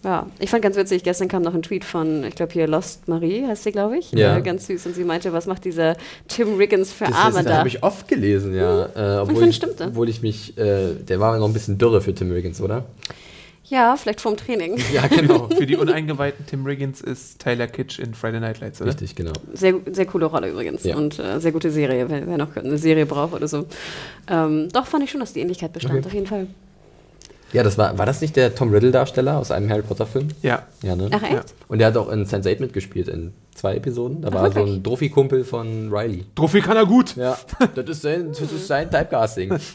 ja, 0.03 0.27
ich 0.39 0.49
fand 0.49 0.63
ganz 0.63 0.75
witzig, 0.77 1.03
gestern 1.03 1.27
kam 1.27 1.41
noch 1.43 1.53
ein 1.53 1.61
Tweet 1.61 1.83
von, 1.83 2.23
ich 2.23 2.35
glaube 2.35 2.53
hier 2.53 2.67
Lost 2.67 3.07
Marie 3.07 3.45
heißt 3.45 3.63
sie, 3.63 3.71
glaube 3.71 3.97
ich. 3.97 4.11
Ja. 4.11 4.37
Äh, 4.37 4.41
ganz 4.41 4.67
süß. 4.67 4.85
Und 4.85 4.95
sie 4.95 5.03
meinte, 5.03 5.33
was 5.33 5.45
macht 5.45 5.65
dieser 5.65 5.97
Tim 6.27 6.55
Riggins 6.55 6.91
für 6.93 7.05
Das, 7.05 7.15
Arme 7.15 7.33
das, 7.35 7.43
das 7.43 7.51
da? 7.51 7.57
habe 7.57 7.67
ich 7.67 7.83
oft 7.83 8.07
gelesen, 8.07 8.53
ja. 8.55 8.85
Äh, 8.85 9.19
obwohl, 9.21 9.35
finde, 9.35 9.49
ich, 9.49 9.55
stimmt, 9.57 9.79
ne? 9.79 9.87
obwohl 9.87 10.07
ich 10.09 10.21
mich, 10.21 10.57
äh, 10.57 10.93
der 10.95 11.19
war 11.19 11.37
noch 11.37 11.47
ein 11.47 11.53
bisschen 11.53 11.77
dürre 11.77 11.99
für 12.01 12.13
Tim 12.13 12.31
Riggins, 12.31 12.61
oder? 12.61 12.85
Ja, 13.65 13.95
vielleicht 13.97 14.19
vorm 14.21 14.35
Training. 14.35 14.79
Ja, 14.93 15.05
genau. 15.05 15.47
Für 15.49 15.67
die 15.67 15.75
Uneingeweihten, 15.75 16.43
Tim 16.47 16.65
Riggins 16.65 17.01
ist 17.01 17.39
Tyler 17.39 17.67
Kitsch 17.67 17.99
in 17.99 18.15
Friday 18.15 18.39
Night 18.39 18.61
Lights, 18.61 18.81
oder? 18.81 18.89
Richtig, 18.89 19.15
genau. 19.15 19.33
Sehr, 19.53 19.75
sehr 19.91 20.05
coole 20.07 20.25
Rolle 20.25 20.49
übrigens. 20.49 20.83
Ja. 20.85 20.95
Und 20.97 21.19
äh, 21.19 21.39
sehr 21.39 21.51
gute 21.51 21.69
Serie, 21.69 22.09
wer, 22.09 22.25
wer 22.25 22.37
noch 22.37 22.55
eine 22.55 22.77
Serie 22.79 23.05
braucht 23.05 23.33
oder 23.33 23.47
so. 23.47 23.65
Ähm, 24.27 24.69
doch 24.73 24.87
fand 24.87 25.03
ich 25.03 25.11
schon, 25.11 25.19
dass 25.19 25.33
die 25.33 25.41
Ähnlichkeit 25.41 25.71
bestand, 25.73 25.97
Okay. 25.99 26.07
auf 26.07 26.13
jeden 26.13 26.25
Fall. 26.25 26.47
Ja, 27.51 27.63
das 27.63 27.77
war, 27.77 27.97
war 27.97 28.05
das 28.05 28.21
nicht 28.21 28.35
der 28.35 28.53
Tom 28.53 28.71
Riddle-Darsteller 28.71 29.37
aus 29.37 29.51
einem 29.51 29.69
Harry 29.69 29.81
Potter-Film? 29.81 30.27
Ja. 30.41 30.63
Ja, 30.83 30.95
ne? 30.95 31.09
Ach 31.11 31.23
echt? 31.23 31.33
Ja. 31.33 31.41
Und 31.67 31.79
der 31.79 31.87
hat 31.87 31.97
auch 31.97 32.09
in 32.09 32.25
Sense8 32.25 32.59
mitgespielt 32.59 33.07
in 33.07 33.33
zwei 33.55 33.75
Episoden. 33.75 34.21
Da 34.21 34.29
Ach, 34.29 34.33
war 34.33 34.49
so 34.49 34.55
wirklich? 34.55 34.75
ein 34.75 34.83
Trophy-Kumpel 34.83 35.43
von 35.43 35.91
Riley. 35.91 36.25
Trophy 36.35 36.61
kann 36.61 36.77
er 36.77 36.85
gut. 36.85 37.15
Ja, 37.15 37.37
das 37.75 37.89
ist 37.89 38.01
sein, 38.03 38.29
das 38.29 38.51
ist 38.51 38.67
sein 38.67 38.89
Typecasting. 38.89 39.57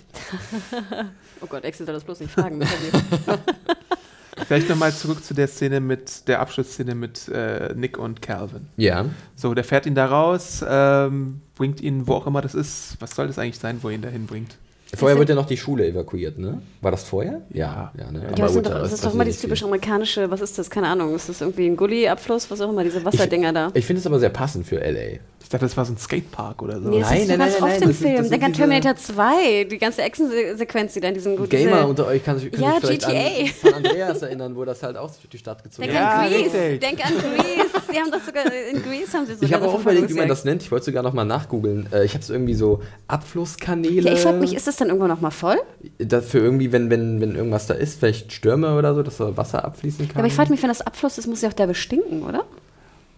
Oh 1.41 1.47
Gott, 1.47 1.63
Axel 1.67 1.85
soll 1.85 1.95
das 1.95 2.05
bloß 2.05 2.21
nicht 2.21 2.33
fragen. 2.33 2.59
Vielleicht 4.47 4.69
nochmal 4.69 4.93
zurück 4.93 5.23
zu 5.23 5.35
der 5.35 5.47
Szene 5.47 5.81
mit, 5.81 6.27
der 6.27 6.41
Abschlussszene 6.41 6.95
mit 6.95 7.29
äh, 7.29 7.75
Nick 7.75 7.99
und 7.99 8.23
Calvin. 8.23 8.67
Ja. 8.77 9.05
So, 9.37 9.53
der 9.53 9.65
fährt 9.65 9.85
ihn 9.85 9.95
da 9.95 10.07
raus, 10.07 10.65
ähm, 10.67 11.43
bringt 11.55 11.83
ihn, 11.83 12.07
wo 12.07 12.15
auch 12.15 12.27
immer 12.27 12.41
das 12.41 12.55
ist. 12.55 12.97
Was 13.01 13.15
soll 13.15 13.27
das 13.27 13.39
eigentlich 13.39 13.59
sein, 13.59 13.79
wo 13.83 13.89
er 13.89 13.95
ihn 13.95 14.03
dahin 14.03 14.27
bringt? 14.27 14.57
Vorher 14.97 15.19
wird 15.19 15.29
ja 15.29 15.35
noch 15.35 15.47
die 15.47 15.57
Schule 15.57 15.87
evakuiert, 15.87 16.39
ne? 16.39 16.61
War 16.81 16.91
das 16.91 17.05
vorher? 17.05 17.43
Ja, 17.53 17.93
ja, 17.99 18.11
ne? 18.11 18.23
Ja, 18.25 18.31
das, 18.37 18.55
doch, 18.55 18.63
das 18.63 18.87
es 18.89 18.93
ist 18.95 19.05
doch 19.07 19.15
immer 19.15 19.25
dieses 19.25 19.47
nicht 19.47 19.63
amerikanische, 19.65 20.31
was 20.31 20.41
ist 20.41 20.59
das? 20.59 20.71
Keine 20.71 20.89
Ahnung. 20.89 21.15
Ist 21.15 21.29
das 21.29 21.41
irgendwie 21.41 21.67
ein 21.67 21.77
Gully-Abfluss? 21.77 22.51
Was 22.51 22.61
auch 22.61 22.71
immer, 22.71 22.85
diese 22.85 23.05
Wasserdinger 23.05 23.53
da. 23.53 23.71
viel. 23.71 23.79
Ich 23.79 23.87
finde 23.87 24.01
es 24.01 24.07
aber 24.07 24.19
sehr 24.21 24.31
passend 24.31 24.67
für 24.67 24.81
L.A. 24.81 25.19
Ich 25.43 25.51
dachte, 25.51 25.67
das 25.67 25.77
war 25.77 25.85
so 25.85 25.93
ein 25.93 25.99
Skatepark 25.99 26.63
oder 26.63 26.81
so. 26.81 26.89
Nee, 26.89 27.01
das 27.01 27.11
Nein, 27.11 27.21
ist 27.21 27.29
nein, 27.29 27.39
nein, 27.39 27.51
oft 27.51 27.61
nein, 27.61 27.83
im 27.83 27.89
das 27.89 27.99
sind- 27.99 28.17
Film. 28.17 28.31
Denk 28.31 28.43
an 28.45 28.53
Terminator 28.55 28.97
2, 28.97 29.65
die 29.65 29.79
ganze 29.79 30.01
Action-Sequenz, 30.03 30.95
die 30.95 31.01
da 31.01 31.09
in 31.09 31.15
diesen 31.15 31.37
guten 31.37 31.51
Gamer 31.51 31.87
unter 31.87 32.07
euch 32.07 32.25
kann 32.25 32.39
sich, 32.39 32.51
können 32.51 32.63
Ja, 32.65 32.81
sich 32.81 33.05
vielleicht 33.05 33.07
GTA. 33.07 33.69
an 33.69 33.75
San 33.75 33.75
Andreas 33.75 34.23
erinnern, 34.23 34.57
wo 34.57 34.65
das 34.65 34.83
halt 34.83 34.97
auch 34.97 35.11
durch 35.11 35.29
die 35.31 35.37
Stadt 35.39 35.63
gezogen 35.63 35.87
Denk. 35.87 35.99
Ja, 35.99 36.21
an 36.21 36.31
Grease. 36.31 36.45
richtig. 36.59 36.81
Denk 36.81 37.07
an 37.07 37.13
Grease. 37.13 37.85
Sie 37.93 38.01
haben 38.01 38.11
doch 38.11 38.25
sogar 38.25 38.45
in 38.47 38.83
Grease 38.83 39.13
haben 39.19 39.27
sie 39.27 39.35
sogar 39.35 39.49
Ich 39.49 39.53
habe 39.55 39.69
auch 39.69 39.79
überlegt, 39.81 40.09
wie 40.09 40.15
man 40.15 40.29
das 40.29 40.45
nennt. 40.47 40.63
Ich 40.63 40.73
wollte 40.73 40.87
sogar 40.87 41.03
noch 41.03 41.13
mal 41.13 41.25
nachgoogeln. 41.27 41.89
Äh, 41.93 42.05
Ich 42.07 42.15
habe 42.15 42.23
es 42.23 42.31
irgendwie 42.31 42.55
so 42.55 42.81
Abflusskanäle. 43.07 44.09
Ja, 44.09 44.13
ich 44.15 44.21
frage 44.21 44.39
mich, 44.39 44.55
ist 44.55 44.67
das 44.67 44.77
dann 44.85 44.91
irgendwann 44.97 45.11
nochmal 45.11 45.31
voll? 45.31 45.57
Dafür 45.99 46.43
irgendwie, 46.43 46.73
wenn, 46.73 46.91
wenn, 46.91 47.21
wenn 47.21 47.35
irgendwas 47.35 47.67
da 47.67 47.75
ist, 47.75 47.99
vielleicht 47.99 48.33
Stürme 48.33 48.77
oder 48.77 48.95
so, 48.95 49.03
dass 49.03 49.17
da 49.19 49.37
Wasser 49.37 49.65
abfließen 49.65 50.07
kann. 50.09 50.15
Ja, 50.17 50.19
aber 50.21 50.27
ich 50.29 50.35
frage 50.35 50.51
mich, 50.51 50.63
wenn 50.63 50.69
das 50.69 50.81
Abfluss 50.83 51.19
ist, 51.19 51.27
muss 51.27 51.43
ja 51.43 51.49
auch 51.49 51.53
der 51.55 51.67
bestinken, 51.67 52.23
oder? 52.23 52.45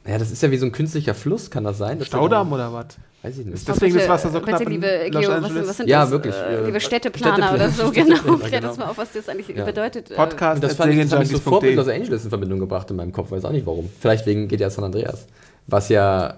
Ja, 0.07 0.19
das 0.19 0.31
ist 0.31 0.43
ja 0.43 0.51
wie 0.51 0.57
so 0.57 0.67
ein 0.67 0.73
künstlicher 0.73 1.15
Fluss, 1.15 1.51
kann 1.51 1.65
das 1.65 1.79
sein? 1.79 1.99
Der 1.99 2.05
Staudamm 2.05 2.53
oder 2.53 2.73
was? 2.73 2.87
Weiß 3.23 3.39
ich 3.39 3.45
nicht. 3.45 3.55
Ist 3.57 3.67
Deswegen 3.69 3.97
ist 3.97 4.09
Wasser 4.09 4.29
so 4.31 4.39
bitte, 4.39 4.51
knapp 4.51 4.61
in 4.61 4.69
liebe 4.71 5.09
Los 5.11 5.21
Geo, 5.21 5.31
was, 5.33 5.45
Angeles. 5.45 5.69
was 5.69 5.77
sind 5.79 5.89
Ja, 5.89 6.03
das? 6.03 6.11
wirklich, 6.13 6.35
Äh, 6.37 6.65
liebe 6.67 6.79
Städteplaner 6.79 7.55
oder 7.55 7.71
so, 7.71 7.91
Städteplaner, 7.91 8.23
genau. 8.25 8.37
Klär 8.39 8.61
genau. 8.61 8.69
uns 8.71 8.79
mal 8.79 8.85
auf, 8.87 8.99
was 8.99 9.13
das 9.13 9.29
eigentlich 9.29 9.49
Ja. 9.49 9.65
bedeutet. 9.65 10.13
äh, 10.13 10.15
Podcast 10.15 10.63
das 10.63 10.75
fand 10.77 10.93
ich, 10.93 11.01
das 11.01 11.13
hab 11.13 11.23
ich 11.23 11.31
sofort 11.31 11.63
mit. 11.65 11.75
Los 11.75 11.89
Angeles 11.89 12.23
in 12.23 12.29
Verbindung 12.29 12.61
gebracht 12.61 12.89
in 12.91 12.97
meinem 12.97 13.13
Kopf, 13.13 13.33
weiß 13.33 13.45
auch 13.47 13.51
nicht 13.51 13.67
warum. 13.67 13.91
Vielleicht 14.01 14.27
wegen 14.27 14.47
GTA 14.47 14.71
San 14.71 14.85
Andreas. 14.85 15.27
Was 15.67 15.89
ja 15.89 16.35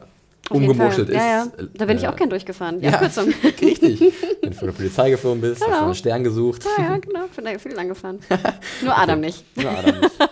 Fall. 0.46 1.00
ist. 1.00 1.08
Ja, 1.14 1.26
ja. 1.26 1.46
Da 1.74 1.84
bin 1.84 1.96
ich 1.98 2.04
Äh, 2.04 2.08
auch 2.08 2.16
gern 2.16 2.30
durchgefahren. 2.30 2.80
Ja, 2.80 2.92
Abkürzung. 2.92 3.28
richtig. 3.60 4.00
Wenn 4.40 4.50
du 4.50 4.56
vor 4.56 4.68
der 4.68 4.72
Polizei 4.74 5.10
geflogen 5.10 5.40
bist, 5.42 5.60
hast 5.60 5.66
du 5.68 5.72
Genau. 5.72 5.84
einen 5.86 5.94
Stern 5.94 6.24
gesucht. 6.24 6.64
Ja, 6.78 6.84
ja, 6.84 6.96
genau. 6.98 7.20
Bin 7.34 7.44
da 7.44 7.58
viel 7.58 7.72
lang 7.72 7.88
gefahren. 7.88 8.20
Nur 8.82 8.96
Adam 8.98 9.20
nicht. 9.20 9.44
Nur 9.56 9.70
Adam 9.70 10.00
nicht. 10.00 10.12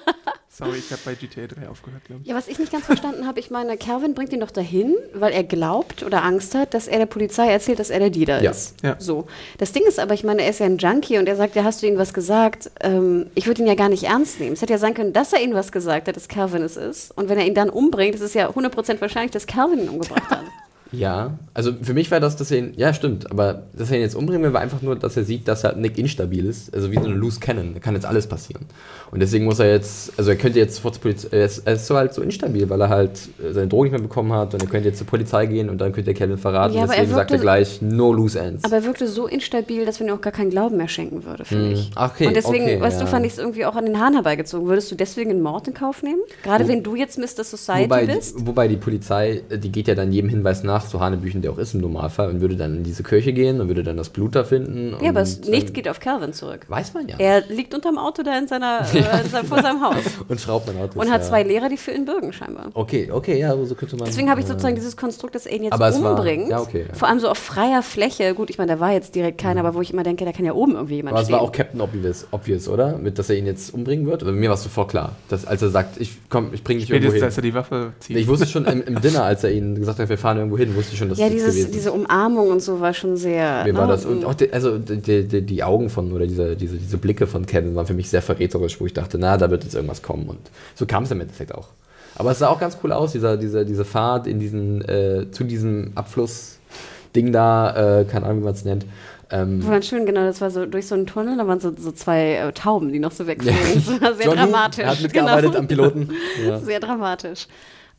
Sorry, 0.57 0.79
ich 0.79 0.91
habe 0.91 1.03
bei 1.05 1.15
GTA 1.15 1.47
3 1.47 1.69
aufgehört, 1.69 2.05
glaube 2.05 2.23
ich. 2.23 2.29
Ja, 2.29 2.35
was 2.35 2.49
ich 2.49 2.59
nicht 2.59 2.73
ganz 2.73 2.87
verstanden 2.87 3.27
habe, 3.27 3.39
ich 3.41 3.51
meine, 3.51 3.77
Calvin 3.77 4.15
bringt 4.15 4.33
ihn 4.33 4.41
doch 4.41 4.51
dahin, 4.51 4.95
weil 5.13 5.35
er 5.35 5.45
glaubt 5.45 6.03
oder 6.03 6.25
Angst 6.25 6.55
hat, 6.55 6.73
dass 6.73 6.89
er 6.89 6.99
der 6.99 7.05
Polizei 7.07 7.49
erzählt, 7.51 7.79
dass 7.79 7.91
er 7.91 7.99
der 7.99 8.09
Dealer 8.09 8.43
Ja. 8.43 8.53
ist. 8.53 8.75
Ja. 8.83 8.97
So. 8.99 9.27
Das 9.59 9.73
Ding 9.73 9.83
ist 9.87 9.99
aber, 10.01 10.15
ich 10.15 10.25
meine, 10.25 10.43
er 10.43 10.49
ist 10.51 10.61
ja 10.61 10.67
ein 10.67 10.79
Junkie 10.79 11.19
und 11.19 11.29
er 11.29 11.37
sagt, 11.37 11.57
ja, 11.57 11.65
hast 11.65 11.83
du 11.83 11.87
ihm 11.87 11.99
was 11.99 12.15
gesagt? 12.15 12.71
Ähm, 12.81 13.27
ich 13.35 13.47
würde 13.47 13.61
ihn 13.61 13.69
ja 13.69 13.75
gar 13.75 13.91
nicht 13.91 14.05
ernst 14.05 14.41
nehmen. 14.41 14.55
Es 14.55 14.63
hätte 14.63 14.73
ja 14.73 14.79
sein 14.79 14.95
können, 14.95 15.13
dass 15.13 15.35
er 15.35 15.43
ihm 15.43 15.53
was 15.53 15.73
gesagt 15.73 16.09
hat, 16.09 16.17
dass 16.17 16.27
Calvin 16.27 16.63
es 16.63 16.79
ist. 16.79 17.11
Und 17.17 17.29
wenn 17.29 17.37
er 17.37 17.47
ihn 17.47 17.55
dann 17.55 17.69
umbringt, 17.69 18.15
ist 18.15 18.23
es 18.23 18.33
ja 18.33 18.49
100% 18.49 19.01
wahrscheinlich, 19.03 19.33
dass 19.33 19.47
Calvin 19.47 19.81
ihn 19.81 19.89
umgebracht 19.91 20.31
hat. 20.31 20.45
Ja, 20.93 21.37
also 21.53 21.73
für 21.83 21.95
mich 21.95 22.13
war 22.13 22.21
das, 22.21 22.37
dass 22.37 22.53
er 22.53 22.59
ihn, 22.59 22.73
ja 22.77 22.95
stimmt, 22.95 23.29
aber 23.29 23.65
dass 23.75 23.91
er 23.91 23.97
ihn 23.97 24.03
jetzt 24.03 24.15
umbringen 24.15 24.45
will, 24.45 24.53
war 24.53 24.61
einfach 24.61 24.83
nur, 24.83 24.95
dass 24.95 25.17
er 25.17 25.25
sieht, 25.25 25.49
dass 25.49 25.65
halt 25.65 25.79
Nick 25.79 25.99
instabil 25.99 26.47
ist. 26.47 26.73
Also 26.73 26.93
wie 26.93 26.95
so 26.95 27.07
eine 27.07 27.15
Loose 27.15 27.41
Cannon, 27.41 27.75
da 27.75 27.81
kann 27.81 27.95
jetzt 27.95 28.07
alles 28.07 28.29
passieren. 28.29 28.67
Und 29.11 29.21
deswegen 29.21 29.45
muss 29.45 29.59
er 29.59 29.71
jetzt, 29.71 30.13
also 30.19 30.31
er 30.31 30.37
könnte 30.37 30.59
jetzt 30.59 30.77
sofort 30.77 30.95
zur 30.95 31.03
Polizei, 31.03 31.29
er 31.31 31.45
ist, 31.45 31.67
er 31.67 31.75
ist 31.75 31.87
so 31.87 31.97
halt 31.97 32.13
so 32.15 32.23
instabil, 32.23 32.69
weil 32.69 32.81
er 32.81 32.89
halt 32.89 33.13
äh, 33.43 33.53
seine 33.53 33.69
Drogen 33.69 33.85
nicht 33.85 33.93
mehr 33.93 34.01
bekommen 34.01 34.33
hat 34.33 34.55
und 34.55 34.63
er 34.63 34.69
könnte 34.69 34.89
jetzt 34.89 34.99
zur 34.99 35.07
Polizei 35.07 35.47
gehen 35.47 35.71
und 35.71 35.79
dann 35.81 35.93
könnte 35.93 36.11
er 36.11 36.15
Kevin 36.15 36.39
verraten. 36.39 36.75
Ja, 36.75 36.83
aber 36.83 36.95
er 36.95 37.01
deswegen 37.01 37.15
sagt 37.17 37.31
er 37.31 37.39
gleich, 37.39 37.81
no 37.83 38.13
loose 38.13 38.39
ends. 38.39 38.65
Aber 38.65 38.77
er 38.77 38.85
wirkte 38.85 39.07
so 39.07 39.27
instabil, 39.27 39.85
dass 39.87 40.01
man 40.01 40.09
ihm 40.09 40.15
auch 40.15 40.21
gar 40.21 40.33
keinen 40.33 40.51
Glauben 40.51 40.77
mehr 40.77 40.89
schenken 40.89 41.25
würde, 41.25 41.45
finde 41.45 41.67
Hm. 41.67 41.73
ich. 41.73 41.91
Ach, 41.95 42.13
okay, 42.13 42.27
und 42.27 42.37
deswegen, 42.37 42.65
okay, 42.65 42.81
weißt 42.81 43.01
du, 43.01 43.05
ja. 43.05 43.11
fand 43.11 43.27
ich 43.27 43.33
es 43.33 43.39
irgendwie 43.39 43.65
auch 43.65 43.77
an 43.77 43.87
den 43.87 43.99
Haaren 44.01 44.15
herbeigezogen. 44.15 44.69
Würdest 44.69 44.91
du 44.91 44.95
deswegen 44.97 45.31
einen 45.31 45.43
Mord 45.43 45.69
in 45.69 45.75
Kauf 45.75 46.03
nehmen? 46.03 46.21
Gerade 46.43 46.67
wenn 46.69 46.83
du 46.83 46.95
jetzt 46.97 47.19
Mr. 47.19 47.45
Society 47.45 47.85
Wobei, 47.85 48.07
bist? 48.07 48.35
wobei 48.47 48.69
die 48.69 48.77
Polizei, 48.77 49.43
äh, 49.49 49.59
die 49.59 49.71
geht 49.71 49.89
ja 49.89 49.95
dann 49.95 50.13
jedem 50.13 50.31
Hinweis 50.31 50.63
nach, 50.63 50.85
so 50.87 51.01
Hanebüchen 51.01 51.43
der 51.43 51.53
auch 51.53 51.59
ist 51.59 51.75
im 51.75 51.81
Normalfall, 51.81 52.29
und 52.31 52.41
würde 52.41 52.57
dann 52.57 52.77
in 52.79 52.83
diese 52.85 53.03
Kirche 53.03 53.33
gehen 53.33 53.61
und 53.61 53.69
würde 53.69 53.83
dann 53.83 53.97
das 53.97 54.09
Blut 54.09 54.35
da 54.35 54.45
finden. 54.45 54.97
Ja, 55.03 55.11
aber 55.11 55.21
es, 55.21 55.41
nichts 55.41 55.71
ähm, 55.71 55.75
geht 55.75 55.89
auf 55.89 56.01
Calvin 56.01 56.33
zurück. 56.33 56.67
Weiß 56.69 56.95
man 56.95 57.09
ja. 57.09 57.17
Er 57.19 57.43
liegt 57.49 57.75
unterm 57.75 57.99
Auto 57.99 58.23
da 58.23 58.37
in 58.39 58.49
seiner, 58.49 58.81
äh, 58.95 59.03
seinem- 59.31 59.47
vor 59.47 59.63
seinem 59.63 59.81
Haus 59.85 59.97
und 60.29 60.41
schraubt 60.41 60.67
man 60.67 60.77
Autos. 60.83 60.97
und 60.97 61.11
hat 61.11 61.23
ja. 61.23 61.27
zwei 61.29 61.43
Lehrer, 61.43 61.69
die 61.69 61.77
für 61.77 61.93
ihn 61.93 62.05
bürgen 62.05 62.33
scheinbar. 62.33 62.69
Okay, 62.75 63.11
okay, 63.13 63.39
ja, 63.39 63.55
so 63.65 63.75
könnte 63.75 63.97
man. 63.97 64.07
Deswegen 64.07 64.31
habe 64.31 64.41
ich 64.41 64.47
äh, 64.47 64.51
sozusagen 64.51 64.75
dieses 64.75 64.97
Konstrukt, 64.97 65.35
dass 65.35 65.47
er 65.47 65.57
ihn 65.57 65.65
jetzt 65.65 65.73
Aber 65.73 65.89
es 65.89 66.03
war- 66.03 66.11
umbringt. 66.19 66.49
ja, 66.51 66.61
okay, 66.61 66.85
ja. 66.89 66.95
Vor 66.95 67.09
allem 67.09 67.19
so 67.21 67.29
auf 67.29 67.39
freier 67.39 67.83
Fläche. 67.83 68.35
Gut, 68.35 68.51
ich 68.51 68.59
meine, 68.59 68.75
da 68.75 68.81
war 68.81 68.93
jetzt 68.93 69.15
direkt 69.15 69.39
keiner, 69.39 69.61
aber 69.61 69.75
wo 69.75 69.81
ich 69.81 69.93
immer 69.93 70.03
denke, 70.03 70.25
da 70.25 70.33
kann 70.33 70.45
ja 70.45 70.53
oben 70.53 70.75
irgendwie 70.75 70.97
jemand 70.97 71.13
Aber 71.15 71.21
es 71.21 71.27
stehen. 71.27 71.35
war 71.39 71.43
auch 71.43 71.53
Captain 71.53 71.81
Obvious, 71.81 72.27
obvious, 72.31 72.69
oder? 72.69 72.99
Mit, 72.99 73.19
dass 73.19 73.31
er 73.31 73.37
ihn 73.37 73.47
jetzt 73.47 73.73
umbringen 73.75 74.07
wird? 74.07 74.23
Aber 74.23 74.33
mir 74.33 74.49
war 74.49 74.55
es 74.57 74.63
sofort 74.63 74.91
klar, 74.91 75.13
dass, 75.29 75.45
als 75.47 75.63
er 75.63 75.69
sagt, 75.71 76.01
ich 76.01 76.17
komm, 76.29 76.51
ich 76.53 76.63
bringe 76.65 76.81
dich 76.81 76.91
irgendwo 76.91 77.13
hin. 77.13 77.23
als 77.23 77.37
er 77.37 77.43
die 77.43 77.55
Waffe 77.55 77.93
zieht. 78.01 78.17
Ich 78.17 78.27
wusste 78.29 78.47
schon 78.47 78.65
im, 78.67 78.83
im 78.83 79.01
Dinner, 79.01 79.25
als 79.25 79.45
er 79.45 79.53
ihnen 79.53 79.75
gesagt 79.77 79.99
hat, 79.99 80.09
wir 80.09 80.19
fahren 80.19 80.39
irgendwo 80.39 80.59
hin, 80.59 80.75
wusste 80.75 80.93
ich 80.93 80.99
schon, 80.99 81.09
dass 81.09 81.19
ja, 81.19 81.27
es 81.27 81.33
dieses, 81.33 81.71
diese. 81.71 81.93
Umarmung 81.93 82.51
und 82.51 82.61
so 82.61 82.81
war 82.81 82.93
schon 82.95 83.17
sehr. 83.17 83.65
Mir 83.65 83.75
war 83.75 83.87
ne, 83.87 83.93
das, 83.93 84.05
und 84.05 84.25
auch 84.25 84.35
die, 84.35 84.53
also 84.53 84.79
die, 84.79 85.27
die, 85.27 85.43
die 85.43 85.63
Augen 85.63 85.89
von, 85.89 86.13
oder 86.13 86.27
diese, 86.27 86.57
diese, 86.57 86.77
diese 86.77 86.99
Blicke 86.99 87.27
von 87.27 87.47
Kevin 87.47 87.75
waren 87.75 87.87
für 87.87 87.95
mich 87.95 88.09
sehr 88.11 88.23
verräterisch, 88.23 88.81
wo 88.81 88.86
ich 88.87 88.95
dachte, 88.95 89.19
na, 89.19 89.37
da 89.37 89.51
wird 89.51 89.65
jetzt 89.65 89.75
irgendwas 89.75 90.03
kommen. 90.03 90.29
Und 90.29 90.39
so 90.75 90.87
kam 90.87 91.05
es 91.05 91.11
im 91.11 91.21
Endeffekt 91.21 91.55
auch. 91.55 91.69
Aber 92.17 92.31
es 92.31 92.39
sah 92.39 92.49
auch 92.49 92.59
ganz 92.59 92.79
cool 92.83 92.93
aus, 92.93 93.13
dieser, 93.13 93.37
diese, 93.37 93.65
diese 93.67 93.85
Fahrt 93.85 94.27
in 94.27 94.41
diesen, 94.41 94.83
äh, 94.89 95.31
zu 95.31 95.45
diesem 95.45 95.93
Abflussding 95.95 97.33
da, 97.33 98.01
äh, 98.01 98.05
keine 98.05 98.27
Ahnung, 98.27 98.41
wie 98.41 98.45
man 98.45 98.55
es 98.55 98.65
nennt. 98.65 98.87
Ähm, 99.31 99.67
Wo 99.67 99.71
dann 99.71 99.83
schön, 99.83 100.07
genau, 100.07 100.23
das 100.25 100.41
war 100.41 100.51
so 100.51 100.67
durch 100.67 100.87
so 100.87 100.95
einen 100.95 101.07
Tunnel, 101.07 101.37
da 101.37 101.47
waren 101.47 101.61
so, 101.61 101.73
so 101.77 101.91
zwei 101.91 102.35
äh, 102.37 102.53
Tauben, 102.53 102.93
die 102.93 103.01
noch 103.01 103.13
so 103.13 103.27
wegflogen. 103.27 103.59
Das 103.75 104.01
war 104.01 104.15
sehr 104.15 104.27
John 104.27 104.37
dramatisch. 104.37 104.85
hat 104.87 105.01
mitgearbeitet 105.01 105.51
genau. 105.51 105.59
am 105.59 105.67
Piloten. 105.67 106.11
Ja. 106.47 106.59
Sehr 106.61 106.81
dramatisch. 106.81 107.49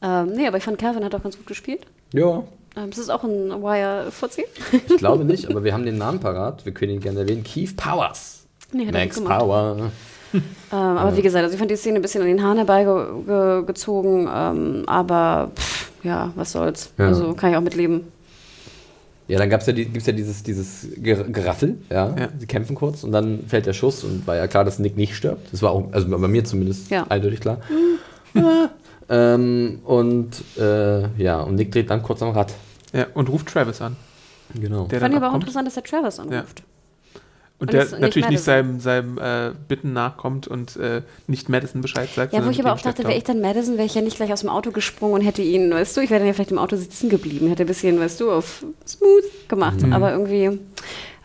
Ähm, 0.01 0.31
nee, 0.33 0.47
aber 0.47 0.57
ich 0.57 0.63
fand, 0.63 0.77
Calvin 0.77 1.03
hat 1.03 1.13
auch 1.15 1.23
ganz 1.23 1.37
gut 1.37 1.47
gespielt. 1.47 1.81
ja, 2.13 2.43
Ähm, 2.77 2.89
das 2.89 2.99
ist 2.99 3.09
auch 3.09 3.23
ein 3.23 3.49
Wire-Fuzzi. 3.61 4.45
ich 4.71 4.97
glaube 4.97 5.25
nicht, 5.25 5.49
aber 5.49 5.63
wir 5.63 5.73
haben 5.73 5.85
den 5.85 5.97
Namen 5.97 6.19
parat. 6.19 6.65
Wir 6.65 6.73
können 6.73 6.93
ihn 6.93 7.01
gerne 7.01 7.19
erwähnen. 7.21 7.43
Keith 7.43 7.75
Powers. 7.75 8.45
Nee, 8.71 8.89
Max. 8.91 9.21
Power. 9.21 9.91
Ähm, 10.69 10.77
aber 10.77 11.15
wie 11.15 11.21
gesagt, 11.21 11.43
also 11.45 11.53
ich 11.53 11.59
fand 11.59 11.71
die 11.71 11.77
Szene 11.77 11.95
ein 11.97 12.01
bisschen 12.01 12.21
an 12.21 12.27
den 12.27 12.43
Haaren 12.43 12.57
herbeigezogen, 12.57 14.27
ähm, 14.29 14.83
aber 14.85 15.51
pff, 15.55 15.91
ja, 16.03 16.33
was 16.35 16.51
soll's. 16.51 16.91
Ja. 16.97 17.07
Also 17.07 17.33
kann 17.35 17.51
ich 17.51 17.55
auch 17.55 17.61
mitleben. 17.61 18.01
Ja, 19.29 19.37
dann 19.37 19.49
gab's 19.49 19.65
ja, 19.65 19.71
die, 19.71 19.85
gibt's 19.85 20.07
ja 20.07 20.11
dieses, 20.11 20.43
dieses 20.43 20.87
Ger 20.97 21.23
Geraffel, 21.23 21.77
ja. 21.89 22.13
Ja. 22.17 22.27
Sie 22.37 22.47
kämpfen 22.47 22.75
kurz 22.75 23.05
und 23.05 23.13
dann 23.13 23.45
fällt 23.47 23.65
der 23.65 23.71
Schuss 23.71 24.03
und 24.03 24.27
war 24.27 24.35
ja 24.35 24.47
klar, 24.47 24.65
dass 24.65 24.77
Nick 24.79 24.97
nicht 24.97 25.15
stirbt. 25.15 25.53
Das 25.53 25.61
war 25.61 25.71
auch, 25.71 25.85
also 25.93 26.09
bei 26.09 26.27
mir 26.27 26.43
zumindest 26.43 26.89
Ja. 26.91 27.05
eindeutig 27.07 27.39
klar. 27.39 27.59
Ja. 28.33 28.69
Ähm, 29.09 29.79
und 29.85 30.43
äh, 30.59 31.07
ja, 31.17 31.39
und 31.41 31.55
Nick 31.55 31.71
dreht 31.71 31.89
dann 31.89 32.03
kurz 32.03 32.21
am 32.21 32.31
Rad. 32.31 32.53
Ja, 32.93 33.07
und 33.13 33.29
ruft 33.29 33.47
Travis 33.47 33.81
an. 33.81 33.95
Genau. 34.53 34.85
Der 34.87 34.99
fand 34.99 35.13
ich 35.13 35.17
aber 35.21 35.31
auch 35.31 35.35
interessant, 35.35 35.65
dass 35.65 35.75
der 35.75 35.83
Travis 35.83 36.19
anruft. 36.19 36.61
Und 37.59 37.69
Und 37.69 37.73
der 37.73 37.85
nicht- 37.85 37.99
natürlich 37.99 38.29
nicht 38.29 38.43
seinem, 38.43 38.79
seinem 38.79 39.17
äh, 39.17 39.51
Bitten 39.67 39.91
nachkommt 39.91 40.47
und 40.47 40.75
äh, 40.75 41.01
nicht 41.25 41.49
Madison 41.49 41.81
Bescheid 41.81 42.07
sagt. 42.13 42.31
Ja, 42.33 42.45
wo 42.45 42.51
ich 42.51 42.59
aber 42.59 42.71
auch 42.73 42.79
dachte, 42.81 43.03
wäre 43.03 43.17
ich 43.17 43.23
dann 43.23 43.41
Madison, 43.41 43.77
wäre 43.77 43.87
ich 43.87 43.95
ja 43.95 44.01
nicht 44.01 44.17
gleich 44.17 44.31
aus 44.31 44.41
dem 44.41 44.49
Auto 44.49 44.69
gesprungen 44.71 45.15
und 45.15 45.21
hätte 45.21 45.41
ihn, 45.41 45.71
weißt 45.71 45.97
du, 45.97 46.01
ich 46.01 46.11
wäre 46.11 46.19
dann 46.19 46.27
ja 46.27 46.33
vielleicht 46.33 46.51
im 46.51 46.59
Auto 46.59 46.75
sitzen 46.75 47.09
geblieben, 47.09 47.47
hätte 47.47 47.63
ein 47.63 47.67
bisschen, 47.67 47.99
weißt 47.99 48.19
du, 48.21 48.31
auf 48.31 48.63
smooth 48.87 49.23
gemacht. 49.47 49.81
Mhm. 49.81 49.91
Aber 49.93 50.11
irgendwie, 50.11 50.59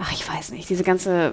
ach, 0.02 0.12
ich 0.12 0.28
weiß 0.28 0.50
nicht, 0.50 0.68
diese 0.68 0.82
ganze. 0.82 1.32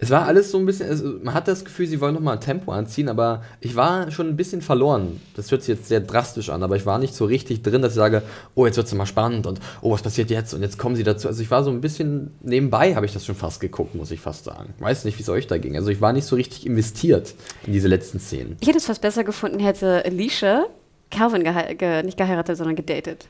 Es 0.00 0.10
war 0.10 0.26
alles 0.26 0.50
so 0.50 0.58
ein 0.58 0.66
bisschen, 0.66 0.88
also 0.88 1.14
man 1.22 1.34
hat 1.34 1.46
das 1.46 1.64
Gefühl, 1.64 1.86
sie 1.86 2.00
wollen 2.00 2.14
nochmal 2.14 2.40
Tempo 2.40 2.72
anziehen, 2.72 3.08
aber 3.08 3.44
ich 3.60 3.76
war 3.76 4.10
schon 4.10 4.28
ein 4.28 4.36
bisschen 4.36 4.60
verloren. 4.60 5.20
Das 5.36 5.50
hört 5.52 5.62
sich 5.62 5.76
jetzt 5.76 5.88
sehr 5.88 6.00
drastisch 6.00 6.50
an, 6.50 6.64
aber 6.64 6.74
ich 6.74 6.84
war 6.84 6.98
nicht 6.98 7.14
so 7.14 7.24
richtig 7.24 7.62
drin, 7.62 7.80
dass 7.80 7.92
ich 7.92 7.96
sage, 7.96 8.22
oh, 8.56 8.66
jetzt 8.66 8.76
wird 8.76 8.88
es 8.88 8.94
mal 8.94 9.06
spannend 9.06 9.46
und 9.46 9.60
oh, 9.82 9.92
was 9.92 10.02
passiert 10.02 10.30
jetzt 10.30 10.52
und 10.52 10.62
jetzt 10.62 10.78
kommen 10.78 10.96
sie 10.96 11.04
dazu. 11.04 11.28
Also 11.28 11.42
ich 11.42 11.50
war 11.50 11.62
so 11.62 11.70
ein 11.70 11.80
bisschen 11.80 12.32
nebenbei, 12.42 12.96
habe 12.96 13.06
ich 13.06 13.12
das 13.12 13.24
schon 13.24 13.36
fast 13.36 13.60
geguckt, 13.60 13.94
muss 13.94 14.10
ich 14.10 14.20
fast 14.20 14.44
sagen. 14.44 14.74
Weiß 14.80 15.04
nicht, 15.04 15.16
wie 15.18 15.22
es 15.22 15.28
euch 15.28 15.46
da 15.46 15.56
ging. 15.56 15.76
Also 15.76 15.90
ich 15.90 16.00
war 16.00 16.12
nicht 16.12 16.26
so 16.26 16.34
richtig 16.34 16.66
investiert 16.66 17.34
in 17.66 17.72
diese 17.72 17.86
letzten 17.86 18.18
Szenen. 18.18 18.56
Ich 18.60 18.66
hätte 18.66 18.78
es 18.78 18.86
fast 18.86 19.00
besser 19.00 19.22
gefunden, 19.22 19.60
hätte 19.60 20.04
Alicia 20.04 20.66
Calvin 21.10 21.44
gehei 21.44 21.74
ge 21.74 22.02
nicht 22.02 22.18
geheiratet, 22.18 22.56
sondern 22.56 22.74
gedatet. 22.74 23.28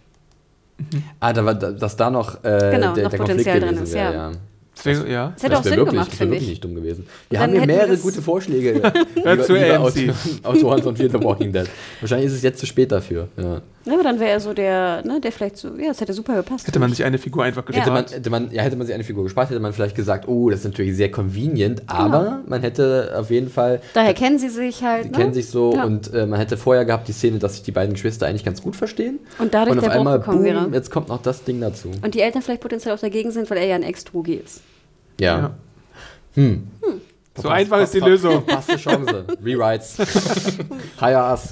Ah, 1.20 1.32
da 1.32 1.44
war, 1.44 1.54
da- 1.54 1.72
dass 1.72 1.96
da 1.96 2.10
noch, 2.10 2.42
äh, 2.44 2.70
Genau, 2.72 2.94
der, 2.94 3.04
noch 3.04 3.10
der 3.10 3.18
Konflikt 3.18 3.18
Potenzial 3.18 3.60
drin 3.60 3.68
gewesen 3.70 3.82
ist, 3.84 3.94
wäre, 3.94 4.14
ja. 4.14 4.30
ja. 4.30 4.36
Deswegen, 4.76 5.10
ja. 5.10 5.32
Das 5.34 5.42
hätte 5.44 5.58
auch 5.58 5.62
Sinn 5.62 5.72
wirklich, 5.76 5.90
gemacht, 5.90 6.08
das 6.10 6.18
finde 6.18 6.32
wirklich 6.32 6.42
ich. 6.42 6.48
nicht 6.50 6.64
dumm 6.64 6.74
gewesen. 6.74 7.06
Wir 7.30 7.38
Dann 7.38 7.50
haben 7.50 7.56
hier 7.58 7.66
mehrere 7.66 7.90
das- 7.92 8.02
gute 8.02 8.20
Vorschläge. 8.22 8.82
Hör 9.22 9.42
zu 9.44 9.52
liebe 9.54 9.72
AMC. 9.78 9.84
Autor- 9.86 10.14
Autoren 10.50 10.82
von 10.82 10.96
Fear 10.96 11.10
the 11.10 11.22
Walking 11.22 11.52
Dead. 11.52 11.66
Wahrscheinlich 12.00 12.26
ist 12.26 12.32
es 12.34 12.42
jetzt 12.42 12.58
zu 12.58 12.66
spät 12.66 12.90
dafür. 12.90 13.28
Ja. 13.36 13.62
Aber 13.86 14.02
dann 14.02 14.18
wäre 14.18 14.30
er 14.30 14.40
so 14.40 14.54
der, 14.54 15.02
ne, 15.04 15.20
der 15.20 15.30
vielleicht 15.30 15.56
so, 15.58 15.76
ja, 15.76 15.88
das 15.88 16.00
hätte 16.00 16.12
super 16.14 16.36
gepasst. 16.36 16.66
Hätte 16.66 16.78
man 16.78 16.90
sich 16.90 17.04
eine 17.04 17.18
Figur 17.18 17.44
einfach 17.44 17.62
Ja. 17.68 17.80
Hätte, 17.80 17.90
man, 17.90 18.02
gespart. 18.04 18.18
hätte, 18.18 18.30
man, 18.30 18.50
ja, 18.50 18.62
hätte 18.62 18.76
man 18.76 18.86
sich 18.86 18.94
eine 18.94 19.04
Figur 19.04 19.24
gespart, 19.24 19.50
hätte 19.50 19.60
man 19.60 19.72
vielleicht 19.72 19.94
gesagt, 19.94 20.26
oh, 20.26 20.48
das 20.50 20.60
ist 20.60 20.64
natürlich 20.64 20.96
sehr 20.96 21.10
convenient, 21.10 21.82
aber 21.86 22.40
man 22.46 22.62
hätte 22.62 23.14
auf 23.16 23.30
jeden 23.30 23.50
Fall, 23.50 23.80
Daher 23.92 24.14
kennen 24.14 24.38
sie 24.38 24.48
sich 24.48 24.82
halt. 24.82 25.06
die 25.06 25.10
ne? 25.10 25.16
kennen 25.18 25.34
sich 25.34 25.48
so 25.48 25.74
Ja. 25.74 25.84
und 25.84 26.12
äh, 26.14 26.26
man 26.26 26.38
hätte 26.38 26.56
vorher 26.56 26.84
gehabt 26.84 27.08
die 27.08 27.12
Szene, 27.12 27.38
dass 27.38 27.54
sich 27.54 27.62
die 27.62 27.72
beiden 27.72 27.92
Geschwister 27.94 28.26
eigentlich 28.26 28.44
ganz 28.44 28.62
gut 28.62 28.74
verstehen. 28.76 29.18
Und 29.38 29.52
dadurch 29.52 29.72
und 29.72 29.78
auf 29.80 29.84
der 29.84 29.98
einmal, 29.98 30.18
gekommen 30.18 30.38
boom, 30.38 30.44
wäre. 30.46 30.68
jetzt 30.72 30.90
kommt 30.90 31.08
noch 31.08 31.20
das 31.22 31.44
Ding 31.44 31.60
dazu. 31.60 31.90
Und 32.02 32.14
die 32.14 32.20
Eltern 32.20 32.42
vielleicht 32.42 32.62
potenziell 32.62 32.94
auch 32.94 33.00
dagegen 33.00 33.30
sind, 33.32 33.50
weil 33.50 33.58
er 33.58 33.66
ja 33.66 33.74
ein 33.74 33.82
Ex-Drogi 33.82 34.34
ist. 34.34 34.60
Ja. 35.20 35.38
Ja. 35.38 35.50
Hm. 36.34 36.68
So 37.40 37.48
einfach 37.48 37.80
ist 37.80 37.92
die 37.94 38.00
Lösung. 38.00 38.44
Verpasste 38.44 38.76
Chance. 38.76 39.24
Rewrites. 39.44 39.96
Hire 41.00 41.30
us. 41.32 41.48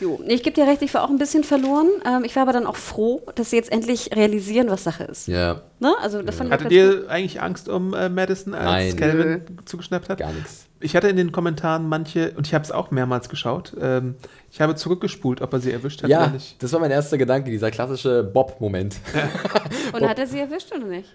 Jo. 0.00 0.20
Ich 0.26 0.42
gebe 0.42 0.54
dir 0.54 0.66
recht, 0.66 0.82
ich 0.82 0.92
war 0.94 1.04
auch 1.04 1.10
ein 1.10 1.18
bisschen 1.18 1.44
verloren. 1.44 1.88
Ähm, 2.06 2.24
ich 2.24 2.34
war 2.36 2.42
aber 2.42 2.52
dann 2.52 2.66
auch 2.66 2.76
froh, 2.76 3.22
dass 3.34 3.50
sie 3.50 3.56
jetzt 3.56 3.72
endlich 3.72 4.14
realisieren, 4.14 4.68
was 4.68 4.84
Sache 4.84 5.04
ist. 5.04 5.26
Ja, 5.28 5.62
Ne? 5.78 5.94
Also, 6.00 6.22
das 6.22 6.36
fand 6.36 6.48
ich 6.48 6.52
auch 6.54 6.58
Hattet 6.64 6.68
gut. 6.70 6.72
ihr 7.04 7.10
eigentlich 7.10 7.42
Angst 7.42 7.68
um 7.68 7.92
äh, 7.92 8.08
Madison, 8.08 8.54
als. 8.54 8.96
Calvin 8.96 9.42
zugeschnappt 9.66 10.08
hat? 10.08 10.18
gar 10.18 10.32
nichts. 10.32 10.66
Ich 10.80 10.94
hatte 10.96 11.08
in 11.08 11.16
den 11.16 11.32
Kommentaren 11.32 11.88
manche, 11.88 12.32
und 12.36 12.46
ich 12.46 12.54
habe 12.54 12.64
es 12.64 12.70
auch 12.70 12.90
mehrmals 12.90 13.28
geschaut, 13.28 13.74
ähm, 13.80 14.14
ich 14.50 14.60
habe 14.60 14.74
zurückgespult, 14.74 15.40
ob 15.42 15.52
er 15.52 15.60
sie 15.60 15.72
erwischt 15.72 16.02
hat 16.02 16.10
Ja, 16.10 16.24
oder 16.24 16.32
nicht. 16.32 16.62
das 16.62 16.72
war 16.72 16.80
mein 16.80 16.90
erster 16.90 17.16
Gedanke, 17.18 17.50
dieser 17.50 17.70
klassische 17.70 18.22
Bob-Moment. 18.24 18.96
Und 19.92 20.06
hat 20.08 20.18
er 20.18 20.26
sie 20.26 20.38
erwischt 20.40 20.72
oder 20.74 20.86
nicht? 20.86 21.08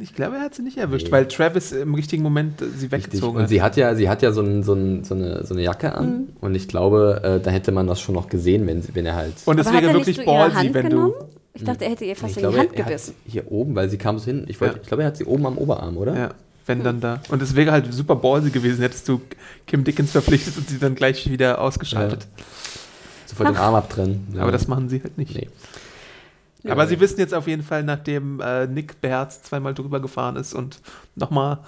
Ich 0.00 0.14
glaube, 0.14 0.36
er 0.36 0.42
hat 0.42 0.54
sie 0.54 0.62
nicht 0.62 0.78
erwischt, 0.78 1.06
Nee. 1.06 1.12
weil 1.12 1.28
Travis 1.28 1.70
im 1.72 1.94
richtigen 1.94 2.22
Moment 2.24 2.58
sie 2.60 2.66
Richtig. 2.86 2.90
weggezogen 2.92 3.36
Und 3.36 3.42
hat. 3.44 3.48
sie 3.48 3.62
hat 3.62 3.76
ja, 3.76 3.94
sie 3.94 4.08
hat 4.08 4.20
ja 4.22 4.32
so, 4.32 4.40
ein, 4.42 4.62
so, 4.64 4.74
ein, 4.74 5.04
so, 5.04 5.14
eine, 5.14 5.44
so 5.46 5.54
eine 5.54 5.62
Jacke 5.62 5.94
an. 5.94 6.06
Mhm. 6.10 6.28
Und 6.40 6.54
ich 6.56 6.66
glaube, 6.66 7.20
äh, 7.22 7.40
da 7.40 7.50
hätte 7.52 7.70
man 7.70 7.86
das 7.86 8.00
schon 8.00 8.14
noch 8.16 8.28
gesehen, 8.28 8.66
wenn, 8.66 8.82
wenn 8.94 9.06
er 9.06 9.14
halt. 9.14 9.34
Und 9.44 9.60
es 9.60 9.72
wäre 9.72 9.92
wirklich 9.94 10.16
so 10.16 10.22
ihre 10.22 10.30
ballsy, 10.32 10.56
Hand 10.56 10.74
wenn 10.74 10.88
genommen? 10.88 11.12
du. 11.18 11.24
Ich 11.54 11.64
dachte, 11.64 11.84
er 11.84 11.90
hätte 11.92 12.04
ihr 12.04 12.16
fast 12.16 12.30
Ich 12.32 12.36
in 12.38 12.40
glaube, 12.42 12.54
die 12.56 12.60
Hand 12.60 12.72
er 12.78 12.84
gebissen. 12.84 13.14
hier 13.26 13.52
oben, 13.52 13.74
weil 13.76 13.88
sie 13.90 13.98
kam 13.98 14.18
so 14.18 14.24
hin. 14.24 14.44
Ich, 14.48 14.60
wollte- 14.60 14.76
Ja. 14.76 14.80
ich 14.82 14.88
glaube, 14.88 15.02
er 15.04 15.06
hat 15.08 15.16
sie 15.18 15.24
oben 15.26 15.46
am 15.46 15.58
Oberarm, 15.58 15.96
oder? 15.98 16.16
Ja, 16.16 16.30
wenn 16.66 16.82
dann 16.82 17.00
da. 17.00 17.20
Und 17.30 17.40
es 17.42 17.54
wäre 17.54 17.70
halt 17.70 17.92
super 17.92 18.16
ballsy 18.16 18.50
gewesen, 18.50 18.80
hättest 18.80 19.06
du 19.08 19.20
Kim 19.66 19.84
Dickens 19.84 20.10
verpflichtet 20.12 20.56
und 20.56 20.68
sie 20.68 20.78
dann 20.78 20.94
gleich 20.96 21.30
wieder 21.30 21.60
ausgeschaltet. 21.60 22.26
Sofort 23.26 23.50
den 23.50 23.56
Arm 23.56 23.74
abtrennen. 23.74 24.26
Ja. 24.34 24.42
Aber 24.42 24.52
das 24.52 24.66
machen 24.68 24.88
sie 24.88 25.02
halt 25.02 25.16
nicht. 25.18 25.34
Nee. 25.36 25.48
Aber 26.68 26.86
sie 26.86 27.00
wissen 27.00 27.18
jetzt 27.18 27.34
auf 27.34 27.46
jeden 27.48 27.62
Fall, 27.62 27.82
nachdem 27.82 28.40
äh, 28.40 28.66
Nick 28.66 29.00
Beherz 29.00 29.42
zweimal 29.42 29.74
drüber 29.74 30.00
gefahren 30.00 30.36
ist 30.36 30.54
und 30.54 30.80
nochmal. 31.16 31.58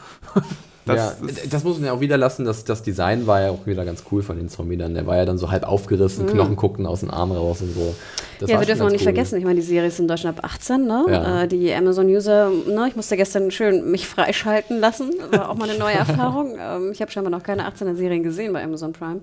Das, 0.87 1.19
das 1.21 1.37
ja, 1.37 1.43
das 1.51 1.65
muss 1.65 1.79
man 1.79 1.87
ja 1.87 1.93
auch 1.93 2.01
wieder 2.01 2.17
lassen. 2.17 2.45
Das, 2.45 2.65
das 2.65 2.83
Design 2.83 3.27
war 3.27 3.41
ja 3.41 3.51
auch 3.51 3.67
wieder 3.67 3.85
ganz 3.85 4.05
cool 4.13 4.23
von 4.23 4.37
den 4.37 4.49
Zombie 4.49 4.77
dann. 4.77 4.95
Der 4.95 5.07
war 5.07 5.17
ja 5.17 5.25
dann 5.25 5.39
so 5.39 5.51
halb 5.51 5.65
aufgerissen, 5.65 6.27
Knochen 6.27 6.57
guckten 6.57 6.87
aus 6.87 7.01
dem 7.01 7.11
Arm 7.11 7.33
raus 7.33 7.61
und 7.63 7.75
so. 7.75 7.95
Das 8.39 8.49
Mhm. 8.49 8.55
ja, 8.55 8.61
wir 8.61 8.67
dürfen 8.67 8.83
auch 8.83 8.91
nicht 8.91 9.01
cool. 9.01 9.05
vergessen, 9.05 9.39
ich 9.39 9.45
meine, 9.45 9.57
die 9.61 9.67
Serie 9.67 9.89
ist 9.89 9.99
in 9.99 10.09
Deutschland 10.09 10.39
ab 10.39 10.45
18, 10.45 10.87
ne? 10.87 11.05
Ja. 11.09 11.43
Äh, 11.43 11.49
die 11.49 11.73
Amazon-User, 11.73 12.51
ne? 12.69 12.87
Ich 12.89 12.97
musste 12.97 13.17
gestern 13.17 13.51
schön 13.51 13.91
mich 13.91 14.07
freischalten 14.07 14.79
lassen. 14.81 15.11
War 15.31 15.51
auch 15.51 15.55
mal 15.57 15.69
eine 15.69 15.79
neue 15.79 15.95
Erfahrung. 15.95 16.57
Ähm, 16.61 16.91
ich 16.93 17.01
habe 17.01 17.11
scheinbar 17.11 17.31
noch 17.31 17.43
keine 17.43 17.67
18er-Serien 17.69 18.23
gesehen 18.23 18.53
bei 18.53 18.63
Amazon 18.63 18.93
Prime. 18.93 19.21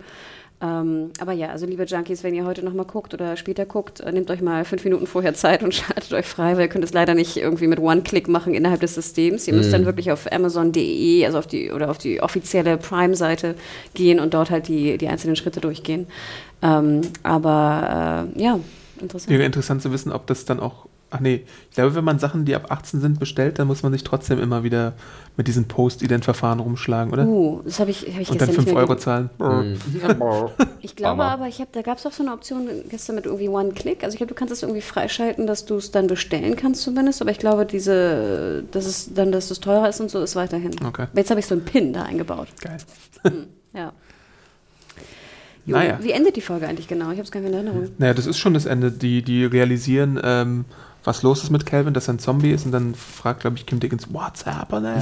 Ähm, 0.62 1.10
aber 1.20 1.32
ja, 1.32 1.50
also 1.50 1.66
liebe 1.66 1.84
Junkies, 1.86 2.24
wenn 2.24 2.36
ihr 2.36 2.46
heute 2.46 2.64
nochmal 2.64 2.86
guckt 2.86 3.16
oder 3.16 3.36
später 3.36 3.66
guckt, 3.66 4.00
äh, 4.00 4.12
nehmt 4.12 4.30
euch 4.30 4.42
mal 4.42 4.64
fünf 4.64 4.84
Minuten 4.84 5.08
vorher 5.08 5.34
Zeit 5.34 5.64
und 5.64 5.74
schaltet 5.76 6.14
euch 6.14 6.28
frei, 6.28 6.54
weil 6.54 6.62
ihr 6.62 6.68
könnt 6.68 6.84
es 6.84 6.94
leider 6.94 7.16
nicht 7.16 7.36
irgendwie 7.38 7.66
mit 7.66 7.80
One-Click 7.80 8.28
machen 8.28 8.54
innerhalb 8.54 8.80
des 8.80 8.94
Systems. 8.94 9.48
Ihr 9.48 9.56
müsst 9.56 9.74
dann 9.74 9.86
wirklich 9.86 10.12
auf 10.12 10.32
Amazon.de, 10.32 11.26
also 11.26 11.40
auf 11.40 11.48
die 11.48 11.72
oder 11.72 11.90
auf 11.90 11.98
die 11.98 12.22
offizielle 12.22 12.78
Prime-Seite 12.78 13.56
gehen 13.96 14.20
und 14.20 14.36
dort 14.36 14.52
halt 14.52 14.68
die, 14.68 15.00
die 15.00 15.08
einzelnen 15.08 15.36
Schritte 15.36 15.62
durchgehen. 15.62 16.06
Ähm, 16.62 17.02
aber 17.24 18.28
äh, 18.36 18.42
ja, 18.42 18.60
interessant. 19.00 19.32
Wäre 19.32 19.44
interessant 19.44 19.82
zu 19.82 19.92
wissen, 19.92 20.12
ob 20.12 20.28
das 20.28 20.46
dann 20.46 20.60
auch. 20.60 20.86
Ach 21.14 21.20
nee, 21.20 21.44
ich 21.70 21.76
glaube, 21.76 21.94
wenn 21.96 22.06
man 22.06 22.20
Sachen, 22.20 22.46
die 22.46 22.56
ab 22.56 22.68
18 22.72 23.02
sind, 23.02 23.20
bestellt, 23.20 23.60
dann 23.60 23.68
muss 23.68 23.84
man 23.84 23.92
sich 23.92 24.04
trotzdem 24.06 24.40
immer 24.40 24.64
wieder 24.64 24.94
mit 25.36 25.48
diesem 25.48 25.66
Post-Ident-Verfahren 25.66 26.60
rumschlagen, 26.62 27.12
oder? 27.12 27.26
Uh, 27.26 27.62
das 27.66 27.82
habe 27.82 27.92
ich, 27.92 28.04
hab 28.14 28.22
ich 28.22 28.30
und 28.32 28.40
dann 28.40 28.48
gestern 28.48 28.56
5 28.56 28.66
nicht 28.66 28.74
mehr 28.74 28.84
Euro 28.84 28.94
ge- 28.94 28.98
zahlen. 28.98 29.30
Mhm. 29.38 29.78
Ich 30.84 30.96
glaube 30.96 31.24
aber, 31.24 31.48
ich 31.48 31.60
hab, 31.62 31.72
da 31.74 31.82
gab 31.82 31.98
es 31.98 32.06
auch 32.06 32.12
so 32.12 32.24
eine 32.24 32.32
Option 32.34 32.68
gestern 32.90 33.16
mit 33.16 33.26
irgendwie 33.26 33.50
One-Click. 33.50 34.04
Also 34.04 34.16
ich 34.16 34.18
glaube, 34.20 34.30
du 34.34 34.36
kannst 34.40 34.52
es 34.54 34.64
irgendwie 34.64 34.82
freischalten, 34.82 35.46
dass 35.48 35.66
du 35.66 35.76
es 35.76 35.92
dann 35.92 36.08
bestellen 36.08 36.56
kannst 36.56 36.82
zumindest. 36.82 37.22
Aber 37.22 37.30
ich 37.32 37.40
glaube, 37.40 37.66
diese, 37.66 38.64
dass 38.72 38.86
es 38.86 39.14
dann, 39.14 39.32
dass 39.32 39.52
es 39.52 39.60
teurer 39.60 39.90
ist 39.90 40.00
und 40.02 40.10
so, 40.10 40.22
ist 40.24 40.36
weiterhin. 40.36 40.72
Okay. 40.86 41.04
Aber 41.04 41.18
Jetzt 41.18 41.30
habe 41.30 41.40
ich 41.40 41.46
so 41.46 41.54
einen 41.56 41.66
Pin 41.66 41.94
da 41.94 42.04
eingebaut. 42.04 42.48
Geil. 42.62 42.78
Ja. 43.74 43.92
Jo, 45.66 45.76
Naja. 45.78 46.00
Wie 46.02 46.12
endet 46.12 46.36
die 46.36 46.42
Folge 46.42 46.68
eigentlich 46.68 46.88
genau? 46.88 47.06
Ich 47.12 47.18
habe 47.18 47.22
es 47.22 47.32
gar 47.32 47.40
nicht 47.40 47.52
mehr 47.52 47.60
in 47.62 47.68
Erinnerung. 47.68 47.92
Naja, 48.00 48.16
das 48.16 48.26
ist 48.26 48.40
schon 48.40 48.56
das 48.56 48.66
Ende. 48.66 48.92
Die, 48.92 49.22
die 49.22 49.46
realisieren, 49.46 50.20
ähm, 50.24 50.66
was 51.04 51.24
los 51.24 51.44
ist 51.44 51.50
mit 51.50 51.66
Calvin, 51.66 51.94
dass 51.94 52.08
er 52.08 52.16
ein 52.16 52.20
Zombie 52.20 52.52
ist 52.52 52.66
und 52.66 52.72
dann 52.72 52.94
fragt, 52.96 53.42
glaube 53.42 53.58
ich, 53.58 53.66
Kim 53.66 53.80
Dickens, 53.80 54.08
what's 54.14 54.46
happening? 54.46 55.02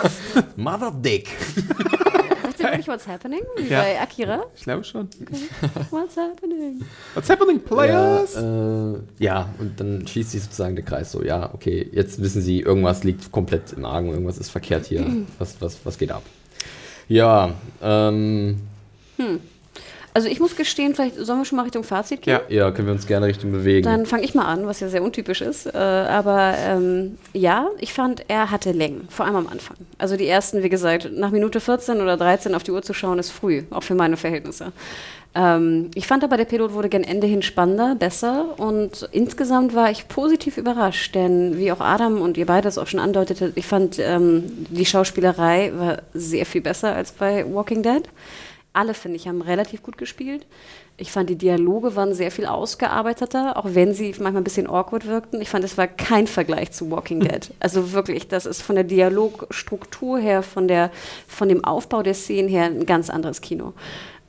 Mother 0.56 0.90
Dick. 0.90 1.28
Sagt 2.44 2.60
ihr 2.60 2.66
wirklich 2.66 2.88
What's 2.88 3.06
Happening? 3.08 3.40
Wie 3.56 3.68
Ja. 3.68 3.80
bei 3.82 4.00
Akira? 4.00 4.44
ich 4.54 4.62
glaube 4.62 4.84
schon. 4.84 5.08
What's 5.90 6.16
Happening? 6.16 6.82
What's 7.14 7.28
happening, 7.28 7.60
players? 7.60 8.34
Ja, 8.36 8.92
äh, 8.94 8.98
ja, 9.18 9.48
und 9.58 9.78
dann 9.80 10.06
schließt 10.06 10.30
sich 10.30 10.42
sozusagen 10.44 10.76
der 10.76 10.84
Kreis 10.84 11.10
so, 11.10 11.22
ja, 11.24 11.52
okay, 11.52 11.88
jetzt 11.92 12.22
wissen 12.22 12.40
sie, 12.42 12.60
irgendwas 12.60 13.02
liegt 13.04 13.32
komplett 13.32 13.72
im 13.72 13.84
Argen, 13.84 14.10
irgendwas 14.10 14.38
ist 14.38 14.50
verkehrt 14.50 14.86
hier. 14.86 15.04
Was, 15.38 15.60
was, 15.60 15.78
was 15.84 15.98
geht 15.98 16.12
ab? 16.12 16.22
Ja, 17.08 17.52
ähm, 17.82 18.60
Also 20.16 20.28
ich 20.28 20.38
muss 20.38 20.54
gestehen, 20.54 20.94
vielleicht 20.94 21.16
sollen 21.16 21.40
wir 21.40 21.44
schon 21.44 21.56
mal 21.56 21.64
Richtung 21.64 21.82
Fazit 21.82 22.22
gehen? 22.22 22.34
Ja. 22.34 22.40
ja, 22.48 22.70
können 22.70 22.86
wir 22.86 22.94
uns 22.94 23.08
gerne 23.08 23.26
Richtung 23.26 23.50
bewegen. 23.50 23.82
Dann 23.82 24.06
fange 24.06 24.22
ich 24.22 24.32
mal 24.32 24.44
an, 24.44 24.64
was 24.64 24.78
ja 24.78 24.88
sehr 24.88 25.02
untypisch 25.02 25.40
ist. 25.40 25.66
Äh, 25.66 25.76
aber 25.76 26.54
ähm, 26.56 27.18
ja, 27.32 27.66
ich 27.80 27.92
fand, 27.92 28.24
er 28.28 28.52
hatte 28.52 28.70
Längen, 28.70 29.08
vor 29.10 29.26
allem 29.26 29.34
am 29.34 29.48
Anfang. 29.48 29.76
Also 29.98 30.16
die 30.16 30.28
ersten, 30.28 30.62
wie 30.62 30.68
gesagt, 30.68 31.10
nach 31.12 31.32
Minute 31.32 31.58
14 31.58 32.00
oder 32.00 32.16
13 32.16 32.54
auf 32.54 32.62
die 32.62 32.70
Uhr 32.70 32.82
zu 32.82 32.94
schauen, 32.94 33.18
ist 33.18 33.30
früh, 33.30 33.64
auch 33.70 33.82
für 33.82 33.96
meine 33.96 34.16
Verhältnisse. 34.16 34.70
Ähm, 35.34 35.90
ich 35.96 36.06
fand 36.06 36.22
aber, 36.22 36.36
der 36.36 36.44
Pilot 36.44 36.74
wurde 36.74 36.88
gen 36.88 37.02
Ende 37.02 37.26
hin 37.26 37.42
spannender, 37.42 37.96
besser 37.96 38.54
und 38.56 39.08
insgesamt 39.10 39.74
war 39.74 39.90
ich 39.90 40.06
positiv 40.06 40.58
überrascht, 40.58 41.16
denn 41.16 41.58
wie 41.58 41.72
auch 41.72 41.80
Adam 41.80 42.20
und 42.20 42.36
ihr 42.36 42.46
beide 42.46 42.68
es 42.68 42.78
auch 42.78 42.86
schon 42.86 43.00
andeutet, 43.00 43.52
ich 43.56 43.66
fand, 43.66 43.98
ähm, 43.98 44.44
die 44.70 44.86
Schauspielerei 44.86 45.72
war 45.76 46.02
sehr 46.12 46.46
viel 46.46 46.60
besser 46.60 46.94
als 46.94 47.10
bei 47.10 47.44
Walking 47.52 47.82
Dead. 47.82 48.04
Alle, 48.74 48.92
finde 48.92 49.16
ich, 49.16 49.28
haben 49.28 49.40
relativ 49.40 49.82
gut 49.84 49.96
gespielt. 49.96 50.46
Ich 50.96 51.12
fand, 51.12 51.30
die 51.30 51.38
Dialoge 51.38 51.94
waren 51.94 52.12
sehr 52.12 52.32
viel 52.32 52.44
ausgearbeiteter, 52.44 53.56
auch 53.56 53.66
wenn 53.68 53.94
sie 53.94 54.10
manchmal 54.18 54.42
ein 54.42 54.44
bisschen 54.44 54.68
awkward 54.68 55.06
wirkten. 55.06 55.40
Ich 55.40 55.48
fand, 55.48 55.64
es 55.64 55.78
war 55.78 55.86
kein 55.86 56.26
Vergleich 56.26 56.72
zu 56.72 56.90
Walking 56.90 57.20
Dead. 57.28 57.52
Also 57.60 57.92
wirklich, 57.92 58.26
das 58.28 58.46
ist 58.46 58.62
von 58.62 58.74
der 58.74 58.84
Dialogstruktur 58.84 60.18
her, 60.18 60.42
von, 60.42 60.68
der, 60.68 60.90
von 61.28 61.48
dem 61.48 61.64
Aufbau 61.64 62.02
der 62.02 62.14
Szenen 62.14 62.48
her 62.48 62.64
ein 62.64 62.84
ganz 62.84 63.10
anderes 63.10 63.40
Kino. 63.40 63.74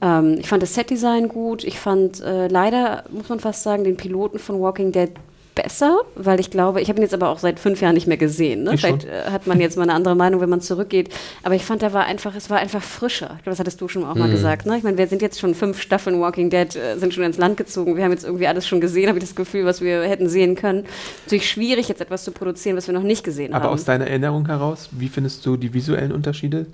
Ähm, 0.01 0.37
ich 0.39 0.47
fand 0.47 0.61
das 0.61 0.75
Setdesign 0.75 1.27
gut. 1.27 1.63
Ich 1.63 1.79
fand 1.79 2.21
äh, 2.21 2.47
leider, 2.47 3.03
muss 3.09 3.29
man 3.29 3.39
fast 3.39 3.63
sagen, 3.63 3.83
den 3.83 3.97
Piloten 3.97 4.37
von 4.37 4.61
Walking 4.61 4.91
Dead 4.91 5.11
besser, 5.55 6.01
weil 6.15 6.39
ich 6.39 6.51
glaube, 6.51 6.81
ich 6.81 6.89
habe 6.89 6.99
ihn 6.99 7.03
jetzt 7.03 7.13
aber 7.13 7.29
auch 7.29 7.39
seit 7.39 7.59
fünf 7.59 7.81
Jahren 7.81 7.95
nicht 7.95 8.07
mehr 8.07 8.17
gesehen. 8.17 8.63
Ne? 8.63 8.77
Vielleicht 8.77 9.05
äh, 9.05 9.31
hat 9.31 9.47
man 9.47 9.59
jetzt 9.61 9.77
mal 9.77 9.83
eine 9.83 9.93
andere 9.93 10.15
Meinung, 10.15 10.41
wenn 10.41 10.49
man 10.49 10.61
zurückgeht. 10.61 11.09
Aber 11.43 11.55
ich 11.55 11.63
fand, 11.63 11.81
er 11.81 11.93
war 11.93 12.05
einfach, 12.05 12.35
es 12.35 12.49
war 12.49 12.59
einfach 12.59 12.83
frischer. 12.83 13.31
Ich 13.37 13.43
glaube, 13.43 13.51
das 13.51 13.59
hattest 13.59 13.79
du 13.79 13.87
schon 13.87 14.03
auch 14.03 14.15
mal 14.15 14.29
gesagt. 14.29 14.65
Ne? 14.65 14.77
Ich 14.77 14.83
meine, 14.83 14.97
wir 14.97 15.07
sind 15.07 15.21
jetzt 15.21 15.39
schon 15.39 15.55
fünf 15.55 15.81
Staffeln 15.81 16.19
Walking 16.19 16.49
Dead, 16.49 16.75
äh, 16.75 16.97
sind 16.97 17.13
schon 17.13 17.23
ins 17.23 17.37
Land 17.37 17.57
gezogen. 17.57 17.95
Wir 17.95 18.03
haben 18.03 18.11
jetzt 18.11 18.25
irgendwie 18.25 18.47
alles 18.47 18.67
schon 18.67 18.81
gesehen, 18.81 19.07
habe 19.07 19.17
ich 19.17 19.23
das 19.23 19.35
Gefühl, 19.35 19.65
was 19.65 19.81
wir 19.81 20.03
hätten 20.03 20.27
sehen 20.27 20.55
können. 20.55 20.85
Natürlich 21.25 21.49
schwierig, 21.49 21.87
jetzt 21.87 22.01
etwas 22.01 22.25
zu 22.25 22.31
produzieren, 22.31 22.75
was 22.75 22.87
wir 22.87 22.93
noch 22.93 23.03
nicht 23.03 23.23
gesehen 23.23 23.53
Aber 23.53 23.65
haben. 23.65 23.73
aus 23.73 23.85
deiner 23.85 24.07
Erinnerung 24.07 24.45
heraus, 24.47 24.89
wie 24.91 25.07
findest 25.07 25.45
du 25.45 25.55
die 25.55 25.73
visuellen 25.73 26.11
Unterschiede? 26.11 26.65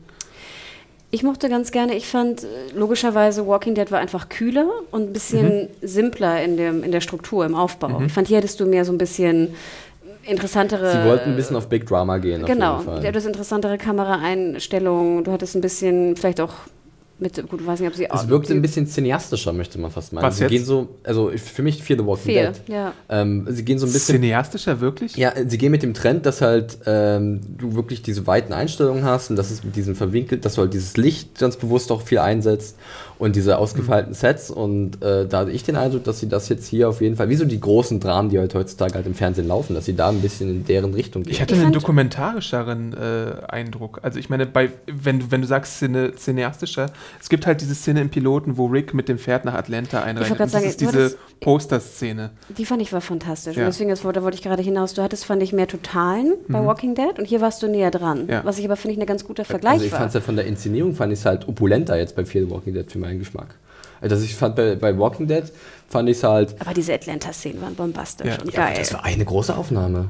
Ich 1.14 1.24
mochte 1.24 1.50
ganz 1.50 1.72
gerne, 1.72 1.94
ich 1.96 2.08
fand 2.08 2.44
äh, 2.44 2.48
logischerweise 2.74 3.46
Walking 3.46 3.76
Dead 3.76 3.92
war 3.92 4.00
einfach 4.00 4.30
kühler 4.30 4.70
und 4.92 5.10
ein 5.10 5.14
bisschen 5.14 5.68
simpler 5.82 6.42
in, 6.42 6.56
dem, 6.56 6.84
in 6.84 6.92
der 6.92 7.02
Struktur, 7.02 7.46
im 7.46 7.54
Aufbau. 7.54 8.02
Ich 8.06 8.14
fand, 8.14 8.30
hier 8.30 8.38
hattest 8.38 8.60
du 8.62 8.66
mehr 8.66 8.86
so 8.86 8.94
ein 8.94 8.98
bisschen 8.98 9.54
interessantere. 10.24 10.92
Sie 10.92 11.10
wollten 11.10 11.32
ein 11.32 11.36
bisschen 11.36 11.58
auf 11.58 11.68
Big 11.68 11.86
Drama 11.86 12.18
gehen, 12.18 12.46
Genau, 12.46 12.82
du 12.82 13.06
hattest 13.06 13.28
interessantere 13.28 13.78
Kameraeinstellungen, 13.78 15.26
du 15.26 15.32
hattest 15.32 15.56
ein 15.56 15.62
bisschen, 15.62 16.16
vielleicht 16.16 16.40
auch 16.40 16.54
mit, 17.22 17.50
gut, 17.50 17.66
weiß 17.66 17.80
nicht, 17.80 17.90
ob 17.90 17.96
sie 17.96 18.08
Es 18.12 18.28
wirkte 18.28 18.54
ein 18.54 18.62
bisschen 18.62 18.88
cineastischer, 18.88 19.54
möchte 19.54 19.80
man 19.80 19.92
fast 19.92 20.12
meinen. 20.12 20.24
Was 20.24 20.38
sie 20.38 20.44
jetzt? 20.44 20.52
gehen 20.52 20.66
so, 20.66 20.90
also 21.04 21.32
für 21.36 21.62
mich 21.62 21.82
Fear 21.84 22.00
the 22.00 22.06
Walking 22.06 22.34
Fear, 22.34 22.52
Dead. 22.52 22.62
ja. 22.68 22.94
Ähm, 23.10 23.46
sie 23.48 23.64
gehen 23.64 23.78
so 23.78 23.86
ein 23.86 23.94
bisschen 23.94 24.16
Cineastischer, 24.16 24.82
wirklich? 24.82 25.16
Ja, 25.16 25.34
sie 25.48 25.58
gehen 25.58 25.72
mit 25.72 25.84
dem 25.84 25.94
Trend, 25.94 26.26
dass 26.26 26.42
halt 26.42 26.80
ähm, 26.86 27.42
du 27.58 27.76
wirklich 27.76 28.02
diese 28.02 28.26
weiten 28.26 28.54
Einstellungen 28.54 29.04
hast 29.04 29.30
und 29.30 29.36
das 29.36 29.52
ist 29.52 29.64
mit 29.64 29.76
diesem 29.76 29.96
verwinkelt, 29.96 30.46
dass 30.46 30.56
du 30.56 30.62
halt 30.62 30.74
dieses 30.74 30.98
Licht 30.98 31.38
ganz 31.38 31.58
bewusst 31.58 31.92
auch 31.92 32.02
viel 32.02 32.18
einsetzt 32.18 32.76
und 33.22 33.36
diese 33.36 33.60
ausgefeilten 33.60 34.16
Sets 34.16 34.50
und 34.50 35.04
äh, 35.04 35.28
da 35.28 35.42
hatte 35.42 35.52
ich 35.52 35.64
den 35.64 35.76
Eindruck, 35.76 36.04
dass 36.06 36.20
sie 36.20 36.28
das 36.28 36.50
jetzt 36.50 36.66
hier 36.66 36.90
auf 36.90 37.02
jeden 37.02 37.16
Fall, 37.16 37.30
wie 37.30 37.36
so 37.36 37.46
die 37.46 37.60
großen 37.60 38.00
Dramen, 38.00 38.30
die 38.30 38.40
halt 38.40 38.56
heutzutage 38.56 38.96
halt 38.96 39.06
im 39.06 39.14
Fernsehen 39.14 39.48
laufen, 39.48 39.76
dass 39.76 39.86
sie 39.86 39.96
da 39.96 40.10
ein 40.10 40.22
bisschen 40.22 40.50
in 40.50 40.66
deren 40.66 40.96
Richtung 40.96 41.22
gehen. 41.22 41.32
Ich 41.32 41.40
hatte 41.40 41.54
Ich 41.54 41.62
einen 41.62 41.72
dokumentarischeren 41.72 42.94
äh, 42.94 43.46
Eindruck. 43.48 44.00
Also 44.02 44.18
ich 44.18 44.32
meine, 44.32 44.48
bei, 44.48 44.72
wenn, 44.88 45.20
du, 45.20 45.26
wenn 45.30 45.42
du 45.42 45.48
sagst 45.48 45.78
Cine, 45.78 46.16
cineastischer, 46.16 46.88
es 47.20 47.30
gibt 47.30 47.46
halt 47.46 47.62
diese 47.62 47.76
Szene 47.76 48.02
im 48.02 48.10
Piloten, 48.10 48.58
wo 48.58 48.66
Rick 48.66 48.96
mit 48.96 49.08
dem 49.08 49.20
Pferd 49.20 49.46
nach 49.46 49.54
Atlanta 49.54 50.02
einreitet. 50.02 50.40
das 50.40 50.52
sagen, 50.52 50.66
ist 50.66 50.82
diese 50.82 50.92
hattest- 50.92 51.18
Poster-Szene. 51.42 52.32
Die 52.58 52.66
fand 52.66 52.82
ich 52.82 52.92
war 52.92 53.02
fantastisch. 53.02 53.56
Ja. 53.56 53.64
Und 53.64 53.68
deswegen, 53.68 53.90
das, 53.92 54.02
da 54.02 54.24
wollte 54.24 54.36
ich 54.36 54.42
gerade 54.42 54.64
hinaus, 54.64 54.94
du 54.96 55.02
hattest, 55.04 55.26
fand 55.26 55.44
ich, 55.44 55.54
mehr 55.54 55.68
Totalen 55.68 56.34
bei 56.48 56.64
Walking 56.66 56.96
Dead 56.96 57.18
und 57.20 57.26
hier 57.26 57.42
warst 57.42 57.62
du 57.62 57.68
näher 57.68 57.92
dran. 57.92 58.24
Mhm. 58.24 58.30
Ja. 58.30 58.42
Was 58.46 58.58
ich 58.58 58.66
aber, 58.66 58.76
finde 58.76 58.94
ich, 58.94 59.00
ein 59.00 59.06
ganz 59.06 59.24
guter 59.24 59.46
Vergleich 59.46 59.74
also 59.74 59.86
ich 59.86 59.92
war. 59.92 60.00
fand 60.00 60.10
es 60.10 60.16
ja 60.16 60.22
von 60.22 60.36
der 60.36 60.46
Inszenierung, 60.46 60.96
fand 60.96 61.14
ich 61.14 61.20
es 61.20 61.26
halt 61.26 61.48
opulenter 61.48 61.98
jetzt 61.98 62.16
bei 62.16 62.26
Fear 62.26 62.46
the 62.46 62.52
Walking 62.52 62.74
Dead 62.74 62.92
für 62.92 63.00
meinen 63.12 63.20
Geschmack. 63.20 63.56
Also 64.02 64.24
ich 64.24 64.34
fand 64.36 64.56
bei, 64.56 64.76
bei 64.76 64.98
Walking 64.98 65.28
Dead, 65.28 65.44
fand 65.88 66.10
ich 66.10 66.18
es 66.18 66.24
halt, 66.24 66.56
aber 66.60 66.74
diese 66.74 66.94
Atlanta-Szenen 66.94 67.62
waren 67.62 67.76
bombastisch 67.76 68.28
Ja. 68.28 68.42
und 68.42 68.52
ja, 68.54 68.66
geil. 68.68 68.76
das 68.80 68.94
war 68.94 69.04
eine 69.06 69.24
große 69.26 69.56
Aufnahme. 69.56 70.08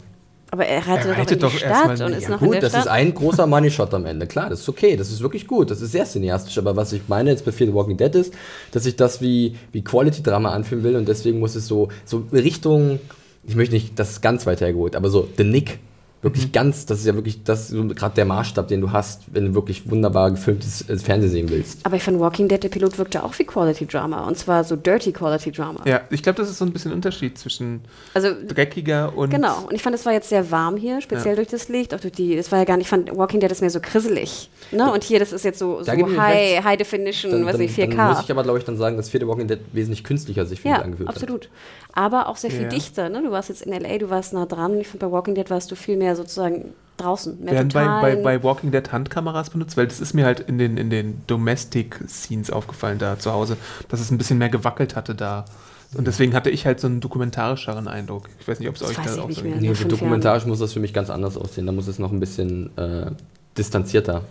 aber 0.49 0.65
er 0.65 0.85
reitet 0.87 1.05
Er 1.07 1.11
doch 1.13 1.17
reitet 1.19 1.31
in 1.31 1.37
die 1.37 1.41
doch 1.43 1.51
Stadt 1.51 1.69
erstmal- 1.89 2.07
und 2.11 2.17
ist 2.17 2.23
ja, 2.23 2.29
noch 2.29 2.41
in 2.41 2.45
Gut, 2.47 2.53
der 2.55 2.61
das 2.61 2.71
Stadt. 2.71 2.85
ist 2.85 2.91
ein 2.91 3.13
großer 3.13 3.47
Money 3.47 3.69
Shot 3.71 3.93
am 3.93 4.05
Ende. 4.05 4.27
Klar, 4.27 4.49
das 4.49 4.61
ist 4.61 4.69
okay, 4.69 4.95
das 4.95 5.09
ist 5.11 5.21
wirklich 5.21 5.45
gut, 5.47 5.71
das 5.71 5.81
ist 5.81 5.91
sehr 5.91 6.05
cineastisch. 6.05 6.57
Aber 6.57 6.75
was 6.77 6.93
ich 6.93 7.01
meine 7.09 7.31
jetzt 7.31 7.43
bei 7.43 7.51
Fear 7.51 7.67
the 7.69 7.73
Walking 7.73 7.97
Dead 7.97 8.13
ist, 8.15 8.33
dass 8.71 8.85
ich 8.85 8.95
das 8.95 9.19
wie, 9.21 9.55
wie 9.73 9.81
Quality-Drama 9.83 10.51
anfühlen 10.51 10.83
will 10.85 10.95
und 10.95 11.07
deswegen 11.09 11.39
muss 11.39 11.55
es 11.55 11.67
so, 11.67 11.89
so 12.05 12.23
Richtung, 12.31 12.99
ich 13.45 13.55
möchte 13.55 13.73
nicht, 13.75 13.97
das 13.99 14.11
ist 14.11 14.21
ganz 14.21 14.45
weit 14.45 14.61
hergeholt, 14.61 14.95
aber 14.95 15.09
so 15.09 15.27
The 15.37 15.43
Nick. 15.43 15.79
Wirklich 16.23 16.47
Mhm. 16.47 16.51
ganz, 16.51 16.85
das 16.85 16.99
ist 16.99 17.05
ja 17.07 17.15
wirklich 17.15 17.43
das 17.43 17.69
so 17.69 17.83
gerade 17.87 18.13
der 18.13 18.25
Maßstab, 18.25 18.67
den 18.67 18.79
du 18.81 18.91
hast, 18.91 19.23
wenn 19.33 19.45
du 19.47 19.53
wirklich 19.55 19.89
wunderbar 19.89 20.29
gefilmtes 20.29 20.87
äh, 20.87 20.95
Fernsehen 20.97 21.31
sehen 21.31 21.49
willst. 21.49 21.79
aber 21.83 21.95
ich 21.95 22.03
fand 22.03 22.19
Walking 22.19 22.47
Dead, 22.47 22.61
der 22.63 22.69
Pilot 22.69 22.97
wirkte 22.99 23.23
auch 23.23 23.37
wie 23.39 23.43
Quality 23.43 23.87
Drama 23.87 24.27
und 24.27 24.37
zwar 24.37 24.63
so 24.63 24.75
Dirty 24.75 25.11
Quality 25.13 25.51
Drama. 25.51 25.81
Ja, 25.85 26.01
ich 26.11 26.21
glaube, 26.21 26.37
das 26.37 26.49
ist 26.49 26.59
so 26.59 26.65
ein 26.65 26.71
bisschen 26.73 26.91
ein 26.91 26.95
Unterschied 26.95 27.37
zwischen 27.39 27.81
Also 28.13 28.29
dreckiger 28.47 29.17
und. 29.17 29.31
Genau, 29.31 29.61
und 29.67 29.73
ich 29.73 29.81
fand, 29.81 29.95
es 29.95 30.05
war 30.05 30.13
jetzt 30.13 30.29
sehr 30.29 30.51
warm 30.51 30.77
hier, 30.77 31.01
speziell 31.01 31.31
Ja. 31.31 31.35
durch 31.37 31.47
das 31.47 31.69
Licht, 31.69 31.93
auch 31.95 31.99
durch 31.99 32.13
die, 32.13 32.35
es 32.37 32.51
war 32.51 32.59
ja 32.59 32.65
gar 32.65 32.77
nicht, 32.77 32.85
ich 32.85 32.89
fand 32.89 33.15
Walking 33.17 33.39
Dead 33.39 33.51
ist 33.51 33.61
mehr 33.61 33.69
so 33.71 33.79
krisselig, 33.79 34.49
ne? 34.71 34.91
Und 34.91 35.03
hier, 35.03 35.17
das 35.19 35.31
ist 35.31 35.43
jetzt 35.43 35.57
so, 35.59 35.81
so 35.81 35.91
ich 35.91 36.03
High, 36.17 36.55
recht. 36.57 36.63
High 36.63 36.77
Definition, 36.77 37.31
Dann, 37.31 37.45
weiß 37.45 37.57
dann, 37.57 37.65
dann 37.67 37.75
4K. 37.97 38.09
muss 38.09 38.21
ich 38.23 38.31
aber, 38.31 38.43
glaube 38.43 38.59
ich, 38.59 38.65
dann 38.65 38.77
sagen, 38.77 38.97
dass 38.97 39.07
the 39.09 39.25
Walking 39.27 39.47
Dead 39.47 39.59
wesentlich 39.73 40.03
künstlicher 40.03 40.45
sich 40.45 40.61
für 40.61 40.67
mich 40.69 40.77
ja, 40.77 40.83
angefühlt 40.83 41.09
hat. 41.09 41.15
absolut. 41.15 41.49
aber 41.93 42.27
auch 42.29 42.37
sehr 42.37 42.51
viel 42.51 42.63
Ja. 42.63 42.69
dichter. 42.69 43.09
Ne? 43.09 43.21
Du 43.23 43.31
warst 43.31 43.49
jetzt 43.49 43.63
in 43.63 43.73
L.A., 43.73 43.97
du 43.97 44.09
warst 44.09 44.33
nah 44.33 44.45
dran. 44.45 44.79
Ich 44.79 44.87
finde, 44.87 45.05
bei 45.05 45.11
Walking 45.11 45.35
Dead 45.35 45.49
warst 45.49 45.69
du 45.71 45.75
viel 45.75 45.97
mehr 45.97 46.10
sozusagen 46.15 46.73
draußen. 46.97 47.43
Mehr 47.43 47.53
Werden 47.53 47.69
bei, 47.69 47.85
bei, 47.85 48.15
Totalen. 48.15 48.23
bei 48.23 48.43
Walking 48.43 48.71
Dead 48.71 48.91
Handkameras 48.91 49.49
benutzt? 49.49 49.77
Weil 49.77 49.87
das 49.87 49.99
ist 49.99 50.13
mir 50.13 50.25
halt 50.25 50.39
in 50.39 50.57
den, 50.57 50.77
in 50.77 50.89
den 50.89 51.21
Domestic-Scenes 51.27 52.51
aufgefallen 52.51 52.99
da 52.99 53.17
zu 53.19 53.31
Hause, 53.31 53.57
dass 53.89 53.99
es 53.99 54.11
ein 54.11 54.17
bisschen 54.17 54.37
mehr 54.37 54.49
gewackelt 54.49 54.95
hatte 54.95 55.15
da. 55.15 55.45
Und 55.93 56.07
deswegen 56.07 56.33
hatte 56.33 56.49
ich 56.49 56.65
halt 56.65 56.79
so 56.79 56.87
einen 56.87 57.01
dokumentarischeren 57.01 57.87
Eindruck. 57.87 58.29
Ich 58.39 58.47
weiß 58.47 58.59
nicht, 58.59 58.69
ob 58.69 58.75
es 58.75 58.83
euch 58.83 58.97
weiß 58.97 59.17
da 59.17 59.23
auch 59.23 59.31
so 59.31 59.41
mehr. 59.41 59.57
geht. 59.57 59.61
Nee, 59.61 59.87
dokumentarisch 59.87 60.45
muss 60.45 60.59
das 60.59 60.71
für 60.71 60.79
mich 60.79 60.93
ganz 60.93 61.09
anders 61.09 61.35
aussehen. 61.37 61.65
Da 61.65 61.73
muss 61.73 61.87
es 61.87 61.99
noch 61.99 62.11
ein 62.11 62.19
bisschen 62.19 62.75
äh, 62.77 63.11
distanzierter 63.57 64.23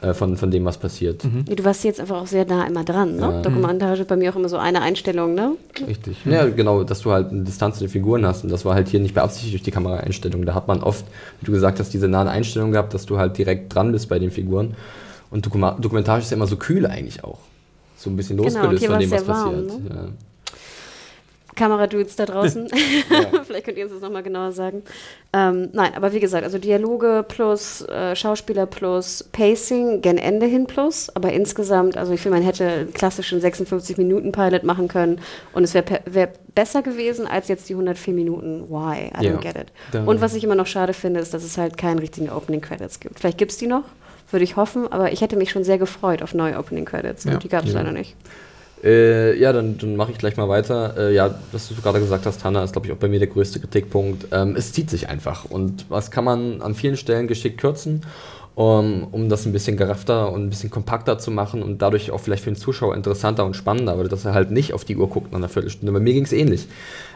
äh, 0.00 0.14
von, 0.14 0.36
von 0.36 0.50
dem, 0.50 0.64
was 0.64 0.78
passiert. 0.78 1.22
Nee, 1.24 1.54
Du 1.54 1.64
warst 1.64 1.82
jetzt 1.84 2.00
einfach 2.00 2.22
auch 2.22 2.26
sehr 2.26 2.44
nah 2.46 2.66
immer 2.66 2.84
dran. 2.84 3.16
Ne? 3.16 3.22
Ja. 3.22 3.42
Dokumentage 3.42 4.02
ist 4.02 4.08
bei 4.08 4.16
mir 4.16 4.30
auch 4.32 4.36
immer 4.36 4.48
so 4.48 4.56
eine 4.56 4.80
Einstellung. 4.80 5.34
Ne? 5.34 5.52
Richtig. 5.86 6.16
Ja, 6.24 6.48
genau, 6.48 6.84
dass 6.84 7.00
du 7.00 7.10
halt 7.10 7.30
eine 7.30 7.42
Distanz 7.42 7.78
zu 7.78 7.84
den 7.84 7.90
Figuren 7.90 8.24
hast. 8.24 8.44
Und 8.44 8.50
das 8.50 8.64
war 8.64 8.74
halt 8.74 8.88
hier 8.88 9.00
nicht 9.00 9.14
beabsichtigt 9.14 9.54
durch 9.54 9.62
die 9.62 9.70
Kameraeinstellung. 9.70 10.44
Da 10.46 10.54
hat 10.54 10.68
man 10.68 10.82
oft, 10.82 11.04
wie 11.40 11.46
du 11.46 11.52
gesagt 11.52 11.80
hast, 11.80 11.92
diese 11.92 12.08
nahen 12.08 12.28
Einstellungen 12.28 12.72
gehabt, 12.72 12.94
dass 12.94 13.06
du 13.06 13.18
halt 13.18 13.36
direkt 13.38 13.74
dran 13.74 13.90
bist 13.92 14.08
bei 14.08 14.18
den 14.18 14.30
Figuren. 14.30 14.74
Und 15.30 15.44
Dokumentage 15.44 16.22
ist 16.22 16.30
ja 16.30 16.36
immer 16.36 16.46
so 16.46 16.56
kühl 16.56 16.86
eigentlich 16.86 17.24
auch. 17.24 17.38
So 17.96 18.08
ein 18.08 18.16
bisschen 18.16 18.36
Genau, 18.36 18.48
losgelöst 18.48 18.78
hier 18.80 18.90
von 18.90 19.00
dem, 19.00 19.10
was 19.10 19.18
sehr 19.20 19.28
warm, 19.28 19.66
passiert. 19.66 19.80
Ja. 19.90 20.08
Kameradudes 21.58 22.16
da 22.16 22.24
draußen. 22.24 22.68
Vielleicht 23.46 23.66
könnt 23.66 23.76
ihr 23.76 23.84
uns 23.84 23.92
das 23.92 24.00
nochmal 24.02 24.22
genauer 24.22 24.52
sagen. 24.52 24.82
Ähm, 25.34 25.68
nein, 25.74 25.92
aber 25.94 26.14
wie 26.14 26.20
gesagt, 26.20 26.44
also 26.44 26.56
Dialoge 26.56 27.24
plus 27.28 27.82
äh, 27.82 28.16
Schauspieler 28.16 28.64
plus 28.64 29.22
Pacing, 29.32 30.00
gen 30.00 30.16
Ende 30.16 30.46
hin 30.46 30.66
plus. 30.66 31.10
Aber 31.14 31.32
insgesamt, 31.32 31.96
also 31.98 32.12
ich 32.14 32.20
finde, 32.22 32.38
man 32.38 32.46
hätte 32.46 32.66
einen 32.66 32.92
klassischen 32.94 33.40
56-Minuten-Pilot 33.42 34.62
machen 34.64 34.88
können 34.88 35.20
und 35.52 35.64
es 35.64 35.74
wäre 35.74 35.84
wär 36.06 36.30
besser 36.54 36.82
gewesen 36.82 37.26
als 37.26 37.48
jetzt 37.48 37.68
die 37.68 37.74
104 37.74 38.14
Minuten. 38.14 38.64
Why? 38.70 39.10
I 39.20 39.24
Ja. 39.24 39.32
don't 39.32 39.40
get 39.40 39.56
it. 39.56 39.68
Und 40.06 40.20
was 40.20 40.34
ich 40.34 40.44
immer 40.44 40.54
noch 40.54 40.66
schade 40.66 40.92
finde, 40.94 41.20
ist, 41.20 41.34
dass 41.34 41.44
es 41.44 41.58
halt 41.58 41.76
keinen 41.76 41.98
richtigen 41.98 42.30
Opening 42.30 42.60
Credits 42.60 43.00
gibt. 43.00 43.18
Vielleicht 43.20 43.38
gibt 43.38 43.52
es 43.52 43.58
die 43.58 43.66
noch, 43.66 43.84
würde 44.30 44.44
ich 44.44 44.56
hoffen, 44.56 44.90
aber 44.90 45.12
ich 45.12 45.20
hätte 45.20 45.36
mich 45.36 45.50
schon 45.50 45.64
sehr 45.64 45.78
gefreut 45.78 46.22
auf 46.22 46.34
neue 46.34 46.58
Opening 46.58 46.84
Credits. 46.84 47.24
Ja. 47.24 47.34
Und 47.34 47.44
die 47.44 47.48
gab 47.48 47.64
es 47.64 47.72
Ja. 47.72 47.80
leider 47.80 47.92
nicht. 47.92 48.16
Äh, 48.84 49.38
ja, 49.38 49.52
dann, 49.52 49.78
dann 49.78 49.96
mache 49.96 50.12
ich 50.12 50.18
gleich 50.18 50.36
mal 50.36 50.48
weiter. 50.48 50.94
Äh, 50.96 51.14
ja, 51.14 51.34
was 51.52 51.68
du 51.68 51.74
gerade 51.74 52.00
gesagt 52.00 52.26
hast, 52.26 52.44
Hanna, 52.44 52.62
ist, 52.62 52.72
glaube 52.72 52.86
ich, 52.86 52.92
auch 52.92 52.98
bei 52.98 53.08
mir 53.08 53.18
der 53.18 53.28
größte 53.28 53.60
Kritikpunkt. 53.60 54.28
Ähm, 54.32 54.54
es 54.56 54.72
zieht 54.72 54.90
sich 54.90 55.08
einfach. 55.08 55.44
Und 55.44 55.86
was 55.88 56.10
kann 56.10 56.24
man 56.24 56.62
an 56.62 56.74
vielen 56.74 56.96
Stellen 56.96 57.26
geschickt 57.26 57.60
kürzen, 57.60 58.02
um, 58.54 59.08
um 59.10 59.28
das 59.28 59.46
ein 59.46 59.52
bisschen 59.52 59.76
geraffter 59.76 60.32
und 60.32 60.44
ein 60.44 60.50
bisschen 60.50 60.70
kompakter 60.70 61.18
zu 61.18 61.30
machen 61.30 61.62
und 61.62 61.82
dadurch 61.82 62.10
auch 62.10 62.20
vielleicht 62.20 62.44
für 62.44 62.50
den 62.50 62.56
Zuschauer 62.56 62.94
interessanter 62.94 63.44
und 63.44 63.54
spannender, 63.54 63.98
weil 63.98 64.08
dass 64.08 64.24
er 64.24 64.34
halt 64.34 64.50
nicht 64.50 64.72
auf 64.74 64.84
die 64.84 64.96
Uhr 64.96 65.08
guckt 65.08 65.32
nach 65.32 65.38
einer 65.38 65.48
Viertelstunde. 65.48 65.92
Bei 65.92 66.00
mir 66.00 66.14
ging 66.14 66.24
es 66.24 66.32
ähnlich. 66.32 66.68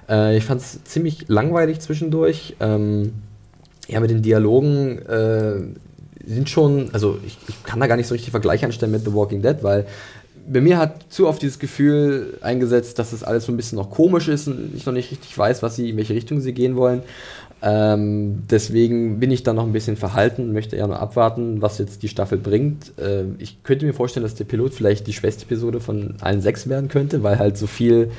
Äh, 0.08 0.36
ich 0.36 0.44
fand 0.44 0.60
es 0.60 0.82
ziemlich 0.84 1.26
langweilig 1.28 1.80
zwischendurch. 1.80 2.56
Ähm, 2.60 3.12
ja, 3.88 4.00
mit 4.00 4.10
den 4.10 4.22
Dialogen 4.22 4.98
äh, 4.98 5.60
sind 6.24 6.48
schon, 6.48 6.90
also 6.92 7.18
ich, 7.26 7.36
ich 7.48 7.64
kann 7.64 7.80
da 7.80 7.86
gar 7.86 7.96
nicht 7.96 8.06
so 8.06 8.14
richtig 8.14 8.30
Vergleich 8.30 8.64
anstellen 8.64 8.92
mit 8.92 9.04
The 9.04 9.12
Walking 9.12 9.42
Dead, 9.42 9.56
weil 9.62 9.86
bei 10.50 10.60
mir 10.60 10.78
hat 10.78 11.12
zu 11.12 11.28
oft 11.28 11.40
dieses 11.42 11.58
Gefühl 11.58 12.38
eingesetzt, 12.40 12.98
dass 12.98 13.12
es 13.12 13.22
alles 13.22 13.46
so 13.46 13.52
ein 13.52 13.56
bisschen 13.56 13.76
noch 13.76 13.90
komisch 13.90 14.28
ist 14.28 14.48
und 14.48 14.72
ich 14.74 14.86
noch 14.86 14.92
nicht 14.92 15.10
richtig 15.10 15.36
weiß, 15.36 15.62
was 15.62 15.76
sie, 15.76 15.90
in 15.90 15.96
welche 15.96 16.14
Richtung 16.14 16.40
sie 16.40 16.52
gehen 16.52 16.76
wollen. 16.76 17.02
Ähm, 17.64 18.42
deswegen 18.50 19.20
bin 19.20 19.30
ich 19.30 19.44
da 19.44 19.52
noch 19.52 19.64
ein 19.64 19.72
bisschen 19.72 19.96
verhalten, 19.96 20.52
möchte 20.52 20.74
eher 20.74 20.88
nur 20.88 20.98
abwarten, 20.98 21.62
was 21.62 21.78
jetzt 21.78 22.02
die 22.02 22.08
Staffel 22.08 22.38
bringt. 22.38 22.98
Äh, 22.98 23.24
ich 23.38 23.62
könnte 23.62 23.86
mir 23.86 23.94
vorstellen, 23.94 24.24
dass 24.24 24.34
der 24.34 24.44
Pilot 24.44 24.74
vielleicht 24.74 25.06
die 25.06 25.12
schwächste 25.12 25.44
Episode 25.44 25.80
von 25.80 26.14
allen 26.20 26.40
sechs 26.40 26.68
werden 26.68 26.88
könnte, 26.88 27.22
weil 27.22 27.38
halt 27.38 27.56
so 27.56 27.68
viel 27.68 28.10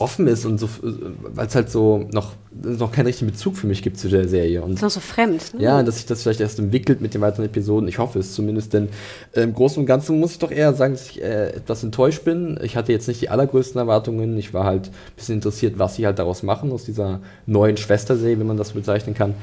offen 0.00 0.26
ist 0.26 0.46
und 0.46 0.58
so, 0.58 0.68
weil 0.82 1.46
es 1.46 1.54
halt 1.54 1.70
so 1.70 2.08
noch, 2.12 2.32
noch 2.50 2.90
keinen 2.90 3.06
richtigen 3.06 3.30
Bezug 3.30 3.56
für 3.56 3.66
mich 3.66 3.82
gibt 3.82 3.98
zu 3.98 4.08
der 4.08 4.26
Serie. 4.28 4.62
Und 4.62 4.72
Ist 4.72 4.82
noch 4.82 4.90
so 4.90 5.00
fremd. 5.00 5.54
Ne? 5.54 5.62
ja, 5.62 5.82
dass 5.82 5.96
sich 5.96 6.06
das 6.06 6.22
vielleicht 6.22 6.40
erst 6.40 6.58
entwickelt 6.58 7.00
mit 7.00 7.12
den 7.12 7.20
weiteren 7.20 7.44
Episoden. 7.44 7.86
Ich 7.88 7.98
hoffe 7.98 8.18
es 8.18 8.34
zumindest, 8.34 8.72
denn 8.72 8.88
äh, 9.32 9.42
im 9.42 9.54
Großen 9.54 9.78
und 9.78 9.86
Ganzen 9.86 10.18
muss 10.18 10.32
ich 10.32 10.38
doch 10.38 10.50
eher 10.50 10.72
sagen, 10.72 10.94
dass 10.94 11.10
ich 11.10 11.22
äh, 11.22 11.50
etwas 11.50 11.84
enttäuscht 11.84 12.24
bin. 12.24 12.58
Ich 12.62 12.76
hatte 12.76 12.92
jetzt 12.92 13.08
nicht 13.08 13.20
die 13.20 13.28
allergrößten 13.28 13.78
Erwartungen. 13.78 14.38
Ich 14.38 14.54
war 14.54 14.64
halt 14.64 14.86
ein 14.88 15.16
bisschen 15.16 15.34
interessiert, 15.36 15.78
was 15.78 15.96
sie 15.96 16.06
halt 16.06 16.18
daraus 16.18 16.42
machen, 16.42 16.72
aus 16.72 16.84
dieser 16.84 17.20
neuen 17.46 17.76
Schwesterserie, 17.76 18.38
wenn 18.38 18.46
man 18.46 18.56
das 18.56 18.68
so 18.68 18.74
bezeichnen 18.74 19.14
kann. 19.14 19.34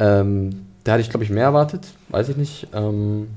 Ähm, 0.00 0.66
da 0.82 0.92
hatte 0.92 1.02
ich, 1.02 1.10
glaube 1.10 1.24
ich, 1.24 1.30
mehr 1.30 1.44
erwartet. 1.44 1.86
Weiß 2.08 2.28
ich 2.28 2.36
nicht. 2.36 2.66
Ähm, 2.74 3.28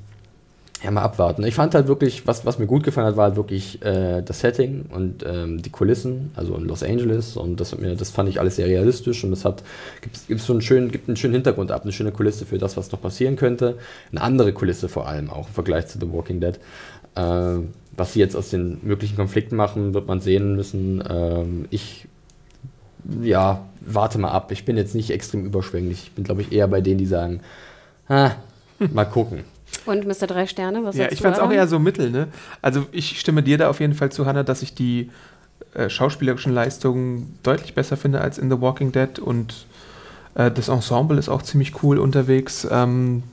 ja, 0.83 0.91
mal 0.91 1.01
abwarten. 1.01 1.45
Ich 1.45 1.55
fand 1.55 1.73
halt 1.75 1.87
wirklich, 1.87 2.27
was, 2.27 2.45
was 2.45 2.59
mir 2.59 2.67
gut 2.67 2.83
gefallen 2.83 3.07
hat, 3.07 3.15
war 3.15 3.25
halt 3.25 3.37
wirklich 3.37 3.81
äh, 3.83 4.21
das 4.21 4.41
Setting 4.41 4.85
und 4.93 5.23
ähm, 5.25 5.61
die 5.61 5.69
Kulissen, 5.69 6.31
also 6.35 6.55
in 6.55 6.65
Los 6.65 6.83
Angeles. 6.83 7.37
Und 7.37 7.61
das, 7.61 7.77
mir, 7.77 7.95
das 7.95 8.09
fand 8.09 8.27
ich 8.27 8.41
alles 8.41 8.57
sehr 8.57 8.67
realistisch 8.67 9.23
und 9.23 9.31
es 9.31 9.45
hat 9.45 9.63
gibt's, 10.01 10.27
gibt's 10.27 10.45
so 10.45 10.51
einen 10.51 10.61
schönen, 10.61 10.91
gibt 10.91 11.07
einen 11.07 11.15
schönen 11.15 11.35
Hintergrund 11.35 11.71
ab, 11.71 11.83
eine 11.83 11.93
schöne 11.93 12.11
Kulisse 12.11 12.45
für 12.45 12.57
das, 12.57 12.75
was 12.75 12.91
noch 12.91 13.01
passieren 13.01 13.37
könnte. 13.37 13.77
Eine 14.11 14.21
andere 14.21 14.51
Kulisse 14.51 14.89
vor 14.89 15.07
allem 15.07 15.29
auch 15.29 15.47
im 15.47 15.53
Vergleich 15.53 15.87
zu 15.87 15.99
The 15.99 16.11
Walking 16.11 16.41
Dead. 16.41 16.59
Äh, 17.15 17.59
was 17.95 18.13
sie 18.13 18.19
jetzt 18.19 18.35
aus 18.35 18.49
den 18.49 18.79
möglichen 18.81 19.15
Konflikten 19.15 19.55
machen, 19.55 19.93
wird 19.93 20.07
man 20.07 20.19
sehen 20.19 20.57
müssen. 20.57 21.01
Ähm, 21.09 21.65
ich 21.69 22.09
ja, 23.21 23.65
warte 23.79 24.17
mal 24.17 24.31
ab. 24.31 24.51
Ich 24.51 24.65
bin 24.65 24.75
jetzt 24.75 24.95
nicht 24.95 25.11
extrem 25.11 25.45
überschwänglich. 25.45 26.03
Ich 26.03 26.11
bin, 26.11 26.25
glaube 26.25 26.41
ich, 26.41 26.51
eher 26.51 26.67
bei 26.67 26.81
denen, 26.81 26.97
die 26.97 27.05
sagen, 27.05 27.39
ah, 28.09 28.31
mal 28.91 29.05
gucken. 29.05 29.45
Und 29.85 30.05
Mr. 30.05 30.27
Drei 30.27 30.47
Sterne, 30.47 30.83
was 30.83 30.95
Ja, 30.95 31.11
ich 31.11 31.21
fand 31.21 31.35
es 31.35 31.41
auch 31.41 31.51
eher 31.51 31.67
so 31.67 31.79
mittel, 31.79 32.09
ne? 32.09 32.27
Also 32.61 32.85
ich 32.91 33.19
stimme 33.19 33.43
dir 33.43 33.57
da 33.57 33.69
auf 33.69 33.79
jeden 33.79 33.93
Fall 33.93 34.11
zu, 34.11 34.25
Hannah, 34.25 34.43
dass 34.43 34.61
ich 34.61 34.73
die 34.73 35.09
äh, 35.73 35.89
schauspielerischen 35.89 36.53
Leistungen 36.53 37.37
deutlich 37.43 37.73
besser 37.73 37.97
finde 37.97 38.21
als 38.21 38.37
in 38.37 38.49
The 38.49 38.61
Walking 38.61 38.91
Dead 38.91 39.19
und 39.19 39.65
äh, 40.35 40.51
das 40.51 40.67
Ensemble 40.67 41.17
ist 41.17 41.29
auch 41.29 41.41
ziemlich 41.41 41.83
cool 41.83 41.97
unterwegs. 41.97 42.67
Ähm, 42.69 43.23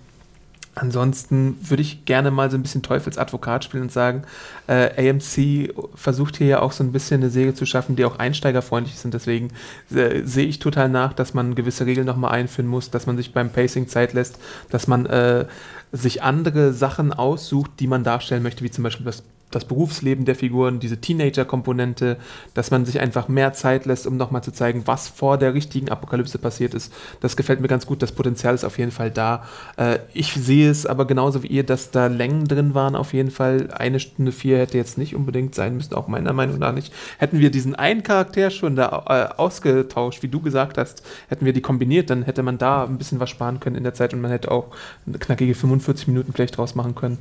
ansonsten 0.74 1.58
würde 1.60 1.82
ich 1.82 2.04
gerne 2.04 2.30
mal 2.30 2.50
so 2.50 2.56
ein 2.56 2.62
bisschen 2.62 2.82
Teufelsadvokat 2.82 3.64
spielen 3.64 3.84
und 3.84 3.92
sagen, 3.92 4.22
äh, 4.66 5.10
AMC 5.10 5.74
versucht 5.94 6.36
hier 6.36 6.46
ja 6.46 6.62
auch 6.62 6.72
so 6.72 6.84
ein 6.84 6.92
bisschen 6.92 7.20
eine 7.20 7.30
Serie 7.30 7.54
zu 7.54 7.66
schaffen, 7.66 7.96
die 7.96 8.04
auch 8.04 8.18
einsteigerfreundlich 8.18 8.96
sind. 8.98 9.12
Deswegen 9.12 9.50
äh, 9.94 10.22
sehe 10.24 10.46
ich 10.46 10.58
total 10.60 10.88
nach, 10.88 11.12
dass 11.12 11.34
man 11.34 11.54
gewisse 11.54 11.86
Regeln 11.86 12.06
nochmal 12.06 12.32
einführen 12.32 12.68
muss, 12.68 12.90
dass 12.90 13.06
man 13.06 13.16
sich 13.16 13.32
beim 13.32 13.50
Pacing 13.50 13.88
Zeit 13.88 14.12
lässt, 14.12 14.38
dass 14.70 14.86
man 14.86 15.06
äh, 15.06 15.44
sich 15.92 16.22
andere 16.22 16.72
Sachen 16.72 17.12
aussucht, 17.12 17.72
die 17.80 17.86
man 17.86 18.04
darstellen 18.04 18.42
möchte, 18.42 18.64
wie 18.64 18.70
zum 18.70 18.84
Beispiel 18.84 19.06
das, 19.06 19.22
das 19.50 19.64
Berufsleben 19.64 20.24
der 20.24 20.34
Figuren, 20.34 20.80
diese 20.80 21.00
Teenager-Komponente, 21.00 22.16
dass 22.54 22.70
man 22.70 22.84
sich 22.84 23.00
einfach 23.00 23.28
mehr 23.28 23.52
Zeit 23.52 23.86
lässt, 23.86 24.06
um 24.06 24.16
nochmal 24.16 24.42
zu 24.42 24.52
zeigen, 24.52 24.82
was 24.86 25.08
vor 25.08 25.38
der 25.38 25.54
richtigen 25.54 25.88
Apokalypse 25.88 26.38
passiert 26.38 26.74
ist. 26.74 26.92
Das 27.20 27.36
gefällt 27.36 27.60
mir 27.60 27.68
ganz 27.68 27.86
gut, 27.86 28.02
das 28.02 28.12
Potenzial 28.12 28.54
ist 28.54 28.64
auf 28.64 28.78
jeden 28.78 28.92
Fall 28.92 29.10
da. 29.10 29.44
Äh, 29.76 29.98
ich 30.14 30.32
sehe 30.32 30.70
es 30.70 30.86
aber 30.86 31.06
genauso 31.06 31.42
wie 31.42 31.48
ihr, 31.48 31.64
dass 31.64 31.90
da 31.90 32.06
Längen 32.06 32.46
drin 32.46 32.74
waren, 32.74 32.94
auf 32.94 33.12
jeden 33.12 33.30
Fall. 33.30 33.68
Eine 33.72 34.00
Stunde 34.00 34.32
vier 34.32 34.58
hätte 34.58 34.78
jetzt 34.78 34.98
nicht 34.98 35.16
unbedingt 35.16 35.54
sein 35.54 35.76
müssen, 35.76 35.94
auch 35.94 36.08
meiner 36.08 36.32
Meinung 36.32 36.58
nach 36.58 36.72
nicht. 36.72 36.92
Hätten 37.18 37.40
wir 37.40 37.50
diesen 37.50 37.74
einen 37.74 38.02
Charakter 38.02 38.50
schon 38.50 38.76
da 38.76 39.04
äh, 39.08 39.40
ausgetauscht, 39.40 40.22
wie 40.22 40.28
du 40.28 40.40
gesagt 40.40 40.78
hast, 40.78 41.02
hätten 41.28 41.44
wir 41.44 41.52
die 41.52 41.60
kombiniert, 41.60 42.10
dann 42.10 42.22
hätte 42.22 42.42
man 42.42 42.58
da 42.58 42.84
ein 42.84 42.98
bisschen 42.98 43.20
was 43.20 43.30
sparen 43.30 43.60
können 43.60 43.76
in 43.76 43.84
der 43.84 43.94
Zeit 43.94 44.14
und 44.14 44.20
man 44.20 44.30
hätte 44.30 44.50
auch 44.50 44.68
eine 45.06 45.18
knackige 45.18 45.54
45 45.54 46.08
Minuten 46.08 46.32
vielleicht 46.32 46.56
draus 46.56 46.74
machen 46.74 46.94
können. 46.94 47.18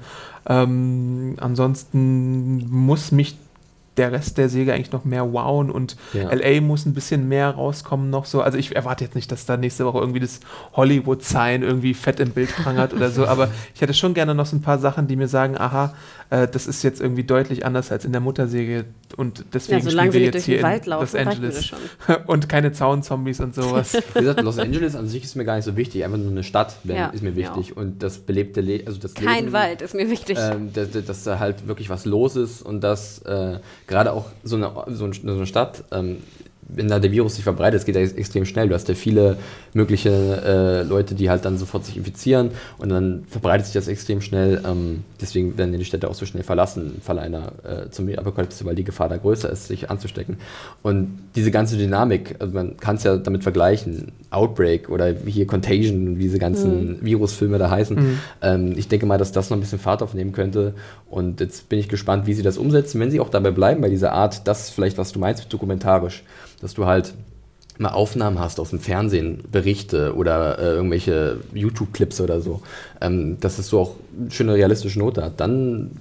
Ähm, 0.47 1.35
ansonsten 1.39 2.69
muss 2.69 3.11
mich 3.11 3.37
der 3.99 4.13
Rest 4.13 4.37
der 4.37 4.47
Serie 4.47 4.73
eigentlich 4.73 4.93
noch 4.93 5.03
mehr 5.03 5.33
wowen 5.33 5.69
und 5.69 5.97
Ja. 6.13 6.31
LA 6.33 6.61
muss 6.61 6.85
ein 6.85 6.93
bisschen 6.93 7.27
mehr 7.27 7.49
rauskommen 7.49 8.09
noch 8.09 8.23
so. 8.23 8.41
Also 8.41 8.57
ich 8.57 8.73
erwarte 8.73 9.03
jetzt 9.03 9.13
nicht, 9.13 9.29
dass 9.29 9.45
da 9.45 9.57
nächste 9.57 9.85
Woche 9.85 9.99
irgendwie 9.99 10.21
das 10.21 10.39
Hollywood-Sign 10.73 11.63
irgendwie 11.63 11.93
fett 11.93 12.19
im 12.21 12.31
Bild 12.31 12.49
prangert 12.55 12.93
oder 12.93 13.09
so, 13.11 13.27
aber 13.33 13.49
ich 13.75 13.81
hätte 13.81 13.93
schon 13.93 14.13
gerne 14.13 14.33
noch 14.33 14.45
so 14.45 14.55
ein 14.55 14.61
paar 14.61 14.79
Sachen, 14.79 15.07
die 15.07 15.17
mir 15.17 15.27
sagen, 15.27 15.57
aha, 15.57 15.93
äh, 16.29 16.47
das 16.47 16.65
ist 16.65 16.81
jetzt 16.83 17.01
irgendwie 17.01 17.23
deutlich 17.23 17.65
anders 17.65 17.91
als 17.91 18.05
in 18.05 18.11
der 18.13 18.21
Mutterserie 18.21 18.85
und 19.17 19.43
deswegen 19.53 19.83
Ja, 19.85 19.91
spielen 19.91 20.13
wir 20.13 20.21
jetzt 20.21 20.33
durch 20.35 20.45
hier 20.45 20.61
den 20.61 20.71
in 20.71 20.85
laufen, 20.85 21.01
Los 21.01 21.15
Angeles 21.15 21.71
und 22.27 22.47
keine 22.47 22.71
Zaunzombies 22.71 23.41
und 23.41 23.53
sowas. 23.53 23.97
Wie 24.13 24.19
gesagt, 24.21 24.41
Los 24.41 24.59
Angeles 24.59 24.95
an 24.95 25.07
sich 25.07 25.23
ist 25.25 25.35
mir 25.35 25.43
gar 25.43 25.57
nicht 25.57 25.65
so 25.65 25.75
wichtig. 25.75 26.05
Einfach 26.05 26.17
nur 26.17 26.31
eine 26.31 26.43
Stadt 26.43 26.77
Ja, 26.85 27.07
ist 27.07 27.21
mir 27.23 27.35
wichtig. 27.35 27.75
Und 27.75 28.01
das 28.01 28.19
belebte 28.19 28.61
Leben, 28.61 28.87
also 28.87 28.99
das 28.99 29.13
Kein 29.13 29.45
Leben, 29.45 29.53
Wald 29.53 29.81
ist 29.81 29.93
mir 29.93 30.09
wichtig. 30.09 30.37
Ähm, 30.39 30.71
dass, 30.73 30.89
dass 31.05 31.23
da 31.23 31.39
halt 31.39 31.67
wirklich 31.67 31.89
was 31.89 32.05
los 32.05 32.35
ist 32.35 32.61
und 32.61 32.81
dass 32.81 33.19
äh, 33.23 33.59
gerade 33.89 34.13
auch 34.13 34.27
so 34.43 34.55
eine, 34.55 34.71
so 34.87 35.05
ein- 35.05 35.13
so 35.13 35.29
eine 35.35 35.45
Stadt, 35.45 35.83
ähm, 35.91 36.23
wenn 36.69 36.87
da 36.87 36.99
der 36.99 37.11
Virus 37.11 37.35
sich 37.35 37.43
verbreitet, 37.43 37.79
es 37.79 37.85
geht 37.85 37.95
ja 37.95 38.01
ex- 38.01 38.13
extrem 38.13 38.45
schnell. 38.45 38.69
Du 38.69 38.75
hast 38.75 38.87
ja 38.87 38.95
viele 38.95 39.37
mögliche 39.73 40.09
äh, 40.09 40.83
Leute, 40.83 41.15
die 41.15 41.29
halt 41.29 41.45
dann 41.45 41.57
sofort 41.57 41.85
sich 41.85 41.97
infizieren 41.97 42.51
und 42.77 42.89
dann 42.89 43.23
verbreitet 43.27 43.65
sich 43.65 43.73
das 43.73 43.87
extrem 43.87 44.21
schnell. 44.21 44.61
Ähm, 44.65 45.03
deswegen 45.19 45.57
werden 45.57 45.77
die 45.77 45.85
Städte 45.85 46.07
auch 46.09 46.13
so 46.13 46.25
schnell 46.25 46.43
verlassen 46.43 46.93
im 46.95 47.01
Falle 47.01 47.21
einer 47.21 47.51
äh, 47.63 47.89
Zombie-Apokalypse, 47.89 48.65
weil 48.65 48.75
die 48.75 48.83
Gefahr 48.83 49.09
da 49.09 49.17
größer 49.17 49.49
ist, 49.49 49.67
sich 49.67 49.89
anzustecken. 49.89 50.37
Und 50.83 51.19
diese 51.35 51.51
ganze 51.51 51.77
Dynamik, 51.77 52.35
also 52.39 52.53
man 52.53 52.77
kann 52.77 52.95
es 52.95 53.03
ja 53.03 53.17
damit 53.17 53.43
vergleichen, 53.43 54.11
Outbreak 54.29 54.89
oder 54.89 55.13
hier 55.25 55.47
Contagion, 55.47 56.17
wie 56.17 56.23
diese 56.23 56.39
ganzen 56.39 57.03
Virusfilme 57.03 57.57
da 57.57 57.69
heißen. 57.69 58.19
Ähm, 58.41 58.73
ich 58.77 58.87
denke 58.87 59.05
mal, 59.05 59.17
dass 59.17 59.31
das 59.31 59.49
noch 59.49 59.57
ein 59.57 59.61
bisschen 59.61 59.79
Fahrt 59.79 60.03
aufnehmen 60.03 60.31
könnte. 60.31 60.73
Und 61.09 61.39
jetzt 61.39 61.67
bin 61.69 61.79
ich 61.79 61.89
gespannt, 61.89 62.27
wie 62.27 62.33
sie 62.33 62.43
das 62.43 62.57
umsetzen, 62.57 62.99
wenn 62.99 63.09
sie 63.09 63.19
auch 63.19 63.29
dabei 63.29 63.51
bleiben 63.51 63.81
bei 63.81 63.89
dieser 63.89 64.11
Art, 64.11 64.47
das 64.47 64.69
vielleicht, 64.69 64.97
was 64.99 65.11
du 65.11 65.19
meinst, 65.19 65.51
dokumentarisch. 65.51 66.23
Dass 66.61 66.73
du 66.73 66.85
halt 66.85 67.13
mal 67.79 67.89
Aufnahmen 67.89 68.39
hast 68.39 68.59
aus 68.59 68.71
dem 68.71 68.79
Fernsehen, 68.79 69.43
Berichte 69.49 70.13
oder 70.15 70.59
äh, 70.59 70.73
irgendwelche 70.73 71.37
YouTube-Clips 71.53 72.19
oder 72.19 72.41
so, 72.41 72.61
ähm, 72.99 73.39
dass 73.39 73.57
es 73.57 73.69
so 73.69 73.79
auch 73.79 73.95
eine 74.19 74.31
schöne 74.31 74.53
realistische 74.53 74.99
Note 74.99 75.23
hat, 75.23 75.39
dann 75.39 75.91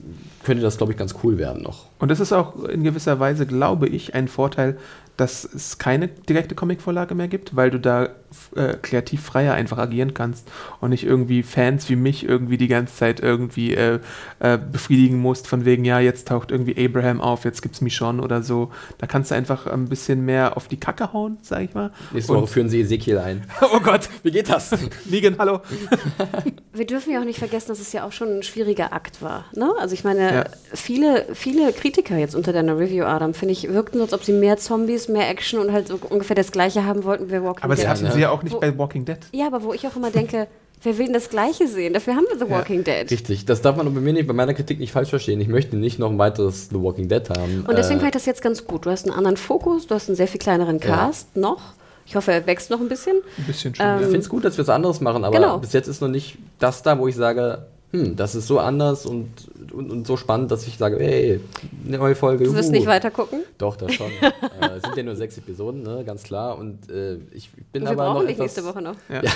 könnte 0.42 0.62
das, 0.62 0.76
glaube 0.76 0.92
ich, 0.92 0.98
ganz 0.98 1.14
cool 1.22 1.38
werden 1.38 1.62
noch. 1.62 1.86
Und 2.00 2.10
das 2.10 2.20
ist 2.20 2.32
auch 2.32 2.64
in 2.64 2.82
gewisser 2.82 3.20
Weise, 3.20 3.46
glaube 3.46 3.88
ich, 3.88 4.14
ein 4.14 4.26
Vorteil, 4.28 4.76
dass 5.16 5.44
es 5.44 5.78
keine 5.78 6.08
direkte 6.08 6.54
Comicvorlage 6.54 7.14
mehr 7.14 7.28
gibt, 7.28 7.54
weil 7.54 7.70
du 7.70 7.78
da 7.78 8.08
äh, 8.56 8.74
kreativ 8.80 9.22
freier 9.22 9.54
einfach 9.54 9.78
agieren 9.78 10.14
kannst 10.14 10.48
und 10.80 10.90
nicht 10.90 11.04
irgendwie 11.04 11.42
Fans 11.42 11.88
wie 11.88 11.96
mich 11.96 12.24
irgendwie 12.28 12.56
die 12.58 12.68
ganze 12.68 12.94
Zeit 12.94 13.20
irgendwie 13.20 13.74
äh, 13.74 14.00
äh, 14.40 14.58
befriedigen 14.58 15.18
musst, 15.18 15.46
von 15.46 15.64
wegen, 15.64 15.84
ja, 15.84 16.00
jetzt 16.00 16.28
taucht 16.28 16.50
irgendwie 16.50 16.76
Abraham 16.84 17.20
auf, 17.20 17.44
jetzt 17.44 17.62
gibt's 17.62 17.80
Michonne 17.80 18.22
oder 18.22 18.42
so. 18.42 18.70
Da 18.98 19.06
kannst 19.06 19.30
du 19.30 19.34
einfach 19.34 19.66
ein 19.66 19.88
bisschen 19.88 20.24
mehr 20.24 20.56
auf 20.56 20.68
die 20.68 20.78
Kacke 20.78 21.12
hauen, 21.12 21.38
sag 21.42 21.62
ich 21.62 21.74
mal. 21.74 21.90
Nächste 22.12 22.34
Woche 22.34 22.46
führen 22.46 22.68
sie 22.68 22.80
Ezekiel 22.82 23.18
ein. 23.18 23.44
oh 23.72 23.80
Gott, 23.80 24.08
wie 24.22 24.30
geht 24.30 24.48
das? 24.48 24.70
Negan, 25.06 25.36
hallo. 25.38 25.60
Wir 26.72 26.86
dürfen 26.86 27.12
ja 27.12 27.20
auch 27.20 27.24
nicht 27.24 27.38
vergessen, 27.38 27.68
dass 27.68 27.80
es 27.80 27.92
ja 27.92 28.04
auch 28.04 28.12
schon 28.12 28.38
ein 28.38 28.42
schwieriger 28.42 28.92
Akt 28.92 29.20
war. 29.22 29.46
Ne? 29.54 29.72
Also 29.80 29.94
ich 29.94 30.04
meine, 30.04 30.18
Ja. 30.34 30.44
viele, 30.74 31.26
viele 31.34 31.72
Kritiker 31.72 32.16
jetzt 32.16 32.34
unter 32.34 32.52
deiner 32.52 32.78
Review, 32.78 33.04
Adam, 33.04 33.34
finde 33.34 33.52
ich, 33.52 33.68
wirkten 33.68 33.98
so, 33.98 34.04
als 34.04 34.12
ob 34.12 34.22
sie 34.22 34.32
mehr 34.32 34.56
Zombies, 34.58 35.08
mehr 35.08 35.28
Action 35.28 35.58
und 35.58 35.72
halt 35.72 35.88
so 35.88 35.98
ungefähr 36.08 36.36
das 36.36 36.52
Gleiche 36.52 36.84
haben 36.84 37.04
wollten 37.04 37.28
wie 37.30 37.42
Walking 37.42 37.64
Aber 37.64 37.74
das 37.74 37.80
Dead. 37.80 37.88
hatten 37.88 38.04
ne? 38.04 38.17
Sie 38.18 38.22
ja 38.22 38.30
auch 38.30 38.42
nicht 38.42 38.54
Wo- 38.54 38.60
bei 38.60 38.76
Walking 38.76 39.04
Dead. 39.04 39.18
Ja, 39.32 39.46
aber 39.46 39.62
wo 39.62 39.72
ich 39.72 39.86
auch 39.86 39.96
immer 39.96 40.10
denke, 40.10 40.46
wer 40.82 40.98
will 40.98 41.06
denn 41.06 41.14
das 41.14 41.28
Gleiche 41.30 41.66
sehen? 41.66 41.92
Dafür 41.94 42.14
haben 42.14 42.26
wir 42.30 42.38
The 42.38 42.50
Walking 42.50 42.84
Dead. 42.84 43.10
Richtig, 43.10 43.44
das 43.46 43.62
darf 43.62 43.76
man 43.76 43.92
bei 43.92 44.00
mir 44.00 44.12
nicht, 44.12 44.26
bei 44.26 44.32
meiner 44.34 44.54
Kritik 44.54 44.78
nicht 44.78 44.92
falsch 44.92 45.10
verstehen. 45.10 45.40
Ich 45.40 45.48
möchte 45.48 45.76
nicht 45.76 45.98
noch 45.98 46.10
ein 46.10 46.18
weiteres 46.18 46.68
The 46.68 46.80
Walking 46.82 47.08
Dead 47.08 47.28
haben. 47.30 47.64
Und 47.66 47.76
deswegen 47.78 47.98
Äh, 47.98 48.02
fand 48.02 48.14
ich 48.14 48.18
das 48.20 48.26
jetzt 48.26 48.42
ganz 48.42 48.64
gut. 48.66 48.86
Du 48.86 48.90
hast 48.90 49.06
einen 49.06 49.16
anderen 49.16 49.36
Fokus, 49.36 49.86
du 49.86 49.94
hast 49.94 50.08
einen 50.08 50.16
sehr 50.16 50.28
viel 50.28 50.40
kleineren 50.40 50.78
Ja. 50.78 50.86
Cast 50.86 51.36
noch. 51.36 51.60
Ich 52.06 52.16
hoffe, 52.16 52.32
er 52.32 52.46
wächst 52.46 52.70
noch 52.70 52.80
ein 52.80 52.88
bisschen. 52.88 53.16
Ein 53.36 53.44
bisschen 53.44 53.74
schon. 53.74 53.84
Ähm, 53.84 53.96
Ich 53.96 54.00
ja. 54.02 54.06
finde 54.08 54.18
es 54.20 54.28
gut, 54.28 54.44
dass 54.44 54.56
wir 54.56 54.62
es 54.62 54.68
anderes 54.70 55.00
machen, 55.00 55.24
aber 55.24 55.36
Genau. 55.36 55.58
bis 55.58 55.72
jetzt 55.74 55.88
ist 55.88 56.00
noch 56.00 56.08
nicht 56.08 56.38
das 56.58 56.82
da, 56.82 56.98
wo 56.98 57.06
ich 57.06 57.14
sage, 57.16 57.66
hm, 57.90 58.16
das 58.16 58.34
ist 58.34 58.46
so 58.46 58.58
anders 58.58 59.06
und, 59.06 59.28
und, 59.72 59.90
und 59.90 60.06
so 60.06 60.18
spannend, 60.18 60.50
dass 60.50 60.66
ich 60.66 60.76
sage, 60.76 60.98
hey, 60.98 61.40
eine 61.86 61.96
neue 61.96 62.14
Folge. 62.14 62.44
Du 62.44 62.52
wirst 62.52 62.68
juhu. 62.68 62.72
nicht 62.72 62.86
weiter 62.86 63.10
gucken. 63.10 63.44
Doch, 63.56 63.76
das 63.76 63.94
schon. 63.94 64.10
äh, 64.20 64.76
es 64.76 64.82
sind 64.82 64.96
ja 64.96 65.02
nur 65.02 65.16
sechs 65.16 65.38
Episoden, 65.38 65.82
ne, 65.82 66.04
ganz 66.04 66.22
klar. 66.22 66.58
Und 66.58 66.90
äh, 66.90 67.16
ich 67.32 67.50
bin 67.72 67.84
Wir 67.84 67.90
aber 67.90 68.04
noch 68.04 68.12
brauchen 68.14 68.26
dich 68.26 68.36
etwas... 68.36 68.56
nächste 68.56 68.64
Woche 68.64 68.82
noch. 68.82 68.96
Ja. 69.08 69.22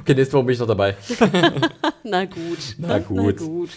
Okay, 0.00 0.14
nächste 0.14 0.34
Woche 0.34 0.44
bin 0.44 0.54
ich 0.54 0.58
noch 0.60 0.66
dabei. 0.66 0.96
Na 2.02 2.24
gut. 2.24 2.76
Na 2.78 2.98
gut. 2.98 3.40
Na 3.40 3.46
gut. 3.46 3.70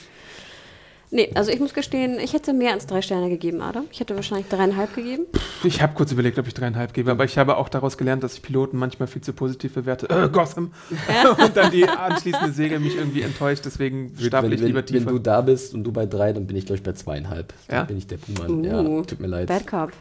Nee, 1.16 1.30
also 1.34 1.50
ich 1.50 1.62
muss 1.62 1.74
gestehen, 1.74 2.20
ich 2.20 2.34
hätte 2.34 2.52
mehr 2.52 2.74
als 2.74 2.88
drei 2.88 3.02
Sterne 3.02 3.30
gegeben, 3.30 3.62
Adam. 3.62 3.86
Ich 3.90 4.02
hätte 4.02 4.18
wahrscheinlich 4.18 4.50
dreieinhalb 4.50 4.94
gegeben. 4.94 5.24
Ich 5.64 5.82
habe 5.82 5.94
kurz 5.96 6.12
überlegt, 6.12 6.38
ob 6.38 6.46
ich 6.46 6.54
dreieinhalb 6.54 6.94
gebe, 6.94 7.10
aber 7.10 7.24
ich 7.24 7.38
habe 7.38 7.56
auch 7.56 7.70
daraus 7.70 7.98
gelernt, 7.98 8.22
dass 8.22 8.34
ich 8.34 8.42
Piloten 8.42 8.78
manchmal 8.78 9.08
viel 9.08 9.22
zu 9.22 9.32
positiv 9.32 9.76
bewerte. 9.76 10.10
Äh, 10.10 10.28
Gotham. 10.28 10.74
und 11.42 11.56
dann 11.56 11.72
die 11.72 11.88
anschließende 11.88 12.52
Serie 12.52 12.80
mich 12.80 12.98
irgendwie 12.98 13.22
enttäuscht, 13.22 13.64
deswegen 13.64 14.12
stapel 14.20 14.52
ich 14.52 14.60
wenn, 14.60 14.68
lieber 14.68 14.80
wenn, 14.80 14.94
wenn 14.94 15.00
tiefer. 15.00 15.12
du 15.12 15.20
da 15.20 15.40
bist 15.40 15.74
und 15.74 15.86
du 15.86 15.94
bei 15.94 16.06
drei, 16.06 16.34
dann 16.34 16.48
bin 16.48 16.58
ich, 16.58 16.66
glaube 16.66 16.80
ich, 16.80 16.84
bei 16.84 16.92
zweieinhalb. 16.92 17.54
Dann 17.70 17.78
Ja? 17.78 17.84
bin 17.86 17.98
ich 17.98 18.08
der 18.08 18.18
Buhmann. 18.18 18.52
Uh, 18.52 18.66
ja, 18.66 19.04
tut 19.04 19.22
mir 19.22 19.28
leid. 19.28 19.48
Bad 19.48 19.66
Cop. 19.68 19.92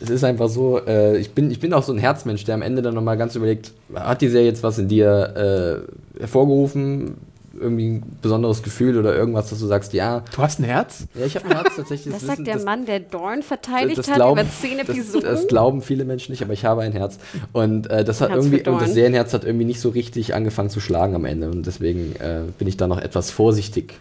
Es 0.00 0.08
ist 0.10 0.22
einfach 0.22 0.48
so, 0.48 0.78
äh, 0.86 1.18
ich, 1.18 1.32
bin, 1.32 1.50
ich 1.50 1.58
bin 1.58 1.72
auch 1.72 1.82
so 1.82 1.92
ein 1.92 1.98
Herzmensch, 1.98 2.44
der 2.44 2.54
am 2.54 2.62
Ende 2.62 2.80
dann 2.82 2.94
nochmal 2.94 3.16
ganz 3.16 3.34
überlegt, 3.34 3.72
hat 3.92 4.20
die 4.20 4.28
Serie 4.28 4.46
jetzt 4.46 4.62
was 4.62 4.78
in 4.78 4.86
dir 4.86 5.84
äh, 6.16 6.20
hervorgerufen? 6.20 7.16
Irgendwie 7.60 7.88
ein 7.88 8.18
besonderes 8.22 8.62
Gefühl 8.62 8.98
oder 8.98 9.14
irgendwas, 9.14 9.50
dass 9.50 9.58
du 9.58 9.66
sagst, 9.66 9.92
ja, 9.92 10.22
Du 10.34 10.38
hast 10.42 10.58
ein 10.60 10.64
Herz? 10.64 11.04
ja 11.14 11.26
ich 11.26 11.36
habe 11.36 11.46
ein 11.46 11.52
Herz 11.56 11.76
tatsächlich. 11.76 12.12
Das 12.14 12.22
wissen- 12.22 12.36
sagt 12.36 12.46
der 12.46 12.60
Mann, 12.64 12.86
der 12.86 13.00
Dorn 13.00 13.42
verteidigt 13.42 13.98
das 13.98 14.08
hat 14.08 14.16
glauben- 14.16 14.40
über 14.40 14.50
zehn 14.50 14.78
Episoden. 14.78 15.22
Das, 15.28 15.40
das 15.42 15.48
glauben 15.48 15.82
viele 15.82 16.04
Menschen 16.04 16.32
nicht, 16.32 16.42
aber 16.42 16.52
ich 16.52 16.64
habe 16.64 16.82
ein 16.82 16.92
Herz. 16.92 17.18
Und 17.52 17.88
äh, 17.90 18.04
das 18.04 18.20
hat 18.20 18.30
Herz 18.30 18.44
irgendwie, 18.44 18.68
und 18.68 18.80
das. 18.80 18.92
Serienherz 18.94 19.32
hat 19.34 19.44
irgendwie 19.44 19.64
nicht 19.66 19.80
so 19.80 19.88
richtig 19.90 20.34
angefangen 20.34 20.70
zu 20.70 20.80
schlagen 20.80 21.14
am 21.14 21.24
Ende. 21.24 21.50
Und 21.50 21.66
deswegen 21.66 22.14
äh, 22.16 22.42
bin 22.58 22.68
ich 22.68 22.76
da 22.76 22.86
noch 22.86 22.98
etwas 23.00 23.30
vorsichtig. 23.30 23.94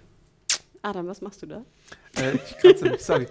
Adam, 0.84 1.08
was 1.08 1.22
machst 1.22 1.42
du 1.42 1.48
da? 1.48 1.62
Äh, 2.16 2.36
ich 2.36 2.58
kratze 2.60 2.86
mich, 2.90 3.02
sorry. 3.04 3.28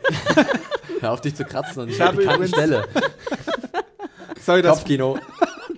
Hör 1.01 1.13
auf 1.13 1.21
dich 1.21 1.35
zu 1.35 1.45
kratzen 1.45 1.83
und 1.83 1.89
Ich 1.91 2.01
habe 2.01 2.23
die 2.23 2.49
Stelle. 2.49 2.85
Sorry, 4.45 4.63
dass, 4.63 4.79
Kopfkino, 4.79 5.19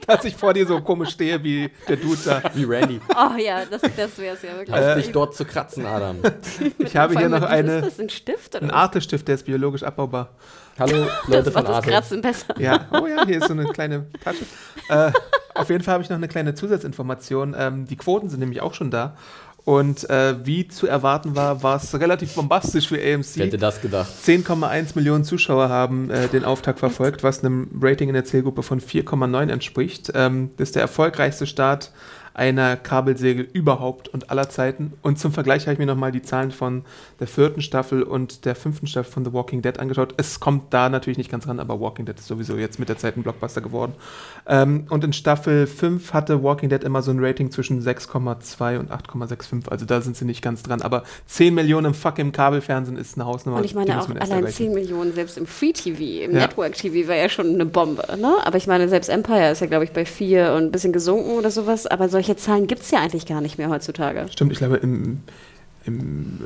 dass 0.09 0.25
ich 0.25 0.35
vor 0.35 0.53
dir 0.55 0.67
so 0.67 0.81
komisch 0.81 1.11
stehe 1.11 1.43
wie 1.45 1.71
der 1.89 1.97
Dude 1.97 2.19
da. 2.25 2.43
wie 2.55 2.65
Randy. 2.65 3.01
Oh 3.15 3.37
ja, 3.39 3.65
das, 3.65 3.83
das 3.97 4.19
wäre 4.19 4.35
es 4.35 4.43
ja 4.43 4.57
wirklich. 4.57 4.75
Auf 4.77 4.95
dich 4.97 5.13
dort 5.13 5.37
zu 5.37 5.45
kratzen, 5.45 5.87
Adam. 5.87 6.17
Ich 6.79 6.97
habe 6.97 7.17
hier 7.17 7.29
noch 7.29 7.43
was 7.43 7.51
eine, 7.51 7.79
Ist 7.79 7.87
das 7.87 8.01
ein 8.01 8.09
Stift 8.11 8.57
oder 8.57 8.67
was? 8.69 8.75
Arte-Stift, 8.75 9.29
der 9.29 9.37
ist 9.37 9.45
biologisch 9.45 9.83
abbaubar. 9.83 10.31
Hallo, 10.79 11.07
Leute 11.27 11.43
Das 11.45 11.53
von 11.53 11.53
macht 11.55 11.69
das 11.69 11.77
Arte. 11.77 11.91
Kratzen 11.91 12.23
besser. 12.23 12.55
Ja, 12.59 12.87
oh 12.93 13.07
ja, 13.07 13.25
hier 13.27 13.39
ist 13.39 13.47
so 13.49 13.53
eine 13.53 13.67
kleine 13.67 14.07
Tasche. 14.23 14.45
Äh, 14.89 15.13
auf 15.55 15.69
jeden 15.71 15.83
Fall 15.83 15.95
habe 15.95 16.05
ich 16.05 16.09
noch 16.09 16.17
eine 16.17 16.29
kleine 16.29 16.55
Zusatzinformation. 16.55 17.55
Ähm, 17.59 17.87
die 17.87 17.97
Quoten 17.97 18.29
sind 18.31 18.41
nämlich 18.41 18.61
auch 18.63 18.75
schon 18.75 18.91
da. 18.91 19.17
Und 19.65 20.09
äh, 20.09 20.35
wie 20.47 20.67
zu 20.67 20.87
erwarten 20.87 21.37
war, 21.37 21.63
war 21.63 21.77
es 21.77 21.95
relativ 21.99 22.35
bombastisch 22.35 22.89
für 22.89 22.97
Wer 22.97 23.17
hätte 23.19 23.57
AMC. 23.57 23.61
das 23.61 23.81
gedacht? 23.83 24.11
10,1 24.25 24.95
Millionen 24.95 25.25
Zuschauer 25.25 25.69
haben 25.69 26.11
äh, 26.11 26.29
den 26.29 26.45
Auftakt 26.45 26.79
verfolgt, 26.79 27.23
was 27.23 27.45
einem 27.45 27.69
Rating 27.81 28.09
in 28.09 28.15
der 28.15 28.25
Zielgruppe 28.25 28.63
von 28.63 28.81
4,9 28.81 29.51
entspricht. 29.51 30.13
Ähm, 30.15 30.51
das 30.57 30.69
ist 30.69 30.77
der 30.77 30.83
erfolgreichste 30.83 31.47
Start 31.47 31.93
einer 32.39 32.77
Kabelserie 32.77 33.43
überhaupt 33.53 34.09
und 34.09 34.31
aller 34.31 34.49
Zeiten. 34.49 34.93
Und 35.03 35.19
zum 35.19 35.33
Vergleich 35.33 35.63
habe 35.63 35.73
ich 35.73 35.79
mir 35.79 35.87
nochmal 35.87 36.13
die 36.13 36.23
Zahlen 36.23 36.53
von 36.53 36.85
der 37.19 37.27
vierten 37.27 37.61
Staffel 37.61 38.05
und 38.05 38.45
der 38.45 38.55
fünften 38.55 38.87
Staffel 38.87 39.13
von 39.13 39.25
The 39.25 39.33
Walking 39.33 39.61
Dead 39.61 39.77
angeschaut. 39.79 40.15
Es 40.17 40.39
kommt 40.39 40.73
da 40.73 40.89
natürlich 40.89 41.19
nicht 41.19 41.31
ganz 41.31 41.49
ran, 41.49 41.59
aber 41.59 41.81
Walking 41.81 42.07
Dead 42.07 42.17
ist 42.17 42.29
sowieso 42.29 42.57
jetzt 42.57 42.79
mit 42.79 42.89
der 42.89 42.97
Zeit 42.97 43.17
ein 43.17 43.25
Blockbuster 43.25 43.61
geworden. 43.61 43.95
Ähm, 44.47 44.87
und 44.89 45.03
in 45.03 45.13
Staffel 45.13 45.67
5 45.67 46.15
hatte 46.15 46.43
Walking 46.43 46.69
Dead 46.69 46.85
immer 46.85 47.03
so 47.03 47.11
ein 47.11 47.19
Rating 47.23 47.51
zwischen 47.51 47.83
6,2 47.83 48.79
und 48.79 48.93
8,65. 48.93 49.69
Also 49.69 49.85
da 49.85 50.01
sind 50.01 50.17
sie 50.17 50.25
nicht 50.25 50.41
ganz 50.41 50.63
dran. 50.63 50.81
Aber 50.83 51.03
10 51.27 51.53
Millionen 51.55 51.87
im 51.87 51.95
fucking 51.95 52.31
Kabelfernsehen 52.31 52.97
ist 52.97 53.17
eine 53.17 53.27
Hausnummer. 53.27 53.59
Und 53.59 53.65
ich 53.65 53.75
meine 53.75 54.01
auch 54.01 54.09
allein 54.09 54.31
erreichen. 54.45 54.55
10 54.55 54.73
Millionen 54.75 55.13
selbst 55.13 55.39
im 55.39 55.47
Free-TV, 55.47 56.25
im 56.25 56.37
Ja. 56.37 56.43
Network-TV 56.43 57.09
wäre 57.09 57.19
ja 57.19 57.29
schon 57.29 57.49
eine 57.49 57.67
Bombe. 57.67 58.05
Ne? 58.17 58.37
Aber 58.45 58.57
ich 58.57 58.69
meine, 58.69 58.89
selbst 58.89 59.09
Empire 59.09 59.51
ist 59.51 59.61
ja, 59.61 59.67
glaube 59.67 59.83
ich, 59.83 59.91
bei 59.91 60.05
4 60.05 60.53
und 60.55 60.65
ein 60.67 60.71
bisschen 60.71 60.93
gesunken 60.93 61.33
oder 61.33 61.51
sowas. 61.51 61.87
Aber 61.89 62.09
solche 62.09 62.28
Zahlen 62.37 62.67
gibt 62.67 62.83
es 62.83 62.91
ja 62.91 63.01
eigentlich 63.01 63.27
gar 63.27 63.41
nicht 63.41 63.59
mehr 63.59 63.69
heutzutage. 63.71 64.27
Stimmt, 64.31 64.53
ich 64.53 64.59
glaube, 64.59 64.77
im, 64.77 65.23
im, 65.85 66.41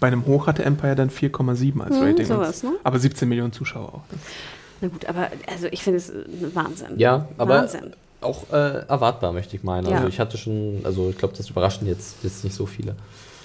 bei 0.00 0.06
einem 0.08 0.26
Hoch 0.26 0.46
hatte 0.46 0.64
Empire 0.64 0.94
dann 0.94 1.10
4,7 1.10 1.80
als 1.80 1.96
Hm, 1.96 2.02
Rating. 2.02 2.26
sowas, 2.26 2.62
ne? 2.62 2.72
Aber 2.84 2.98
17 2.98 3.28
Millionen 3.28 3.52
Zuschauer 3.52 3.88
auch. 3.94 4.02
Na 4.80 4.88
gut, 4.88 5.04
aber 5.06 5.28
also 5.50 5.66
ich 5.70 5.82
finde 5.82 5.98
es 5.98 6.10
äh, 6.10 6.14
Wahnsinn. 6.54 6.98
Ja, 6.98 7.28
aber 7.38 7.60
Wahnsinn. 7.60 7.92
auch 8.20 8.50
äh, 8.52 8.86
erwartbar, 8.88 9.32
möchte 9.32 9.56
ich 9.56 9.62
meinen. 9.62 9.86
Ja. 9.88 9.96
Also 9.96 10.08
ich 10.08 10.18
hatte 10.20 10.36
schon, 10.38 10.80
also 10.84 11.10
ich 11.10 11.18
glaube, 11.18 11.34
das 11.36 11.48
überraschen 11.50 11.86
jetzt, 11.86 12.16
jetzt 12.22 12.44
nicht 12.44 12.54
so 12.56 12.66
viele. 12.66 12.94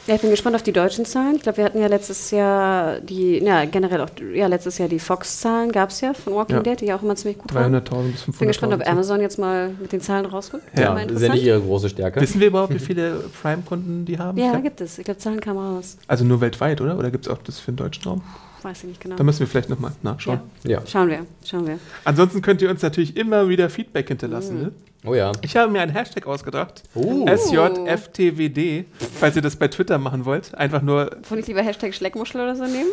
Ja, 0.09 0.15
ich 0.15 0.21
bin 0.21 0.31
gespannt 0.31 0.55
auf 0.55 0.63
die 0.63 0.71
deutschen 0.71 1.05
Zahlen. 1.05 1.35
Ich 1.35 1.43
glaube, 1.43 1.59
wir 1.59 1.65
hatten 1.65 1.79
ja 1.79 1.85
letztes 1.85 2.31
Jahr 2.31 2.99
die, 2.99 3.37
ja, 3.43 3.65
generell 3.65 4.01
auch, 4.01 4.09
ja, 4.33 4.47
letztes 4.47 4.79
Jahr 4.79 4.89
die 4.89 4.97
Fox-Zahlen 4.97 5.71
gab 5.71 5.91
es 5.91 6.01
ja 6.01 6.15
von 6.15 6.33
Walking 6.33 6.55
Ja. 6.55 6.63
Dead, 6.63 6.81
die 6.81 6.85
ja 6.87 6.95
auch 6.95 7.03
immer 7.03 7.15
ziemlich 7.15 7.37
gut 7.37 7.53
waren. 7.53 7.75
300.000 7.75 8.11
bis 8.11 8.23
500.000. 8.23 8.39
Bin 8.39 8.47
gespannt, 8.47 8.73
ob 8.73 8.87
Amazon 8.87 9.21
jetzt 9.21 9.37
mal 9.37 9.69
mit 9.79 9.91
den 9.91 10.01
Zahlen 10.01 10.25
rausrückt. 10.25 10.63
Ja, 10.73 10.79
Wäre 10.81 10.93
mal 10.95 11.11
ist 11.11 11.21
ja 11.21 11.31
nicht 11.31 11.43
ihre 11.43 11.61
große 11.61 11.89
Stärke. 11.89 12.21
Wissen 12.21 12.41
wir 12.41 12.47
überhaupt, 12.47 12.73
wie 12.73 12.79
viele 12.79 13.23
Prime-Kunden 13.39 14.05
die 14.05 14.17
haben? 14.17 14.35
Ich 14.35 14.43
Ja, 14.43 14.59
gibt 14.59 14.81
es. 14.81 14.97
Ich 14.97 15.05
glaube, 15.05 15.19
Zahlen 15.19 15.41
kamen 15.41 15.59
raus. 15.75 15.97
also 16.07 16.25
nur 16.25 16.41
weltweit, 16.41 16.81
oder? 16.81 16.97
Oder 16.97 17.11
gibt 17.11 17.27
es 17.27 17.31
auch 17.31 17.37
das 17.43 17.59
für 17.59 17.71
den 17.71 17.77
deutschen 17.77 18.03
Raum? 18.05 18.23
Weiß 18.63 18.79
ich 18.79 18.85
nicht 18.89 19.01
genau. 19.01 19.15
Da 19.15 19.23
müssen 19.23 19.41
wir 19.41 19.47
vielleicht 19.47 19.69
nochmal 19.69 19.91
nachschauen. 20.01 20.39
Ja. 20.63 20.81
Schauen 20.87 21.07
wir, 21.09 21.27
schauen 21.45 21.67
wir. 21.67 21.77
Ansonsten 22.03 22.41
könnt 22.41 22.63
ihr 22.63 22.71
uns 22.71 22.81
natürlich 22.81 23.15
immer 23.15 23.47
wieder 23.47 23.69
Feedback 23.69 24.07
hinterlassen. 24.07 24.57
Mhm. 24.57 24.63
Ne? 24.63 24.71
Oh 25.05 25.13
ja. 25.15 25.31
Ich 25.41 25.55
habe 25.55 25.71
mir 25.71 25.81
einen 25.81 25.93
Hashtag 25.93 26.27
ausgedacht. 26.27 26.83
Oh. 26.93 27.25
SJFTWD, 27.25 28.85
falls 29.19 29.35
ihr 29.35 29.41
das 29.41 29.55
bei 29.55 29.67
Twitter 29.69 29.97
machen 29.97 30.25
wollt. 30.25 30.53
Einfach 30.55 30.81
nur, 30.81 31.09
Wollte 31.29 31.39
ich 31.39 31.47
lieber 31.47 31.61
Hashtag 31.61 31.93
Schleckmuschel 31.93 32.41
oder 32.41 32.55
so 32.55 32.63
nehmen? 32.65 32.89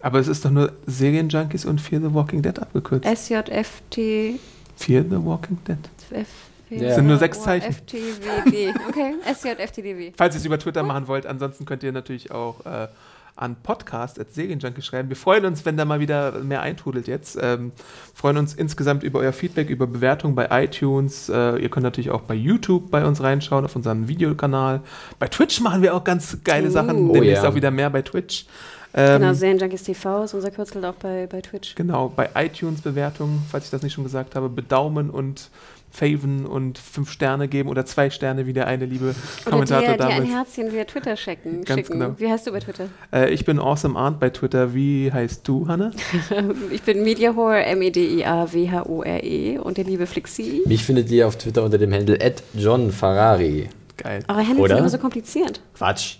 aber 0.00 0.18
es 0.18 0.26
ist 0.26 0.44
doch 0.44 0.50
nur 0.50 0.72
Serienjunkies 0.86 1.64
und 1.64 1.80
Fear 1.80 2.00
the 2.00 2.12
Walking 2.12 2.42
Dead 2.42 2.58
abgekürzt. 2.58 3.06
SJFT. 3.06 4.40
Fear 4.76 5.04
the 5.04 5.24
Walking 5.24 5.58
Dead. 5.68 5.78
F 6.10 6.26
Ja. 6.70 6.94
Sind 6.96 7.06
nur 7.06 7.18
sechs 7.18 7.40
Zeichen. 7.40 7.72
FTWD. 7.72 8.74
Okay, 8.88 9.14
SJFTDW. 9.32 10.12
Falls 10.16 10.34
ihr 10.34 10.38
es 10.40 10.44
über 10.46 10.58
Twitter 10.58 10.82
machen 10.82 11.06
wollt, 11.06 11.26
ansonsten 11.26 11.66
könnt 11.66 11.82
ihr 11.84 11.92
natürlich 11.92 12.32
auch 12.32 12.64
äh, 12.66 12.88
an 13.36 13.56
Podcast 13.62 14.20
at 14.20 14.32
Serienjunkie 14.32 14.82
schreiben. 14.82 15.08
Wir 15.08 15.16
freuen 15.16 15.44
uns, 15.44 15.64
wenn 15.64 15.76
da 15.76 15.84
mal 15.84 16.00
wieder 16.00 16.40
mehr 16.42 16.62
eintrudelt 16.62 17.06
jetzt. 17.08 17.38
Ähm, 17.40 17.72
freuen 18.14 18.36
uns 18.36 18.54
insgesamt 18.54 19.02
über 19.02 19.20
euer 19.20 19.32
Feedback, 19.32 19.70
über 19.70 19.86
Bewertungen 19.86 20.34
bei 20.34 20.48
iTunes. 20.64 21.28
Äh, 21.28 21.56
ihr 21.56 21.68
könnt 21.68 21.84
natürlich 21.84 22.10
auch 22.10 22.22
bei 22.22 22.34
YouTube 22.34 22.90
bei 22.90 23.04
uns 23.04 23.22
reinschauen, 23.22 23.64
auf 23.64 23.74
unserem 23.74 24.08
Videokanal. 24.08 24.80
Bei 25.18 25.28
Twitch 25.28 25.60
machen 25.60 25.82
wir 25.82 25.94
auch 25.94 26.04
ganz 26.04 26.38
geile 26.44 26.68
Uh. 26.68 26.72
Sachen. 26.72 27.10
Oh 27.10 27.12
Demnächst 27.14 27.42
ja. 27.42 27.48
auch 27.50 27.54
wieder 27.54 27.70
mehr 27.70 27.90
bei 27.90 28.02
Twitch. 28.02 28.46
Ähm, 28.94 29.20
Genau, 29.20 29.32
Serienjunkies 29.32 29.84
TV 29.84 30.24
ist 30.24 30.34
unser 30.34 30.50
Kürzel 30.50 30.84
auch 30.84 30.94
bei, 30.94 31.26
bei 31.26 31.40
Twitch. 31.40 31.74
Genau, 31.74 32.10
bei 32.14 32.28
iTunes-Bewertungen, 32.34 33.42
falls 33.50 33.64
ich 33.64 33.70
das 33.70 33.82
nicht 33.82 33.94
schon 33.94 34.04
gesagt 34.04 34.34
habe, 34.34 34.50
bedaumen 34.50 35.08
und 35.08 35.48
faven 35.92 36.46
und 36.46 36.78
fünf 36.78 37.10
Sterne 37.12 37.48
geben 37.48 37.68
oder 37.68 37.84
zwei 37.84 38.08
Sterne, 38.08 38.46
wie 38.46 38.54
der 38.54 38.66
eine 38.66 38.86
liebe 38.86 39.14
Oder 39.42 39.50
Kommentator 39.50 39.82
dir, 39.82 39.96
dir 39.98 40.06
ein 40.06 40.26
damals. 40.26 40.30
Herzchen 40.30 40.72
via 40.72 40.84
Twitter 40.84 41.16
schicken. 41.16 41.64
Ganz 41.64 41.80
schicken. 41.80 42.00
genau. 42.00 42.14
Wie 42.18 42.28
heißt 42.30 42.46
du 42.46 42.52
bei 42.52 42.60
Twitter? 42.60 42.88
Äh, 43.12 43.30
ich 43.32 43.44
bin 43.44 43.58
Awesome 43.58 43.98
Arndt 43.98 44.18
bei 44.18 44.30
Twitter. 44.30 44.74
Wie 44.74 45.12
heißt 45.12 45.46
du, 45.46 45.68
Hanne? 45.68 45.92
Ich 46.72 46.82
bin 46.82 47.02
Mediahore, 47.04 47.60
E 47.60 47.72
M-E-D-I-A-W-H-O-R-E 47.72 49.58
und 49.58 49.76
der 49.76 49.84
liebe 49.84 50.06
Flixi. 50.06 50.62
Mich 50.66 50.84
findet 50.84 51.10
ihr 51.10 51.28
auf 51.28 51.36
Twitter 51.36 51.62
unter 51.62 51.76
dem 51.78 51.92
Handle 51.92 52.18
@johnferrari. 52.54 53.68
Geil. 53.98 54.24
Hände 54.28 54.60
Oder? 54.60 54.68
sind 54.68 54.78
immer 54.78 54.88
so 54.88 54.98
kompliziert. 54.98 55.60
Quatsch. 55.74 56.16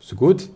So 0.00 0.16
gut? 0.16 0.48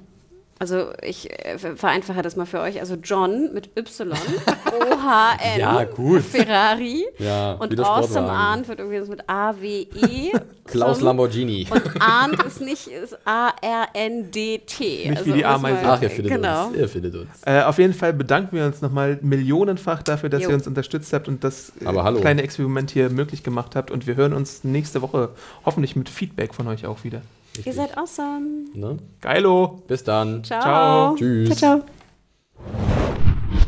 Also 0.64 0.92
ich 1.02 1.30
äh, 1.30 1.58
ver- 1.58 1.76
vereinfache 1.76 2.22
das 2.22 2.36
mal 2.36 2.46
für 2.46 2.58
euch. 2.60 2.80
Also 2.80 2.94
John 2.94 3.52
mit 3.52 3.68
Y, 3.76 4.10
O-H-N, 4.80 5.60
Ja, 5.60 5.84
gut. 5.84 6.22
Ferrari. 6.22 7.04
Ja, 7.18 7.52
und 7.52 7.78
Awesome. 7.78 8.30
Arndt 8.30 8.66
wird 8.68 8.78
irgendwie 8.78 9.10
mit 9.10 9.28
A-W-E. 9.28 10.32
Klaus 10.64 10.96
zum- 10.96 11.06
Lamborghini. 11.08 11.66
Und 11.70 11.82
Arndt 12.00 12.42
ist 12.44 12.62
nicht, 12.62 12.86
ist 12.86 13.14
A-R-N-D-T. 13.26 15.10
Nicht 15.10 15.26
wie 15.26 15.32
die 15.32 15.44
Ameise. 15.44 15.80
Ach, 15.84 16.00
ihr 16.00 16.08
findet 16.08 16.32
genau. 16.32 16.68
uns. 16.68 16.76
Ihr 16.78 16.88
findet 16.88 17.14
uns. 17.14 17.28
Äh, 17.44 17.60
auf 17.62 17.76
jeden 17.76 17.92
Fall 17.92 18.14
bedanken 18.14 18.56
wir 18.56 18.64
uns 18.64 18.80
nochmal 18.80 19.18
millionenfach 19.20 20.02
dafür, 20.02 20.30
dass 20.30 20.42
Jo. 20.44 20.48
ihr 20.48 20.54
uns 20.54 20.66
unterstützt 20.66 21.12
habt 21.12 21.28
und 21.28 21.44
das 21.44 21.72
äh, 21.82 21.84
Aber 21.84 22.04
hallo. 22.04 22.20
kleine 22.20 22.42
Experiment 22.42 22.90
hier 22.90 23.10
möglich 23.10 23.42
gemacht 23.42 23.76
habt. 23.76 23.90
Und 23.90 24.06
wir 24.06 24.16
hören 24.16 24.32
uns 24.32 24.64
nächste 24.64 25.02
Woche 25.02 25.28
hoffentlich 25.66 25.94
mit 25.94 26.08
Feedback 26.08 26.54
von 26.54 26.66
euch 26.68 26.86
auch 26.86 27.04
wieder. 27.04 27.20
Ihr 27.64 27.72
seid 27.72 27.96
awesome. 27.96 28.64
Ne? 28.74 28.98
Geilo! 29.20 29.82
Bis 29.86 30.02
dann. 30.04 30.42
Ciao. 30.42 30.60
Ciao. 30.62 31.16
Tschüss. 31.16 31.56
Ciao, 31.58 31.82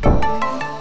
ciao. 0.01 0.76